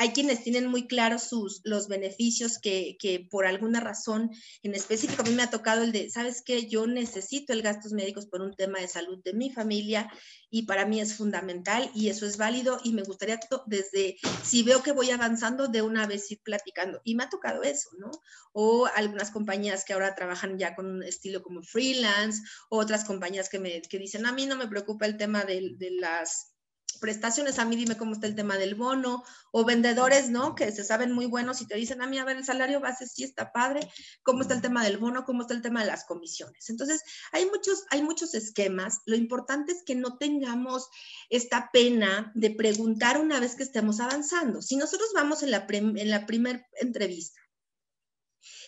Hay 0.00 0.12
quienes 0.12 0.44
tienen 0.44 0.68
muy 0.68 0.86
claros 0.86 1.24
sus, 1.24 1.60
los 1.64 1.88
beneficios 1.88 2.58
que, 2.60 2.96
por 3.30 3.46
alguna 3.46 3.80
razón 3.80 4.30
en 4.62 4.74
específico, 4.74 5.22
a 5.22 5.24
mí 5.24 5.32
me 5.32 5.42
ha 5.42 5.50
tocado 5.50 5.82
el 5.82 5.90
de, 5.90 6.08
¿sabes 6.08 6.40
qué? 6.44 6.68
Yo 6.68 6.86
necesito 6.86 7.52
el 7.52 7.62
gastos 7.62 7.92
médicos 7.92 8.26
por 8.26 8.40
un 8.40 8.54
tema 8.54 8.78
de 8.78 8.86
salud 8.86 9.18
de 9.24 9.32
mi 9.32 9.50
familia 9.50 10.08
y 10.50 10.62
para 10.66 10.86
mí 10.86 11.00
es 11.00 11.14
fundamental 11.16 11.90
y 11.94 12.10
eso 12.10 12.26
es 12.26 12.36
válido 12.36 12.78
y 12.84 12.92
me 12.92 13.02
gustaría 13.02 13.40
desde, 13.66 14.16
si 14.44 14.62
veo 14.62 14.84
que 14.84 14.92
voy 14.92 15.10
avanzando, 15.10 15.66
de 15.66 15.82
una 15.82 16.06
vez 16.06 16.30
ir 16.30 16.40
platicando. 16.44 17.00
Y 17.02 17.16
me 17.16 17.24
ha 17.24 17.28
tocado 17.28 17.64
eso, 17.64 17.90
¿no? 17.98 18.12
O 18.52 18.86
algunas 18.86 19.32
compañías 19.32 19.84
que 19.84 19.94
ahora 19.94 20.14
trabajan 20.14 20.58
ya 20.58 20.76
con 20.76 20.86
un 20.86 21.02
estilo 21.02 21.42
como 21.42 21.62
freelance, 21.62 22.40
otras 22.70 23.04
compañías 23.04 23.48
que 23.48 23.58
me 23.58 23.82
que 23.82 23.98
dicen, 23.98 24.26
a 24.26 24.32
mí 24.32 24.46
no 24.46 24.54
me 24.54 24.68
preocupa 24.68 25.06
el 25.06 25.16
tema 25.16 25.44
de 25.44 25.76
las 26.00 26.54
prestaciones, 27.00 27.58
a 27.58 27.64
mí 27.64 27.76
dime 27.76 27.96
cómo 27.96 28.12
está 28.12 28.26
el 28.26 28.34
tema 28.34 28.56
del 28.56 28.74
bono, 28.74 29.24
o 29.50 29.64
vendedores, 29.64 30.30
¿no? 30.30 30.54
Que 30.54 30.72
se 30.72 30.84
saben 30.84 31.12
muy 31.12 31.26
buenos 31.26 31.60
y 31.60 31.66
te 31.66 31.76
dicen, 31.76 32.02
a 32.02 32.06
mí, 32.06 32.18
a 32.18 32.24
ver, 32.24 32.36
el 32.36 32.44
salario 32.44 32.80
base 32.80 33.06
sí 33.06 33.24
está 33.24 33.52
padre, 33.52 33.80
cómo 34.22 34.42
está 34.42 34.54
el 34.54 34.62
tema 34.62 34.84
del 34.84 34.98
bono, 34.98 35.24
cómo 35.24 35.42
está 35.42 35.54
el 35.54 35.62
tema 35.62 35.80
de 35.80 35.86
las 35.86 36.04
comisiones. 36.04 36.68
Entonces, 36.70 37.02
hay 37.32 37.46
muchos, 37.46 37.84
hay 37.90 38.02
muchos 38.02 38.34
esquemas. 38.34 39.00
Lo 39.06 39.16
importante 39.16 39.72
es 39.72 39.82
que 39.84 39.94
no 39.94 40.18
tengamos 40.18 40.88
esta 41.30 41.70
pena 41.72 42.32
de 42.34 42.50
preguntar 42.50 43.20
una 43.20 43.40
vez 43.40 43.54
que 43.54 43.62
estemos 43.62 44.00
avanzando. 44.00 44.62
Si 44.62 44.76
nosotros 44.76 45.10
vamos 45.14 45.42
en 45.42 45.50
la, 45.50 45.66
en 45.68 46.10
la 46.10 46.26
primera 46.26 46.66
entrevista 46.80 47.40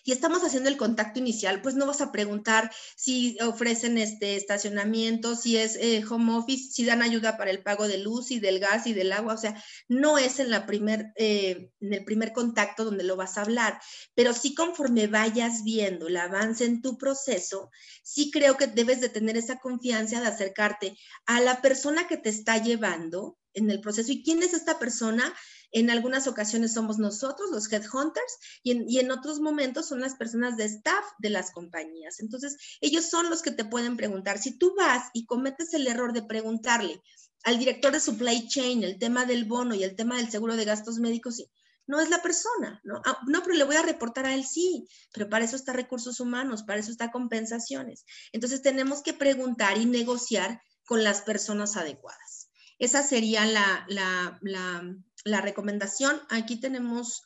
y 0.04 0.12
estamos 0.12 0.42
haciendo 0.44 0.68
el 0.68 0.76
contacto 0.76 1.18
inicial, 1.18 1.62
pues 1.62 1.74
no 1.74 1.86
vas 1.86 2.00
a 2.00 2.12
preguntar 2.12 2.70
si 2.96 3.38
ofrecen 3.40 3.98
este 3.98 4.36
estacionamiento, 4.36 5.36
si 5.36 5.56
es 5.56 5.76
eh, 5.76 6.04
home 6.08 6.34
office, 6.34 6.72
si 6.72 6.84
dan 6.84 7.02
ayuda 7.02 7.36
para 7.36 7.50
el 7.50 7.62
pago 7.62 7.88
de 7.88 7.98
luz 7.98 8.30
y 8.30 8.40
del 8.40 8.58
gas 8.58 8.86
y 8.86 8.92
del 8.92 9.12
agua, 9.12 9.34
o 9.34 9.38
sea, 9.38 9.62
no 9.88 10.18
es 10.18 10.40
en, 10.40 10.50
la 10.50 10.66
primer, 10.66 11.12
eh, 11.16 11.70
en 11.80 11.94
el 11.94 12.04
primer 12.04 12.32
contacto 12.32 12.84
donde 12.84 13.04
lo 13.04 13.16
vas 13.16 13.38
a 13.38 13.42
hablar, 13.42 13.80
pero 14.14 14.32
sí 14.32 14.54
conforme 14.54 15.06
vayas 15.06 15.62
viendo 15.64 16.08
el 16.08 16.16
avance 16.16 16.64
en 16.64 16.82
tu 16.82 16.98
proceso, 16.98 17.70
sí 18.02 18.30
creo 18.30 18.56
que 18.56 18.66
debes 18.66 19.00
de 19.00 19.08
tener 19.08 19.36
esa 19.36 19.58
confianza 19.58 20.20
de 20.20 20.26
acercarte 20.26 20.96
a 21.26 21.40
la 21.40 21.60
persona 21.60 22.06
que 22.06 22.16
te 22.16 22.30
está 22.30 22.58
llevando 22.58 23.38
en 23.54 23.70
el 23.70 23.80
proceso. 23.80 24.12
¿Y 24.12 24.22
quién 24.22 24.42
es 24.42 24.54
esta 24.54 24.78
persona? 24.78 25.32
En 25.72 25.90
algunas 25.90 26.26
ocasiones 26.26 26.74
somos 26.74 26.98
nosotros, 26.98 27.50
los 27.50 27.72
headhunters, 27.72 28.38
y 28.62 28.72
en, 28.72 28.88
y 28.88 28.98
en 28.98 29.10
otros 29.10 29.40
momentos 29.40 29.86
son 29.86 30.00
las 30.00 30.16
personas 30.16 30.56
de 30.56 30.64
staff 30.64 31.04
de 31.18 31.30
las 31.30 31.50
compañías. 31.50 32.20
Entonces, 32.20 32.56
ellos 32.80 33.08
son 33.08 33.30
los 33.30 33.42
que 33.42 33.50
te 33.50 33.64
pueden 33.64 33.96
preguntar. 33.96 34.38
Si 34.38 34.58
tú 34.58 34.74
vas 34.76 35.10
y 35.12 35.26
cometes 35.26 35.72
el 35.74 35.86
error 35.86 36.12
de 36.12 36.22
preguntarle 36.22 37.02
al 37.44 37.58
director 37.58 37.92
de 37.92 38.00
supply 38.00 38.48
chain 38.48 38.82
el 38.84 38.98
tema 38.98 39.24
del 39.24 39.44
bono 39.44 39.74
y 39.74 39.84
el 39.84 39.96
tema 39.96 40.16
del 40.16 40.30
seguro 40.30 40.56
de 40.56 40.64
gastos 40.64 40.98
médicos, 40.98 41.42
no 41.86 42.00
es 42.00 42.08
la 42.08 42.22
persona, 42.22 42.80
¿no? 42.84 43.02
Ah, 43.04 43.18
no, 43.26 43.42
pero 43.42 43.56
le 43.56 43.64
voy 43.64 43.76
a 43.76 43.82
reportar 43.82 44.26
a 44.26 44.34
él, 44.34 44.44
sí, 44.44 44.86
pero 45.12 45.28
para 45.28 45.44
eso 45.44 45.56
está 45.56 45.72
recursos 45.72 46.20
humanos, 46.20 46.62
para 46.62 46.78
eso 46.78 46.92
está 46.92 47.10
compensaciones. 47.10 48.04
Entonces 48.32 48.62
tenemos 48.62 49.02
que 49.02 49.12
preguntar 49.12 49.76
y 49.76 49.86
negociar 49.86 50.62
con 50.86 51.02
las 51.02 51.22
personas 51.22 51.76
adecuadas. 51.76 52.50
Esa 52.78 53.02
sería 53.02 53.44
la, 53.44 53.84
la 53.88 54.96
recomendación. 55.24 56.20
Aquí 56.28 56.56
tenemos, 56.56 57.22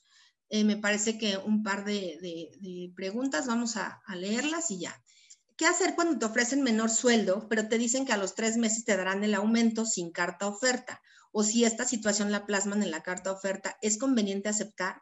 eh, 0.49 0.65
me 0.65 0.77
parece 0.77 1.19
que 1.19 1.37
un 1.37 1.63
par 1.63 1.85
de, 1.85 2.93
preguntas, 2.97 3.47
vamos 3.47 3.77
a, 3.77 4.03
leerlas 4.15 4.71
y 4.71 4.81
ya. 4.81 5.03
¿Qué 5.57 5.67
hacer 5.67 5.95
cuando 5.95 6.19
te 6.19 6.25
ofrecen 6.25 6.63
menor 6.63 6.91
sueldo, 6.91 7.47
pero 7.49 7.69
te 7.69 7.79
dicen 7.79 8.05
que 8.05 8.13
a 8.13 8.17
los 8.17 8.35
tres 8.35 8.57
meses 8.57 8.85
te 8.85 8.97
darán 8.97 9.23
el 9.23 9.35
aumento 9.35 9.87
sin 9.87 10.11
carta 10.11 10.49
oferta? 10.49 11.01
O 11.31 11.45
si 11.45 11.65
esta 11.65 11.85
situación 11.85 12.33
la 12.33 12.47
plasman 12.47 12.83
en 12.83 12.91
la 12.91 13.03
carta 13.03 13.31
oferta, 13.31 13.77
¿es 13.81 13.99
conveniente 13.99 14.49
aceptar? 14.49 15.01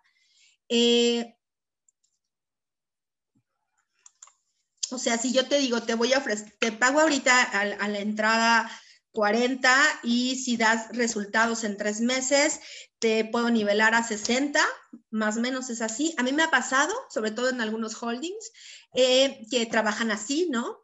Eh, 0.68 1.36
o 4.90 4.99
sea, 4.99 5.16
si 5.16 5.32
yo 5.32 5.49
te 5.49 5.59
digo, 5.59 5.82
te 5.82 5.95
voy 5.95 6.12
a 6.12 6.18
ofrecer, 6.18 6.55
te 6.59 6.72
pago 6.72 7.01
ahorita 7.01 7.43
a 7.43 7.88
la 7.88 7.99
entrada 7.99 8.70
40 9.12 9.74
y 10.02 10.36
si 10.36 10.56
das 10.56 10.88
resultados 10.92 11.64
en 11.64 11.76
tres 11.76 12.00
meses, 12.00 12.60
te 12.98 13.24
puedo 13.24 13.50
nivelar 13.50 13.94
a 13.94 14.02
60, 14.02 14.60
más 15.10 15.36
o 15.36 15.40
menos 15.40 15.70
es 15.70 15.82
así. 15.82 16.14
A 16.18 16.22
mí 16.22 16.32
me 16.32 16.42
ha 16.42 16.50
pasado, 16.50 16.92
sobre 17.10 17.30
todo 17.30 17.50
en 17.50 17.60
algunos 17.60 17.94
holdings, 18.02 18.52
eh, 18.94 19.46
que 19.50 19.66
trabajan 19.66 20.10
así, 20.10 20.48
¿no? 20.50 20.82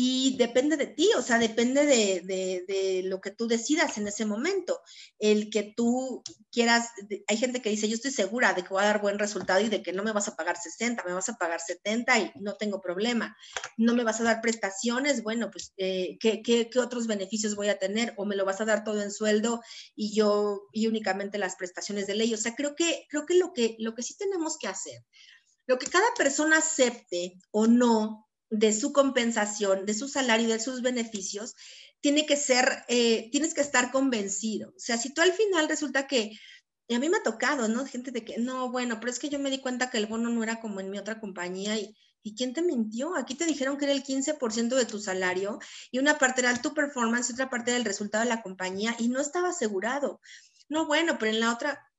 Y 0.00 0.36
depende 0.36 0.76
de 0.76 0.86
ti, 0.86 1.10
o 1.16 1.22
sea, 1.22 1.40
depende 1.40 1.84
de, 1.84 3.02
lo 3.06 3.20
que 3.20 3.32
tú 3.32 3.48
decidas 3.48 3.98
en 3.98 4.06
ese 4.06 4.24
momento. 4.24 4.80
El 5.18 5.50
que 5.50 5.74
tú 5.76 6.22
quieras, 6.52 6.90
hay 7.26 7.36
gente 7.36 7.60
que 7.60 7.70
dice, 7.70 7.88
yo 7.88 7.96
estoy 7.96 8.12
segura 8.12 8.52
de 8.52 8.62
que 8.62 8.68
voy 8.68 8.84
a 8.84 8.86
dar 8.86 9.00
buen 9.00 9.18
resultado 9.18 9.60
y 9.60 9.68
de 9.68 9.82
que 9.82 9.92
no 9.92 10.04
me 10.04 10.12
vas 10.12 10.28
a 10.28 10.36
pagar 10.36 10.56
60, 10.56 11.02
me 11.02 11.14
vas 11.14 11.28
a 11.28 11.34
pagar 11.34 11.58
70 11.58 12.16
y 12.16 12.32
no 12.36 12.54
tengo 12.54 12.80
problema. 12.80 13.36
No 13.76 13.92
me 13.96 14.04
vas 14.04 14.20
a 14.20 14.22
dar 14.22 14.40
prestaciones, 14.40 15.24
bueno, 15.24 15.50
pues, 15.50 15.72
eh, 15.78 16.16
¿qué, 16.20 16.42
qué, 16.42 16.70
otros 16.78 17.08
beneficios 17.08 17.56
voy 17.56 17.68
a 17.68 17.80
tener? 17.80 18.14
O 18.18 18.24
me 18.24 18.36
lo 18.36 18.44
vas 18.44 18.60
a 18.60 18.66
dar 18.66 18.84
todo 18.84 19.02
en 19.02 19.10
sueldo 19.10 19.60
y 19.96 20.14
yo, 20.14 20.68
y 20.72 20.86
únicamente 20.86 21.38
las 21.38 21.56
prestaciones 21.56 22.06
de 22.06 22.14
ley. 22.14 22.32
O 22.34 22.38
sea, 22.38 22.54
creo 22.54 22.76
que, 22.76 23.04
creo 23.08 23.26
que 23.26 23.34
lo 23.34 23.52
que, 23.52 23.74
lo 23.80 23.96
que 23.96 24.04
sí 24.04 24.16
tenemos 24.16 24.58
que 24.58 24.68
hacer, 24.68 25.04
lo 25.66 25.76
que 25.76 25.88
cada 25.88 26.06
persona 26.16 26.58
acepte 26.58 27.40
o 27.50 27.66
no, 27.66 28.27
de 28.50 28.72
su 28.72 28.92
compensación, 28.92 29.86
de 29.86 29.94
su 29.94 30.08
salario, 30.08 30.48
de 30.48 30.60
sus 30.60 30.82
beneficios, 30.82 31.54
tiene 32.00 32.26
que 32.26 32.36
ser, 32.36 32.84
eh, 32.88 33.28
tienes 33.30 33.54
que 33.54 33.60
estar 33.60 33.90
convencido. 33.90 34.70
O 34.70 34.80
sea, 34.80 34.96
si 34.96 35.12
tú 35.12 35.20
al 35.20 35.32
final 35.32 35.68
resulta 35.68 36.06
que, 36.06 36.32
y 36.86 36.94
a 36.94 36.98
mí 36.98 37.08
me 37.08 37.18
ha 37.18 37.22
tocado, 37.22 37.68
¿no? 37.68 37.84
Gente 37.84 38.10
de 38.10 38.24
que, 38.24 38.38
no, 38.38 38.70
bueno, 38.70 38.98
pero 39.00 39.10
es 39.10 39.18
que 39.18 39.28
yo 39.28 39.38
me 39.38 39.50
di 39.50 39.58
cuenta 39.60 39.90
que 39.90 39.98
el 39.98 40.06
bono 40.06 40.30
no 40.30 40.42
era 40.42 40.60
como 40.60 40.80
en 40.80 40.90
mi 40.90 40.98
otra 40.98 41.20
compañía 41.20 41.76
y, 41.76 41.94
¿y 42.22 42.34
quién 42.34 42.52
te 42.54 42.62
mintió? 42.62 43.16
Aquí 43.16 43.34
te 43.34 43.46
dijeron 43.46 43.76
que 43.76 43.84
era 43.84 43.94
el 43.94 44.02
15% 44.02 44.74
de 44.74 44.86
tu 44.86 44.98
salario 44.98 45.58
y 45.90 45.98
una 45.98 46.18
parte 46.18 46.40
era 46.40 46.60
tu 46.60 46.74
performance 46.74 47.30
otra 47.32 47.50
parte 47.50 47.70
era 47.70 47.78
el 47.78 47.84
resultado 47.84 48.24
de 48.24 48.30
la 48.30 48.42
compañía 48.42 48.94
y 48.98 49.08
no 49.08 49.20
estaba 49.20 49.50
asegurado. 49.50 50.20
No, 50.68 50.86
bueno, 50.86 51.16
pero 51.18 51.32
en 51.32 51.40
la 51.40 51.52
otra, 51.52 51.90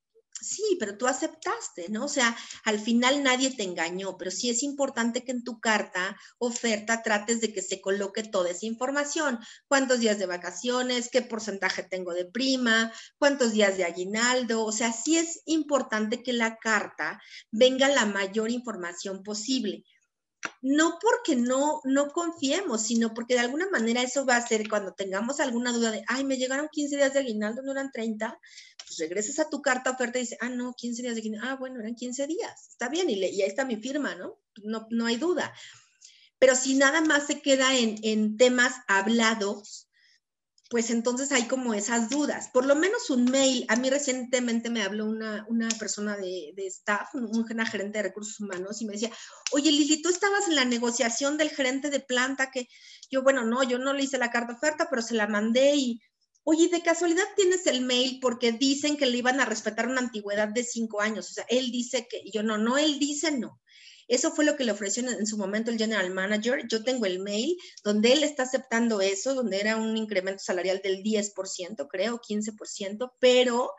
Sí, 0.41 0.77
pero 0.79 0.97
tú 0.97 1.05
aceptaste, 1.05 1.89
¿no? 1.89 2.05
O 2.05 2.07
sea, 2.07 2.35
al 2.63 2.79
final 2.79 3.23
nadie 3.23 3.51
te 3.51 3.63
engañó, 3.63 4.17
pero 4.17 4.31
sí 4.31 4.49
es 4.49 4.63
importante 4.63 5.25
que 5.25 5.31
en 5.31 5.43
tu 5.43 5.59
carta 5.59 6.17
oferta 6.37 7.03
trates 7.03 7.41
de 7.41 7.51
que 7.51 7.61
se 7.61 7.81
coloque 7.81 8.23
toda 8.23 8.49
esa 8.49 8.65
información. 8.65 9.37
¿Cuántos 9.67 9.99
días 9.99 10.17
de 10.17 10.27
vacaciones? 10.27 11.09
¿Qué 11.11 11.21
porcentaje 11.21 11.83
tengo 11.83 12.13
de 12.13 12.25
prima? 12.25 12.91
¿Cuántos 13.17 13.51
días 13.51 13.75
de 13.75 13.83
aguinaldo? 13.83 14.63
O 14.63 14.71
sea, 14.71 14.93
sí 14.93 15.17
es 15.17 15.41
importante 15.45 16.23
que 16.23 16.31
la 16.31 16.57
carta 16.57 17.21
venga 17.51 17.89
la 17.89 18.05
mayor 18.05 18.49
información 18.49 19.23
posible 19.23 19.83
no 20.61 20.99
porque 21.01 21.35
no, 21.35 21.81
no 21.85 22.09
confiemos, 22.11 22.83
sino 22.83 23.13
porque 23.13 23.35
de 23.35 23.41
alguna 23.41 23.69
manera 23.69 24.01
eso 24.01 24.25
va 24.25 24.35
a 24.35 24.47
ser 24.47 24.67
cuando 24.67 24.93
tengamos 24.93 25.39
alguna 25.39 25.71
duda 25.71 25.91
de, 25.91 26.03
ay, 26.07 26.23
me 26.25 26.37
llegaron 26.37 26.67
15 26.71 26.97
días 26.97 27.13
de 27.13 27.19
aguinaldo, 27.19 27.61
no 27.61 27.71
eran 27.71 27.91
30, 27.91 28.39
pues 28.85 28.97
regresas 28.99 29.39
a 29.39 29.49
tu 29.49 29.61
carta 29.61 29.91
oferta 29.91 30.17
y 30.17 30.21
dices, 30.21 30.37
ah, 30.41 30.49
no, 30.49 30.73
15 30.73 31.01
días 31.01 31.15
de 31.15 31.21
aguinaldo, 31.21 31.47
ah, 31.47 31.55
bueno, 31.55 31.79
eran 31.79 31.95
15 31.95 32.27
días, 32.27 32.69
está 32.69 32.89
bien, 32.89 33.09
y, 33.09 33.13
y 33.13 33.41
ahí 33.41 33.47
está 33.47 33.65
mi 33.65 33.77
firma, 33.77 34.15
¿no? 34.15 34.39
¿no? 34.63 34.87
No 34.89 35.05
hay 35.05 35.15
duda. 35.15 35.53
Pero 36.39 36.55
si 36.55 36.75
nada 36.75 37.01
más 37.01 37.27
se 37.27 37.41
queda 37.41 37.77
en, 37.77 37.97
en 38.03 38.37
temas 38.37 38.73
hablados, 38.87 39.88
pues 40.69 40.91
entonces 40.91 41.31
hay 41.31 41.47
como 41.47 41.73
esas 41.73 42.09
dudas. 42.09 42.49
Por 42.53 42.65
lo 42.65 42.75
menos 42.75 43.09
un 43.09 43.25
mail. 43.25 43.65
A 43.69 43.75
mí 43.75 43.89
recientemente 43.89 44.69
me 44.69 44.83
habló 44.83 45.07
una, 45.07 45.69
persona 45.79 46.15
de, 46.15 46.53
staff, 46.67 47.09
una 47.15 47.65
gerente 47.65 47.97
de 47.97 48.03
recursos 48.03 48.39
humanos, 48.39 48.79
y 48.81 48.85
me 48.85 48.93
decía, 48.93 49.11
oye 49.51 49.71
Lili, 49.71 50.01
tú 50.01 50.09
estabas 50.09 50.47
en 50.47 50.55
la 50.55 50.65
negociación 50.65 51.37
del 51.37 51.49
gerente 51.49 51.89
de 51.89 51.99
planta 51.99 52.51
que 52.51 52.67
yo, 53.09 53.23
bueno, 53.23 53.43
no, 53.43 53.63
yo 53.63 53.79
no 53.79 53.93
le 53.93 54.03
hice 54.03 54.19
la 54.19 54.29
carta 54.29 54.53
oferta, 54.53 54.87
pero 54.89 55.01
se 55.01 55.15
la 55.15 55.25
mandé 55.25 55.75
y, 55.75 56.01
oye, 56.43 56.67
de 56.69 56.83
casualidad 56.83 57.25
tienes 57.35 57.65
el 57.65 57.81
mail 57.81 58.19
porque 58.21 58.51
dicen 58.51 58.95
que 58.95 59.07
le 59.07 59.17
iban 59.17 59.39
a 59.39 59.45
respetar 59.45 59.87
una 59.87 60.01
antigüedad 60.01 60.49
de 60.49 60.63
cinco 60.63 61.01
años. 61.01 61.31
O 61.31 61.33
sea, 61.33 61.45
él 61.49 61.71
dice 61.71 62.07
que, 62.07 62.21
yo 62.31 62.43
no, 62.43 62.59
no, 62.59 62.77
él 62.77 62.99
dice 62.99 63.31
no. 63.31 63.59
Eso 64.09 64.31
fue 64.31 64.43
lo 64.43 64.57
que 64.57 64.63
le 64.63 64.71
ofreció 64.71 65.07
en, 65.07 65.27
su 65.27 65.37
momento 65.37 65.69
el 65.69 65.77
general 65.77 66.09
manager. 66.11 66.67
Yo 66.67 66.83
tengo 66.83 67.05
el 67.05 67.19
mail 67.19 67.55
donde 67.83 68.11
él 68.11 68.23
está 68.23 68.43
aceptando 68.43 69.01
eso, 69.01 69.35
donde 69.35 69.59
era 69.59 69.77
un 69.77 69.95
incremento 69.95 70.43
salarial 70.43 70.81
del 70.83 71.03
10%, 71.03 71.87
creo, 71.87 72.19
15%, 72.19 73.11
pero 73.19 73.71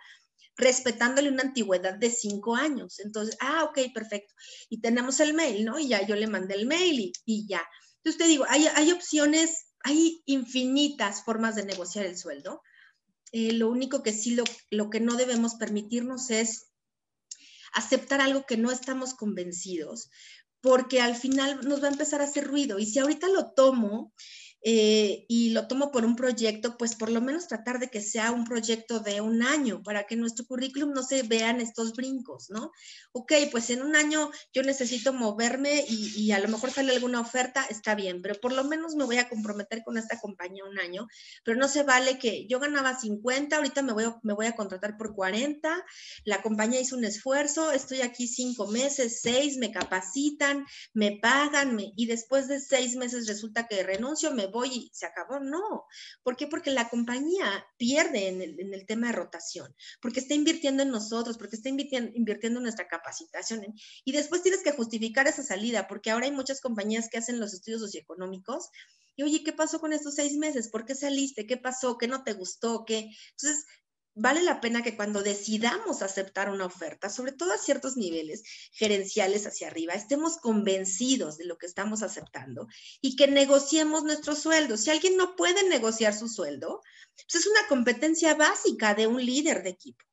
respetándole 0.57 1.31
una 1.31 1.43
antigüedad 1.43 1.95
de 1.95 2.11
cinco 2.11 2.55
años. 2.55 3.01
Entonces, 3.01 3.37
ah, 3.41 3.65
ok, 3.65 3.93
perfecto. 3.93 4.33
Y 4.69 4.81
tenemos 4.81 5.19
el 5.19 5.35
mail, 5.35 5.65
¿no? 5.65 5.81
Y 5.81 5.89
ya 5.89 6.07
yo 6.07 6.15
le 6.15 6.29
mandé 6.29 6.55
el 6.55 6.67
mail 6.67 7.13
y, 7.25 7.47
ya. 7.49 7.67
Entonces 7.97 8.19
te 8.19 8.29
digo, 8.29 8.45
hay, 8.49 8.69
hay, 8.77 8.93
opciones, 8.93 9.67
hay 9.83 10.23
infinitas 10.27 11.25
formas 11.25 11.57
de 11.57 11.65
negociar 11.65 12.07
el 12.07 12.17
sueldo. 12.17 12.63
Eh, 13.33 13.53
lo 13.53 13.69
único 13.69 14.05
que 14.05 14.13
sí, 14.13 14.37
lo, 14.37 14.45
lo 14.71 14.91
que 14.91 15.01
no 15.01 15.17
debemos 15.17 15.57
permitirnos 15.57 16.31
es 16.31 16.70
aceptar 17.73 18.21
algo 18.21 18.47
que 18.47 18.57
no 18.57 18.71
estamos 18.71 19.15
convencidos, 19.15 20.11
porque 20.61 21.01
al 21.01 21.17
final 21.17 21.61
nos 21.67 21.83
va 21.83 21.89
a 21.89 21.93
empezar 21.93 22.21
a 22.21 22.25
hacer 22.25 22.47
ruido. 22.47 22.79
Y 22.79 22.87
si 22.87 22.99
ahorita 22.99 23.29
lo 23.29 23.53
tomo 23.53 24.13
eh, 24.63 25.25
y 25.29 25.51
lo 25.51 25.67
tomo 25.69 25.91
por 25.91 26.05
un 26.05 26.17
proyecto, 26.17 26.77
pues 26.77 26.95
por 26.95 27.11
lo 27.11 27.21
menos 27.21 27.49
tratar 27.49 27.79
de 27.79 27.89
que 27.89 28.03
sea 28.03 28.31
un 28.31 28.45
proyecto 28.45 29.01
de 29.01 29.21
un 29.21 29.43
año 29.43 29.83
para 29.83 30.05
que 30.05 30.17
nuestro 30.17 30.45
currículum 30.45 30.93
no 30.93 31.03
se 31.03 31.23
vean 31.23 31.61
estos 31.61 31.95
brincos, 31.95 32.51
¿no? 32.51 32.71
Ok, 33.13 33.33
pues 33.51 33.71
en 33.71 33.83
un 33.83 33.97
año 33.97 34.31
yo 34.53 34.63
necesito 34.63 35.13
moverme 35.13 35.85
y, 35.89 36.31
a 36.33 36.39
lo 36.39 36.49
mejor 36.49 36.71
sale 36.71 36.95
alguna 36.95 37.21
oferta, 37.21 37.65
está 37.71 37.95
bien, 37.95 38.21
pero 38.23 38.35
por 38.35 38.53
lo 38.53 38.65
menos 38.65 38.95
me 38.95 39.05
voy 39.05 39.17
a 39.17 39.29
comprometer 39.29 39.83
con 39.83 39.97
esta 39.97 40.19
compañía 40.21 40.65
un 40.65 40.79
año, 40.79 41.09
pero 41.45 41.59
no 41.59 41.67
se 41.67 41.83
vale 41.83 42.19
que 42.19 42.47
yo 42.47 42.61
ganaba 42.61 42.99
50, 42.99 43.57
ahorita 43.57 43.83
me 43.83 43.93
voy, 43.93 44.05
me 44.23 44.35
voy 44.35 44.47
a 44.47 44.57
contratar 44.57 44.97
por 44.97 45.15
40, 45.15 45.85
la 46.25 46.43
compañía 46.43 46.81
hizo 46.81 46.97
un 46.97 47.05
esfuerzo, 47.05 47.73
estoy 47.73 48.03
aquí 48.03 48.29
cinco 48.29 48.67
meses, 48.67 49.21
seis, 49.23 49.57
me 49.57 49.73
capacitan, 49.73 50.67
me 50.93 51.19
pagan 51.21 51.79
y 51.97 52.07
después 52.07 52.49
de 52.49 52.61
seis 52.61 52.97
meses 52.97 53.27
resulta 53.27 53.67
que 53.67 53.83
renuncio, 53.83 54.33
me 54.33 54.50
voy 54.51 54.69
y 54.69 54.91
se 54.93 55.07
acabó. 55.07 55.41
No. 55.41 55.87
¿Por 56.23 56.37
qué? 56.37 56.47
Porque 56.47 56.71
la 56.71 56.89
compañía 56.89 57.67
pierde 57.77 58.29
en 58.29 58.43
el, 58.43 58.87
tema 58.87 59.09
de 59.09 59.13
rotación, 59.13 59.75
porque 60.01 60.21
está 60.21 60.35
invirtiendo 60.35 60.83
en 60.83 60.91
nosotros, 60.91 61.39
porque 61.39 61.57
está 61.57 61.69
invirtiendo, 61.69 62.11
invirtiendo 62.15 62.59
en 62.59 62.65
nuestra 62.65 62.89
capacitación. 62.89 63.65
Y 64.05 64.13
después 64.13 64.43
tienes 64.43 64.63
que 64.63 64.73
justificar 64.73 65.27
esa 65.29 65.43
salida, 65.43 65.87
porque 65.89 66.11
ahora 66.11 66.27
hay 66.27 66.33
muchas 66.33 66.61
compañías 66.61 67.09
que 67.09 67.19
hacen 67.19 67.41
los 67.41 67.55
estudios 67.55 67.81
socioeconómicos. 67.81 68.69
Y 69.17 69.23
oye, 69.23 69.43
¿qué 69.45 69.53
pasó 69.53 69.81
con 69.81 69.93
estos 69.93 70.15
seis 70.15 70.37
meses? 70.37 70.69
¿Por 70.71 70.87
qué 70.87 70.95
saliste? 70.95 71.47
¿Qué 71.47 71.57
pasó? 71.57 71.99
¿Qué 71.99 72.09
no 72.09 72.25
te 72.25 72.33
gustó? 72.33 72.85
¿Qué? 72.87 73.11
Entonces, 73.33 73.67
vale 74.21 74.43
la 74.43 74.61
pena 74.61 74.83
que 74.83 74.97
cuando 74.97 75.23
decidamos 75.23 76.03
aceptar 76.03 76.51
una 76.51 76.67
oferta, 76.67 77.09
sobre 77.09 77.33
todo 77.33 77.53
a 77.53 77.59
ciertos 77.59 77.97
niveles 77.97 78.43
gerenciales 78.73 79.47
hacia 79.47 79.69
arriba, 79.69 79.95
estemos 79.95 80.37
convencidos 80.37 81.39
de 81.39 81.47
lo 81.47 81.57
que 81.57 81.67
estamos 81.67 82.03
aceptando 82.03 82.69
y 83.01 83.17
que 83.17 83.29
negociemos 83.29 84.05
nuestro 84.05 84.35
sueldo. 84.35 84.77
Si 84.77 84.91
alguien 84.91 85.17
no 85.17 85.37
puede 85.37 85.67
negociar 85.69 86.13
su 86.15 86.29
sueldo, 86.29 86.83
pues 87.17 87.35
es 87.37 87.47
una 87.47 87.67
competencia 87.69 88.35
básica 88.35 88.95
de 88.95 89.07
un 89.07 89.25
líder 89.25 89.63
de 89.63 89.71
equipo. 89.71 90.05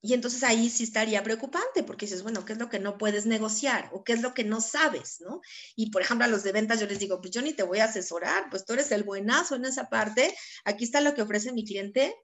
Y 0.00 0.14
entonces 0.14 0.42
ahí 0.42 0.70
sí 0.70 0.84
estaría 0.84 1.22
preocupante 1.22 1.82
porque 1.82 2.06
dices, 2.06 2.22
bueno, 2.22 2.44
¿qué 2.44 2.52
es 2.54 2.58
lo 2.58 2.70
que 2.70 2.78
no 2.78 2.96
puedes 2.96 3.26
negociar? 3.26 3.90
¿O 3.92 4.04
qué 4.04 4.12
es 4.12 4.22
lo 4.22 4.32
que 4.32 4.44
no 4.44 4.60
sabes? 4.60 5.20
¿no? 5.20 5.40
Y 5.74 5.90
por 5.90 6.00
ejemplo, 6.00 6.24
a 6.24 6.28
los 6.28 6.42
de 6.42 6.52
ventas 6.52 6.80
yo 6.80 6.86
les 6.86 7.00
digo, 7.00 7.20
pues 7.20 7.32
yo 7.32 7.42
ni 7.42 7.52
te 7.52 7.64
voy 7.64 7.80
a 7.80 7.84
asesorar, 7.84 8.48
pues 8.48 8.64
tú 8.64 8.74
eres 8.74 8.92
el 8.92 9.02
buenazo 9.02 9.56
en 9.56 9.64
esa 9.64 9.90
parte, 9.90 10.34
aquí 10.64 10.84
está 10.84 11.00
lo 11.00 11.14
que 11.14 11.22
ofrece 11.22 11.52
mi 11.52 11.64
cliente 11.64 12.16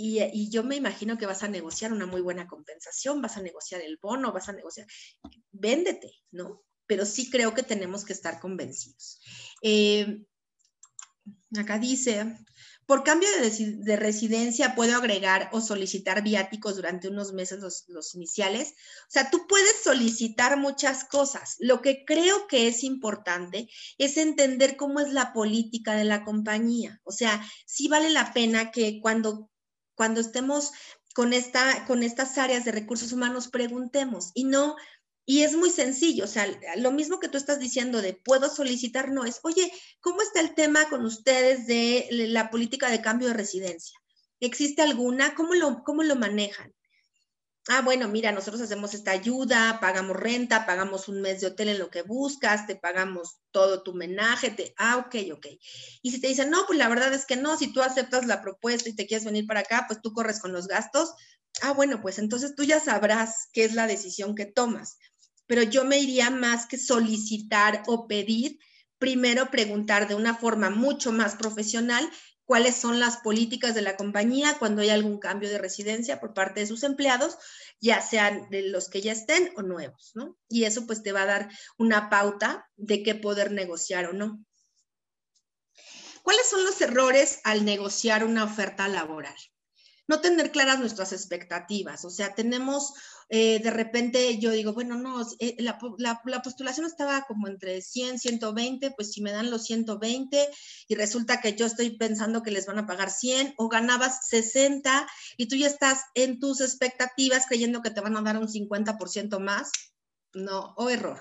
y, 0.00 0.48
yo 0.48 0.62
me 0.62 0.76
imagino 0.76 1.18
que 1.18 1.26
vas 1.26 1.42
a 1.42 1.48
negociar 1.48 1.92
una 1.92 2.06
muy 2.06 2.20
buena 2.20 2.46
compensación, 2.46 3.20
vas 3.20 3.36
a 3.36 3.42
negociar 3.42 3.80
el 3.80 3.98
bono, 4.00 4.32
vas 4.32 4.48
a 4.48 4.52
negociar, 4.52 4.86
véndete, 5.50 6.12
¿no? 6.30 6.62
Pero 6.86 7.04
sí 7.04 7.28
creo 7.28 7.52
que 7.52 7.64
tenemos 7.64 8.04
que 8.04 8.12
estar 8.12 8.38
convencidos. 8.38 9.20
Eh, 9.60 10.24
acá 11.58 11.80
dice, 11.80 12.38
por 12.86 13.02
cambio 13.02 13.28
de, 13.40 13.96
residencia 13.96 14.76
puedo 14.76 14.96
agregar 14.96 15.48
o 15.52 15.60
solicitar 15.60 16.22
viáticos 16.22 16.76
durante 16.76 17.08
unos 17.08 17.32
meses 17.32 17.58
los, 17.58 17.82
los, 17.88 18.14
iniciales. 18.14 18.74
O 19.08 19.10
sea, 19.10 19.30
tú 19.30 19.48
puedes 19.48 19.82
solicitar 19.82 20.56
muchas 20.58 21.02
cosas. 21.06 21.56
Lo 21.58 21.82
que 21.82 22.04
creo 22.04 22.46
que 22.46 22.68
es 22.68 22.84
importante 22.84 23.68
es 23.98 24.16
entender 24.16 24.76
cómo 24.76 25.00
es 25.00 25.12
la 25.12 25.32
política 25.32 25.94
de 25.94 26.04
la 26.04 26.24
compañía. 26.24 27.00
O 27.02 27.10
sea, 27.10 27.44
sí 27.66 27.88
vale 27.88 28.10
la 28.10 28.32
pena 28.32 28.70
que 28.70 29.00
cuando 29.02 29.50
cuando 29.98 30.20
estemos 30.20 30.70
con, 31.12 31.32
esta, 31.32 31.84
con 31.86 32.04
estas 32.04 32.38
áreas 32.38 32.64
de 32.64 32.70
recursos 32.70 33.12
humanos, 33.12 33.48
preguntemos 33.48 34.30
y 34.32 34.44
no 34.44 34.76
y 35.26 35.42
es 35.42 35.54
muy 35.54 35.68
sencillo, 35.68 36.24
o 36.24 36.28
sea, 36.28 36.46
lo 36.76 36.90
mismo 36.90 37.20
que 37.20 37.28
tú 37.28 37.36
estás 37.36 37.58
diciendo 37.58 38.00
de 38.00 38.14
puedo 38.14 38.48
solicitar, 38.48 39.10
no 39.10 39.26
es, 39.26 39.40
oye, 39.42 39.70
¿cómo 40.00 40.22
está 40.22 40.40
el 40.40 40.54
tema 40.54 40.88
con 40.88 41.04
ustedes 41.04 41.66
de 41.66 42.08
la 42.10 42.48
política 42.48 42.88
de 42.88 43.02
cambio 43.02 43.28
de 43.28 43.34
residencia? 43.34 43.98
¿Existe 44.40 44.80
alguna? 44.80 45.34
¿Cómo 45.34 45.52
lo, 45.52 45.82
cómo 45.84 46.02
lo 46.02 46.16
manejan? 46.16 46.72
Ah, 47.68 47.82
bueno, 47.82 48.08
mira, 48.08 48.32
nosotros 48.32 48.62
hacemos 48.62 48.94
esta 48.94 49.10
ayuda, 49.10 49.78
pagamos 49.80 50.16
renta, 50.16 50.64
pagamos 50.64 51.08
un 51.08 51.20
mes 51.20 51.40
de 51.40 51.48
hotel 51.48 51.68
en 51.68 51.78
lo 51.78 51.90
que 51.90 52.02
buscas, 52.02 52.66
te 52.66 52.76
pagamos 52.76 53.40
todo 53.50 53.82
tu 53.82 53.92
menaje, 53.92 54.50
te, 54.50 54.74
ah, 54.78 54.96
ok, 54.96 55.14
ok. 55.34 55.46
Y 56.02 56.10
si 56.10 56.20
te 56.20 56.28
dicen, 56.28 56.50
no, 56.50 56.64
pues 56.66 56.78
la 56.78 56.88
verdad 56.88 57.12
es 57.12 57.26
que 57.26 57.36
no, 57.36 57.58
si 57.58 57.72
tú 57.72 57.82
aceptas 57.82 58.26
la 58.26 58.40
propuesta 58.40 58.88
y 58.88 58.96
te 58.96 59.06
quieres 59.06 59.26
venir 59.26 59.46
para 59.46 59.60
acá, 59.60 59.84
pues 59.86 60.00
tú 60.02 60.12
corres 60.12 60.40
con 60.40 60.52
los 60.52 60.66
gastos. 60.66 61.12
Ah, 61.60 61.72
bueno, 61.72 62.00
pues 62.00 62.18
entonces 62.18 62.54
tú 62.56 62.64
ya 62.64 62.80
sabrás 62.80 63.48
qué 63.52 63.64
es 63.64 63.74
la 63.74 63.86
decisión 63.86 64.34
que 64.34 64.46
tomas 64.46 64.96
pero 65.48 65.62
yo 65.62 65.84
me 65.84 65.98
iría 65.98 66.30
más 66.30 66.66
que 66.66 66.78
solicitar 66.78 67.82
o 67.88 68.06
pedir, 68.06 68.58
primero 68.98 69.50
preguntar 69.50 70.06
de 70.06 70.14
una 70.14 70.36
forma 70.36 70.70
mucho 70.70 71.10
más 71.10 71.34
profesional 71.36 72.08
cuáles 72.48 72.76
son 72.76 72.98
las 72.98 73.18
políticas 73.18 73.74
de 73.74 73.82
la 73.82 73.98
compañía 73.98 74.56
cuando 74.58 74.80
hay 74.80 74.88
algún 74.88 75.18
cambio 75.18 75.50
de 75.50 75.58
residencia 75.58 76.18
por 76.18 76.32
parte 76.32 76.60
de 76.60 76.66
sus 76.66 76.82
empleados, 76.82 77.36
ya 77.78 78.00
sean 78.00 78.48
de 78.48 78.62
los 78.62 78.88
que 78.88 79.02
ya 79.02 79.12
estén 79.12 79.52
o 79.56 79.60
nuevos, 79.60 80.12
¿no? 80.14 80.34
Y 80.48 80.64
eso 80.64 80.86
pues 80.86 81.02
te 81.02 81.12
va 81.12 81.22
a 81.22 81.26
dar 81.26 81.50
una 81.76 82.08
pauta 82.08 82.66
de 82.76 83.02
qué 83.02 83.14
poder 83.14 83.52
negociar 83.52 84.06
o 84.06 84.14
no. 84.14 84.42
¿Cuáles 86.22 86.48
son 86.48 86.64
los 86.64 86.80
errores 86.80 87.40
al 87.44 87.66
negociar 87.66 88.24
una 88.24 88.44
oferta 88.44 88.88
laboral? 88.88 89.36
No 90.08 90.20
tener 90.20 90.50
claras 90.50 90.80
nuestras 90.80 91.12
expectativas, 91.12 92.04
o 92.04 92.10
sea, 92.10 92.34
tenemos 92.34 92.94
eh, 93.30 93.60
de 93.62 93.70
repente 93.70 94.38
yo 94.38 94.50
digo, 94.50 94.72
bueno, 94.72 94.96
no, 94.96 95.20
eh, 95.38 95.54
la, 95.58 95.78
la, 95.98 96.42
postulación 96.42 96.86
estaba 96.86 97.26
como 97.28 97.46
entre 97.46 97.82
100, 97.82 98.18
120, 98.18 98.92
pues 98.92 99.12
si 99.12 99.20
me 99.20 99.32
dan 99.32 99.50
los 99.50 99.64
120 99.64 100.48
y 100.88 100.94
resulta 100.94 101.42
que 101.42 101.54
yo 101.54 101.66
estoy 101.66 101.90
pensando 101.98 102.42
que 102.42 102.50
les 102.50 102.64
van 102.64 102.78
a 102.78 102.86
pagar 102.86 103.10
100 103.10 103.54
o 103.58 103.68
ganabas 103.68 104.26
60 104.28 105.06
y 105.36 105.46
tú 105.46 105.56
ya 105.56 105.66
estás 105.66 106.04
en 106.14 106.40
tus 106.40 106.62
expectativas 106.62 107.44
creyendo 107.46 107.82
que 107.82 107.90
te 107.90 108.00
van 108.00 108.16
a 108.16 108.22
dar 108.22 108.38
un 108.38 108.48
50% 108.48 109.38
más, 109.40 109.70
no, 110.32 110.72
o 110.78 110.88
error 110.88 111.20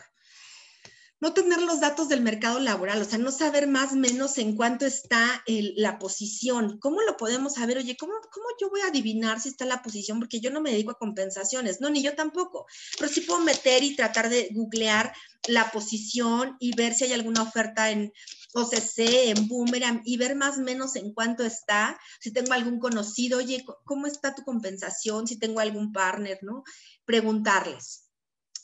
no 1.20 1.34
tener 1.34 1.62
los 1.62 1.80
datos 1.80 2.10
del 2.10 2.22
mercado 2.22 2.60
laboral, 2.60 3.02
o 3.02 3.06
sea, 3.06 3.18
no 3.18 3.32
saber 3.32 3.68
más 3.68 3.94
menos 3.94 4.38
en 4.38 4.56
cuánto 4.56 4.86
está 4.86 5.44
la 5.48 5.98
posición. 5.98 6.78
¿Cómo 6.80 7.02
lo 7.02 7.18
podemos 7.18 7.56
saber? 7.56 7.80
Oye, 7.80 7.98
¿cómo, 7.98 8.14
¿cómo 8.32 8.46
yo 8.62 8.70
voy 8.70 8.82
a 8.82 8.88
adivinar 8.88 9.40
si 9.40 9.50
está 9.50 9.66
la 9.66 9.82
posición? 9.82 10.20
Porque 10.20 10.40
yo 10.40 10.52
no 10.52 10.62
me 10.62 10.72
dedico 10.72 10.92
a 10.92 10.98
compensaciones, 10.98 11.82
no, 11.82 11.90
ni 11.90 12.04
yo 12.04 12.16
tampoco, 12.16 12.68
pero 13.00 13.12
sí 13.12 13.22
puedo 13.22 13.42
meter 13.42 13.84
y 13.84 13.96
tratar 13.96 14.30
de 14.30 14.50
googlear 14.54 15.14
la 15.48 15.72
posición 15.72 16.56
y 16.60 16.76
ver 16.76 16.94
si 16.94 17.06
hay 17.06 17.14
alguna 17.14 17.42
oferta 17.42 17.90
en 17.90 18.12
OCC, 18.54 19.30
en 19.30 19.48
Boomerang 19.48 20.02
y 20.06 20.18
ver 20.18 20.36
más 20.36 20.58
menos 20.58 20.96
en 20.96 21.14
cuánto 21.14 21.44
está, 21.44 22.00
si 22.20 22.32
tengo 22.32 22.54
algún 22.54 22.80
conocido, 22.80 23.40
oye, 23.40 23.66
¿cómo 23.86 24.08
está 24.08 24.36
tu 24.36 24.44
compensación? 24.44 25.28
Si 25.28 25.38
tengo 25.38 25.60
algún 25.60 25.92
partner, 25.92 26.40
¿no? 26.42 26.64
Preguntarles 27.06 28.07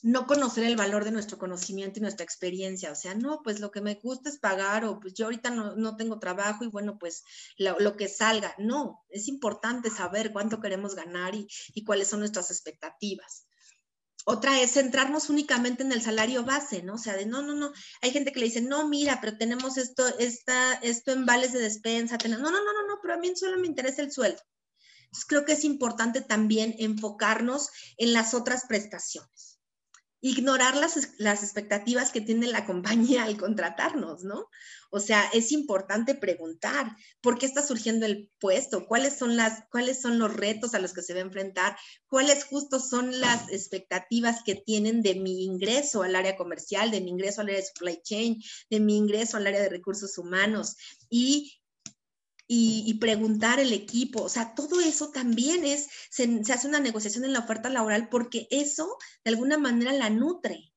no 0.04 0.28
conocer 0.28 0.66
el 0.66 0.76
valor 0.76 1.06
de 1.06 1.12
nuestro 1.12 1.38
conocimiento 1.38 1.98
y 1.98 2.02
nuestra 2.02 2.26
experiencia. 2.26 2.92
O 2.92 2.96
sea, 2.96 3.16
no, 3.16 3.42
pues 3.42 3.62
lo 3.62 3.72
que 3.72 3.80
me 3.80 3.96
gusta 3.96 4.30
es 4.30 4.38
pagar 4.38 4.84
o 4.84 5.00
pues 5.00 5.14
yo 5.14 5.26
ahorita 5.26 5.50
no, 5.50 5.96
tengo 5.96 6.20
trabajo 6.20 6.66
y 6.66 6.68
bueno, 6.68 6.98
pues 7.00 7.24
lo, 7.58 7.96
que 7.96 8.10
salga. 8.10 8.54
No, 8.58 9.02
es 9.10 9.30
importante 9.30 9.90
saber 9.90 10.34
cuánto 10.34 10.60
queremos 10.60 10.94
ganar 10.94 11.34
y, 11.36 11.48
cuáles 11.86 12.10
son 12.10 12.20
nuestras 12.20 12.52
expectativas. 12.52 13.48
Otra 14.26 14.62
es 14.62 14.74
centrarnos 14.74 15.30
únicamente 15.30 15.84
en 15.84 15.94
el 15.94 16.02
salario 16.02 16.44
base, 16.44 16.84
¿no? 16.84 16.96
O 16.96 16.98
sea, 16.98 17.16
de 17.16 17.26
no, 17.26 17.42
no, 17.42 17.54
no. 17.54 17.72
Hay 18.02 18.12
gente 18.12 18.34
que 18.34 18.40
le 18.40 18.48
dice, 18.48 18.62
no, 18.62 18.88
mira, 18.88 19.20
pero 19.22 19.38
tenemos 19.38 19.78
esto, 19.78 20.06
esta, 20.20 20.74
esto 20.76 21.14
en 21.14 21.26
vales 21.26 21.54
de 21.54 21.60
despensa. 21.60 22.18
No, 22.18 22.38
no, 22.38 22.52
no, 22.52 22.52
no, 22.52 22.88
no, 22.88 23.00
pero 23.02 23.14
a 23.14 23.18
mí 23.18 23.34
solo 23.36 23.58
me 23.58 23.68
interesa 23.68 24.02
el 24.02 24.12
sueldo. 24.12 24.42
Entonces, 25.06 25.26
creo 25.28 25.46
que 25.46 25.54
es 25.54 25.64
importante 25.64 26.22
también 26.22 26.76
enfocarnos 26.78 27.70
en 27.98 28.14
las 28.14 28.34
otras 28.34 28.66
prestaciones 28.68 29.53
ignorar 30.26 30.78
las, 30.78 31.10
las, 31.18 31.44
expectativas 31.44 32.12
que 32.12 32.22
tiene 32.22 32.48
la 32.48 32.66
compañía 32.66 33.26
al 33.26 33.36
contratarnos, 33.36 34.24
¿no? 34.24 34.50
O 34.90 35.00
sea, 35.00 35.30
es 35.34 35.52
importante 35.52 36.16
preguntar 36.16 36.96
por 37.20 37.38
qué 37.38 37.46
está 37.46 37.62
surgiendo 37.62 38.06
el 38.06 38.32
puesto, 38.40 38.88
cuáles 38.88 39.18
son, 39.18 39.36
las, 39.36 39.64
cuáles 39.70 40.02
son 40.02 40.20
los 40.20 40.34
retos 40.34 40.76
a 40.76 40.80
los 40.80 40.94
que 40.94 41.02
se 41.02 41.14
va 41.14 41.20
a 41.20 41.24
enfrentar, 41.24 41.76
cuáles 42.08 42.46
justo 42.46 42.80
son 42.80 43.20
las 43.20 43.52
expectativas 43.52 44.44
que 44.46 44.56
tienen 44.56 45.02
de 45.02 45.16
mi 45.16 45.44
ingreso 45.44 46.04
al 46.04 46.16
área 46.16 46.38
comercial, 46.38 46.90
de 46.90 47.02
mi 47.02 47.10
ingreso 47.10 47.42
al 47.42 47.48
área 47.48 47.60
de 47.60 47.66
supply 47.66 48.02
chain, 48.02 48.42
de 48.70 48.80
mi 48.80 48.96
ingreso 48.96 49.36
al 49.36 49.48
área 49.48 49.62
de 49.62 49.70
recursos 49.70 50.18
humanos 50.18 50.78
y 51.10 51.63
y, 52.48 52.94
preguntar 52.96 53.60
el 53.60 53.74
equipo, 53.74 54.24
o 54.24 54.30
sea, 54.30 54.54
todo 54.54 54.80
eso 54.80 55.10
también 55.10 55.66
es, 55.66 55.88
se, 56.10 56.42
hace 56.54 56.68
una 56.68 56.80
negociación 56.80 57.26
en 57.26 57.34
la 57.34 57.40
oferta 57.40 57.70
laboral 57.70 58.10
porque 58.10 58.48
eso 58.52 58.98
de 59.24 59.32
alguna 59.32 59.58
manera 59.58 59.94
la 59.94 60.10
nutre. 60.10 60.72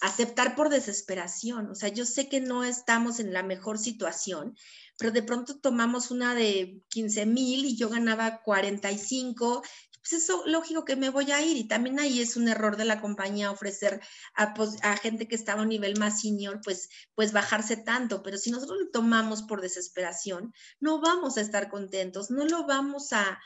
Aceptar 0.00 0.56
por 0.56 0.68
desesperación, 0.68 1.70
o 1.70 1.76
sea, 1.76 1.88
yo 1.88 2.04
sé 2.04 2.28
que 2.28 2.40
no 2.40 2.64
estamos 2.64 3.20
en 3.20 3.32
la 3.32 3.44
mejor 3.44 3.78
situación, 3.78 4.56
pero 4.98 5.12
de 5.12 5.22
pronto 5.22 5.60
tomamos 5.60 6.10
una 6.10 6.34
de 6.34 6.82
15 6.88 7.24
mil 7.26 7.64
y 7.64 7.76
yo 7.76 7.88
ganaba 7.88 8.42
45 8.42 9.62
pues 10.02 10.22
eso 10.22 10.42
lógico 10.46 10.84
que 10.84 10.96
me 10.96 11.10
voy 11.10 11.30
a 11.30 11.40
ir. 11.40 11.56
Y 11.56 11.68
también 11.68 12.00
ahí 12.00 12.20
es 12.20 12.36
un 12.36 12.48
error 12.48 12.76
de 12.76 12.84
la 12.84 13.00
compañía 13.00 13.50
ofrecer 13.50 14.00
a, 14.34 14.52
pues, 14.54 14.76
a, 14.82 14.96
gente 14.96 15.28
que 15.28 15.36
estaba 15.36 15.60
a 15.60 15.62
un 15.62 15.68
nivel 15.68 15.98
más 15.98 16.20
senior, 16.20 16.60
pues, 16.62 16.88
pues 17.14 17.32
bajarse 17.32 17.76
tanto. 17.76 18.22
Pero 18.22 18.36
si 18.36 18.50
nosotros 18.50 18.78
lo 18.80 18.90
tomamos 18.90 19.42
por 19.42 19.60
desesperación, 19.60 20.52
no 20.80 21.00
vamos 21.00 21.36
a 21.36 21.40
estar 21.40 21.68
contentos, 21.70 22.30
no 22.30 22.44
lo 22.44 22.66
vamos 22.66 23.12
a, 23.12 23.40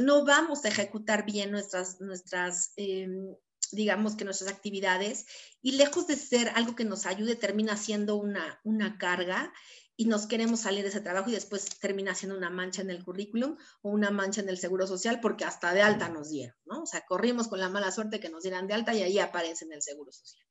no 0.00 0.24
vamos 0.24 0.64
a 0.64 0.68
ejecutar 0.68 1.24
bien 1.24 1.50
nuestras, 1.50 2.00
nuestras 2.00 2.72
em, 2.76 3.34
digamos 3.72 4.16
que 4.16 4.24
nuestras 4.24 4.50
actividades 4.50 5.26
y 5.60 5.72
lejos 5.72 6.06
de 6.06 6.16
ser 6.16 6.50
algo 6.54 6.74
que 6.74 6.84
nos 6.84 7.06
ayude, 7.06 7.36
termina 7.36 7.76
siendo 7.76 8.16
una, 8.16 8.60
una 8.64 8.98
carga 8.98 9.52
y 10.00 10.04
nos 10.04 10.28
queremos 10.28 10.60
salir 10.60 10.82
de 10.82 10.90
ese 10.90 11.00
trabajo 11.00 11.28
y 11.28 11.32
después 11.32 11.64
termina 11.80 12.14
siendo 12.14 12.38
una 12.38 12.50
mancha 12.50 12.82
en 12.82 12.90
el 12.90 13.04
currículum 13.04 13.56
o 13.82 13.90
una 13.90 14.12
mancha 14.12 14.40
en 14.40 14.48
el 14.48 14.56
seguro 14.56 14.86
social 14.86 15.18
porque 15.20 15.44
hasta 15.44 15.74
de 15.74 15.82
alta 15.82 16.08
nos 16.08 16.30
dieron, 16.30 16.54
¿no? 16.66 16.84
O 16.84 16.86
sea, 16.86 17.04
corrimos 17.04 17.48
con 17.48 17.58
la 17.58 17.68
mala 17.68 17.90
suerte 17.90 18.20
que 18.20 18.28
nos 18.28 18.44
dieran 18.44 18.68
de 18.68 18.74
alta 18.74 18.94
y 18.94 19.02
ahí 19.02 19.18
aparece 19.18 19.64
en 19.64 19.72
el 19.72 19.82
seguro 19.82 20.12
social. 20.12 20.46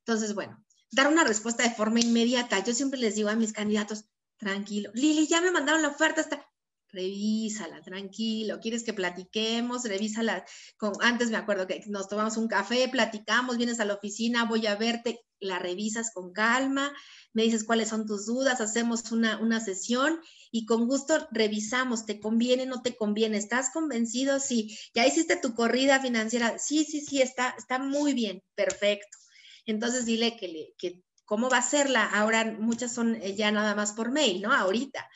Entonces, 0.00 0.34
bueno, 0.34 0.64
dar 0.90 1.06
una 1.06 1.22
respuesta 1.22 1.62
de 1.62 1.70
forma 1.70 2.00
inmediata. 2.00 2.58
Yo 2.64 2.74
siempre 2.74 2.98
les 2.98 3.14
digo 3.14 3.28
a 3.28 3.36
mis 3.36 3.52
candidatos, 3.52 4.06
tranquilo, 4.36 4.90
Lili, 4.94 5.28
ya 5.28 5.40
me 5.40 5.52
mandaron 5.52 5.82
la 5.82 5.88
oferta, 5.88 6.20
está, 6.20 6.44
revísala, 6.88 7.80
tranquilo, 7.82 8.58
quieres 8.60 8.82
que 8.82 8.94
platiquemos, 8.94 9.84
revísala. 9.84 10.44
Con, 10.76 10.94
antes 11.02 11.30
me 11.30 11.36
acuerdo 11.36 11.68
que 11.68 11.84
nos 11.86 12.08
tomamos 12.08 12.36
un 12.36 12.48
café, 12.48 12.88
platicamos, 12.88 13.58
vienes 13.58 13.78
a 13.78 13.84
la 13.84 13.94
oficina, 13.94 14.44
voy 14.44 14.66
a 14.66 14.74
verte, 14.74 15.20
la 15.40 15.58
revisas 15.58 16.10
con 16.12 16.32
calma, 16.32 16.92
me 17.32 17.42
dices 17.42 17.64
cuáles 17.64 17.88
son 17.88 18.06
tus 18.06 18.26
dudas, 18.26 18.60
hacemos 18.60 19.10
una, 19.12 19.38
una 19.38 19.60
sesión 19.60 20.20
y 20.50 20.66
con 20.66 20.86
gusto 20.86 21.28
revisamos, 21.30 22.06
¿te 22.06 22.20
conviene, 22.20 22.66
no 22.66 22.82
te 22.82 22.96
conviene? 22.96 23.36
¿Estás 23.36 23.70
convencido? 23.70 24.40
Sí, 24.40 24.76
ya 24.94 25.06
hiciste 25.06 25.36
tu 25.36 25.54
corrida 25.54 26.00
financiera, 26.00 26.58
sí, 26.58 26.84
sí, 26.84 27.00
sí, 27.00 27.22
está, 27.22 27.54
está 27.58 27.78
muy 27.78 28.14
bien, 28.14 28.42
perfecto. 28.54 29.18
Entonces 29.66 30.06
dile 30.06 30.36
que, 30.36 30.74
que 30.78 31.02
cómo 31.28 31.50
va 31.50 31.58
a 31.58 31.62
serla. 31.62 32.06
Ahora 32.06 32.56
muchas 32.58 32.92
son 32.92 33.16
eh, 33.16 33.36
ya 33.36 33.52
nada 33.52 33.74
más 33.74 33.92
por 33.92 34.10
mail, 34.10 34.40
¿no? 34.40 34.52
Ahorita 34.52 35.08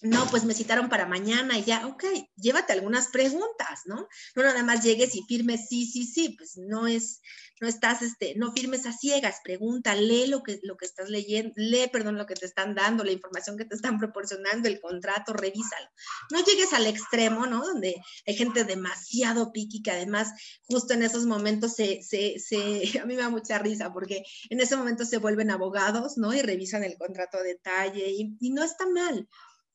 no, 0.00 0.26
pues 0.30 0.44
me 0.44 0.54
citaron 0.54 0.88
para 0.88 1.06
mañana 1.06 1.58
y 1.58 1.64
ya, 1.64 1.86
ok, 1.86 2.04
llévate 2.36 2.72
algunas 2.72 3.08
preguntas, 3.08 3.82
¿no? 3.86 4.08
No 4.36 4.42
nada 4.42 4.62
más 4.62 4.84
llegues 4.84 5.14
y 5.16 5.24
firmes 5.24 5.66
sí, 5.68 5.86
sí, 5.86 6.04
sí, 6.04 6.36
pues 6.38 6.56
no 6.56 6.86
es, 6.86 7.20
no 7.60 7.66
estás, 7.66 8.02
este, 8.02 8.34
no 8.36 8.52
firmes 8.52 8.86
a 8.86 8.92
ciegas, 8.92 9.40
pregunta, 9.42 9.96
lee 9.96 10.28
lo 10.28 10.42
que, 10.42 10.60
lo 10.62 10.76
que 10.76 10.84
estás 10.84 11.08
leyendo, 11.08 11.52
lee, 11.56 11.88
perdón, 11.92 12.16
lo 12.16 12.26
que 12.26 12.34
te 12.34 12.46
están 12.46 12.76
dando, 12.76 13.02
la 13.02 13.10
información 13.10 13.58
que 13.58 13.64
te 13.64 13.74
están 13.74 13.98
proporcionando, 13.98 14.68
el 14.68 14.80
contrato, 14.80 15.32
revísalo. 15.32 15.88
No 16.30 16.44
llegues 16.44 16.72
al 16.72 16.86
extremo, 16.86 17.46
¿no? 17.46 17.66
Donde 17.66 18.00
hay 18.26 18.36
gente 18.36 18.62
demasiado 18.62 19.52
piqui 19.52 19.82
que 19.82 19.90
además 19.90 20.32
justo 20.68 20.94
en 20.94 21.02
esos 21.02 21.26
momentos 21.26 21.74
se, 21.74 22.02
se, 22.02 22.38
se, 22.38 22.82
a 23.02 23.06
mí 23.06 23.16
me 23.16 23.22
da 23.22 23.30
mucha 23.30 23.58
risa 23.58 23.92
porque 23.92 24.22
en 24.48 24.60
ese 24.60 24.76
momento 24.76 25.04
se 25.04 25.18
vuelven 25.18 25.50
abogados, 25.50 26.16
¿no? 26.18 26.32
Y 26.32 26.40
revisan 26.40 26.84
el 26.84 26.96
contrato 26.96 27.38
a 27.38 27.42
detalle 27.42 28.10
y, 28.10 28.36
y 28.38 28.50
no 28.50 28.62
está 28.62 28.86
mal 28.86 29.28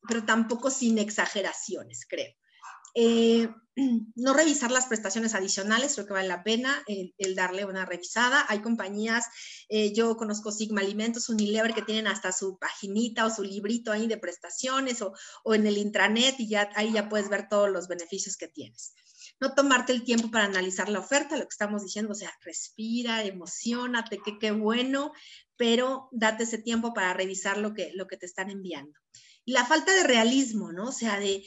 pero 0.07 0.25
tampoco 0.25 0.69
sin 0.69 0.97
exageraciones, 0.97 2.05
creo. 2.07 2.33
Eh, 2.95 3.49
no 4.15 4.33
revisar 4.33 4.71
las 4.71 4.85
prestaciones 4.85 5.33
adicionales, 5.33 5.95
creo 5.95 6.05
que 6.05 6.13
vale 6.13 6.27
la 6.27 6.43
pena 6.43 6.83
el, 6.87 7.35
darle 7.35 7.65
una 7.65 7.85
revisada. 7.85 8.45
Hay 8.49 8.61
compañías, 8.61 9.25
eh, 9.69 9.93
yo 9.93 10.15
conozco 10.15 10.51
Sigma 10.51 10.81
Alimentos, 10.81 11.29
Unilever, 11.29 11.73
que 11.73 11.81
tienen 11.81 12.07
hasta 12.07 12.31
su 12.31 12.57
paginita 12.59 13.25
o 13.25 13.29
su 13.29 13.43
librito 13.43 13.91
ahí 13.91 14.07
de 14.07 14.17
prestaciones 14.17 15.01
o, 15.01 15.13
o 15.43 15.55
en 15.55 15.65
el 15.65 15.77
intranet 15.77 16.39
y 16.39 16.47
ya 16.47 16.69
ahí 16.75 16.93
ya 16.93 17.09
puedes 17.09 17.29
ver 17.29 17.47
todos 17.49 17.69
los 17.69 17.87
beneficios 17.87 18.37
que 18.37 18.47
tienes 18.47 18.93
no 19.39 19.53
tomarte 19.53 19.93
el 19.93 20.03
tiempo 20.03 20.31
para 20.31 20.45
analizar 20.45 20.89
la 20.89 20.99
oferta, 20.99 21.37
lo 21.37 21.43
que 21.43 21.53
estamos 21.53 21.83
diciendo, 21.83 22.11
o 22.11 22.15
sea, 22.15 22.31
respira, 22.41 23.23
emocionate, 23.23 24.19
que 24.23 24.37
qué 24.39 24.51
bueno, 24.51 25.11
pero 25.57 26.09
date 26.11 26.43
ese 26.43 26.57
tiempo 26.57 26.93
para 26.93 27.13
revisar 27.13 27.57
lo 27.57 27.73
que, 27.73 27.91
lo 27.93 28.07
que 28.07 28.17
te 28.17 28.25
están 28.25 28.49
enviando. 28.49 28.97
La 29.45 29.65
falta 29.65 29.93
de 29.93 30.03
realismo, 30.03 30.71
¿no? 30.71 30.89
O 30.89 30.91
sea, 30.91 31.19
de, 31.19 31.43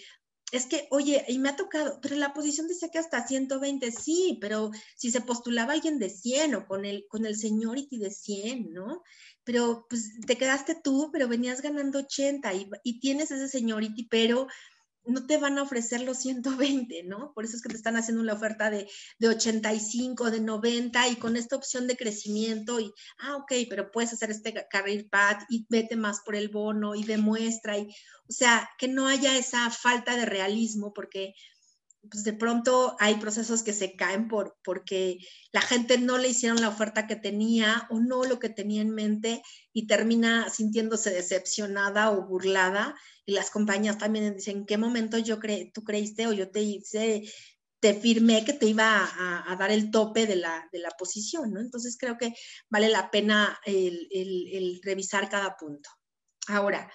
es 0.53 0.67
que, 0.67 0.87
oye, 0.91 1.25
y 1.29 1.39
me 1.39 1.49
ha 1.49 1.57
tocado, 1.57 1.99
pero 2.01 2.17
la 2.17 2.33
posición 2.33 2.69
dice 2.69 2.91
que 2.91 2.99
hasta 2.99 3.27
120, 3.27 3.91
sí, 3.91 4.39
pero 4.41 4.71
si 4.97 5.11
se 5.11 5.21
postulaba 5.21 5.73
alguien 5.73 5.99
de 5.99 6.11
100 6.11 6.55
o 6.55 6.67
con 6.67 6.85
el, 6.85 7.07
con 7.09 7.27
el 7.27 7.37
seniority 7.37 7.99
de 7.99 8.11
100, 8.11 8.73
¿no? 8.73 9.03
Pero 9.45 9.87
pues 9.89 10.13
te 10.27 10.37
quedaste 10.37 10.77
tú, 10.83 11.11
pero 11.13 11.29
venías 11.29 11.63
ganando 11.63 11.99
80 12.01 12.55
y, 12.55 12.69
y 12.85 13.01
tienes 13.01 13.31
ese 13.31 13.49
seniority, 13.49 14.07
pero 14.09 14.47
no 15.07 15.27
te 15.27 15.39
van 15.39 15.59
a 15.59 15.63
ofrecer 15.63 16.03
los 16.03 16.19
120, 16.19 17.05
¿no? 17.05 17.33
Por 17.35 17.45
eso 17.45 17.57
es 17.57 17.63
que 17.63 17.69
te 17.69 17.77
están 17.77 17.97
haciendo 17.97 18.23
una 18.23 18.35
oferta 18.35 18.71
de, 18.71 18.89
de 19.19 19.29
85, 19.29 20.31
de 20.31 20.41
90 20.41 21.09
y 21.09 21.17
con 21.17 21.37
esta 21.37 21.57
opción 21.57 21.87
de 21.87 21.97
crecimiento 21.97 22.81
y, 22.81 22.93
ah, 23.19 23.37
ok, 23.37 23.53
pero 23.69 23.91
puedes 23.91 24.13
hacer 24.13 24.31
este 24.31 24.55
career 24.69 25.09
path 25.09 25.43
y 25.49 25.67
vete 25.69 25.97
más 25.97 26.21
por 26.21 26.35
el 26.35 26.49
bono 26.49 26.95
y 26.95 27.05
demuestra 27.05 27.79
y, 27.79 27.89
o 28.29 28.33
sea, 28.33 28.69
que 28.79 28.89
no 28.89 29.07
haya 29.07 29.37
esa 29.37 29.71
falta 29.71 30.17
de 30.17 30.27
realismo 30.27 30.93
porque 30.93 31.35
pues 32.11 32.25
de 32.25 32.33
pronto 32.33 32.97
hay 32.99 33.17
procesos 33.17 33.63
que 33.63 33.73
se 33.73 33.97
caen 33.97 34.29
por, 34.29 34.57
porque 34.65 35.19
la 35.53 35.61
gente 35.61 35.99
no 35.99 36.19
le 36.19 36.29
hicieron 36.29 36.61
la 36.61 36.69
oferta 36.69 37.07
que 37.07 37.17
tenía 37.17 37.87
o 37.91 38.01
no 38.01 38.25
lo 38.25 38.39
que 38.39 38.49
tenía 38.49 38.83
en 38.83 38.91
mente 38.91 39.43
y 39.73 39.87
termina 39.87 40.49
sintiéndose 40.51 41.11
decepcionada 41.11 42.11
o 42.11 42.27
burlada. 42.27 42.95
Y 43.25 43.33
las 43.33 43.51
compañías 43.51 43.99
también 43.99 44.35
dicen, 44.35 44.59
¿en 44.59 44.67
qué 44.67 44.79
momento 44.79 45.19
yo 45.19 45.39
cre 45.39 45.71
tú 45.75 45.85
creíste 45.85 46.27
o 46.27 46.33
yo 46.33 46.51
te 46.51 46.63
hice, 46.63 47.23
te 47.81 47.95
firmé 47.95 48.45
que 48.45 48.53
te 48.53 48.67
iba 48.67 49.09
a, 49.19 49.57
dar 49.57 49.71
el 49.71 49.91
tope 49.91 50.27
de 50.27 50.37
la, 50.37 50.69
de 50.73 50.79
la, 50.79 50.91
posición? 50.91 51.53
¿no? 51.53 51.61
Entonces 51.61 51.97
creo 51.99 52.17
que 52.17 52.35
vale 52.69 52.89
la 52.89 53.11
pena 53.11 53.59
el, 53.65 54.09
el, 54.11 54.49
el 54.53 54.81
revisar 54.83 55.29
cada 55.29 55.57
punto. 55.57 55.91
Ahora, 56.49 56.91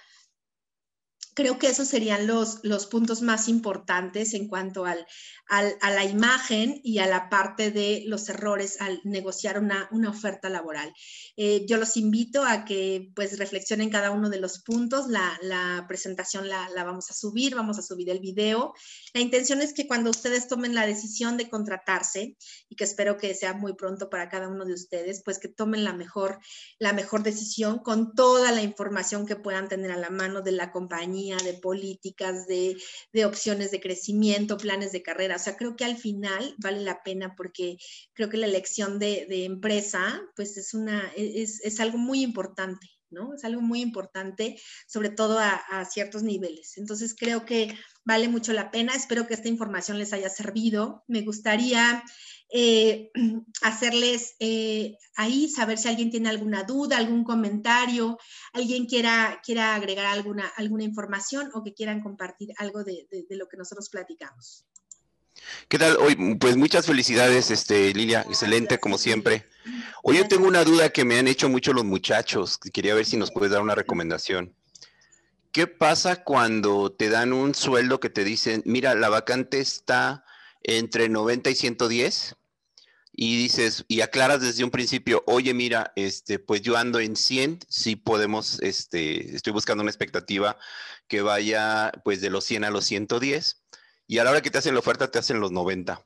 creo 1.34 1.58
que 1.58 1.68
esos 1.68 1.88
serían 1.88 2.26
los, 2.26 2.58
los 2.62 2.86
puntos 2.86 3.22
más 3.22 3.48
importantes 3.48 4.34
en 4.34 4.48
cuanto 4.48 4.84
al, 4.84 5.06
a 5.48 5.90
la 5.90 6.04
imagen 6.04 6.80
y 6.82 6.98
a 6.98 7.06
la 7.06 7.28
parte 7.28 7.70
de 7.70 8.04
los 8.06 8.28
errores 8.28 8.80
al 8.80 9.00
negociar 9.04 9.58
una, 9.58 9.88
oferta 10.08 10.48
laboral. 10.48 10.92
Eh, 11.36 11.64
yo 11.66 11.76
los 11.78 11.96
invito 11.96 12.44
a 12.44 12.64
que 12.64 13.10
pues 13.14 13.38
reflexionen 13.38 13.90
cada 13.90 14.10
uno 14.10 14.30
de 14.30 14.40
los 14.40 14.60
puntos. 14.60 15.08
La, 15.08 15.84
presentación 15.88 16.48
la, 16.48 16.68
la, 16.70 16.84
vamos 16.84 17.10
a 17.10 17.14
subir, 17.14 17.54
vamos 17.54 17.78
a 17.78 17.82
subir 17.82 18.10
el 18.10 18.20
video. 18.20 18.74
La 19.14 19.20
intención 19.20 19.60
es 19.60 19.72
que 19.72 19.86
cuando 19.86 20.10
ustedes 20.10 20.48
tomen 20.48 20.74
la 20.74 20.86
decisión 20.86 21.36
de 21.36 21.48
contratarse, 21.48 22.36
y 22.68 22.76
que 22.76 22.84
espero 22.84 23.16
que 23.16 23.34
sea 23.34 23.52
muy 23.52 23.74
pronto 23.74 24.08
para 24.08 24.28
cada 24.28 24.48
uno 24.48 24.64
de 24.64 24.72
ustedes, 24.74 25.22
pues 25.24 25.38
que 25.38 25.48
tomen 25.48 25.84
la 25.84 25.92
mejor, 25.92 26.38
la 26.78 26.92
mejor 26.92 27.22
decisión 27.22 27.78
con 27.78 28.14
toda 28.14 28.52
la 28.52 28.62
información 28.62 29.26
que 29.26 29.36
puedan 29.36 29.68
tener 29.68 29.90
a 29.90 29.96
la 29.96 30.10
mano 30.10 30.40
de 30.40 30.52
la 30.52 30.70
compañía 30.72 31.21
de 31.30 31.54
políticas, 31.54 32.46
de, 32.46 32.76
opciones 33.24 33.70
de 33.70 33.80
crecimiento, 33.80 34.56
planes 34.56 34.92
de 34.92 35.02
carrera. 35.02 35.36
O 35.36 35.38
sea, 35.38 35.56
creo 35.56 35.76
que 35.76 35.84
al 35.84 35.96
final 35.96 36.54
vale 36.58 36.80
la 36.80 37.02
pena 37.02 37.34
porque 37.36 37.78
creo 38.12 38.28
que 38.28 38.36
la 38.36 38.46
elección 38.46 38.98
de, 38.98 39.44
empresa, 39.44 40.20
pues 40.34 40.56
es, 40.56 40.74
una, 40.74 41.12
es, 41.16 41.80
algo 41.80 41.98
muy 41.98 42.22
importante. 42.22 42.88
¿no? 43.10 43.34
Es 43.34 43.44
algo 43.44 43.60
muy 43.60 43.82
importante, 43.82 44.58
sobre 44.86 45.10
todo 45.10 45.38
a, 45.38 45.84
ciertos 45.84 46.22
niveles. 46.22 46.78
Entonces, 46.78 47.14
creo 47.14 47.44
que 47.44 47.76
vale 48.04 48.28
mucho 48.28 48.54
la 48.54 48.70
pena. 48.70 48.94
Espero 48.94 49.26
que 49.26 49.34
esta 49.34 49.48
información 49.48 49.98
les 49.98 50.14
haya 50.14 50.30
servido. 50.30 51.04
Me 51.08 51.20
gustaría 51.20 52.02
eh, 52.54 53.10
hacerles 53.62 54.34
eh, 54.38 54.98
ahí, 55.16 55.48
saber 55.48 55.78
si 55.78 55.88
alguien 55.88 56.10
tiene 56.10 56.28
alguna 56.28 56.64
duda, 56.64 56.98
algún 56.98 57.24
comentario, 57.24 58.18
alguien 58.52 58.84
quiera, 58.84 59.40
quiera 59.42 59.74
agregar 59.74 60.04
alguna, 60.06 60.46
alguna 60.56 60.84
información 60.84 61.50
o 61.54 61.64
que 61.64 61.72
quieran 61.72 62.02
compartir 62.02 62.50
algo 62.58 62.84
de, 62.84 63.06
lo 63.30 63.48
que 63.48 63.56
nosotros 63.56 63.88
platicamos. 63.88 64.66
¿Qué 65.68 65.78
tal? 65.78 65.96
Hoy, 65.96 66.36
pues 66.36 66.56
muchas 66.58 66.86
felicidades, 66.86 67.50
este, 67.50 67.94
Lilia, 67.94 68.20
excelente 68.28 68.78
como 68.78 68.98
siempre. 68.98 69.46
Hoy 70.02 70.18
yo 70.18 70.28
tengo 70.28 70.46
una 70.46 70.62
duda 70.62 70.90
que 70.90 71.06
me 71.06 71.18
han 71.18 71.28
hecho 71.28 71.48
mucho 71.48 71.72
los 71.72 71.84
muchachos, 71.84 72.58
quería 72.58 72.94
ver 72.94 73.06
si 73.06 73.16
nos 73.16 73.32
puedes 73.32 73.50
dar 73.50 73.62
una 73.62 73.74
recomendación. 73.74 74.54
¿Qué 75.52 75.66
pasa 75.66 76.22
cuando 76.22 76.92
te 76.92 77.08
dan 77.08 77.32
un 77.32 77.54
sueldo 77.54 77.98
que 77.98 78.10
te 78.10 78.24
dicen, 78.24 78.62
mira, 78.66 78.94
la 78.94 79.08
vacante 79.08 79.58
está 79.60 80.24
entre 80.62 81.08
90 81.08 81.50
y 81.50 81.54
110? 81.54 82.36
Y 83.12 83.36
dices 83.36 83.84
y 83.88 84.00
aclaras 84.00 84.40
desde 84.40 84.64
un 84.64 84.70
principio, 84.70 85.22
oye, 85.26 85.52
mira, 85.54 85.92
este, 85.96 86.38
pues 86.38 86.62
yo 86.62 86.76
ando 86.76 86.98
en 86.98 87.14
100, 87.16 87.60
si 87.68 87.96
podemos, 87.96 88.60
este, 88.62 89.34
estoy 89.36 89.52
buscando 89.52 89.82
una 89.82 89.90
expectativa 89.90 90.58
que 91.08 91.20
vaya 91.22 91.92
pues 92.04 92.20
de 92.20 92.30
los 92.30 92.44
100 92.44 92.64
a 92.64 92.70
los 92.70 92.86
110 92.86 93.62
y 94.06 94.18
a 94.18 94.24
la 94.24 94.30
hora 94.30 94.40
que 94.40 94.50
te 94.50 94.58
hacen 94.58 94.74
la 94.74 94.80
oferta 94.80 95.10
te 95.10 95.18
hacen 95.18 95.40
los 95.40 95.52
90. 95.52 96.04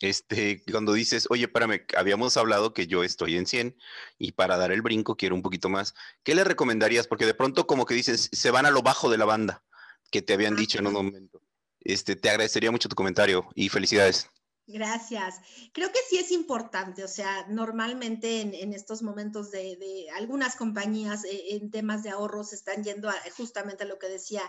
Este, 0.00 0.62
cuando 0.70 0.92
dices, 0.92 1.26
oye, 1.28 1.44
espérame, 1.44 1.84
habíamos 1.96 2.36
hablado 2.36 2.72
que 2.72 2.86
yo 2.86 3.02
estoy 3.02 3.36
en 3.36 3.46
100 3.46 3.76
y 4.16 4.32
para 4.32 4.56
dar 4.56 4.70
el 4.72 4.82
brinco 4.82 5.16
quiero 5.16 5.34
un 5.34 5.42
poquito 5.42 5.68
más. 5.68 5.94
¿Qué 6.22 6.34
le 6.34 6.44
recomendarías? 6.44 7.06
Porque 7.08 7.26
de 7.26 7.34
pronto 7.34 7.66
como 7.66 7.84
que 7.84 7.94
dices, 7.94 8.28
se 8.32 8.50
van 8.50 8.66
a 8.66 8.70
lo 8.70 8.82
bajo 8.82 9.10
de 9.10 9.18
la 9.18 9.24
banda 9.24 9.64
que 10.10 10.22
te 10.22 10.34
habían 10.34 10.56
dicho 10.56 10.78
en 10.78 10.86
un 10.86 10.92
momento. 10.92 11.42
Este, 11.80 12.16
te 12.16 12.30
agradecería 12.30 12.70
mucho 12.70 12.88
tu 12.88 12.96
comentario 12.96 13.48
y 13.54 13.68
felicidades. 13.68 14.28
Gracias. 14.70 15.36
Creo 15.72 15.90
que 15.90 16.00
sí 16.10 16.18
es 16.18 16.30
importante, 16.30 17.02
o 17.02 17.08
sea, 17.08 17.46
normalmente 17.48 18.42
en, 18.42 18.74
estos 18.74 19.02
momentos 19.02 19.50
de, 19.50 20.08
algunas 20.14 20.56
compañías 20.56 21.24
eh, 21.24 21.56
en 21.56 21.70
temas 21.70 22.02
de 22.02 22.10
ahorros 22.10 22.52
están 22.52 22.84
yendo 22.84 23.10
justamente 23.34 23.84
a 23.84 23.86
lo 23.86 23.98
que 23.98 24.08
decía, 24.08 24.42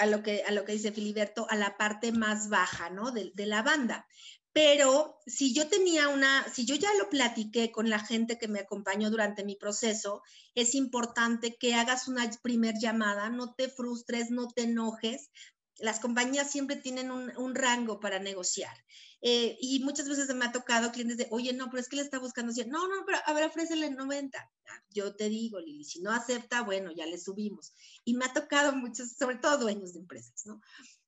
a, 0.00 0.06
lo 0.06 0.24
que, 0.24 0.42
a 0.42 0.50
lo 0.50 0.64
que 0.64 0.72
dice 0.72 0.90
Filiberto, 0.90 1.46
a 1.48 1.54
la 1.54 1.76
parte 1.76 2.10
más 2.10 2.48
baja, 2.48 2.90
¿no? 2.90 3.12
De, 3.12 3.30
de 3.34 3.46
la 3.46 3.62
banda. 3.62 4.08
Pero 4.52 5.20
si 5.26 5.54
yo 5.54 5.68
tenía 5.68 6.08
una, 6.08 6.44
si 6.52 6.66
yo 6.66 6.74
ya 6.74 6.92
lo 6.94 7.08
platiqué 7.08 7.70
con 7.70 7.88
la 7.88 8.00
gente 8.00 8.38
que 8.38 8.48
me 8.48 8.58
acompañó 8.58 9.10
durante 9.10 9.44
mi 9.44 9.54
proceso, 9.54 10.22
es 10.56 10.74
importante 10.74 11.56
que 11.56 11.74
hagas 11.76 12.08
una 12.08 12.28
primer 12.42 12.74
llamada, 12.80 13.30
no 13.30 13.54
te 13.54 13.68
frustres, 13.68 14.30
no 14.30 14.48
te 14.48 14.62
enojes, 14.62 15.30
las 15.78 16.00
compañías 16.00 16.50
siempre 16.50 16.76
tienen 16.76 17.10
un, 17.10 17.54
rango 17.54 18.00
para 18.00 18.18
negociar. 18.18 18.74
Eh, 19.28 19.58
y 19.60 19.80
muchas 19.80 20.08
veces 20.08 20.32
me 20.36 20.44
ha 20.44 20.52
tocado 20.52 20.92
clientes 20.92 21.16
de, 21.16 21.26
oye, 21.32 21.52
no, 21.52 21.68
pero 21.68 21.80
es 21.80 21.88
que 21.88 21.96
le 21.96 22.02
está 22.02 22.20
buscando 22.20 22.52
100. 22.52 22.70
No, 22.70 22.86
no, 22.86 23.04
pero 23.04 23.18
a 23.26 23.32
ver, 23.32 23.42
ofrécele 23.42 23.90
90. 23.90 24.38
Ah, 24.38 24.84
yo 24.90 25.16
te 25.16 25.28
digo, 25.28 25.58
Lili, 25.58 25.82
si 25.82 26.00
no 26.00 26.12
acepta, 26.12 26.62
bueno, 26.62 26.92
ya 26.92 27.06
le 27.06 27.18
subimos. 27.18 27.74
Y 28.04 28.14
me 28.14 28.24
ha 28.24 28.32
tocado 28.32 28.72
muchos, 28.72 29.16
sobre 29.18 29.38
todo 29.38 29.58
dueños 29.58 29.94
de 29.94 29.98
empresas, 29.98 30.46
¿no? 30.46 30.60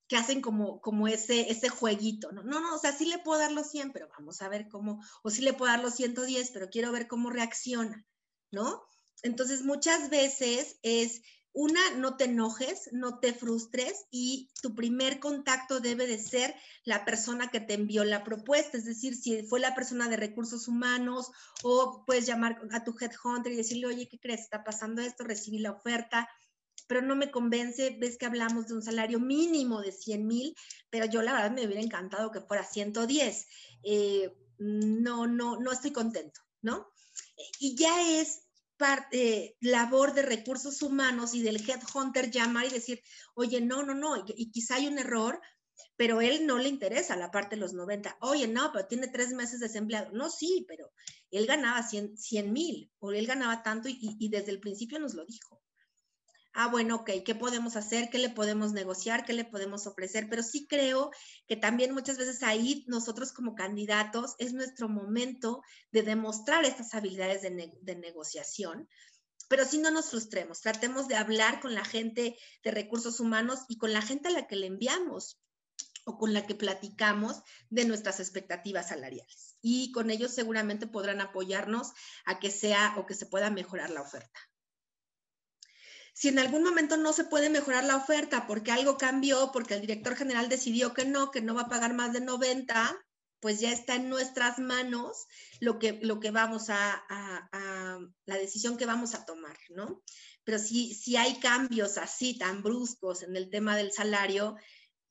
Que 0.09 0.17
hacen 0.17 0.41
como, 0.41 0.81
como 0.81 1.07
ese, 1.07 1.49
ese 1.49 1.69
jueguito, 1.69 2.33
¿no? 2.33 2.43
No, 2.43 2.59
no, 2.59 2.75
o 2.75 2.79
sea, 2.81 2.91
sí 2.91 3.05
le 3.05 3.19
puedo 3.19 3.39
dar 3.39 3.53
los 3.53 3.71
100, 3.71 3.93
pero 3.93 4.09
vamos 4.19 4.43
a 4.43 4.49
ver 4.49 4.67
cómo, 4.67 5.01
o 5.23 5.31
sí 5.31 5.43
le 5.43 5.53
puedo 5.53 5.71
dar 5.71 5.85
los 5.85 5.95
110, 5.95 6.51
pero 6.51 6.71
quiero 6.71 6.91
ver 6.91 7.07
cómo 7.07 7.31
reacciona, 7.31 8.05
¿no? 8.51 8.83
Entonces, 9.23 9.63
muchas 9.63 10.11
veces 10.11 10.81
es 10.83 11.23
una, 11.53 11.81
no 11.97 12.17
te 12.17 12.25
enojes, 12.25 12.89
no 12.93 13.19
te 13.19 13.33
frustres 13.33 14.07
y 14.11 14.49
tu 14.63 14.75
primer 14.75 15.19
contacto 15.19 15.81
debe 15.81 16.07
de 16.07 16.19
ser 16.19 16.55
la 16.85 17.05
persona 17.05 17.49
que 17.49 17.61
te 17.61 17.75
envió 17.75 18.05
la 18.05 18.23
propuesta, 18.23 18.77
es 18.77 18.85
decir, 18.85 19.17
si 19.17 19.43
fue 19.43 19.59
la 19.59 19.75
persona 19.75 20.09
de 20.09 20.17
recursos 20.17 20.69
humanos 20.69 21.31
o 21.63 22.05
puedes 22.07 22.27
llamar 22.27 22.61
a 22.73 22.85
tu 22.85 22.95
headhunter 23.01 23.53
y 23.53 23.57
decirle, 23.57 23.87
oye, 23.87 24.09
¿qué 24.09 24.19
crees? 24.19 24.43
Está 24.43 24.63
pasando 24.63 25.03
esto, 25.03 25.25
recibí 25.25 25.59
la 25.59 25.73
oferta, 25.73 26.29
pero 26.87 27.03
no 27.03 27.17
me 27.17 27.31
convence, 27.31 27.97
ves 27.99 28.17
que 28.17 28.27
hablamos 28.27 28.69
de 28.69 28.75
un 28.75 28.83
salario 28.83 29.21
mínimo 29.21 29.81
de 29.81 29.93
100 29.93 30.27
mil, 30.27 30.57
pero 30.91 31.07
yo 31.07 31.23
la 31.23 31.33
verdad 31.33 31.51
me 31.51 31.67
hubiera 31.67 31.83
encantado 31.83 32.31
que 32.31 32.41
fuera 32.41 32.65
110. 32.65 33.47
Eh, 33.83 34.35
no, 34.59 35.27
no, 35.27 35.61
no 35.61 35.73
estoy 35.73 35.93
contento, 35.93 36.41
¿no? 36.63 36.89
Y 37.61 37.77
ya 37.77 38.21
es 38.21 38.48
parte, 38.79 39.57
labor 39.61 40.15
de 40.15 40.23
recursos 40.23 40.81
humanos 40.81 41.35
y 41.35 41.43
del 41.43 41.57
headhunter 41.57 42.31
llamar 42.31 42.67
y 42.67 42.71
decir, 42.71 43.03
oye, 43.35 43.61
no, 43.61 43.83
no, 43.83 43.95
no, 43.95 44.25
y, 44.37 44.51
quizá 44.51 44.77
hay 44.77 44.87
un 44.87 44.99
error, 44.99 45.41
pero 45.97 46.21
él 46.21 46.47
no 46.47 46.59
le 46.59 46.69
interesa 46.69 47.17
la 47.17 47.31
parte 47.31 47.57
de 47.57 47.61
los 47.61 47.75
90. 47.75 48.17
Oye, 48.21 48.49
no, 48.49 48.71
pero 48.73 48.87
tiene 48.87 49.09
tres 49.09 49.33
meses 49.33 49.61
desempleado. 49.61 50.13
No, 50.13 50.31
sí, 50.31 50.65
pero 50.69 50.93
él 51.31 51.47
ganaba 51.47 51.83
100 51.83 52.53
mil 52.53 52.91
o 53.01 53.13
él 53.13 53.27
ganaba 53.27 53.63
tanto 53.63 53.89
y, 53.89 54.29
desde 54.29 54.53
el 54.53 54.61
principio 54.61 54.99
nos 54.99 55.15
lo 55.15 55.25
dijo. 55.27 55.58
Ah, 56.59 56.67
bueno, 56.67 56.97
ok, 56.97 57.11
¿qué 57.25 57.37
podemos 57.37 57.77
hacer? 57.77 58.11
¿Qué 58.11 58.19
le 58.19 58.31
podemos 58.31 58.73
negociar? 58.73 59.25
¿Qué 59.25 59.33
le 59.33 59.45
podemos 59.45 59.87
ofrecer? 59.87 60.27
Pero 60.29 60.43
sí 60.43 60.67
creo 60.67 61.13
que 61.47 61.55
también 61.55 61.95
muchas 61.95 62.19
veces 62.19 62.43
ahí 62.43 62.85
nosotros 62.89 63.33
como 63.33 63.55
candidatos 63.55 64.35
es 64.39 64.55
nuestro 64.55 64.89
momento 64.89 65.63
de 65.93 66.03
demostrar 66.03 66.65
estas 66.65 66.95
habilidades 66.95 67.43
de, 67.43 67.95
negociación. 67.95 68.89
Pero 69.49 69.65
si 69.65 69.79
no 69.79 69.93
nos 69.93 70.11
frustremos, 70.11 70.61
tratemos 70.61 71.07
de 71.07 71.15
hablar 71.15 71.61
con 71.61 71.75
la 71.75 71.85
gente 71.85 72.37
de 72.65 72.71
recursos 72.73 73.21
humanos 73.21 73.61
y 73.69 73.79
con 73.79 73.93
la 73.93 74.03
gente 74.03 74.27
a 74.27 74.33
la 74.33 74.49
que 74.49 74.57
le 74.57 74.67
enviamos 74.67 75.41
o 76.07 76.19
con 76.19 76.35
la 76.35 76.45
que 76.45 76.57
platicamos 76.57 77.41
de 77.71 77.85
nuestras 77.85 78.19
expectativas 78.19 78.89
salariales. 78.89 79.57
Y 79.63 79.93
con 79.93 80.11
ellos 80.11 80.33
seguramente 80.33 80.89
podrán 80.89 81.21
apoyarnos 81.21 81.93
a 82.25 82.41
que 82.41 82.51
sea 82.51 82.97
o 82.99 83.07
que 83.07 83.15
se 83.15 83.27
pueda 83.27 83.49
mejorar 83.49 83.91
la 83.91 84.03
oferta. 84.03 84.41
Si 86.19 86.27
en 86.27 86.41
algún 86.41 86.65
momento 86.65 86.97
no 86.97 87.13
se 87.13 87.23
puede 87.23 87.49
mejorar 87.49 87.85
la 87.85 87.95
oferta 87.95 88.49
porque 88.49 88.73
algo 88.73 88.99
cambió, 88.99 89.53
porque 89.53 89.75
el 89.75 89.83
director 89.83 90.17
general 90.17 90.49
decidió 90.49 90.93
que 90.93 91.05
no, 91.05 91.31
que 91.31 91.41
no 91.41 91.55
va 91.55 91.63
a 91.63 91.69
pagar 91.69 91.95
más 91.95 92.13
de 92.13 92.21
90, 92.21 92.99
pues 93.39 93.61
ya 93.61 93.71
está 93.71 93.95
en 93.95 94.09
nuestras 94.09 94.59
manos 94.59 95.29
lo 95.61 95.79
que, 95.79 96.01
lo 96.03 96.19
que 96.19 96.33
vamos 96.33 96.71
a, 96.71 97.05
la 98.27 98.37
decisión 98.37 98.77
que 98.77 98.85
vamos 98.85 99.15
a 99.15 99.25
tomar, 99.25 99.57
¿no? 99.71 100.03
Pero 100.43 100.59
si, 100.59 100.93
si 100.93 101.17
hay 101.17 101.39
cambios 101.39 101.99
así 101.99 102.37
tan 102.37 102.65
bruscos 102.65 103.23
en 103.23 103.37
el 103.37 103.49
tema 103.49 103.77
del 103.77 103.93
salario, 103.93 104.57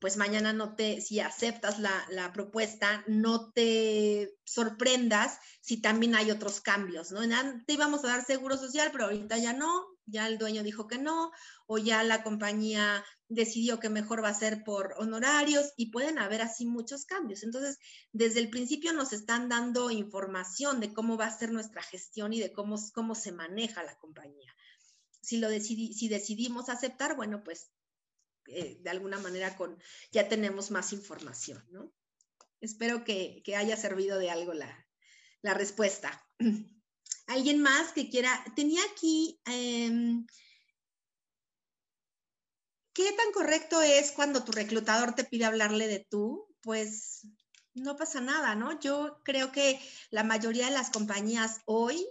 pues 0.00 0.18
mañana 0.18 0.52
no 0.52 0.74
te, 0.74 1.00
si 1.00 1.20
aceptas 1.20 1.78
la, 1.78 2.32
propuesta, 2.34 3.02
no 3.06 3.50
te 3.52 4.36
sorprendas 4.44 5.38
si 5.62 5.80
también 5.80 6.16
hay 6.16 6.30
otros 6.30 6.60
cambios, 6.60 7.12
¿no? 7.12 7.22
Te 7.66 7.72
íbamos 7.72 8.04
a 8.04 8.08
dar 8.08 8.26
seguro 8.26 8.58
social, 8.58 8.90
pero 8.92 9.04
ahorita 9.04 9.38
ya 9.38 9.54
no, 9.54 9.97
ya 10.08 10.26
el 10.26 10.38
dueño 10.38 10.62
dijo 10.62 10.86
que 10.86 10.98
no, 10.98 11.30
o 11.66 11.78
ya 11.78 12.02
la 12.02 12.22
compañía 12.22 13.04
decidió 13.28 13.78
que 13.78 13.88
mejor 13.88 14.24
va 14.24 14.30
a 14.30 14.34
ser 14.34 14.64
por 14.64 14.94
honorarios 14.98 15.72
y 15.76 15.90
pueden 15.90 16.18
haber 16.18 16.42
así 16.42 16.66
muchos 16.66 17.04
cambios. 17.04 17.42
Entonces, 17.42 17.78
desde 18.12 18.40
el 18.40 18.50
principio 18.50 18.92
nos 18.92 19.12
están 19.12 19.48
dando 19.48 19.90
información 19.90 20.80
de 20.80 20.92
cómo 20.92 21.16
va 21.16 21.26
a 21.26 21.38
ser 21.38 21.52
nuestra 21.52 21.82
gestión 21.82 22.32
y 22.32 22.40
de 22.40 22.52
cómo, 22.52 22.76
cómo 22.94 23.14
se 23.14 23.32
maneja 23.32 23.82
la 23.82 23.96
compañía. 23.98 24.54
Si, 25.20 25.38
lo 25.38 25.50
si 25.50 26.08
decidimos 26.08 26.68
aceptar, 26.68 27.16
bueno, 27.16 27.42
pues 27.44 27.70
eh, 28.50 28.78
de 28.80 28.90
alguna 28.90 29.18
manera 29.18 29.56
con, 29.56 29.78
ya 30.10 30.28
tenemos 30.28 30.70
más 30.70 30.92
información, 30.94 31.62
¿no? 31.70 31.92
Espero 32.60 33.04
que, 33.04 33.42
haya 33.56 33.76
servido 33.76 34.18
de 34.18 34.30
algo 34.30 34.54
la, 34.54 34.86
respuesta. 35.54 36.26
¿Alguien 37.28 37.60
más 37.60 37.92
que 37.92 38.08
quiera? 38.08 38.42
Tenía 38.56 38.80
aquí, 38.90 39.38
em, 39.44 40.26
¿qué 42.94 43.12
tan 43.12 43.32
correcto 43.32 43.82
es 43.82 44.12
cuando 44.12 44.44
tu 44.44 44.52
reclutador 44.52 45.14
te 45.14 45.24
pide 45.24 45.44
hablarle 45.44 45.88
de 45.88 46.06
tú? 46.08 46.48
Pues 46.62 47.26
no 47.74 47.96
pasa 47.96 48.22
nada, 48.22 48.54
¿no? 48.54 48.80
Yo 48.80 49.20
creo 49.24 49.52
que 49.52 49.78
la 50.10 50.24
mayoría 50.24 50.66
de 50.66 50.72
las 50.72 50.90
compañías 50.90 51.60
hoy 51.66 52.08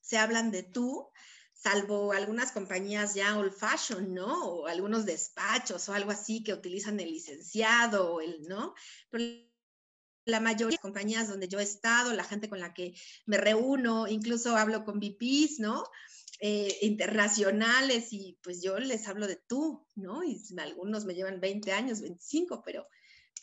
se 0.00 0.16
hablan 0.16 0.50
de 0.50 0.62
tú 0.62 1.10
salvo 1.52 2.12
algunas 2.12 2.50
compañías 2.50 3.14
ya 3.14 3.36
old 3.38 3.52
fashion, 3.52 4.14
¿no? 4.14 4.44
O 4.46 4.66
algunos 4.66 5.04
despachos 5.04 5.88
o 5.88 5.92
algo 5.92 6.10
así 6.10 6.42
que 6.42 6.54
utilizan 6.54 7.00
el 7.00 7.10
licenciado 7.10 8.20
el, 8.22 8.48
¿no? 8.48 8.74
Pero 9.10 9.53
la 10.24 10.40
mayoría 10.40 10.66
de 10.66 10.72
las 10.72 10.80
compañías 10.80 11.28
donde 11.28 11.48
yo 11.48 11.60
he 11.60 11.62
estado, 11.62 12.12
la 12.12 12.24
gente 12.24 12.48
con 12.48 12.60
la 12.60 12.72
que 12.74 12.94
me 13.26 13.36
reúno, 13.36 14.08
incluso 14.08 14.56
hablo 14.56 14.84
con 14.84 14.98
VPs, 14.98 15.60
¿no? 15.60 15.84
Eh, 16.40 16.76
internacionales 16.82 18.12
y 18.12 18.38
pues 18.42 18.62
yo 18.62 18.78
les 18.78 19.06
hablo 19.06 19.26
de 19.26 19.36
tú, 19.36 19.86
¿no? 19.94 20.24
Y 20.24 20.42
algunos 20.58 21.04
me 21.04 21.14
llevan 21.14 21.40
20 21.40 21.72
años, 21.72 22.00
25, 22.00 22.62
pero 22.64 22.86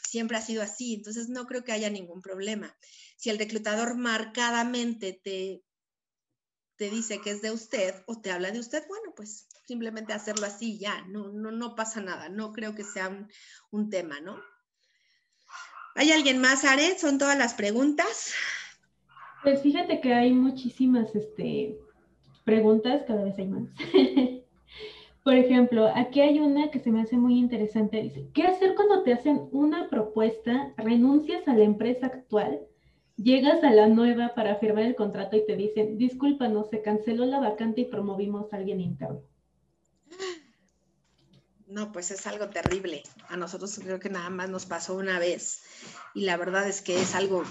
siempre 0.03 0.37
ha 0.37 0.41
sido 0.41 0.61
así, 0.61 0.95
entonces 0.95 1.29
no 1.29 1.45
creo 1.47 1.63
que 1.63 1.71
haya 1.71 1.89
ningún 1.89 2.21
problema. 2.21 2.75
Si 3.17 3.29
el 3.29 3.37
reclutador 3.37 3.95
marcadamente 3.95 5.19
te 5.23 5.63
te 6.81 6.89
dice 6.89 7.21
que 7.21 7.29
es 7.29 7.43
de 7.43 7.51
usted 7.51 7.93
o 8.07 8.19
te 8.21 8.31
habla 8.31 8.49
de 8.49 8.59
usted, 8.59 8.83
bueno, 8.87 9.13
pues 9.15 9.47
simplemente 9.67 10.13
hacerlo 10.13 10.47
así 10.47 10.79
ya, 10.79 11.05
no, 11.09 11.31
no, 11.31 11.51
no 11.51 11.75
pasa 11.75 12.01
nada, 12.01 12.27
no 12.27 12.51
creo 12.53 12.73
que 12.73 12.83
sea 12.83 13.27
un, 13.69 13.89
tema, 13.91 14.19
¿no? 14.19 14.41
¿Hay 15.95 16.11
alguien 16.11 16.39
más, 16.39 16.63
Are? 16.65 16.97
¿Son 16.97 17.17
todas 17.17 17.37
las 17.37 17.53
preguntas? 17.53 18.33
Pues 19.43 19.61
fíjate 19.61 20.01
que 20.01 20.13
hay 20.13 20.31
muchísimas 20.31 21.13
este, 21.15 21.77
preguntas, 22.43 23.03
cada 23.07 23.23
vez 23.23 23.37
hay 23.37 23.47
más. 23.47 23.63
Por 25.23 25.35
ejemplo, 25.35 25.91
aquí 25.93 26.21
hay 26.21 26.39
una 26.39 26.71
que 26.71 26.79
se 26.79 26.91
me 26.91 27.01
hace 27.01 27.15
muy 27.15 27.37
interesante. 27.37 28.01
Dice, 28.01 28.27
¿qué 28.33 28.43
hacer 28.43 28.73
cuando 28.75 29.03
te 29.03 29.13
hacen 29.13 29.49
una 29.51 29.87
propuesta, 29.89 30.73
renuncias 30.77 31.47
a 31.47 31.53
la 31.53 31.63
empresa 31.63 32.07
actual 32.07 32.61
Llegas 33.23 33.63
a 33.63 33.69
la 33.69 33.87
nueva 33.87 34.33
para 34.33 34.55
firmar 34.55 34.83
el 34.85 34.95
contrato 34.95 35.35
y 35.35 35.45
te 35.45 35.55
dicen, 35.55 35.97
disculpa, 35.99 36.47
no 36.47 36.63
se 36.63 36.81
canceló 36.81 37.25
la 37.25 37.39
vacante 37.39 37.81
y 37.81 37.85
promovimos 37.85 38.51
a 38.51 38.57
alguien 38.57 38.81
interno. 38.81 39.21
No, 41.71 41.93
pues 41.93 42.11
es 42.11 42.27
algo 42.27 42.49
terrible. 42.49 43.01
A 43.29 43.37
nosotros 43.37 43.79
creo 43.81 43.97
que 43.97 44.09
nada 44.09 44.29
más 44.29 44.49
nos 44.49 44.65
pasó 44.65 44.93
una 44.95 45.19
vez 45.19 45.61
y 46.13 46.25
la 46.25 46.35
verdad 46.35 46.67
es 46.67 46.81
que 46.81 47.01
es 47.01 47.15
algo 47.15 47.45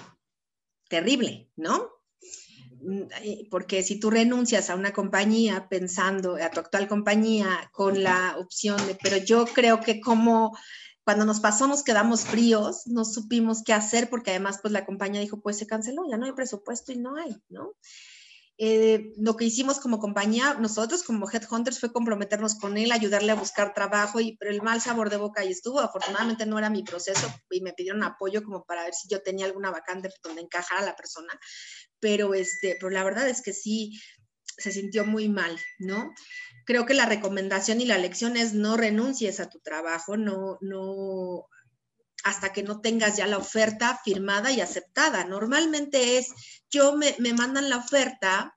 terrible, 0.90 1.50
¿no? 1.56 1.90
Mm, 2.82 3.04
porque 3.50 3.82
si 3.82 3.98
tú 3.98 4.10
renuncias 4.10 4.68
a 4.68 4.74
una 4.74 4.92
compañía 4.92 5.68
pensando, 5.70 6.36
a 6.36 6.50
tu 6.50 6.60
actual 6.60 6.86
compañía, 6.86 7.70
con 7.72 8.02
la 8.02 8.36
opción 8.36 8.76
de, 8.86 8.94
pero 9.02 9.16
yo 9.16 9.46
creo 9.46 9.80
que 9.80 10.02
como 10.02 10.54
cuando 11.02 11.24
nos 11.24 11.40
pasó 11.40 11.66
nos 11.66 11.82
quedamos 11.82 12.26
fríos, 12.26 12.86
no 12.86 13.06
supimos 13.06 13.62
qué 13.64 13.72
hacer 13.72 14.10
porque 14.10 14.32
además 14.32 14.58
pues 14.60 14.72
la 14.72 14.84
compañía 14.84 15.22
dijo 15.22 15.40
pues 15.40 15.56
se 15.56 15.66
canceló, 15.66 16.02
ya 16.10 16.18
no 16.18 16.26
hay 16.26 16.32
presupuesto 16.32 16.92
y 16.92 16.98
no 16.98 17.16
hay, 17.16 17.34
¿no? 17.48 17.72
Eh, 18.62 19.14
lo 19.16 19.36
que 19.38 19.46
hicimos 19.46 19.80
como 19.80 19.98
compañía, 19.98 20.52
nosotros 20.60 21.02
como 21.02 21.30
Headhunters 21.30 21.80
fue 21.80 21.94
comprometernos 21.94 22.56
con 22.56 22.76
él, 22.76 22.92
ayudarle 22.92 23.32
a 23.32 23.34
buscar 23.34 23.72
trabajo, 23.72 24.20
y, 24.20 24.36
pero 24.36 24.50
el 24.50 24.60
mal 24.60 24.82
sabor 24.82 25.08
de 25.08 25.16
boca 25.16 25.40
ahí 25.40 25.50
estuvo. 25.50 25.80
Afortunadamente 25.80 26.44
no 26.44 26.58
era 26.58 26.68
mi 26.68 26.82
proceso 26.82 27.26
y 27.50 27.62
me 27.62 27.72
pidieron 27.72 28.02
apoyo 28.02 28.44
como 28.44 28.64
para 28.66 28.84
ver 28.84 28.92
si 28.92 29.08
yo 29.08 29.22
tenía 29.22 29.46
alguna 29.46 29.70
vacante 29.70 30.10
donde 30.22 30.42
encajara 30.42 30.82
la 30.82 30.94
persona. 30.94 31.32
Pero, 32.00 32.34
este, 32.34 32.76
pero 32.78 32.90
la 32.90 33.02
verdad 33.02 33.30
es 33.30 33.40
que 33.40 33.54
sí, 33.54 33.98
se 34.58 34.72
sintió 34.72 35.06
muy 35.06 35.30
mal, 35.30 35.58
¿no? 35.78 36.12
creo 36.70 36.86
que 36.86 36.94
la 36.94 37.06
recomendación 37.06 37.80
y 37.80 37.84
la 37.84 37.98
lección 37.98 38.36
es 38.36 38.54
no 38.54 38.76
renuncies 38.76 39.40
a 39.40 39.48
tu 39.50 39.58
trabajo, 39.58 40.16
no, 40.16 40.56
no, 40.60 41.48
hasta 42.24 42.52
que 42.52 42.62
no 42.62 42.80
tengas 42.80 43.16
ya 43.16 43.26
la 43.26 43.38
oferta 43.38 44.00
firmada 44.04 44.52
y 44.52 44.60
aceptada. 44.60 45.24
Normalmente 45.24 46.18
es, 46.18 46.28
yo 46.70 46.96
me, 46.96 47.14
me 47.18 47.32
mandan 47.32 47.68
la 47.68 47.78
oferta, 47.78 48.56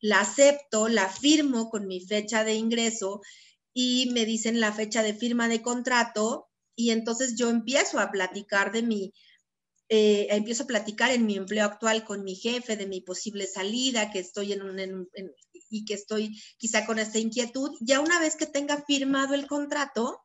la 0.00 0.20
acepto, 0.20 0.88
la 0.88 1.08
firmo 1.08 1.70
con 1.70 1.86
mi 1.86 2.00
fecha 2.00 2.44
de 2.44 2.54
ingreso 2.54 3.20
y 3.74 4.10
me 4.12 4.24
dicen 4.24 4.60
la 4.60 4.72
fecha 4.72 5.02
de 5.02 5.14
firma 5.14 5.48
de 5.48 5.62
contrato 5.62 6.48
y 6.74 6.90
entonces 6.90 7.36
yo 7.36 7.50
empiezo 7.50 7.98
a 7.98 8.10
platicar 8.10 8.72
de 8.72 8.82
mi, 8.82 9.12
eh, 9.88 10.28
empiezo 10.30 10.64
a 10.64 10.66
platicar 10.66 11.10
en 11.10 11.26
mi 11.26 11.36
empleo 11.36 11.64
actual 11.66 12.04
con 12.04 12.24
mi 12.24 12.34
jefe 12.34 12.76
de 12.76 12.86
mi 12.86 13.00
posible 13.02 13.46
salida, 13.46 14.10
que 14.10 14.20
estoy 14.20 14.52
en, 14.52 14.62
un, 14.62 15.08
y 15.68 15.84
que 15.84 15.94
estoy 15.94 16.40
quizá 16.56 16.86
con 16.86 16.98
esta 16.98 17.18
inquietud. 17.18 17.70
Ya 17.80 18.00
una 18.00 18.18
vez 18.18 18.36
que 18.36 18.46
tenga 18.46 18.82
firmado 18.86 19.34
el 19.34 19.46
contrato, 19.46 20.22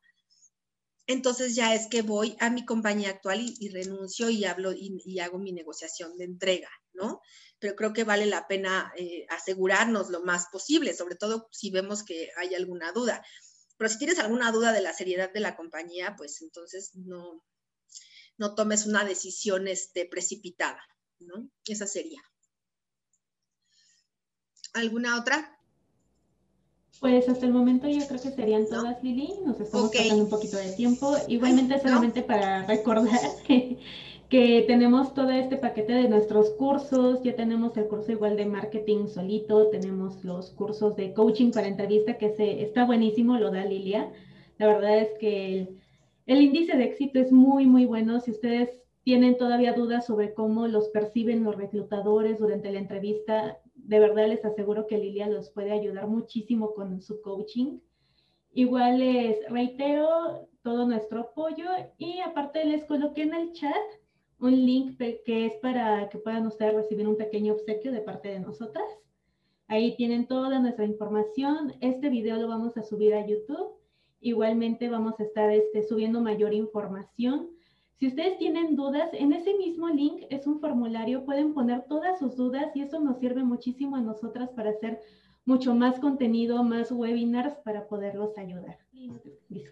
entonces 1.08 1.56
ya 1.56 1.74
es 1.74 1.88
que 1.88 2.02
voy 2.02 2.36
a 2.42 2.50
mi 2.50 2.66
compañía 2.66 3.10
actual 3.10 3.40
y, 3.42 3.70
renuncio 3.70 4.30
y 4.30 4.44
hablo 4.44 4.74
y, 4.74 5.20
hago 5.20 5.40
mi 5.40 5.54
negociación 5.54 6.18
de 6.18 6.26
entrega, 6.26 6.70
¿no? 6.94 7.22
Pero 7.60 7.76
creo 7.76 7.94
que 7.94 8.04
vale 8.04 8.26
la 8.26 8.46
pena 8.46 8.92
eh, 8.98 9.26
asegurarnos 9.30 10.10
lo 10.10 10.22
más 10.24 10.48
posible, 10.52 10.94
sobre 10.94 11.16
todo 11.16 11.48
si 11.52 11.72
vemos 11.72 12.04
que 12.04 12.30
hay 12.36 12.56
alguna 12.56 12.92
duda. 12.92 13.26
Pero 13.78 13.90
si 13.90 13.98
tienes 13.98 14.20
alguna 14.20 14.52
duda 14.52 14.74
de 14.74 14.82
la 14.82 14.94
seriedad 14.94 15.32
de 15.32 15.40
la 15.40 15.56
compañía, 15.56 16.16
pues 16.18 16.42
entonces 16.42 16.92
no, 16.94 17.42
no 18.38 18.54
tomes 18.54 18.86
una 18.86 19.06
decisión 19.06 19.70
este, 19.70 20.06
precipitada, 20.06 20.82
¿no? 21.20 21.50
Esa 21.66 21.88
sería. 21.88 22.22
¿Alguna 24.74 25.18
otra? 25.18 25.57
Pues 27.00 27.30
hasta 27.30 27.46
el 27.46 27.54
momento 27.54 27.88
yo 27.88 28.06
creo 28.08 28.22
que 28.22 28.32
serían 28.32 28.66
todas, 28.66 29.04
Lili. 29.04 29.34
Nos 29.46 29.60
estamos 29.60 29.88
okay. 29.88 30.12
un 30.12 30.30
poquito 30.30 30.58
de 30.58 30.72
tiempo. 30.72 31.14
Igualmente 31.28 31.80
solamente 31.80 32.24
para 32.24 32.66
recordar 32.66 33.20
que, 33.48 33.78
que, 34.30 34.64
tenemos 34.68 35.14
todo 35.14 35.30
este 35.30 35.58
paquete 35.58 35.94
de 35.94 36.10
nuestros 36.10 36.50
cursos. 36.52 37.22
Ya 37.24 37.36
tenemos 37.36 37.78
el 37.78 37.88
curso 37.88 38.12
igual 38.12 38.36
de 38.36 38.46
marketing 38.46 39.08
solito. 39.08 39.68
Tenemos 39.68 40.24
los 40.24 40.50
cursos 40.52 40.96
de 40.96 41.14
coaching 41.14 41.52
para 41.52 41.68
entrevista 41.68 42.18
que 42.18 42.32
se, 42.36 42.64
está 42.64 42.86
buenísimo, 42.86 43.38
lo 43.38 43.52
da 43.52 43.64
Lilia. 43.64 44.12
La 44.58 44.68
verdad 44.68 44.98
es 44.98 45.10
que 45.20 45.54
el, 45.54 45.80
el 46.26 46.42
índice 46.42 46.76
de 46.76 46.86
éxito 46.86 47.20
es 47.20 47.32
muy, 47.32 47.68
muy 47.68 47.86
bueno. 47.86 48.20
Si 48.22 48.32
ustedes 48.32 48.72
tienen 49.04 49.38
todavía 49.38 49.74
dudas 49.74 50.08
sobre 50.08 50.34
cómo 50.34 50.68
los 50.68 50.90
perciben 50.90 51.44
los 51.44 51.56
reclutadores 51.56 52.40
durante 52.40 52.72
la 52.72 52.80
entrevista, 52.80 53.60
de 53.88 54.00
verdad 54.00 54.28
les 54.28 54.44
aseguro 54.44 54.86
que 54.86 54.98
Lilia 54.98 55.30
los 55.30 55.50
puede 55.50 55.72
ayudar 55.72 56.08
muchísimo 56.08 56.74
con 56.74 57.02
su 57.02 57.22
coaching. 57.22 57.80
Igual 58.54 59.00
les 59.00 59.50
reitero 59.50 60.48
todo 60.62 60.86
nuestro 60.86 61.22
apoyo 61.22 61.70
y 61.98 62.20
aparte 62.20 62.66
les 62.66 62.84
coloqué 62.84 63.22
en 63.22 63.34
el 63.34 63.54
chat 63.54 63.86
un 64.40 64.52
link 64.52 64.98
que 64.98 65.46
es 65.46 65.54
para 65.62 66.10
que 66.10 66.18
puedan 66.18 66.46
ustedes 66.46 66.74
recibir 66.74 67.08
un 67.08 67.16
pequeño 67.16 67.54
obsequio 67.54 67.94
de 67.94 68.02
parte 68.02 68.28
de 68.28 68.42
nosotras. 68.42 68.86
Ahí 69.70 69.96
tienen 69.96 70.28
toda 70.28 70.60
nuestra 70.60 70.84
información. 70.84 71.74
Este 71.80 72.10
video 72.10 72.36
lo 72.36 72.50
vamos 72.50 72.76
a 72.76 72.84
subir 72.84 73.14
a 73.14 73.26
YouTube. 73.26 73.72
Igualmente 74.20 74.90
vamos 74.90 75.18
a 75.20 75.24
estar 75.24 75.50
este, 75.50 75.84
subiendo 75.84 76.20
mayor 76.20 76.54
información. 76.54 77.50
Si 78.00 78.08
ustedes 78.08 78.38
tienen 78.38 78.76
dudas, 78.76 79.10
en 79.14 79.34
ese 79.34 79.56
mismo 79.56 79.90
link 79.90 80.24
es 80.30 80.46
un 80.46 80.60
formulario, 80.60 81.26
pueden 81.26 81.54
poner 81.54 81.86
todas 81.90 82.20
sus 82.20 82.36
dudas 82.36 82.68
y 82.76 82.82
eso 82.82 83.00
nos 83.00 83.20
sirve 83.20 83.44
muchísimo 83.44 83.96
a 83.96 84.02
nosotras 84.02 84.50
para 84.56 84.70
hacer 84.70 85.02
mucho 85.46 85.74
más 85.74 86.00
contenido, 86.00 86.64
más 86.64 86.92
webinars 86.92 87.56
para 87.64 87.88
poderlos 87.88 88.38
ayudar. 88.38 88.78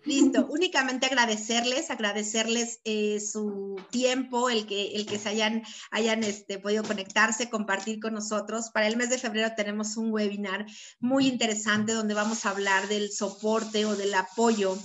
Listo, 0.05 0.47
únicamente 0.49 1.05
agradecerles, 1.05 1.91
agradecerles 1.91 2.79
eh, 2.85 3.19
su 3.19 3.75
tiempo, 3.89 4.49
el 4.49 4.65
que, 4.65 4.95
el 4.95 5.05
que 5.05 5.19
se 5.19 5.29
hayan, 5.29 5.63
hayan 5.91 6.23
este, 6.23 6.59
podido 6.59 6.83
conectarse, 6.83 7.49
compartir 7.49 7.99
con 7.99 8.13
nosotros. 8.13 8.69
Para 8.71 8.87
el 8.87 8.97
mes 8.97 9.09
de 9.09 9.17
febrero 9.17 9.49
tenemos 9.55 9.97
un 9.97 10.11
webinar 10.11 10.65
muy 10.99 11.27
interesante 11.27 11.91
donde 11.91 12.13
vamos 12.13 12.45
a 12.45 12.51
hablar 12.51 12.87
del 12.87 13.11
soporte 13.11 13.85
o 13.85 13.95
del 13.95 14.13
apoyo 14.13 14.77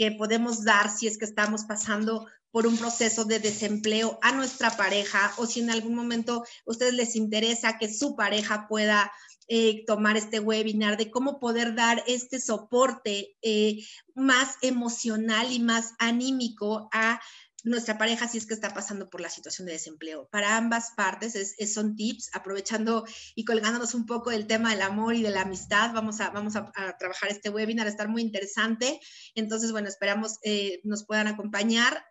que 0.00 0.12
podemos 0.12 0.64
dar 0.64 0.88
si 0.88 1.06
es 1.06 1.18
que 1.18 1.26
estamos 1.26 1.64
pasando 1.64 2.26
por 2.50 2.66
un 2.66 2.78
proceso 2.78 3.26
de 3.26 3.38
desempleo 3.38 4.18
a 4.22 4.32
nuestra 4.32 4.74
pareja 4.74 5.30
o 5.36 5.44
si 5.44 5.60
en 5.60 5.68
algún 5.68 5.94
momento 5.94 6.42
a 6.42 6.44
ustedes 6.64 6.94
les 6.94 7.16
interesa 7.16 7.76
que 7.76 7.92
su 7.92 8.16
pareja 8.16 8.66
pueda 8.66 9.12
eh, 9.46 9.84
tomar 9.84 10.16
este 10.16 10.40
webinar 10.40 10.96
de 10.96 11.10
cómo 11.10 11.38
poder 11.38 11.74
dar 11.74 12.02
este 12.06 12.40
soporte 12.40 13.36
eh, 13.42 13.84
más 14.14 14.56
emocional 14.62 15.52
y 15.52 15.60
más 15.60 15.92
anímico 15.98 16.88
a 16.92 17.20
nuestra 17.64 17.98
pareja 17.98 18.28
si 18.28 18.38
es 18.38 18.46
que 18.46 18.54
está 18.54 18.72
pasando 18.72 19.10
por 19.10 19.20
la 19.20 19.28
situación 19.28 19.66
de 19.66 19.72
desempleo. 19.72 20.28
Para 20.30 20.56
ambas 20.56 20.92
partes 20.96 21.34
es, 21.34 21.74
son 21.74 21.96
tips, 21.96 22.30
aprovechando 22.34 23.04
y 23.34 23.44
colgándonos 23.44 23.94
un 23.94 24.06
poco 24.06 24.30
del 24.30 24.46
tema 24.46 24.70
del 24.70 24.82
amor 24.82 25.14
y 25.14 25.22
de 25.22 25.30
la 25.30 25.42
amistad, 25.42 25.92
vamos 25.92 26.20
a, 26.20 26.30
vamos 26.30 26.56
a, 26.56 26.70
trabajar 26.98 27.30
este 27.30 27.50
webinar, 27.50 27.86
a 27.86 27.90
estar 27.90 28.08
muy 28.08 28.22
interesante. 28.22 29.00
Entonces, 29.34 29.72
bueno, 29.72 29.88
esperamos 29.88 30.38
eh, 30.42 30.80
nos 30.84 31.04
puedan 31.04 31.26
acompañar 31.26 32.04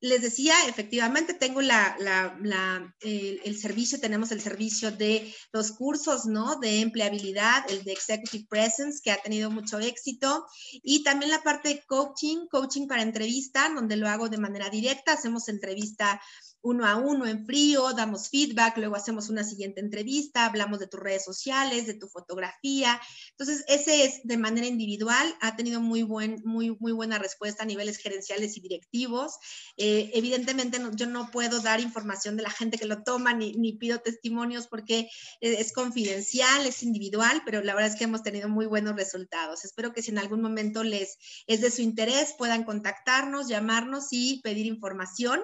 les 0.00 0.20
decía, 0.20 0.54
efectivamente, 0.68 1.34
tengo 1.34 1.62
la, 1.62 1.96
el, 3.00 3.58
servicio, 3.58 3.98
tenemos 3.98 4.30
el 4.30 4.40
servicio 4.40 4.92
de 4.92 5.34
los 5.52 5.72
cursos, 5.72 6.26
¿no? 6.26 6.56
De 6.60 6.80
empleabilidad, 6.80 7.70
el 7.70 7.82
de 7.82 7.92
Executive 7.92 8.46
Presence, 8.48 9.00
que 9.02 9.10
ha 9.10 9.22
tenido 9.22 9.50
mucho 9.50 9.78
éxito, 9.78 10.46
y 10.82 11.02
también 11.02 11.30
la 11.30 11.42
parte 11.42 11.70
de 11.70 11.82
coaching, 11.86 12.46
coaching 12.50 12.86
para 12.86 13.02
entrevista, 13.02 13.70
donde 13.74 13.96
lo 13.96 14.08
hago 14.08 14.28
de 14.28 14.38
manera 14.38 14.68
directa, 14.68 15.12
hacemos 15.14 15.48
entrevista 15.48 16.20
uno 16.62 16.86
a 16.86 16.96
uno 16.96 17.26
en 17.26 17.46
frío, 17.46 17.92
damos 17.92 18.28
feedback, 18.28 18.76
luego 18.78 18.96
hacemos 18.96 19.28
una 19.28 19.44
siguiente 19.44 19.80
entrevista, 19.80 20.46
hablamos 20.46 20.78
de 20.80 20.88
tus 20.88 21.00
redes 21.00 21.24
sociales, 21.24 21.86
de 21.86 21.94
tu 21.94 22.08
fotografía. 22.08 23.00
Entonces, 23.30 23.64
ese 23.68 24.04
es 24.04 24.20
de 24.24 24.36
manera 24.36 24.66
individual, 24.66 25.34
ha 25.40 25.56
tenido 25.56 25.80
muy, 25.80 26.02
buen, 26.02 26.42
muy, 26.44 26.76
muy 26.80 26.92
buena 26.92 27.18
respuesta 27.18 27.62
a 27.62 27.66
niveles 27.66 27.98
gerenciales 27.98 28.56
y 28.56 28.60
directivos. 28.60 29.34
Eh, 29.76 30.10
evidentemente, 30.14 30.80
yo 30.94 31.06
no 31.06 31.30
puedo 31.30 31.60
dar 31.60 31.80
información 31.80 32.36
de 32.36 32.42
la 32.42 32.50
gente 32.50 32.78
que 32.78 32.86
lo 32.86 33.02
toma, 33.02 33.32
ni, 33.32 33.52
ni 33.52 33.74
pido 33.74 34.00
testimonios 34.00 34.66
porque 34.66 35.08
es 35.40 35.72
confidencial, 35.72 36.66
es 36.66 36.82
individual, 36.82 37.42
pero 37.44 37.62
la 37.62 37.74
verdad 37.74 37.92
es 37.92 37.98
que 37.98 38.04
hemos 38.04 38.22
tenido 38.22 38.48
muy 38.48 38.66
buenos 38.66 38.96
resultados. 38.96 39.64
Espero 39.64 39.92
que 39.92 40.02
si 40.02 40.10
en 40.10 40.18
algún 40.18 40.42
momento 40.42 40.82
les 40.82 41.18
es 41.46 41.60
de 41.60 41.70
su 41.70 41.82
interés, 41.82 42.34
puedan 42.36 42.64
contactarnos, 42.64 43.48
llamarnos 43.48 44.08
y 44.10 44.40
pedir 44.42 44.66
información. 44.66 45.40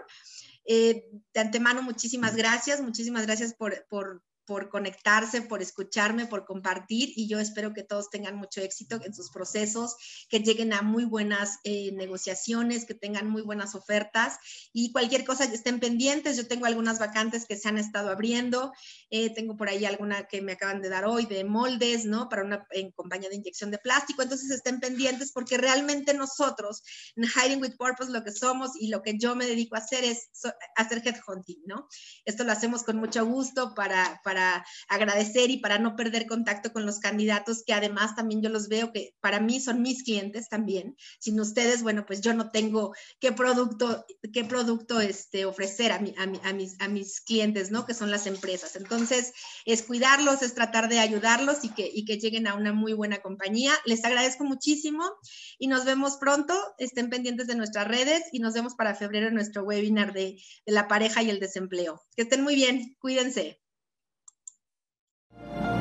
Eh, 0.64 1.04
de 1.34 1.40
antemano, 1.40 1.82
muchísimas 1.82 2.36
gracias, 2.36 2.80
muchísimas 2.80 3.26
gracias 3.26 3.54
por, 3.54 3.86
por, 3.88 4.22
por 4.46 4.68
conectarse, 4.68 5.42
por 5.42 5.62
escucharme, 5.62 6.26
por 6.26 6.44
compartir 6.44 7.12
y 7.16 7.28
yo 7.28 7.38
espero 7.38 7.72
que 7.72 7.82
todos 7.82 8.10
tengan 8.10 8.36
mucho 8.36 8.60
éxito 8.60 9.00
en 9.04 9.14
sus 9.14 9.30
procesos, 9.30 9.96
que 10.28 10.40
lleguen 10.40 10.72
a 10.72 10.82
muy 10.82 11.04
buenas 11.04 11.58
eh, 11.64 11.92
negociaciones, 11.92 12.84
que 12.84 12.94
tengan 12.94 13.28
muy 13.28 13.42
buenas 13.42 13.74
ofertas 13.74 14.38
y 14.72 14.92
cualquier 14.92 15.24
cosa 15.24 15.48
que 15.48 15.54
estén 15.54 15.80
pendientes. 15.80 16.36
Yo 16.36 16.48
tengo 16.48 16.66
algunas 16.66 16.98
vacantes 16.98 17.46
que 17.46 17.56
se 17.56 17.68
han 17.68 17.78
estado 17.78 18.10
abriendo, 18.10 18.72
eh, 19.10 19.30
tengo 19.34 19.56
por 19.56 19.68
ahí 19.68 19.84
alguna 19.84 20.24
que 20.24 20.42
me 20.42 20.52
acaban 20.52 20.82
de 20.82 20.88
dar 20.88 21.04
hoy 21.04 21.26
de 21.26 21.44
moldes, 21.44 22.04
¿no? 22.04 22.28
Para 22.28 22.44
una 22.44 22.66
compañía 22.94 23.28
de 23.28 23.36
inyección 23.36 23.70
de 23.70 23.78
plástico, 23.78 24.22
entonces 24.22 24.50
estén 24.50 24.80
pendientes 24.80 25.32
porque 25.32 25.56
realmente 25.56 26.14
nosotros 26.14 26.82
en 27.16 27.24
Hiding 27.24 27.60
with 27.60 27.76
Purpose 27.76 28.10
lo 28.10 28.24
que 28.24 28.32
somos 28.32 28.72
y 28.78 28.88
lo 28.88 29.02
que 29.02 29.18
yo 29.18 29.36
me 29.36 29.46
dedico 29.46 29.76
a 29.76 29.78
hacer 29.78 30.04
es 30.04 30.28
hacer 30.76 31.02
headhunting, 31.04 31.62
¿no? 31.66 31.86
Esto 32.24 32.44
lo 32.44 32.52
hacemos 32.52 32.82
con 32.82 32.96
mucho 32.96 33.24
gusto 33.24 33.74
para 33.74 34.20
para 34.24 34.31
agradecer 34.88 35.50
y 35.50 35.58
para 35.58 35.78
no 35.78 35.96
perder 35.96 36.26
contacto 36.26 36.72
con 36.72 36.86
los 36.86 36.98
candidatos, 36.98 37.62
que 37.64 37.72
además 37.72 38.14
también 38.14 38.42
yo 38.42 38.48
los 38.48 38.68
veo 38.68 38.92
que 38.92 39.14
para 39.20 39.40
mí 39.40 39.60
son 39.60 39.82
mis 39.82 40.02
clientes 40.02 40.48
también. 40.48 40.96
Sin 41.18 41.40
ustedes, 41.40 41.82
bueno, 41.82 42.04
pues 42.06 42.20
yo 42.20 42.34
no 42.34 42.50
tengo 42.50 42.94
qué 43.20 43.32
producto, 43.32 44.04
qué 44.32 44.44
producto 44.44 45.00
este, 45.00 45.44
ofrecer 45.44 45.92
a, 45.92 45.96
a, 45.96 46.52
mis, 46.52 46.80
a 46.80 46.88
mis 46.88 47.20
clientes, 47.20 47.70
¿no? 47.70 47.86
Que 47.86 47.94
son 47.94 48.10
las 48.10 48.26
empresas. 48.26 48.76
Entonces, 48.76 49.32
es 49.64 49.82
cuidarlos, 49.82 50.42
es 50.42 50.54
tratar 50.54 50.88
de 50.88 50.98
ayudarlos 50.98 51.64
y 51.64 51.70
que, 51.70 51.90
y 51.92 52.04
que 52.04 52.18
lleguen 52.18 52.46
a 52.46 52.54
una 52.54 52.72
muy 52.72 52.92
buena 52.92 53.18
compañía. 53.18 53.72
Les 53.84 54.04
agradezco 54.04 54.44
muchísimo 54.44 55.04
y 55.58 55.68
nos 55.68 55.84
vemos 55.84 56.16
pronto. 56.16 56.54
Estén 56.78 57.10
pendientes 57.10 57.46
de 57.46 57.56
nuestras 57.56 57.88
redes 57.88 58.24
y 58.32 58.40
nos 58.40 58.54
vemos 58.54 58.74
para 58.74 58.94
febrero 58.94 59.28
en 59.28 59.34
nuestro 59.34 59.62
webinar 59.62 60.12
de 60.12 60.36
la 60.66 60.88
pareja 60.88 61.22
y 61.22 61.30
el 61.30 61.40
desempleo. 61.40 62.02
Que 62.16 62.22
estén 62.22 62.42
muy 62.42 62.54
bien. 62.54 62.96
Cuídense. 62.98 63.61
Thank 65.50 65.66
you. 65.66 65.71